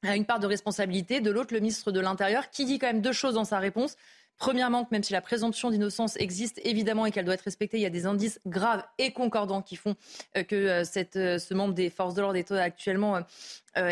a 0.02 0.16
une 0.16 0.26
part 0.26 0.40
de 0.40 0.46
responsabilité, 0.46 1.20
de 1.20 1.30
l'autre, 1.30 1.54
le 1.54 1.60
ministre 1.60 1.92
de 1.92 2.00
l'Intérieur, 2.00 2.50
qui 2.50 2.64
dit 2.64 2.78
quand 2.78 2.88
même 2.88 3.00
deux 3.00 3.12
choses 3.12 3.34
dans 3.34 3.44
sa 3.44 3.58
réponse. 3.58 3.96
Premièrement, 4.38 4.84
que 4.84 4.88
même 4.90 5.02
si 5.02 5.12
la 5.12 5.20
présomption 5.20 5.70
d'innocence 5.70 6.16
existe 6.16 6.60
évidemment 6.64 7.06
et 7.06 7.12
qu'elle 7.12 7.24
doit 7.24 7.34
être 7.34 7.42
respectée, 7.42 7.76
il 7.76 7.82
y 7.82 7.86
a 7.86 7.90
des 7.90 8.06
indices 8.06 8.40
graves 8.46 8.84
et 8.98 9.12
concordants 9.12 9.62
qui 9.62 9.76
font 9.76 9.94
euh, 10.36 10.42
que 10.42 10.56
euh, 10.56 10.82
euh, 11.16 11.38
ce 11.38 11.54
membre 11.54 11.72
des 11.72 11.88
forces 11.88 12.14
de 12.14 12.20
l'ordre 12.20 12.36
est 12.36 12.50
actuellement 12.50 13.20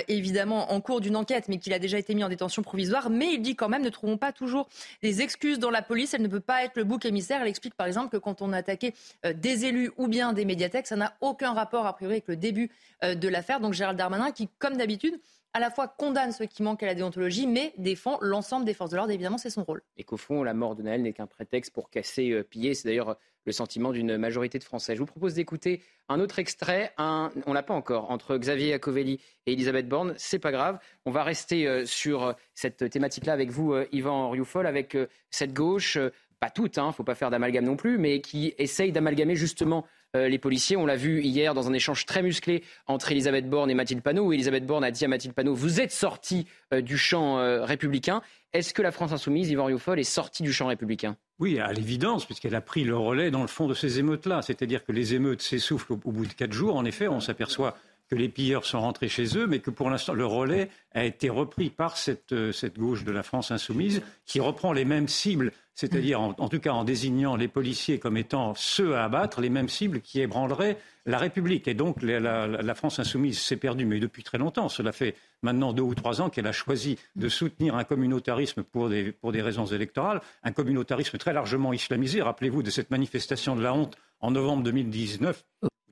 évidemment 0.07 0.71
en 0.71 0.81
cours 0.81 1.01
d'une 1.01 1.17
enquête, 1.17 1.49
mais 1.49 1.59
qu'il 1.59 1.73
a 1.73 1.81
déjà 1.81 1.99
été 1.99 2.15
mis 2.15 2.23
en 2.23 2.29
détention 2.29 2.63
provisoire. 2.63 3.11
Mais 3.11 3.35
il 3.35 3.43
dit 3.43 3.57
quand 3.57 3.69
même 3.69 3.83
ne 3.83 3.89
trouvons 3.89 4.17
pas 4.17 4.31
toujours 4.31 4.69
des 5.03 5.23
excuses 5.23 5.59
dans 5.59 5.71
la 5.71 5.83
police. 5.83 6.15
Elle 6.15 6.23
ne 6.23 6.29
peut 6.29 6.39
pas 6.39 6.63
être 6.63 6.77
le 6.77 6.85
bouc 6.85 7.05
émissaire. 7.05 7.43
Elle 7.43 7.49
explique 7.49 7.75
par 7.75 7.89
exemple 7.89 8.09
que 8.11 8.17
quand 8.17 8.43
on 8.43 8.53
a 8.53 8.59
attaqué 8.59 8.95
des 9.35 9.65
élus 9.65 9.91
ou 9.97 10.07
bien 10.07 10.35
des 10.35 10.45
médiathèques, 10.45 10.87
ça 10.87 10.95
n'a 10.95 11.17
aucun 11.21 11.53
rapport 11.53 11.85
a 11.85 11.95
priori 11.95 12.15
avec 12.15 12.29
le 12.29 12.37
début 12.37 12.71
de 13.03 13.29
l'affaire. 13.29 13.59
Donc 13.59 13.75
Gérald 13.75 13.99
Darmanin, 13.99 14.31
qui 14.31 14.49
comme 14.61 14.77
d'habitude 14.77 15.19
à 15.55 15.61
la 15.61 15.71
fois 15.71 15.89
condamne 15.89 16.33
ceux 16.33 16.47
qui 16.47 16.63
manquent 16.63 16.83
à 16.83 16.87
la 16.87 16.95
déontologie, 16.95 17.47
mais 17.47 17.73
défend 17.79 18.19
l'ensemble 18.21 18.65
des 18.65 18.75
forces 18.75 18.91
de 18.91 18.97
l'ordre. 18.97 19.13
Évidemment, 19.13 19.39
c'est 19.39 19.51
son 19.51 19.65
rôle. 19.65 19.83
Et 19.97 20.05
qu'au 20.05 20.17
fond, 20.17 20.43
la 20.43 20.55
mort 20.55 20.75
de 20.75 20.83
Naël 20.83 21.03
n'est 21.03 21.13
qu'un 21.13 21.27
prétexte 21.27 21.73
pour 21.73 21.91
casser, 21.91 22.31
euh, 22.31 22.43
piller. 22.43 22.75
C'est 22.75 22.89
d'ailleurs 22.89 23.17
le 23.45 23.53
sentiment 23.53 23.93
d'une 23.93 24.17
majorité 24.17 24.59
de 24.59 24.65
Français. 24.65 24.95
Je 24.95 25.01
vous 25.01 25.07
propose 25.07 25.35
d'écouter 25.35 25.83
un 26.09 26.21
autre 26.21 26.39
extrait. 26.39 26.93
Un, 26.97 27.31
on 27.47 27.53
l'a 27.53 27.63
pas 27.63 27.75
encore 27.75 28.11
entre 28.11 28.37
Xavier 28.37 28.69
Iacovelli 28.69 29.21
et 29.47 29.53
Elisabeth 29.53 29.89
Borne. 29.89 30.15
C'est 30.17 30.39
pas 30.39 30.53
grave. 30.53 30.79
On 31.07 31.11
va 31.11 31.25
rester 31.25 31.67
euh, 31.67 31.85
sur 31.85 32.23
euh, 32.23 32.33
cette 32.55 32.89
thématique-là 32.89 33.33
avec 33.33 33.51
vous, 33.51 33.75
Yvan 33.93 34.31
Rioufol, 34.31 34.67
avec 34.67 34.97
cette 35.31 35.53
gauche 35.53 35.99
pas 36.43 36.51
toutes, 36.51 36.77
il 36.77 36.81
hein, 36.81 36.89
ne 36.89 36.93
faut 36.93 37.05
pas 37.05 37.15
faire 37.15 37.31
d'amalgame 37.31 37.65
non 37.65 37.77
plus, 37.77 37.99
mais 37.99 38.21
qui 38.21 38.53
essayent 38.59 38.91
d'amalgamer 38.91 39.37
justement 39.37 39.87
euh, 39.87 40.02
les 40.15 40.39
policiers. 40.39 40.77
On 40.77 40.87
l'a 40.87 40.97
vu 40.97 41.23
hier 41.23 41.55
dans 41.55 41.69
un 41.69 41.73
échange 41.73 42.05
très 42.07 42.23
musclé 42.23 42.63
entre 42.87 43.13
Elisabeth 43.13 43.49
Borne 43.49 43.71
et 43.71 43.75
Mathilde 43.75 44.03
Panot, 44.03 44.27
où 44.27 44.33
Elisabeth 44.33 44.67
Borne 44.67 44.85
a 44.85 44.91
dit 44.91 45.05
à 45.05 45.09
Mathilde 45.09 45.35
Panot 45.35 45.55
Vous 45.55 45.81
êtes 45.81 45.93
sorti 45.93 46.47
euh, 46.73 46.81
du 46.81 46.99
champ 46.99 47.39
euh, 47.39 47.65
républicain. 47.65 48.23
Est-ce 48.53 48.75
que 48.75 48.83
la 48.83 48.93
France 48.93 49.13
insoumise, 49.13 49.51
Yvan 49.51 49.65
Rioufol, 49.65 49.99
est 49.99 50.05
sortie 50.05 50.43
du 50.43 50.53
champ 50.53 50.67
républicain? 50.67 51.17
Oui, 51.39 51.59
à 51.59 51.73
l'évidence, 51.73 52.27
puisqu'elle 52.27 52.55
a 52.55 52.61
pris 52.61 52.85
le 52.85 52.97
relais 52.97 53.31
dans 53.31 53.41
le 53.41 53.47
fond 53.47 53.67
de 53.67 53.75
ces 53.75 53.99
émeutes-là. 53.99 54.43
C'est-à-dire 54.43 54.85
que 54.85 54.93
les 54.93 55.15
émeutes 55.15 55.41
s'essoufflent 55.41 55.93
au, 55.93 55.97
bout 55.97 56.27
de 56.27 56.33
quatre 56.35 56.53
jours. 56.53 56.77
En 56.77 56.85
effet, 56.85 57.09
on 57.09 57.21
s'aperçoit 57.21 57.77
que 58.13 58.17
les 58.19 58.29
pilleurs 58.29 58.67
sont 58.67 58.83
rentrés 58.83 59.09
chez 59.09 59.39
eux, 59.39 59.47
mais 59.47 59.61
que 59.61 59.71
pour 59.71 59.89
l'instant, 59.89 60.13
le 60.13 60.27
relais 60.27 60.69
a 60.93 61.03
été 61.03 61.31
repris 61.31 61.71
par 61.71 61.97
cette, 61.97 62.53
cette, 62.53 62.79
gauche 62.79 63.05
de 63.05 63.11
la 63.11 63.23
France 63.23 63.51
insoumise, 63.51 64.03
qui 64.27 64.39
reprend 64.39 64.75
les 64.75 64.85
mêmes 64.85 65.09
cibles 65.09 65.51
c'est-à-dire 65.75 66.21
en, 66.21 66.33
tout 66.35 66.61
cas 66.61 66.73
en 66.73 66.85
désignant 66.85 67.35
les 67.35 67.49
policiers 67.49 67.99
comme 67.99 68.17
étant 68.19 68.53
ceux 68.55 68.95
à 68.95 69.05
abattre, 69.05 69.41
les 69.41 69.49
mêmes 69.49 69.71
cibles 69.71 70.01
qui 70.03 70.21
ébranleraient 70.21 70.77
la 71.07 71.17
République. 71.17 71.67
Et 71.67 71.75
donc 71.75 72.03
la, 72.03 72.75
France 72.75 72.99
insoumise 72.99 73.41
s'est 73.41 73.57
perdue, 73.57 73.87
mais 73.87 73.99
depuis 73.99 74.23
très 74.23 74.37
longtemps. 74.37 74.69
Cela 74.69 74.93
fait 74.93 75.17
maintenant 75.41 75.73
deux 75.73 75.83
ou 75.83 75.95
trois 75.95 76.21
ans 76.21 76.29
qu'elle 76.29 76.47
a 76.47 76.53
choisi 76.53 76.99
de 77.17 77.29
soutenir 77.31 77.75
un 77.75 77.85
communautarisme 77.85 78.63
pour 78.63 78.91
des, 78.91 79.13
pour 79.13 79.33
des 79.33 79.41
raisons 79.41 79.67
électorales, 79.67 80.21
un 80.43 80.53
communautarisme 80.53 81.17
très 81.17 81.33
largement 81.33 81.73
islamisé. 81.73 82.21
Rappelez-vous 82.21 82.63
de 82.63 82.71
cette 82.71 82.91
manifestation 82.91 83.57
de 83.57 83.63
la 83.63 83.73
honte 83.73 83.97
en 84.21 84.31
novembre 84.31 84.63
2019, 84.65 85.43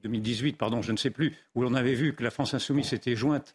2018, 0.03 0.57
pardon, 0.57 0.83
je 0.83 0.93
ne 0.93 0.97
sais 0.97 1.11
plus, 1.11 1.37
où 1.55 1.63
l'on 1.63 1.75
avait 1.75 1.95
vu 1.95 2.15
que 2.15 2.23
la 2.23 2.31
France 2.31 2.55
insoumise 2.55 2.89
s'était 2.89 3.17
jointe 3.17 3.55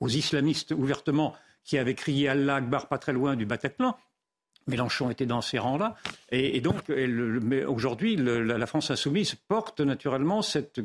aux 0.00 0.08
islamistes 0.08 0.72
ouvertement 0.72 1.34
qui 1.64 1.78
avaient 1.78 1.94
crié 1.94 2.28
Allah 2.28 2.56
Akbar 2.56 2.88
pas 2.88 2.98
très 2.98 3.12
loin 3.12 3.36
du 3.36 3.46
Bataclan. 3.46 3.96
Mélenchon 4.68 5.10
était 5.10 5.26
dans 5.26 5.40
ces 5.40 5.58
rangs-là. 5.58 5.96
Et, 6.30 6.60
donc, 6.60 6.90
aujourd'hui, 7.66 8.16
la 8.16 8.66
France 8.66 8.90
insoumise 8.90 9.34
porte 9.34 9.80
naturellement 9.80 10.42
cette, 10.42 10.80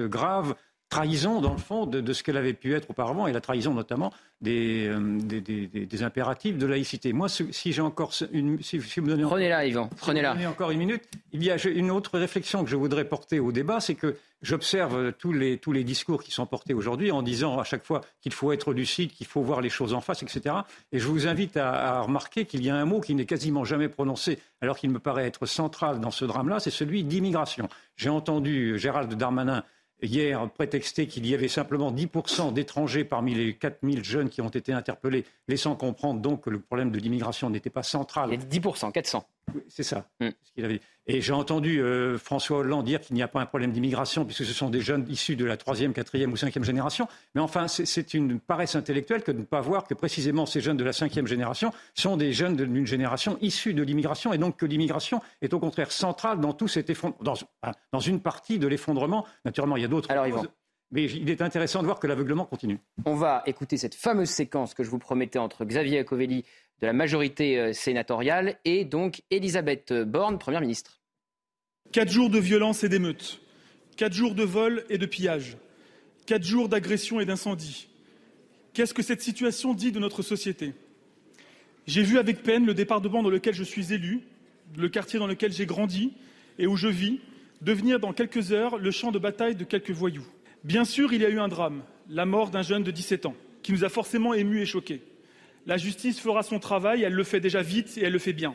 grave 0.00 0.54
trahison, 0.90 1.40
dans 1.40 1.52
le 1.52 1.58
fond, 1.58 1.86
de, 1.86 2.12
ce 2.12 2.22
qu'elle 2.22 2.36
avait 2.36 2.52
pu 2.52 2.74
être 2.74 2.90
auparavant, 2.90 3.26
et 3.26 3.32
la 3.32 3.40
trahison 3.40 3.72
notamment 3.72 4.12
des, 4.42 4.86
euh, 4.88 6.04
impératifs 6.04 6.58
de 6.58 6.66
laïcité. 6.66 7.14
Moi, 7.14 7.28
si 7.30 7.72
j'ai 7.72 7.80
encore 7.80 8.12
une... 8.30 8.62
Si, 8.62 8.76
vous 8.76 9.02
me 9.02 9.08
donnez 9.08 9.22
Prenez-la, 9.22 9.64
Yvan, 9.64 9.88
prenez-la. 9.96 10.36
encore 10.50 10.70
une 10.70 10.78
minute. 10.78 11.02
Il 11.32 11.42
y 11.42 11.50
a 11.50 11.56
une 11.66 11.90
autre 11.90 12.18
réflexion 12.18 12.62
que 12.62 12.68
je 12.68 12.76
voudrais 12.76 13.06
porter 13.06 13.40
au 13.40 13.52
débat, 13.52 13.80
c'est 13.80 13.94
que 13.94 14.16
j'observe 14.42 15.12
tous 15.12 15.32
les, 15.32 15.58
tous 15.58 15.72
les 15.72 15.84
discours 15.84 16.22
qui 16.22 16.32
sont 16.32 16.46
portés 16.46 16.74
aujourd'hui 16.74 17.10
en 17.10 17.22
disant 17.22 17.58
à 17.58 17.64
chaque 17.64 17.84
fois 17.84 18.02
qu'il 18.20 18.32
faut 18.32 18.52
être 18.52 18.72
lucide, 18.72 19.12
qu'il 19.12 19.26
faut 19.26 19.42
voir 19.42 19.60
les 19.60 19.70
choses 19.70 19.94
en 19.94 20.00
face, 20.00 20.22
etc. 20.22 20.56
Et 20.90 20.98
je 20.98 21.06
vous 21.06 21.26
invite 21.26 21.56
à, 21.56 22.02
remarquer 22.02 22.44
qu'il 22.44 22.64
y 22.64 22.70
a 22.70 22.76
un 22.76 22.84
mot 22.84 23.00
qui 23.00 23.14
n'est 23.14 23.24
quasiment 23.24 23.64
jamais 23.64 23.88
prononcé, 23.88 24.38
alors 24.60 24.76
qu'il 24.76 24.90
me 24.90 24.98
paraît 24.98 25.26
être 25.26 25.46
central 25.46 26.00
dans 26.00 26.10
ce 26.10 26.24
drame-là, 26.24 26.60
c'est 26.60 26.70
celui 26.70 27.04
d'immigration. 27.04 27.68
J'ai 27.96 28.10
entendu 28.10 28.78
Gérald 28.78 29.14
Darmanin 29.14 29.64
hier 30.02 30.50
prétexter 30.50 31.06
qu'il 31.06 31.26
y 31.26 31.34
avait 31.34 31.48
simplement 31.48 31.92
10% 31.92 32.52
d'étrangers 32.52 33.04
parmi 33.04 33.34
les 33.34 33.54
4000 33.54 34.04
jeunes 34.04 34.28
qui 34.28 34.40
ont 34.40 34.48
été 34.48 34.72
interpellés, 34.72 35.24
laissant 35.46 35.76
comprendre 35.76 36.20
donc 36.20 36.42
que 36.42 36.50
le 36.50 36.58
problème 36.58 36.90
de 36.90 36.98
l'immigration 36.98 37.50
n'était 37.50 37.70
pas 37.70 37.84
central. 37.84 38.30
Il 38.32 38.40
y 38.40 38.42
a 38.42 38.60
10%, 38.60 38.90
400. 38.90 39.24
C'est 39.68 39.82
ça, 39.82 40.08
mm. 40.20 40.28
ce 40.42 40.52
qu'il 40.52 40.64
avait 40.64 40.74
dit. 40.74 40.84
Et 41.06 41.20
j'ai 41.20 41.32
entendu 41.32 41.80
euh, 41.80 42.16
François 42.16 42.58
Hollande 42.58 42.84
dire 42.84 43.00
qu'il 43.00 43.16
n'y 43.16 43.22
a 43.22 43.28
pas 43.28 43.40
un 43.40 43.46
problème 43.46 43.72
d'immigration, 43.72 44.24
puisque 44.24 44.44
ce 44.44 44.52
sont 44.52 44.70
des 44.70 44.80
jeunes 44.80 45.04
issus 45.08 45.34
de 45.34 45.44
la 45.44 45.56
troisième, 45.56 45.92
quatrième 45.92 46.32
ou 46.32 46.36
cinquième 46.36 46.62
génération. 46.62 47.08
Mais 47.34 47.40
enfin, 47.40 47.66
c'est 47.66 48.14
une 48.14 48.38
paresse 48.38 48.76
intellectuelle 48.76 49.24
que 49.24 49.32
de 49.32 49.38
ne 49.38 49.44
pas 49.44 49.60
voir 49.60 49.84
que 49.84 49.94
précisément 49.94 50.46
ces 50.46 50.60
jeunes 50.60 50.76
de 50.76 50.84
la 50.84 50.92
cinquième 50.92 51.26
génération 51.26 51.72
sont 51.94 52.16
des 52.16 52.32
jeunes 52.32 52.54
d'une 52.54 52.86
génération 52.86 53.36
issue 53.40 53.74
de 53.74 53.82
l'immigration, 53.82 54.32
et 54.32 54.38
donc 54.38 54.56
que 54.56 54.66
l'immigration 54.66 55.20
est 55.40 55.52
au 55.54 55.58
contraire 55.58 55.90
centrale 55.90 56.40
dans 56.40 56.52
tout 56.52 56.68
cet 56.68 56.88
effondrement, 56.88 57.34
dans, 57.92 58.00
une 58.00 58.20
partie 58.20 58.60
de 58.60 58.68
l'effondrement. 58.68 59.26
Naturellement, 59.44 59.76
il 59.76 59.82
y 59.82 59.86
a 59.86 59.88
d'autres 59.88 60.08
causes. 60.08 60.48
Mais 60.92 61.04
il 61.06 61.30
est 61.30 61.40
intéressant 61.40 61.80
de 61.80 61.86
voir 61.86 61.98
que 61.98 62.06
l'aveuglement 62.06 62.44
continue. 62.44 62.78
On 63.06 63.14
va 63.14 63.42
écouter 63.46 63.78
cette 63.78 63.94
fameuse 63.94 64.28
séquence 64.28 64.74
que 64.74 64.84
je 64.84 64.90
vous 64.90 64.98
promettais 64.98 65.38
entre 65.38 65.64
Xavier 65.64 66.04
Covelli 66.04 66.44
de 66.82 66.86
la 66.88 66.92
majorité 66.92 67.58
euh, 67.58 67.72
sénatoriale 67.72 68.58
et 68.64 68.84
donc 68.84 69.22
Elisabeth 69.30 69.92
Borne, 69.92 70.38
Première 70.38 70.60
ministre. 70.60 71.00
Quatre 71.92 72.10
jours 72.10 72.28
de 72.28 72.40
violence 72.40 72.82
et 72.82 72.88
d'émeutes, 72.88 73.40
quatre 73.96 74.12
jours 74.12 74.34
de 74.34 74.42
vol 74.42 74.84
et 74.90 74.98
de 74.98 75.06
pillage, 75.06 75.56
quatre 76.26 76.42
jours 76.42 76.68
d'agression 76.68 77.20
et 77.20 77.24
d'incendie. 77.24 77.88
Qu'est-ce 78.74 78.94
que 78.94 79.02
cette 79.02 79.22
situation 79.22 79.74
dit 79.74 79.92
de 79.92 80.00
notre 80.00 80.22
société? 80.22 80.72
J'ai 81.86 82.02
vu 82.02 82.18
avec 82.18 82.42
peine 82.42 82.66
le 82.66 82.74
département 82.74 83.22
dans 83.22 83.30
lequel 83.30 83.54
je 83.54 83.64
suis 83.64 83.92
élu, 83.92 84.22
le 84.76 84.88
quartier 84.88 85.18
dans 85.20 85.26
lequel 85.26 85.52
j'ai 85.52 85.66
grandi 85.66 86.14
et 86.58 86.66
où 86.66 86.76
je 86.76 86.88
vis, 86.88 87.20
devenir 87.60 88.00
dans 88.00 88.12
quelques 88.12 88.50
heures 88.50 88.78
le 88.78 88.90
champ 88.90 89.12
de 89.12 89.18
bataille 89.20 89.54
de 89.54 89.64
quelques 89.64 89.90
voyous. 89.90 90.26
Bien 90.64 90.84
sûr, 90.84 91.12
il 91.12 91.22
y 91.22 91.26
a 91.26 91.28
eu 91.28 91.38
un 91.38 91.48
drame, 91.48 91.82
la 92.08 92.26
mort 92.26 92.50
d'un 92.50 92.62
jeune 92.62 92.82
de 92.82 92.90
17 92.90 93.26
ans, 93.26 93.36
qui 93.62 93.72
nous 93.72 93.84
a 93.84 93.88
forcément 93.88 94.34
émus 94.34 94.62
et 94.62 94.66
choqués. 94.66 95.02
La 95.66 95.76
justice 95.76 96.18
fera 96.18 96.42
son 96.42 96.58
travail, 96.58 97.02
elle 97.02 97.12
le 97.12 97.24
fait 97.24 97.40
déjà 97.40 97.62
vite 97.62 97.96
et 97.96 98.04
elle 98.04 98.12
le 98.12 98.18
fait 98.18 98.32
bien. 98.32 98.54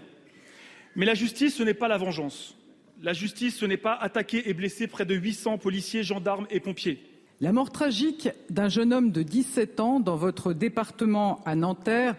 Mais 0.96 1.06
la 1.06 1.14
justice, 1.14 1.56
ce 1.56 1.64
n'est 1.64 1.74
pas 1.74 1.88
la 1.88 1.98
vengeance. 1.98 2.56
La 3.02 3.14
justice, 3.14 3.56
ce 3.56 3.66
n'est 3.66 3.78
pas 3.78 3.94
attaquer 3.94 4.50
et 4.50 4.54
blesser 4.54 4.88
près 4.88 5.06
de 5.06 5.16
800 5.16 5.60
policiers, 5.60 6.04
gendarmes 6.04 6.48
et 6.50 6.60
pompiers. 6.60 7.00
La 7.40 7.54
mort 7.54 7.72
tragique 7.72 8.30
d'un 8.50 8.68
jeune 8.68 8.92
homme 8.92 9.12
de 9.12 9.22
17 9.22 9.80
ans 9.80 10.00
dans 10.00 10.16
votre 10.16 10.54
département 10.54 11.40
à 11.46 11.56
Nanterre 11.56 12.16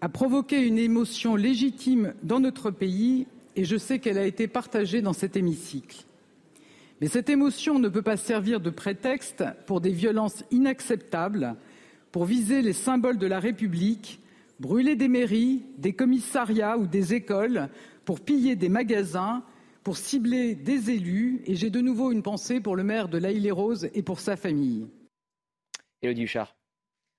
a 0.00 0.08
provoqué 0.08 0.64
une 0.64 0.78
émotion 0.78 1.34
légitime 1.34 2.14
dans 2.22 2.38
notre 2.38 2.70
pays 2.70 3.26
et 3.56 3.64
je 3.64 3.76
sais 3.76 3.98
qu'elle 3.98 4.18
a 4.18 4.26
été 4.26 4.46
partagée 4.46 5.02
dans 5.02 5.12
cet 5.12 5.36
hémicycle. 5.36 6.04
Mais 7.00 7.08
cette 7.08 7.28
émotion 7.28 7.80
ne 7.80 7.88
peut 7.88 8.02
pas 8.02 8.16
servir 8.16 8.60
de 8.60 8.70
prétexte 8.70 9.44
pour 9.66 9.80
des 9.80 9.90
violences 9.90 10.44
inacceptables 10.52 11.56
pour 12.14 12.26
viser 12.26 12.62
les 12.62 12.74
symboles 12.74 13.18
de 13.18 13.26
la 13.26 13.40
République, 13.40 14.20
brûler 14.60 14.94
des 14.94 15.08
mairies, 15.08 15.64
des 15.78 15.94
commissariats 15.94 16.78
ou 16.78 16.86
des 16.86 17.12
écoles, 17.12 17.68
pour 18.04 18.20
piller 18.20 18.54
des 18.54 18.68
magasins, 18.68 19.42
pour 19.82 19.96
cibler 19.96 20.54
des 20.54 20.92
élus. 20.92 21.42
Et 21.46 21.56
j'ai 21.56 21.70
de 21.70 21.80
nouveau 21.80 22.12
une 22.12 22.22
pensée 22.22 22.60
pour 22.60 22.76
le 22.76 22.84
maire 22.84 23.08
de 23.08 23.18
l'Aïle-les-Roses 23.18 23.88
et 23.94 24.02
pour 24.04 24.20
sa 24.20 24.36
famille. 24.36 24.86
Élodie 26.02 26.22
Huchard. 26.22 26.54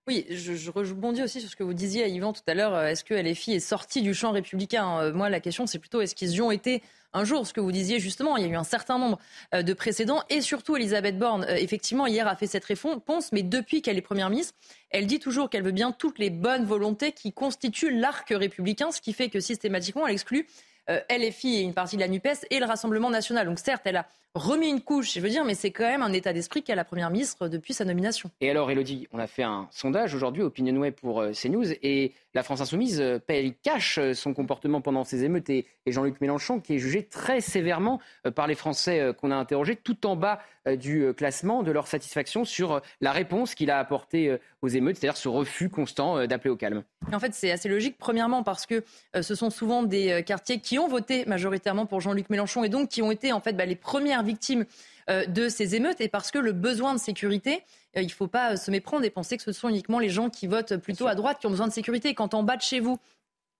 Oui, 0.08 0.26
je, 0.30 0.54
je, 0.54 0.72
rebondis 0.72 1.24
aussi 1.24 1.42
sur 1.42 1.50
ce 1.50 1.58
que 1.58 1.64
vous 1.66 1.74
disiez, 1.74 2.08
Yvan, 2.08 2.32
tout 2.32 2.40
à 2.48 2.54
l'heure. 2.54 2.80
Est-ce 2.80 3.04
que 3.04 3.16
LFI 3.16 3.56
est 3.56 3.60
sortie 3.60 4.02
du 4.02 4.14
champ 4.14 4.32
républicain? 4.32 5.02
Euh, 5.02 5.14
Moi, 5.14 5.30
la 5.30 5.42
question, 5.42 5.68
c'est 5.68 5.80
plutôt 5.80 6.00
est-ce 6.00 6.16
qu'ils 6.16 6.36
y 6.36 6.42
ont 6.42 6.52
été 6.52 6.82
un 7.16 7.24
jour, 7.24 7.48
ce 7.48 7.54
que 7.54 7.62
vous 7.62 7.72
disiez 7.72 8.00
justement, 8.00 8.38
il 8.38 8.46
y 8.46 8.48
a 8.48 8.50
eu 8.50 8.56
un 8.56 8.64
certain 8.64 9.00
nombre 9.00 9.18
euh, 9.54 9.64
de 9.64 9.74
précédents 9.74 10.22
et 10.30 10.42
surtout 10.42 10.76
Elisabeth 10.76 11.18
Borne, 11.18 11.46
euh, 11.46 11.56
effectivement, 11.56 12.06
hier 12.06 12.28
a 12.28 12.36
fait 12.36 12.46
cette 12.46 12.66
réponse, 12.66 13.32
mais 13.32 13.42
depuis 13.42 13.82
qu'elle 13.82 13.98
est 13.98 14.02
Première 14.02 14.30
ministre, 14.30 14.54
elle 14.92 15.08
dit 15.08 15.20
toujours 15.20 15.50
qu'elle 15.50 15.64
veut 15.64 15.72
bien 15.72 15.92
toutes 15.92 16.20
les 16.20 16.30
bonnes 16.30 16.66
volontés 16.66 17.12
qui 17.12 17.34
constituent 17.34 17.98
l'arc 17.98 18.30
républicain, 18.30 18.92
ce 18.92 19.02
qui 19.02 19.14
fait 19.14 19.30
que 19.30 19.40
systématiquement, 19.40 20.06
elle 20.06 20.14
exclut 20.14 20.46
euh, 20.90 21.00
LFI 21.10 21.56
et 21.56 21.62
une 21.62 21.74
partie 21.74 21.96
de 21.96 22.02
la 22.02 22.08
NUPES 22.08 22.46
et 22.52 22.60
le 22.60 22.66
Rassemblement 22.66 23.10
national. 23.10 23.48
Donc 23.48 23.60
certes, 23.60 23.82
elle 23.86 23.98
a 23.98 24.08
remis 24.36 24.70
une 24.70 24.82
couche, 24.82 25.14
je 25.14 25.20
veux 25.20 25.30
dire, 25.30 25.44
mais 25.46 25.56
c'est 25.56 25.72
quand 25.72 25.84
même 25.84 26.04
un 26.04 26.14
état 26.14 26.34
d'esprit 26.34 26.62
qu'a 26.62 26.76
la 26.76 26.86
Première 26.86 27.10
ministre 27.10 27.48
depuis 27.48 27.74
sa 27.74 27.86
nomination. 27.86 28.30
Et 28.42 28.50
alors, 28.50 28.70
Elodie, 28.70 29.08
on 29.12 29.20
a 29.20 29.28
fait 29.28 29.44
un 29.44 29.68
sondage 29.72 30.14
aujourd'hui, 30.14 30.44
Opinionway 30.44 30.92
pour 30.92 31.24
CNews, 31.34 31.72
et 31.82 32.14
la 32.36 32.44
France 32.44 32.60
Insoumise 32.62 33.00
euh, 33.00 33.18
paye 33.18 33.56
cache 33.64 33.98
euh, 33.98 34.14
son 34.14 34.34
comportement 34.34 34.82
pendant 34.82 35.06
ces 35.06 35.24
émeutes 35.24 35.50
et, 35.50 35.66
Jean-Luc 35.88 36.20
Mélenchon 36.20 36.60
qui 36.60 36.76
est 36.76 36.80
jugé 36.80 37.04
très 37.04 37.42
sévèrement 37.42 38.02
euh, 38.26 38.32
par 38.32 38.48
les 38.48 38.56
Français 38.56 39.14
qu'on 39.20 39.30
a 39.30 39.36
interrogés 39.36 39.76
tout 39.76 40.06
en 40.06 40.16
bas 40.16 40.40
du 40.80 41.14
classement 41.16 41.62
de 41.62 41.72
leur 41.72 41.86
satisfaction 41.86 42.44
sur 42.44 42.82
la 43.00 43.12
réponse 43.12 43.54
qu'il 43.54 43.70
a 43.70 43.78
apportée 43.78 44.36
aux 44.64 44.68
émeutes, 44.68 44.98
c'est-à-dire 44.98 45.16
ce 45.16 45.30
refus 45.30 45.70
constant 45.70 46.26
d'appeler 46.26 46.50
au 46.50 46.56
calme. 46.56 46.82
En 47.14 47.20
fait, 47.20 47.36
c'est 47.36 47.52
assez 47.52 47.70
logique, 47.70 47.98
premièrement 48.00 48.42
parce 48.42 48.66
que 48.66 48.84
ce 49.14 49.36
sont 49.36 49.52
souvent 49.52 49.84
des 49.84 50.24
quartiers 50.26 50.60
qui 50.60 50.80
ont 50.80 50.88
voté 50.88 51.24
majoritairement 51.26 51.86
pour 51.86 52.02
Jean-Luc 52.02 52.32
Mélenchon 52.32 52.64
et 52.64 52.70
donc 52.70 52.90
qui 52.90 53.04
ont 53.04 53.12
été 53.12 53.32
en 53.32 53.42
fait 53.42 53.54
bah, 53.54 53.68
les 53.68 53.76
premières 53.76 54.24
victimes 54.26 54.66
de 55.08 55.50
ces 55.50 55.76
émeutes 55.76 56.02
et 56.02 56.08
parce 56.08 56.32
que 56.32 56.40
le 56.40 56.52
besoin 56.52 56.96
de 56.96 57.00
sécurité 57.00 57.64
euh, 57.98 58.02
il 58.02 58.08
ne 58.08 58.12
faut 58.12 58.28
pas 58.28 58.54
euh, 58.54 58.56
se 58.56 58.72
méprendre 58.72 59.06
et 59.06 59.10
penser 59.10 59.38
que 59.38 59.44
ce 59.44 59.52
sont 59.52 59.70
uniquement 59.70 60.00
les 60.00 60.10
gens 60.10 60.30
qui 60.30 60.48
votent 60.48 60.78
plutôt 60.78 61.08
à 61.08 61.16
droite 61.16 61.40
qui 61.40 61.48
ont 61.48 61.52
besoin 61.52 61.68
de 61.68 61.74
sécurité. 61.74 62.14
Quand 62.14 62.34
en 62.34 62.44
bas 62.44 62.58
de 62.58 62.62
chez 62.62 62.80
vous, 62.80 63.00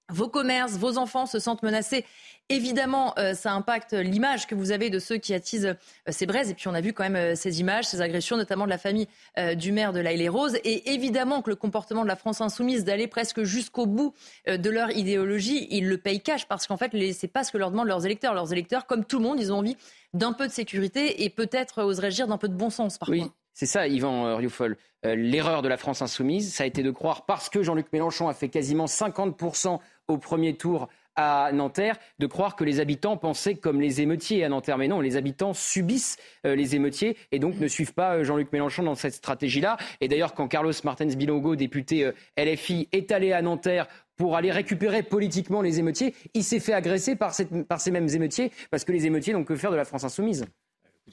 vos 0.10 0.28
commerces, 0.28 0.74
vos 0.74 0.98
enfants 0.98 1.26
se 1.26 1.40
sentent 1.40 1.64
menacés. 1.64 2.06
Évidemment, 2.50 3.14
euh, 3.18 3.34
ça 3.34 3.54
impacte 3.54 3.94
l'image 3.94 4.46
que 4.46 4.54
vous 4.54 4.72
avez 4.72 4.92
de 4.92 5.00
ceux 5.00 5.18
qui 5.18 5.34
attisent 5.34 5.76
ces 6.08 6.26
braises. 6.28 6.52
Et 6.52 6.54
puis, 6.54 6.68
on 6.68 6.76
a 6.76 6.82
vu 6.82 6.94
quand 6.94 7.10
même 7.10 7.36
ces 7.36 7.60
images, 7.60 7.86
ces 7.86 8.02
agressions, 8.02 8.38
notamment 8.38 8.66
de 8.66 8.70
la 8.70 8.78
famille 8.78 9.08
du 9.56 9.72
maire 9.72 9.94
de 9.94 10.00
laïle 10.00 10.20
les 10.20 10.30
roses 10.30 10.58
Et 10.64 10.94
évidemment 10.94 11.42
que 11.42 11.50
le 11.50 11.56
comportement 11.56 12.04
de 12.04 12.08
la 12.08 12.16
France 12.16 12.42
insoumise 12.42 12.84
d'aller 12.84 13.08
presque 13.08 13.44
jusqu'au 13.44 13.88
bout 13.88 14.14
de 14.48 14.70
leur 14.70 14.92
idéologie, 14.92 15.68
ils 15.72 15.88
le 15.90 15.98
payent 15.98 16.22
cash 16.22 16.48
parce 16.48 16.68
qu'en 16.68 16.78
fait, 16.78 16.92
c'est 17.14 17.28
pas 17.28 17.44
ce 17.44 17.52
que 17.52 17.58
leur 17.58 17.72
demandent 17.72 17.88
leurs 17.88 18.06
électeurs. 18.06 18.36
Leurs 18.36 18.54
électeurs, 18.54 18.86
comme 18.86 19.06
tout 19.06 19.18
le 19.18 19.24
monde, 19.24 19.40
ils 19.40 19.52
ont 19.52 19.58
envie 19.58 19.76
d'un 20.14 20.34
peu 20.34 20.48
de 20.48 20.54
sécurité 20.54 21.24
et 21.24 21.30
peut-être, 21.30 21.84
oserais-je 21.84 22.16
dire, 22.16 22.28
d'un 22.28 22.38
peu 22.38 22.48
de 22.48 22.56
bon 22.56 22.70
sens, 22.70 22.98
par 22.98 23.10
contre. 23.10 23.34
C'est 23.56 23.66
ça, 23.66 23.88
Yvan 23.88 24.26
euh, 24.26 24.36
Rioufol. 24.36 24.76
Euh, 25.06 25.16
l'erreur 25.16 25.62
de 25.62 25.70
la 25.70 25.78
France 25.78 26.02
insoumise, 26.02 26.54
ça 26.54 26.66
a 26.66 26.68
été 26.68 26.84
de 26.84 26.92
croire, 26.92 27.26
parce 27.26 27.50
que 27.50 27.64
Jean-Luc 27.64 27.88
Mélenchon 27.94 28.28
a 28.28 28.34
fait 28.34 28.50
quasiment 28.50 28.86
50% 28.86 29.80
au 30.08 30.18
premier 30.18 30.56
tour 30.56 30.88
à 31.16 31.52
Nanterre 31.54 31.98
de 32.20 32.28
croire 32.28 32.56
que 32.56 32.64
les 32.64 32.80
habitants 32.80 33.18
pensaient 33.18 33.56
comme 33.56 33.80
les 33.80 34.02
émeutiers 34.02 34.44
à 34.44 34.50
Nanterre. 34.50 34.78
Mais 34.78 34.88
non, 34.88 35.00
les 35.00 35.16
habitants 35.16 35.54
subissent 35.54 36.18
euh, 36.46 36.56
les 36.56 36.76
émeutiers 36.76 37.18
et 37.32 37.40
donc 37.40 37.60
ne 37.60 37.68
suivent 37.68 37.94
pas 37.94 38.16
euh, 38.16 38.24
Jean-Luc 38.24 38.52
Mélenchon 38.52 38.84
dans 38.84 38.96
cette 38.96 39.14
stratégie-là. 39.14 39.78
Et 40.02 40.08
d'ailleurs, 40.08 40.34
quand 40.34 40.48
Carlos 40.48 40.74
Martens 40.84 41.16
Bilongo, 41.16 41.56
député 41.56 42.12
LFI, 42.38 42.90
est 42.92 43.12
allé 43.12 43.32
à 43.32 43.42
Nanterre 43.42 43.88
pour 44.18 44.36
aller 44.36 44.52
récupérer 44.52 45.04
politiquement 45.04 45.62
les 45.62 45.80
émeutiers, 45.80 46.14
il 46.34 46.44
s'est 46.44 46.60
fait 46.60 46.74
agresser 46.74 47.16
par, 47.16 47.34
par 47.68 47.82
ces 47.82 47.92
mêmes 47.92 48.10
émeutiers 48.10 48.52
parce 48.72 48.86
que 48.86 48.92
les 48.92 49.06
émeutiers 49.06 49.34
n'ont 49.34 49.44
que 49.44 49.56
faire 49.56 49.72
de 49.72 49.76
la 49.76 49.86
France 49.86 50.04
insoumise. 50.04 50.46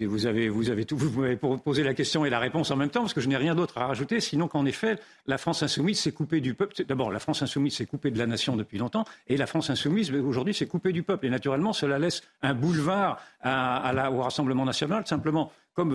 Vous 0.01 0.27
avez, 0.27 0.49
vous 0.49 0.71
avez 0.71 0.87
tout, 0.87 0.97
vous 0.97 1.21
m'avez 1.21 1.37
posé 1.37 1.83
la 1.83 1.93
question 1.93 2.25
et 2.25 2.31
la 2.31 2.39
réponse 2.39 2.71
en 2.71 2.77
même 2.77 2.89
temps, 2.89 3.01
parce 3.01 3.13
que 3.13 3.21
je 3.21 3.29
n'ai 3.29 3.37
rien 3.37 3.55
d'autre 3.55 3.77
à 3.77 3.87
rajouter, 3.87 4.21
sinon 4.21 4.49
qu'en 4.49 4.65
effet, 4.65 4.97
la 5.27 5.37
France 5.37 5.63
insoumise 5.63 6.01
s'est 6.01 6.13
coupée 6.13 6.41
du 6.41 6.55
peuple. 6.55 6.83
D'abord, 6.89 7.13
la 7.13 7.19
France 7.19 7.43
insoumise 7.43 7.77
s'est 7.77 7.85
coupée 7.85 8.11
de 8.11 8.19
la 8.19 8.27
nation 8.27 8.57
depuis 8.57 8.79
longtemps, 8.79 9.05
et 9.29 9.37
la 9.37 9.47
France 9.47 9.69
insoumise, 9.69 10.11
aujourd'hui, 10.11 10.55
s'est 10.55 10.67
coupée 10.67 10.93
du 10.93 11.03
peuple. 11.03 11.27
Et 11.27 11.31
naturellement, 11.31 11.75
cela 11.75 11.99
laisse 11.99 12.23
un 12.41 12.55
boulevard 12.55 13.21
à, 13.43 13.93
la, 13.95 14.11
au 14.11 14.23
Rassemblement 14.23 14.65
national, 14.65 15.07
simplement 15.07 15.53
comme, 15.75 15.95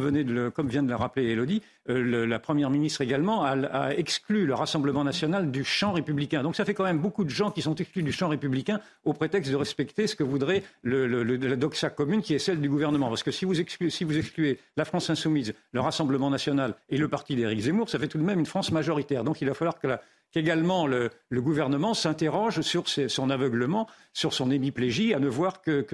vient 0.67 0.83
de 0.83 0.89
le 0.89 0.95
rappeler 0.95 1.25
Elodie, 1.31 1.61
euh, 1.89 2.25
la 2.25 2.39
Première 2.39 2.69
ministre 2.69 3.01
également 3.01 3.43
a, 3.43 3.91
exclu 3.95 4.45
le 4.45 4.53
Rassemblement 4.53 5.03
national 5.03 5.51
du 5.51 5.63
champ 5.63 5.93
républicain. 5.93 6.43
Donc 6.43 6.55
ça 6.55 6.65
fait 6.65 6.73
quand 6.73 6.83
même 6.83 6.99
beaucoup 6.99 7.23
de 7.23 7.29
gens 7.29 7.51
qui 7.51 7.61
sont 7.61 7.75
exclus 7.75 8.03
du 8.03 8.11
champ 8.11 8.27
républicain 8.27 8.79
au 9.05 9.13
prétexte 9.13 9.51
de 9.51 9.55
respecter 9.55 10.07
ce 10.07 10.15
que 10.15 10.23
voudrait 10.23 10.63
la 10.83 11.55
doxa 11.55 11.89
commune 11.89 12.21
qui 12.21 12.33
est 12.33 12.39
celle 12.39 12.59
du 12.59 12.69
gouvernement. 12.69 13.09
Parce 13.09 13.23
que 13.23 13.31
si 13.31 13.45
vous, 13.45 13.59
excluez, 13.59 13.89
si 13.89 14.03
vous 14.03 14.17
excluez 14.17 14.59
la 14.75 14.85
France 14.85 15.09
insoumise, 15.09 15.53
le 15.71 15.81
Rassemblement 15.81 16.29
national 16.29 16.75
et 16.89 16.97
le 16.97 17.07
parti 17.07 17.35
d'Éric 17.35 17.59
Zemmour, 17.59 17.89
ça 17.89 17.99
fait 17.99 18.07
tout 18.07 18.17
de 18.17 18.23
même 18.23 18.39
une 18.39 18.45
France 18.45 18.71
majoritaire. 18.71 19.23
Donc 19.23 19.41
il 19.41 19.47
va 19.47 19.53
falloir 19.53 19.79
que 19.79 19.87
la, 19.87 20.01
qu'également 20.37 20.85
le, 20.85 21.09
gouvernement 21.33 21.95
s'interroge 21.95 22.61
sur 22.61 22.87
son 22.87 23.29
aveuglement, 23.31 23.87
sur 24.13 24.33
son 24.33 24.51
hémiplégie, 24.51 25.15
à 25.15 25.19
ne 25.19 25.27
voir 25.27 25.61
que, 25.63 25.85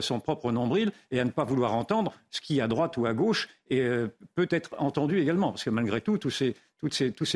son 0.00 0.20
propre 0.20 0.50
nombril 0.50 0.92
et 1.10 1.20
à 1.20 1.24
ne 1.24 1.30
pas 1.30 1.44
vouloir 1.44 1.74
entendre 1.74 2.14
ce 2.30 2.40
qui, 2.40 2.60
à 2.62 2.68
droite 2.68 2.96
ou 2.96 3.04
à 3.04 3.12
gauche, 3.12 3.48
euh, 3.72 4.08
peut 4.34 4.48
être 4.50 4.70
entendu 4.78 5.20
également. 5.20 5.50
Parce 5.50 5.64
que 5.64 5.70
malgré 5.70 6.00
tout, 6.00 6.16
tous 6.16 6.30
ces, 6.30 6.54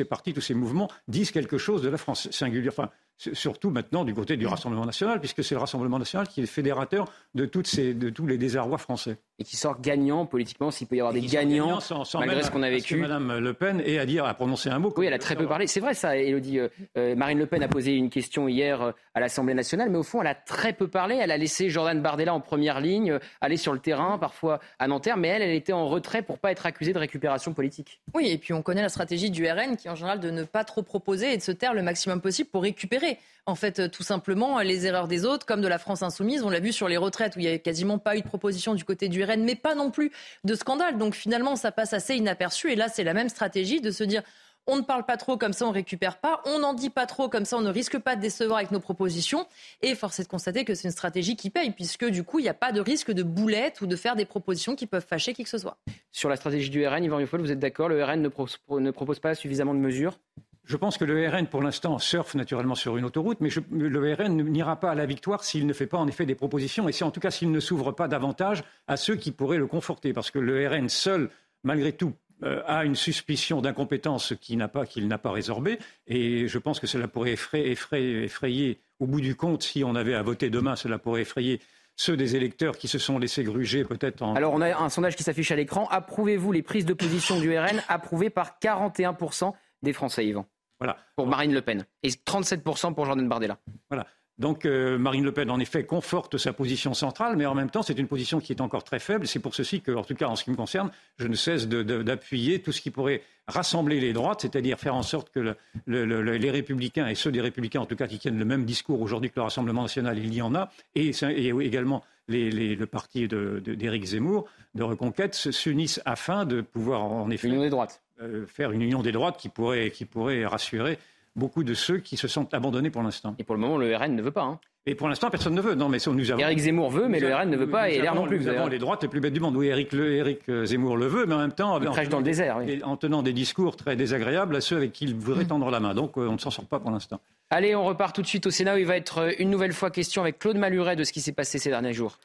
partis, 0.05 0.33
tous 0.33 0.41
ces 0.41 0.55
mouvements 0.55 0.89
disent 1.07 1.31
quelque 1.31 1.59
chose 1.59 1.83
de 1.83 1.89
la 1.89 1.97
France 1.97 2.31
singulière. 2.31 2.89
Surtout 3.33 3.69
maintenant 3.69 4.03
du 4.03 4.13
côté 4.13 4.37
du 4.37 4.47
Rassemblement 4.47 4.85
national, 4.85 5.19
puisque 5.19 5.43
c'est 5.43 5.55
le 5.55 5.61
Rassemblement 5.61 5.99
national 5.99 6.27
qui 6.27 6.41
est 6.41 6.45
fédérateur 6.45 7.11
de, 7.35 7.45
toutes 7.45 7.67
ces, 7.67 7.93
de 7.93 8.09
tous 8.09 8.25
les 8.25 8.37
désarrois 8.37 8.77
français. 8.77 9.17
Et 9.39 9.43
qui 9.43 9.55
sort 9.55 9.81
gagnant 9.81 10.25
politiquement, 10.25 10.71
s'il 10.71 10.87
peut 10.87 10.95
y 10.95 10.99
avoir 10.99 11.13
des 11.13 11.21
gagnants, 11.21 11.79
malgré 12.15 12.43
ce 12.43 12.51
qu'on 12.51 12.63
a 12.63 12.69
vécu. 12.69 12.97
Mme 12.97 13.39
Le 13.39 13.53
Pen 13.53 13.81
ait 13.81 13.99
à 13.99 14.05
dire, 14.05 14.25
à 14.25 14.33
prononcer 14.33 14.69
un 14.69 14.79
mot. 14.79 14.93
Oui, 14.97 15.07
elle 15.07 15.13
a 15.13 15.19
très 15.19 15.35
peu 15.35 15.47
parlé. 15.47 15.67
C'est 15.67 15.79
vrai 15.79 15.93
ça, 15.93 16.15
Elodie. 16.17 16.59
Euh, 16.59 16.67
euh, 16.97 17.15
Marine 17.15 17.39
Le 17.39 17.45
Pen 17.45 17.63
a 17.63 17.67
posé 17.67 17.93
une 17.93 18.09
question 18.09 18.47
hier 18.47 18.81
euh, 18.81 18.91
à 19.13 19.19
l'Assemblée 19.19 19.53
nationale, 19.53 19.89
mais 19.89 19.97
au 19.97 20.03
fond, 20.03 20.21
elle 20.21 20.27
a 20.27 20.35
très 20.35 20.73
peu 20.73 20.87
parlé. 20.87 21.15
Elle 21.15 21.31
a 21.31 21.37
laissé 21.37 21.69
Jordan 21.69 22.01
Bardella 22.01 22.33
en 22.33 22.39
première 22.39 22.79
ligne, 22.79 23.17
aller 23.39 23.57
sur 23.57 23.73
le 23.73 23.79
terrain, 23.79 24.17
parfois 24.17 24.59
à 24.79 24.87
Nanterre, 24.87 25.17
mais 25.17 25.29
elle, 25.29 25.41
elle 25.41 25.55
était 25.55 25.73
en 25.73 25.87
retrait 25.87 26.21
pour 26.21 26.37
pas 26.37 26.51
être 26.51 26.65
accusée 26.65 26.93
de 26.93 26.99
récupération 26.99 27.53
politique. 27.53 28.01
Oui, 28.13 28.29
et 28.29 28.37
puis 28.37 28.53
on 28.53 28.61
connaît 28.61 28.81
la 28.81 28.89
stratégie 28.89 29.31
du 29.31 29.47
RN, 29.47 29.75
qui 29.75 29.87
est 29.87 29.91
en 29.91 29.95
général 29.95 30.19
de 30.19 30.29
ne 30.29 30.43
pas 30.43 30.63
trop 30.63 30.83
proposer 30.83 31.33
et 31.33 31.37
de 31.37 31.41
se 31.41 31.51
taire 31.51 31.73
le 31.73 31.81
maximum 31.81 32.21
possible 32.21 32.49
pour 32.49 32.63
récupérer 32.63 33.10
en 33.45 33.55
fait, 33.55 33.79
euh, 33.79 33.87
tout 33.87 34.03
simplement, 34.03 34.59
les 34.59 34.85
erreurs 34.85 35.07
des 35.07 35.25
autres, 35.25 35.45
comme 35.45 35.61
de 35.61 35.67
la 35.67 35.79
France 35.79 36.03
insoumise. 36.03 36.43
On 36.43 36.49
l'a 36.49 36.59
vu 36.59 36.71
sur 36.71 36.87
les 36.87 36.97
retraites, 36.97 37.35
où 37.35 37.39
il 37.39 37.43
n'y 37.43 37.47
avait 37.47 37.59
quasiment 37.59 37.97
pas 37.97 38.15
eu 38.15 38.21
de 38.21 38.27
proposition 38.27 38.75
du 38.75 38.83
côté 38.83 39.09
du 39.09 39.23
RN, 39.23 39.43
mais 39.43 39.55
pas 39.55 39.75
non 39.75 39.91
plus 39.91 40.11
de 40.43 40.55
scandale. 40.55 40.97
Donc 40.97 41.15
finalement, 41.15 41.55
ça 41.55 41.71
passe 41.71 41.93
assez 41.93 42.15
inaperçu. 42.15 42.71
Et 42.71 42.75
là, 42.75 42.87
c'est 42.87 43.03
la 43.03 43.13
même 43.13 43.29
stratégie 43.29 43.81
de 43.81 43.91
se 43.91 44.03
dire 44.03 44.21
on 44.67 44.75
ne 44.75 44.81
parle 44.81 45.05
pas 45.05 45.17
trop, 45.17 45.37
comme 45.37 45.53
ça 45.53 45.65
on 45.65 45.71
récupère 45.71 46.19
pas. 46.19 46.41
On 46.45 46.59
n'en 46.59 46.75
dit 46.75 46.91
pas 46.91 47.07
trop, 47.07 47.29
comme 47.29 47.45
ça 47.45 47.57
on 47.57 47.61
ne 47.61 47.71
risque 47.71 47.97
pas 47.97 48.15
de 48.15 48.21
décevoir 48.21 48.59
avec 48.59 48.69
nos 48.69 48.79
propositions. 48.79 49.47
Et 49.81 49.95
force 49.95 50.19
est 50.19 50.23
de 50.23 50.27
constater 50.27 50.65
que 50.65 50.75
c'est 50.75 50.87
une 50.87 50.91
stratégie 50.91 51.35
qui 51.35 51.49
paye, 51.49 51.71
puisque 51.71 52.05
du 52.05 52.23
coup, 52.23 52.37
il 52.37 52.43
n'y 52.43 52.49
a 52.49 52.53
pas 52.53 52.71
de 52.71 52.79
risque 52.79 53.11
de 53.11 53.23
boulette 53.23 53.81
ou 53.81 53.87
de 53.87 53.95
faire 53.95 54.15
des 54.15 54.25
propositions 54.25 54.75
qui 54.75 54.85
peuvent 54.85 55.05
fâcher 55.05 55.33
qui 55.33 55.43
que 55.43 55.49
ce 55.49 55.57
soit. 55.57 55.77
Sur 56.11 56.29
la 56.29 56.35
stratégie 56.35 56.69
du 56.69 56.85
RN, 56.85 57.03
Yvan 57.03 57.17
Riofol, 57.17 57.41
vous 57.41 57.51
êtes 57.51 57.59
d'accord? 57.59 57.89
Le 57.89 58.03
RN 58.03 58.21
ne 58.21 58.91
propose 58.91 59.19
pas 59.19 59.33
suffisamment 59.33 59.73
de 59.73 59.79
mesures? 59.79 60.19
Je 60.63 60.77
pense 60.77 60.97
que 60.97 61.05
le 61.05 61.27
RN, 61.27 61.47
pour 61.47 61.61
l'instant, 61.61 61.97
surfe 61.99 62.35
naturellement 62.35 62.75
sur 62.75 62.97
une 62.97 63.05
autoroute, 63.05 63.39
mais 63.41 63.49
le 63.71 64.13
RN 64.13 64.41
n'ira 64.43 64.79
pas 64.79 64.91
à 64.91 64.95
la 64.95 65.05
victoire 65.05 65.43
s'il 65.43 65.65
ne 65.65 65.73
fait 65.73 65.87
pas 65.87 65.97
en 65.97 66.07
effet 66.07 66.25
des 66.25 66.35
propositions, 66.35 66.87
et 66.87 66.91
si 66.91 67.03
en 67.03 67.11
tout 67.11 67.19
cas 67.19 67.31
s'il 67.31 67.51
ne 67.51 67.59
s'ouvre 67.59 67.91
pas 67.91 68.07
davantage 68.07 68.63
à 68.87 68.97
ceux 68.97 69.15
qui 69.15 69.31
pourraient 69.31 69.57
le 69.57 69.67
conforter. 69.67 70.13
Parce 70.13 70.31
que 70.31 70.39
le 70.39 70.67
RN 70.67 70.87
seul, 70.87 71.29
malgré 71.63 71.93
tout, 71.93 72.13
euh, 72.43 72.61
a 72.65 72.85
une 72.85 72.95
suspicion 72.95 73.61
d'incompétence 73.61 74.33
qu'il 74.39 74.57
n'a 74.57 74.67
pas, 74.67 74.85
pas 75.21 75.31
résorbée, 75.31 75.77
et 76.07 76.47
je 76.47 76.57
pense 76.57 76.79
que 76.79 76.87
cela 76.87 77.07
pourrait 77.07 77.33
effrayer, 77.33 78.79
au 78.99 79.07
bout 79.07 79.21
du 79.21 79.35
compte, 79.35 79.63
si 79.63 79.83
on 79.83 79.95
avait 79.95 80.15
à 80.15 80.21
voter 80.23 80.49
demain, 80.49 80.75
cela 80.75 80.97
pourrait 80.97 81.21
effrayer 81.21 81.59
ceux 81.95 82.17
des 82.17 82.35
électeurs 82.35 82.77
qui 82.77 82.87
se 82.87 82.97
sont 82.97 83.19
laissés 83.19 83.43
gruger 83.43 83.83
peut-être 83.83 84.23
en... 84.23 84.33
Alors 84.33 84.53
on 84.53 84.61
a 84.61 84.75
un 84.75 84.89
sondage 84.89 85.15
qui 85.15 85.23
s'affiche 85.23 85.51
à 85.51 85.55
l'écran. 85.55 85.87
Approuvez-vous 85.91 86.51
les 86.51 86.63
prises 86.63 86.85
de 86.85 86.93
position 86.93 87.39
du 87.39 87.55
RN 87.55 87.81
Approuvé 87.89 88.29
par 88.29 88.57
41% 88.59 89.53
des 89.83 89.93
Français, 89.93 90.25
Yvan? 90.25 90.47
Voilà. 90.81 90.97
Pour 91.15 91.27
Marine 91.27 91.53
Le 91.53 91.61
Pen. 91.61 91.85
Et 92.01 92.09
37% 92.09 92.95
pour 92.95 93.05
Jordan 93.05 93.29
Bardella. 93.29 93.59
Voilà. 93.89 94.07
Donc 94.39 94.65
euh, 94.65 94.97
Marine 94.97 95.23
Le 95.23 95.31
Pen, 95.31 95.51
en 95.51 95.59
effet, 95.59 95.85
conforte 95.85 96.39
sa 96.39 96.51
position 96.51 96.95
centrale, 96.95 97.35
mais 97.35 97.45
en 97.45 97.53
même 97.53 97.69
temps, 97.69 97.83
c'est 97.83 97.99
une 97.99 98.07
position 98.07 98.39
qui 98.39 98.51
est 98.51 98.61
encore 98.61 98.83
très 98.83 98.97
faible. 98.97 99.27
C'est 99.27 99.37
pour 99.37 99.53
ceci 99.53 99.81
que, 99.81 99.91
en 99.91 100.03
tout 100.03 100.15
cas, 100.15 100.25
en 100.27 100.35
ce 100.35 100.43
qui 100.43 100.49
me 100.49 100.55
concerne, 100.55 100.89
je 101.19 101.27
ne 101.27 101.35
cesse 101.35 101.67
d'appuyer 101.67 102.59
tout 102.59 102.71
ce 102.71 102.81
qui 102.81 102.89
pourrait 102.89 103.21
rassembler 103.47 103.99
les 103.99 104.13
droites, 104.13 104.41
c'est-à-dire 104.41 104.79
faire 104.79 104.95
en 104.95 105.03
sorte 105.03 105.29
que 105.29 105.55
les 105.85 106.49
républicains, 106.49 107.07
et 107.07 107.13
ceux 107.13 107.31
des 107.31 107.41
républicains, 107.41 107.81
en 107.81 107.85
tout 107.85 107.95
cas, 107.95 108.07
qui 108.07 108.17
tiennent 108.17 108.39
le 108.39 108.45
même 108.45 108.65
discours 108.65 108.99
aujourd'hui 108.99 109.29
que 109.29 109.35
le 109.35 109.43
Rassemblement 109.43 109.83
national, 109.83 110.17
il 110.17 110.33
y 110.33 110.41
en 110.41 110.55
a, 110.55 110.71
et, 110.95 111.11
également 111.59 112.03
le 112.27 112.85
parti 112.85 113.27
d'Éric 113.27 114.05
Zemmour, 114.05 114.45
de 114.73 114.81
Reconquête, 114.81 115.35
s'unissent 115.35 116.01
afin 116.05 116.45
de 116.45 116.61
pouvoir, 116.61 117.03
en 117.03 117.29
effet... 117.29 117.47
L'union 117.47 117.61
des 117.61 117.69
droites. 117.69 118.01
Euh, 118.21 118.45
faire 118.45 118.71
une 118.71 118.81
union 118.81 119.01
des 119.01 119.11
droites 119.11 119.37
qui 119.37 119.49
pourrait, 119.49 119.89
qui 119.91 120.05
pourrait 120.05 120.45
rassurer 120.45 120.97
beaucoup 121.35 121.63
de 121.63 121.73
ceux 121.73 121.97
qui 121.97 122.17
se 122.17 122.27
sentent 122.27 122.53
abandonnés 122.53 122.89
pour 122.89 123.03
l'instant. 123.03 123.35
Et 123.39 123.43
pour 123.43 123.55
le 123.55 123.61
moment, 123.61 123.77
le 123.77 123.95
RN 123.95 124.15
ne 124.15 124.21
veut 124.21 124.31
pas. 124.31 124.43
Hein. 124.43 124.59
Et 124.87 124.95
pour 124.95 125.07
l'instant, 125.07 125.29
personne 125.29 125.53
ne 125.53 125.61
veut. 125.61 125.75
Non, 125.75 125.89
mais 125.89 125.99
nous 126.07 126.31
avons. 126.31 126.39
Eric 126.39 126.57
Zemmour 126.57 126.89
veut, 126.89 127.07
mais 127.07 127.19
le 127.19 127.33
RN 127.33 127.49
ne 127.49 127.57
veut 127.57 127.69
pas, 127.69 127.89
et 127.89 128.01
l'air 128.01 128.15
non 128.15 128.25
plus. 128.25 128.39
Nous 128.39 128.47
avons 128.47 128.67
les 128.67 128.79
droites 128.79 129.03
les 129.03 129.09
plus 129.09 129.19
bêtes 129.19 129.33
du 129.33 129.39
monde. 129.39 129.55
Oui, 129.55 129.67
Eric, 129.67 129.93
euh, 129.93 130.65
Zemmour 130.65 130.97
le 130.97 131.05
veut, 131.05 131.25
mais 131.27 131.35
en 131.35 131.39
même 131.39 131.51
temps, 131.51 131.75
en, 131.75 131.79
dans 131.79 132.17
le 132.17 132.23
désert, 132.23 132.59
en 132.83 132.97
tenant 132.97 133.21
des 133.21 133.33
discours 133.33 133.75
très 133.75 133.95
désagréables 133.95 134.55
à 134.55 134.61
ceux 134.61 134.77
avec 134.77 134.91
qui 134.91 135.05
il 135.05 135.15
voudrait 135.15 135.45
tendre 135.45 135.69
la 135.69 135.79
main. 135.79 135.93
Donc, 135.93 136.17
euh, 136.17 136.27
on 136.27 136.33
ne 136.33 136.37
s'en 136.39 136.49
sort 136.49 136.65
pas 136.65 136.79
pour 136.79 136.89
l'instant. 136.89 137.19
Allez, 137.51 137.75
on 137.75 137.85
repart 137.85 138.15
tout 138.15 138.23
de 138.23 138.27
suite 138.27 138.47
au 138.47 138.51
Sénat 138.51 138.73
où 138.75 138.77
il 138.77 138.85
va 138.85 138.97
être 138.97 139.35
une 139.39 139.51
nouvelle 139.51 139.73
fois 139.73 139.91
question 139.91 140.23
avec 140.23 140.39
Claude 140.39 140.57
Maluret 140.57 140.95
de 140.95 141.03
ce 141.03 141.13
qui 141.13 141.21
s'est 141.21 141.31
passé 141.31 141.59
ces 141.59 141.69
derniers 141.69 141.93
jours. 141.93 142.17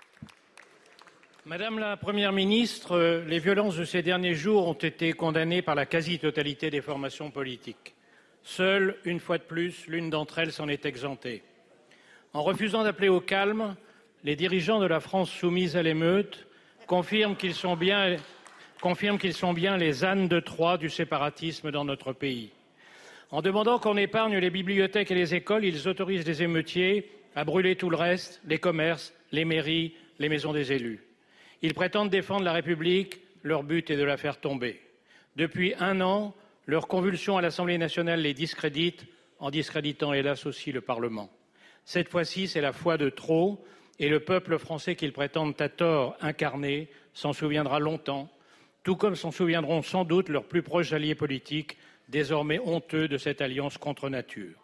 Madame 1.49 1.79
la 1.79 1.97
Première 1.97 2.33
ministre, 2.33 3.23
les 3.25 3.39
violences 3.39 3.77
de 3.77 3.85
ces 3.85 4.03
derniers 4.03 4.35
jours 4.35 4.67
ont 4.67 4.73
été 4.73 5.13
condamnées 5.13 5.63
par 5.63 5.77
la 5.77 5.87
quasi-totalité 5.87 6.71
des 6.71 6.81
formations 6.81 7.31
politiques. 7.31 7.95
Seule, 8.43 8.97
une 9.05 9.21
fois 9.21 9.39
de 9.39 9.45
plus, 9.45 9.87
l'une 9.87 10.11
d'entre 10.11 10.41
elles 10.41 10.51
s'en 10.51 10.67
est 10.67 10.85
exemptée. 10.85 11.45
En 12.33 12.43
refusant 12.43 12.83
d'appeler 12.83 13.09
au 13.09 13.21
calme, 13.21 13.77
les 14.25 14.35
dirigeants 14.35 14.81
de 14.81 14.87
la 14.87 14.99
France 14.99 15.31
soumise 15.31 15.77
à 15.77 15.85
l'émeute 15.85 16.49
confirment 16.89 17.37
qu'ils 17.37 17.55
sont 17.55 17.79
sont 19.31 19.53
bien 19.55 19.77
les 19.77 20.05
ânes 20.05 20.27
de 20.27 20.41
Troie 20.41 20.79
du 20.79 20.91
séparatisme 20.91 21.71
dans 21.71 21.85
notre 21.85 22.13
pays. 22.13 22.51
En 23.31 23.41
demandant 23.41 23.79
qu'on 23.79 23.97
épargne 23.97 24.39
les 24.39 24.51
bibliothèques 24.51 25.13
et 25.13 25.15
les 25.15 25.37
écoles, 25.37 25.65
ils 25.65 25.87
autorisent 25.87 26.27
les 26.27 26.43
émeutiers 26.43 27.09
à 27.37 27.45
brûler 27.45 27.77
tout 27.77 27.89
le 27.89 27.97
reste, 27.97 28.41
les 28.49 28.59
commerces, 28.59 29.15
les 29.31 29.45
mairies, 29.45 29.95
les 30.19 30.29
maisons 30.29 30.53
des 30.53 30.73
élus. 30.73 31.06
Ils 31.63 31.75
prétendent 31.75 32.11
défendre 32.11 32.45
la 32.45 32.53
République, 32.53 33.21
leur 33.43 33.63
but 33.63 33.91
est 33.91 33.97
de 33.97 34.05
la 34.05 34.17
faire 34.17 34.41
tomber. 34.41 34.81
Depuis 35.37 35.75
un 35.79 36.01
an, 36.01 36.35
leur 36.67 36.89
convulsion 36.89 37.39
à 37.39 37.43
l'Assemblée 37.43 37.79
nationale 37.79 38.21
les 38.21 38.35
discrédite, 38.35 39.07
en 39.39 39.51
discréditant 39.51 40.13
hélas 40.13 40.47
aussi 40.47 40.73
le 40.73 40.81
Parlement. 40.81 41.31
Cette 41.85 42.09
fois-ci, 42.09 42.49
c'est 42.49 42.61
la 42.61 42.73
foi 42.73 42.97
de 42.97 43.09
trop, 43.11 43.65
et 43.99 44.09
le 44.09 44.21
peuple 44.21 44.59
français 44.59 44.97
qu'ils 44.97 45.13
prétendent 45.13 45.61
à 45.61 45.69
tort 45.69 46.17
incarner 46.21 46.89
s'en 47.15 47.33
souviendra 47.33 47.79
longtemps, 47.79 48.31
tout 48.83 48.97
comme 48.97 49.17
s'en 49.17 49.31
souviendront 49.31 49.83
sans 49.83 50.05
doute 50.05 50.29
leurs 50.29 50.45
plus 50.45 50.63
proches 50.63 50.93
alliés 50.93 51.15
politiques, 51.15 51.77
désormais 52.09 52.59
honteux 52.59 53.09
de 53.09 53.19
cette 53.19 53.41
alliance 53.41 53.79
contre 53.79 54.09
nature. 54.09 54.55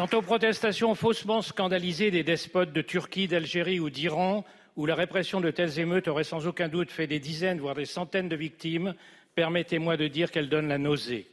Quant 0.00 0.16
aux 0.16 0.22
protestations 0.22 0.94
faussement 0.94 1.42
scandalisées 1.42 2.10
des 2.10 2.22
despotes 2.24 2.72
de 2.72 2.80
Turquie, 2.80 3.28
d'Algérie 3.28 3.80
ou 3.80 3.90
d'Iran, 3.90 4.46
où 4.74 4.86
la 4.86 4.94
répression 4.94 5.42
de 5.42 5.50
telles 5.50 5.78
émeutes 5.78 6.08
aurait 6.08 6.24
sans 6.24 6.46
aucun 6.46 6.68
doute 6.68 6.90
fait 6.90 7.06
des 7.06 7.18
dizaines, 7.18 7.60
voire 7.60 7.74
des 7.74 7.84
centaines 7.84 8.30
de 8.30 8.34
victimes, 8.34 8.94
permettez-moi 9.34 9.98
de 9.98 10.08
dire 10.08 10.30
qu'elles 10.30 10.48
donnent 10.48 10.68
la 10.68 10.78
nausée. 10.78 11.26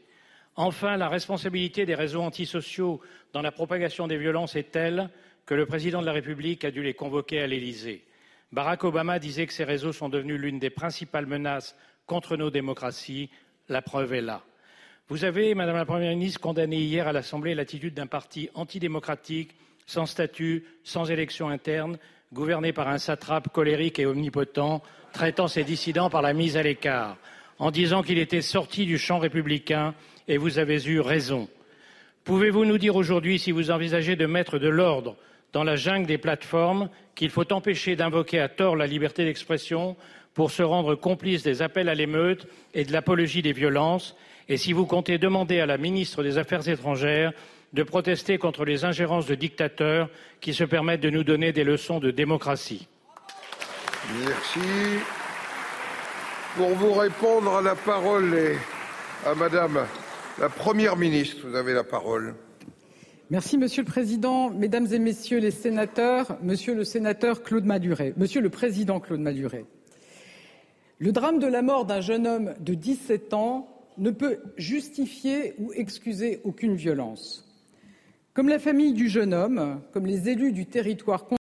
Enfin, 0.57 0.98
la 0.98 1.07
responsabilité 1.07 1.85
des 1.85 1.95
réseaux 1.95 2.22
antisociaux 2.22 2.99
dans 3.31 3.41
la 3.41 3.53
propagation 3.53 4.06
des 4.06 4.18
violences 4.18 4.57
est 4.57 4.69
telle 4.69 5.11
que 5.45 5.56
le 5.56 5.65
président 5.65 6.02
de 6.02 6.06
la 6.06 6.11
République 6.11 6.65
a 6.65 6.72
dû 6.72 6.84
les 6.84 6.94
convoquer 6.94 7.39
à 7.39 7.48
l'Élysée. 7.48 8.03
Barack 8.52 8.84
Obama 8.84 9.18
disait 9.18 9.48
que 9.48 9.53
ces 9.53 9.64
réseaux 9.64 9.94
sont 9.94 10.10
devenus 10.10 10.41
l'une 10.41 10.60
des 10.60 10.72
principales 10.72 11.26
menaces 11.26 11.73
contre 12.06 12.35
nos 12.35 12.52
démocraties. 12.52 13.30
La 13.69 13.81
preuve 13.81 14.11
est 14.11 14.19
là. 14.19 14.44
Vous 15.10 15.24
avez, 15.24 15.56
Madame 15.56 15.78
la 15.78 15.86
Première 15.86 16.12
ministre, 16.12 16.42
condamné 16.42 16.80
hier 16.80 17.08
à 17.08 17.14
l'Assemblée 17.14 17.56
l'attitude 17.56 17.94
d'un 17.94 18.08
parti 18.08 18.50
antidémocratique, 18.56 19.52
sans 19.86 20.06
statut, 20.06 20.66
sans 20.84 21.10
élection 21.10 21.48
interne, 21.48 21.98
gouverné 22.34 22.74
par 22.74 22.90
un 22.90 22.98
satrape 22.98 23.48
colérique 23.54 24.00
et 24.00 24.06
omnipotent, 24.06 24.84
traitant 25.14 25.48
ses 25.48 25.64
dissidents 25.64 26.10
par 26.10 26.22
la 26.22 26.34
mise 26.34 26.58
à 26.58 26.64
l'écart, 26.64 27.16
en 27.58 27.72
disant 27.72 28.04
qu'il 28.04 28.18
était 28.18 28.42
sorti 28.42 28.86
du 28.86 28.98
champ 28.98 29.18
républicain, 29.18 29.96
et 30.28 30.36
vous 30.36 30.60
avez 30.60 30.86
eu 30.86 31.00
raison. 31.00 31.48
Pouvez-vous 32.26 32.66
nous 32.66 32.78
dire 32.78 32.98
aujourd'hui 32.98 33.40
si 33.40 33.54
vous 33.54 33.72
envisagez 33.72 34.18
de 34.18 34.26
mettre 34.26 34.60
de 34.60 34.68
l'ordre 34.68 35.16
dans 35.54 35.64
la 35.64 35.78
jungle 35.78 36.06
des 36.06 36.18
plateformes, 36.18 36.90
qu'il 37.16 37.30
faut 37.30 37.54
empêcher 37.54 37.96
d'invoquer 37.96 38.42
à 38.42 38.50
tort 38.50 38.76
la 38.76 38.88
liberté 38.88 39.24
d'expression 39.24 39.96
pour 40.34 40.52
se 40.52 40.64
rendre 40.64 40.96
complice 40.96 41.44
des 41.44 41.62
appels 41.62 41.88
à 41.88 41.96
l'émeute 41.96 42.46
et 42.74 42.84
de 42.84 42.92
l'apologie 42.92 43.42
des 43.42 43.54
violences, 43.54 44.18
et 44.49 44.57
si 44.57 44.74
vous 44.74 44.86
comptez 44.86 45.18
demander 45.18 45.60
à 45.60 45.65
la 45.65 45.78
ministre 45.78 46.24
des 46.24 46.38
Affaires 46.38 46.68
étrangères 46.68 47.34
de 47.74 47.84
protester 47.84 48.38
contre 48.38 48.64
les 48.64 48.86
ingérences 48.86 49.26
de 49.26 49.36
dictateurs 49.36 50.10
qui 50.40 50.53
se 50.53 50.64
permettent 50.64 51.02
de 51.02 51.10
nous 51.10 51.24
donner 51.24 51.52
des 51.52 51.64
leçons 51.64 51.99
de 51.99 52.11
démocratie. 52.11 52.88
Merci. 54.26 54.60
Pour 56.56 56.69
vous 56.69 56.94
répondre, 56.94 57.61
la 57.61 57.76
parole 57.76 58.34
est 58.34 58.57
à 59.26 59.36
Madame 59.36 59.86
la 60.40 60.49
Première 60.49 60.95
ministre. 60.95 61.45
Vous 61.48 61.56
avez 61.56 61.74
la 61.74 61.84
parole. 61.84 62.36
Merci, 63.30 63.57
Monsieur 63.57 63.84
le 63.84 63.88
Président. 63.90 64.49
Mesdames 64.49 64.88
et 64.91 64.99
Messieurs 64.99 65.40
les 65.40 65.52
sénateurs, 65.52 66.38
Monsieur 66.41 66.74
le 66.74 66.86
sénateur 66.86 67.44
Claude 67.44 67.65
Maduret, 67.65 68.14
Monsieur 68.15 68.40
le 68.40 68.49
Président 68.49 69.02
Claude 69.02 69.19
Maduret, 69.19 69.65
le 70.99 71.11
drame 71.11 71.40
de 71.40 71.48
la 71.48 71.61
mort 71.61 71.86
d'un 71.86 71.99
jeune 71.99 72.26
homme 72.26 72.53
de 72.60 72.74
17 72.74 73.34
ans 73.34 73.77
ne 73.98 74.11
peut 74.11 74.40
justifier 74.57 75.53
ou 75.60 75.74
excuser 75.74 76.41
aucune 76.44 76.76
violence. 76.76 77.44
Comme 78.34 78.49
la 78.49 78.60
famille 78.60 78.94
du 78.94 79.10
jeune 79.10 79.34
homme, 79.34 79.82
comme 79.91 80.06
les 80.06 80.30
élus 80.30 80.52
du 80.52 80.65
territoire 80.65 81.26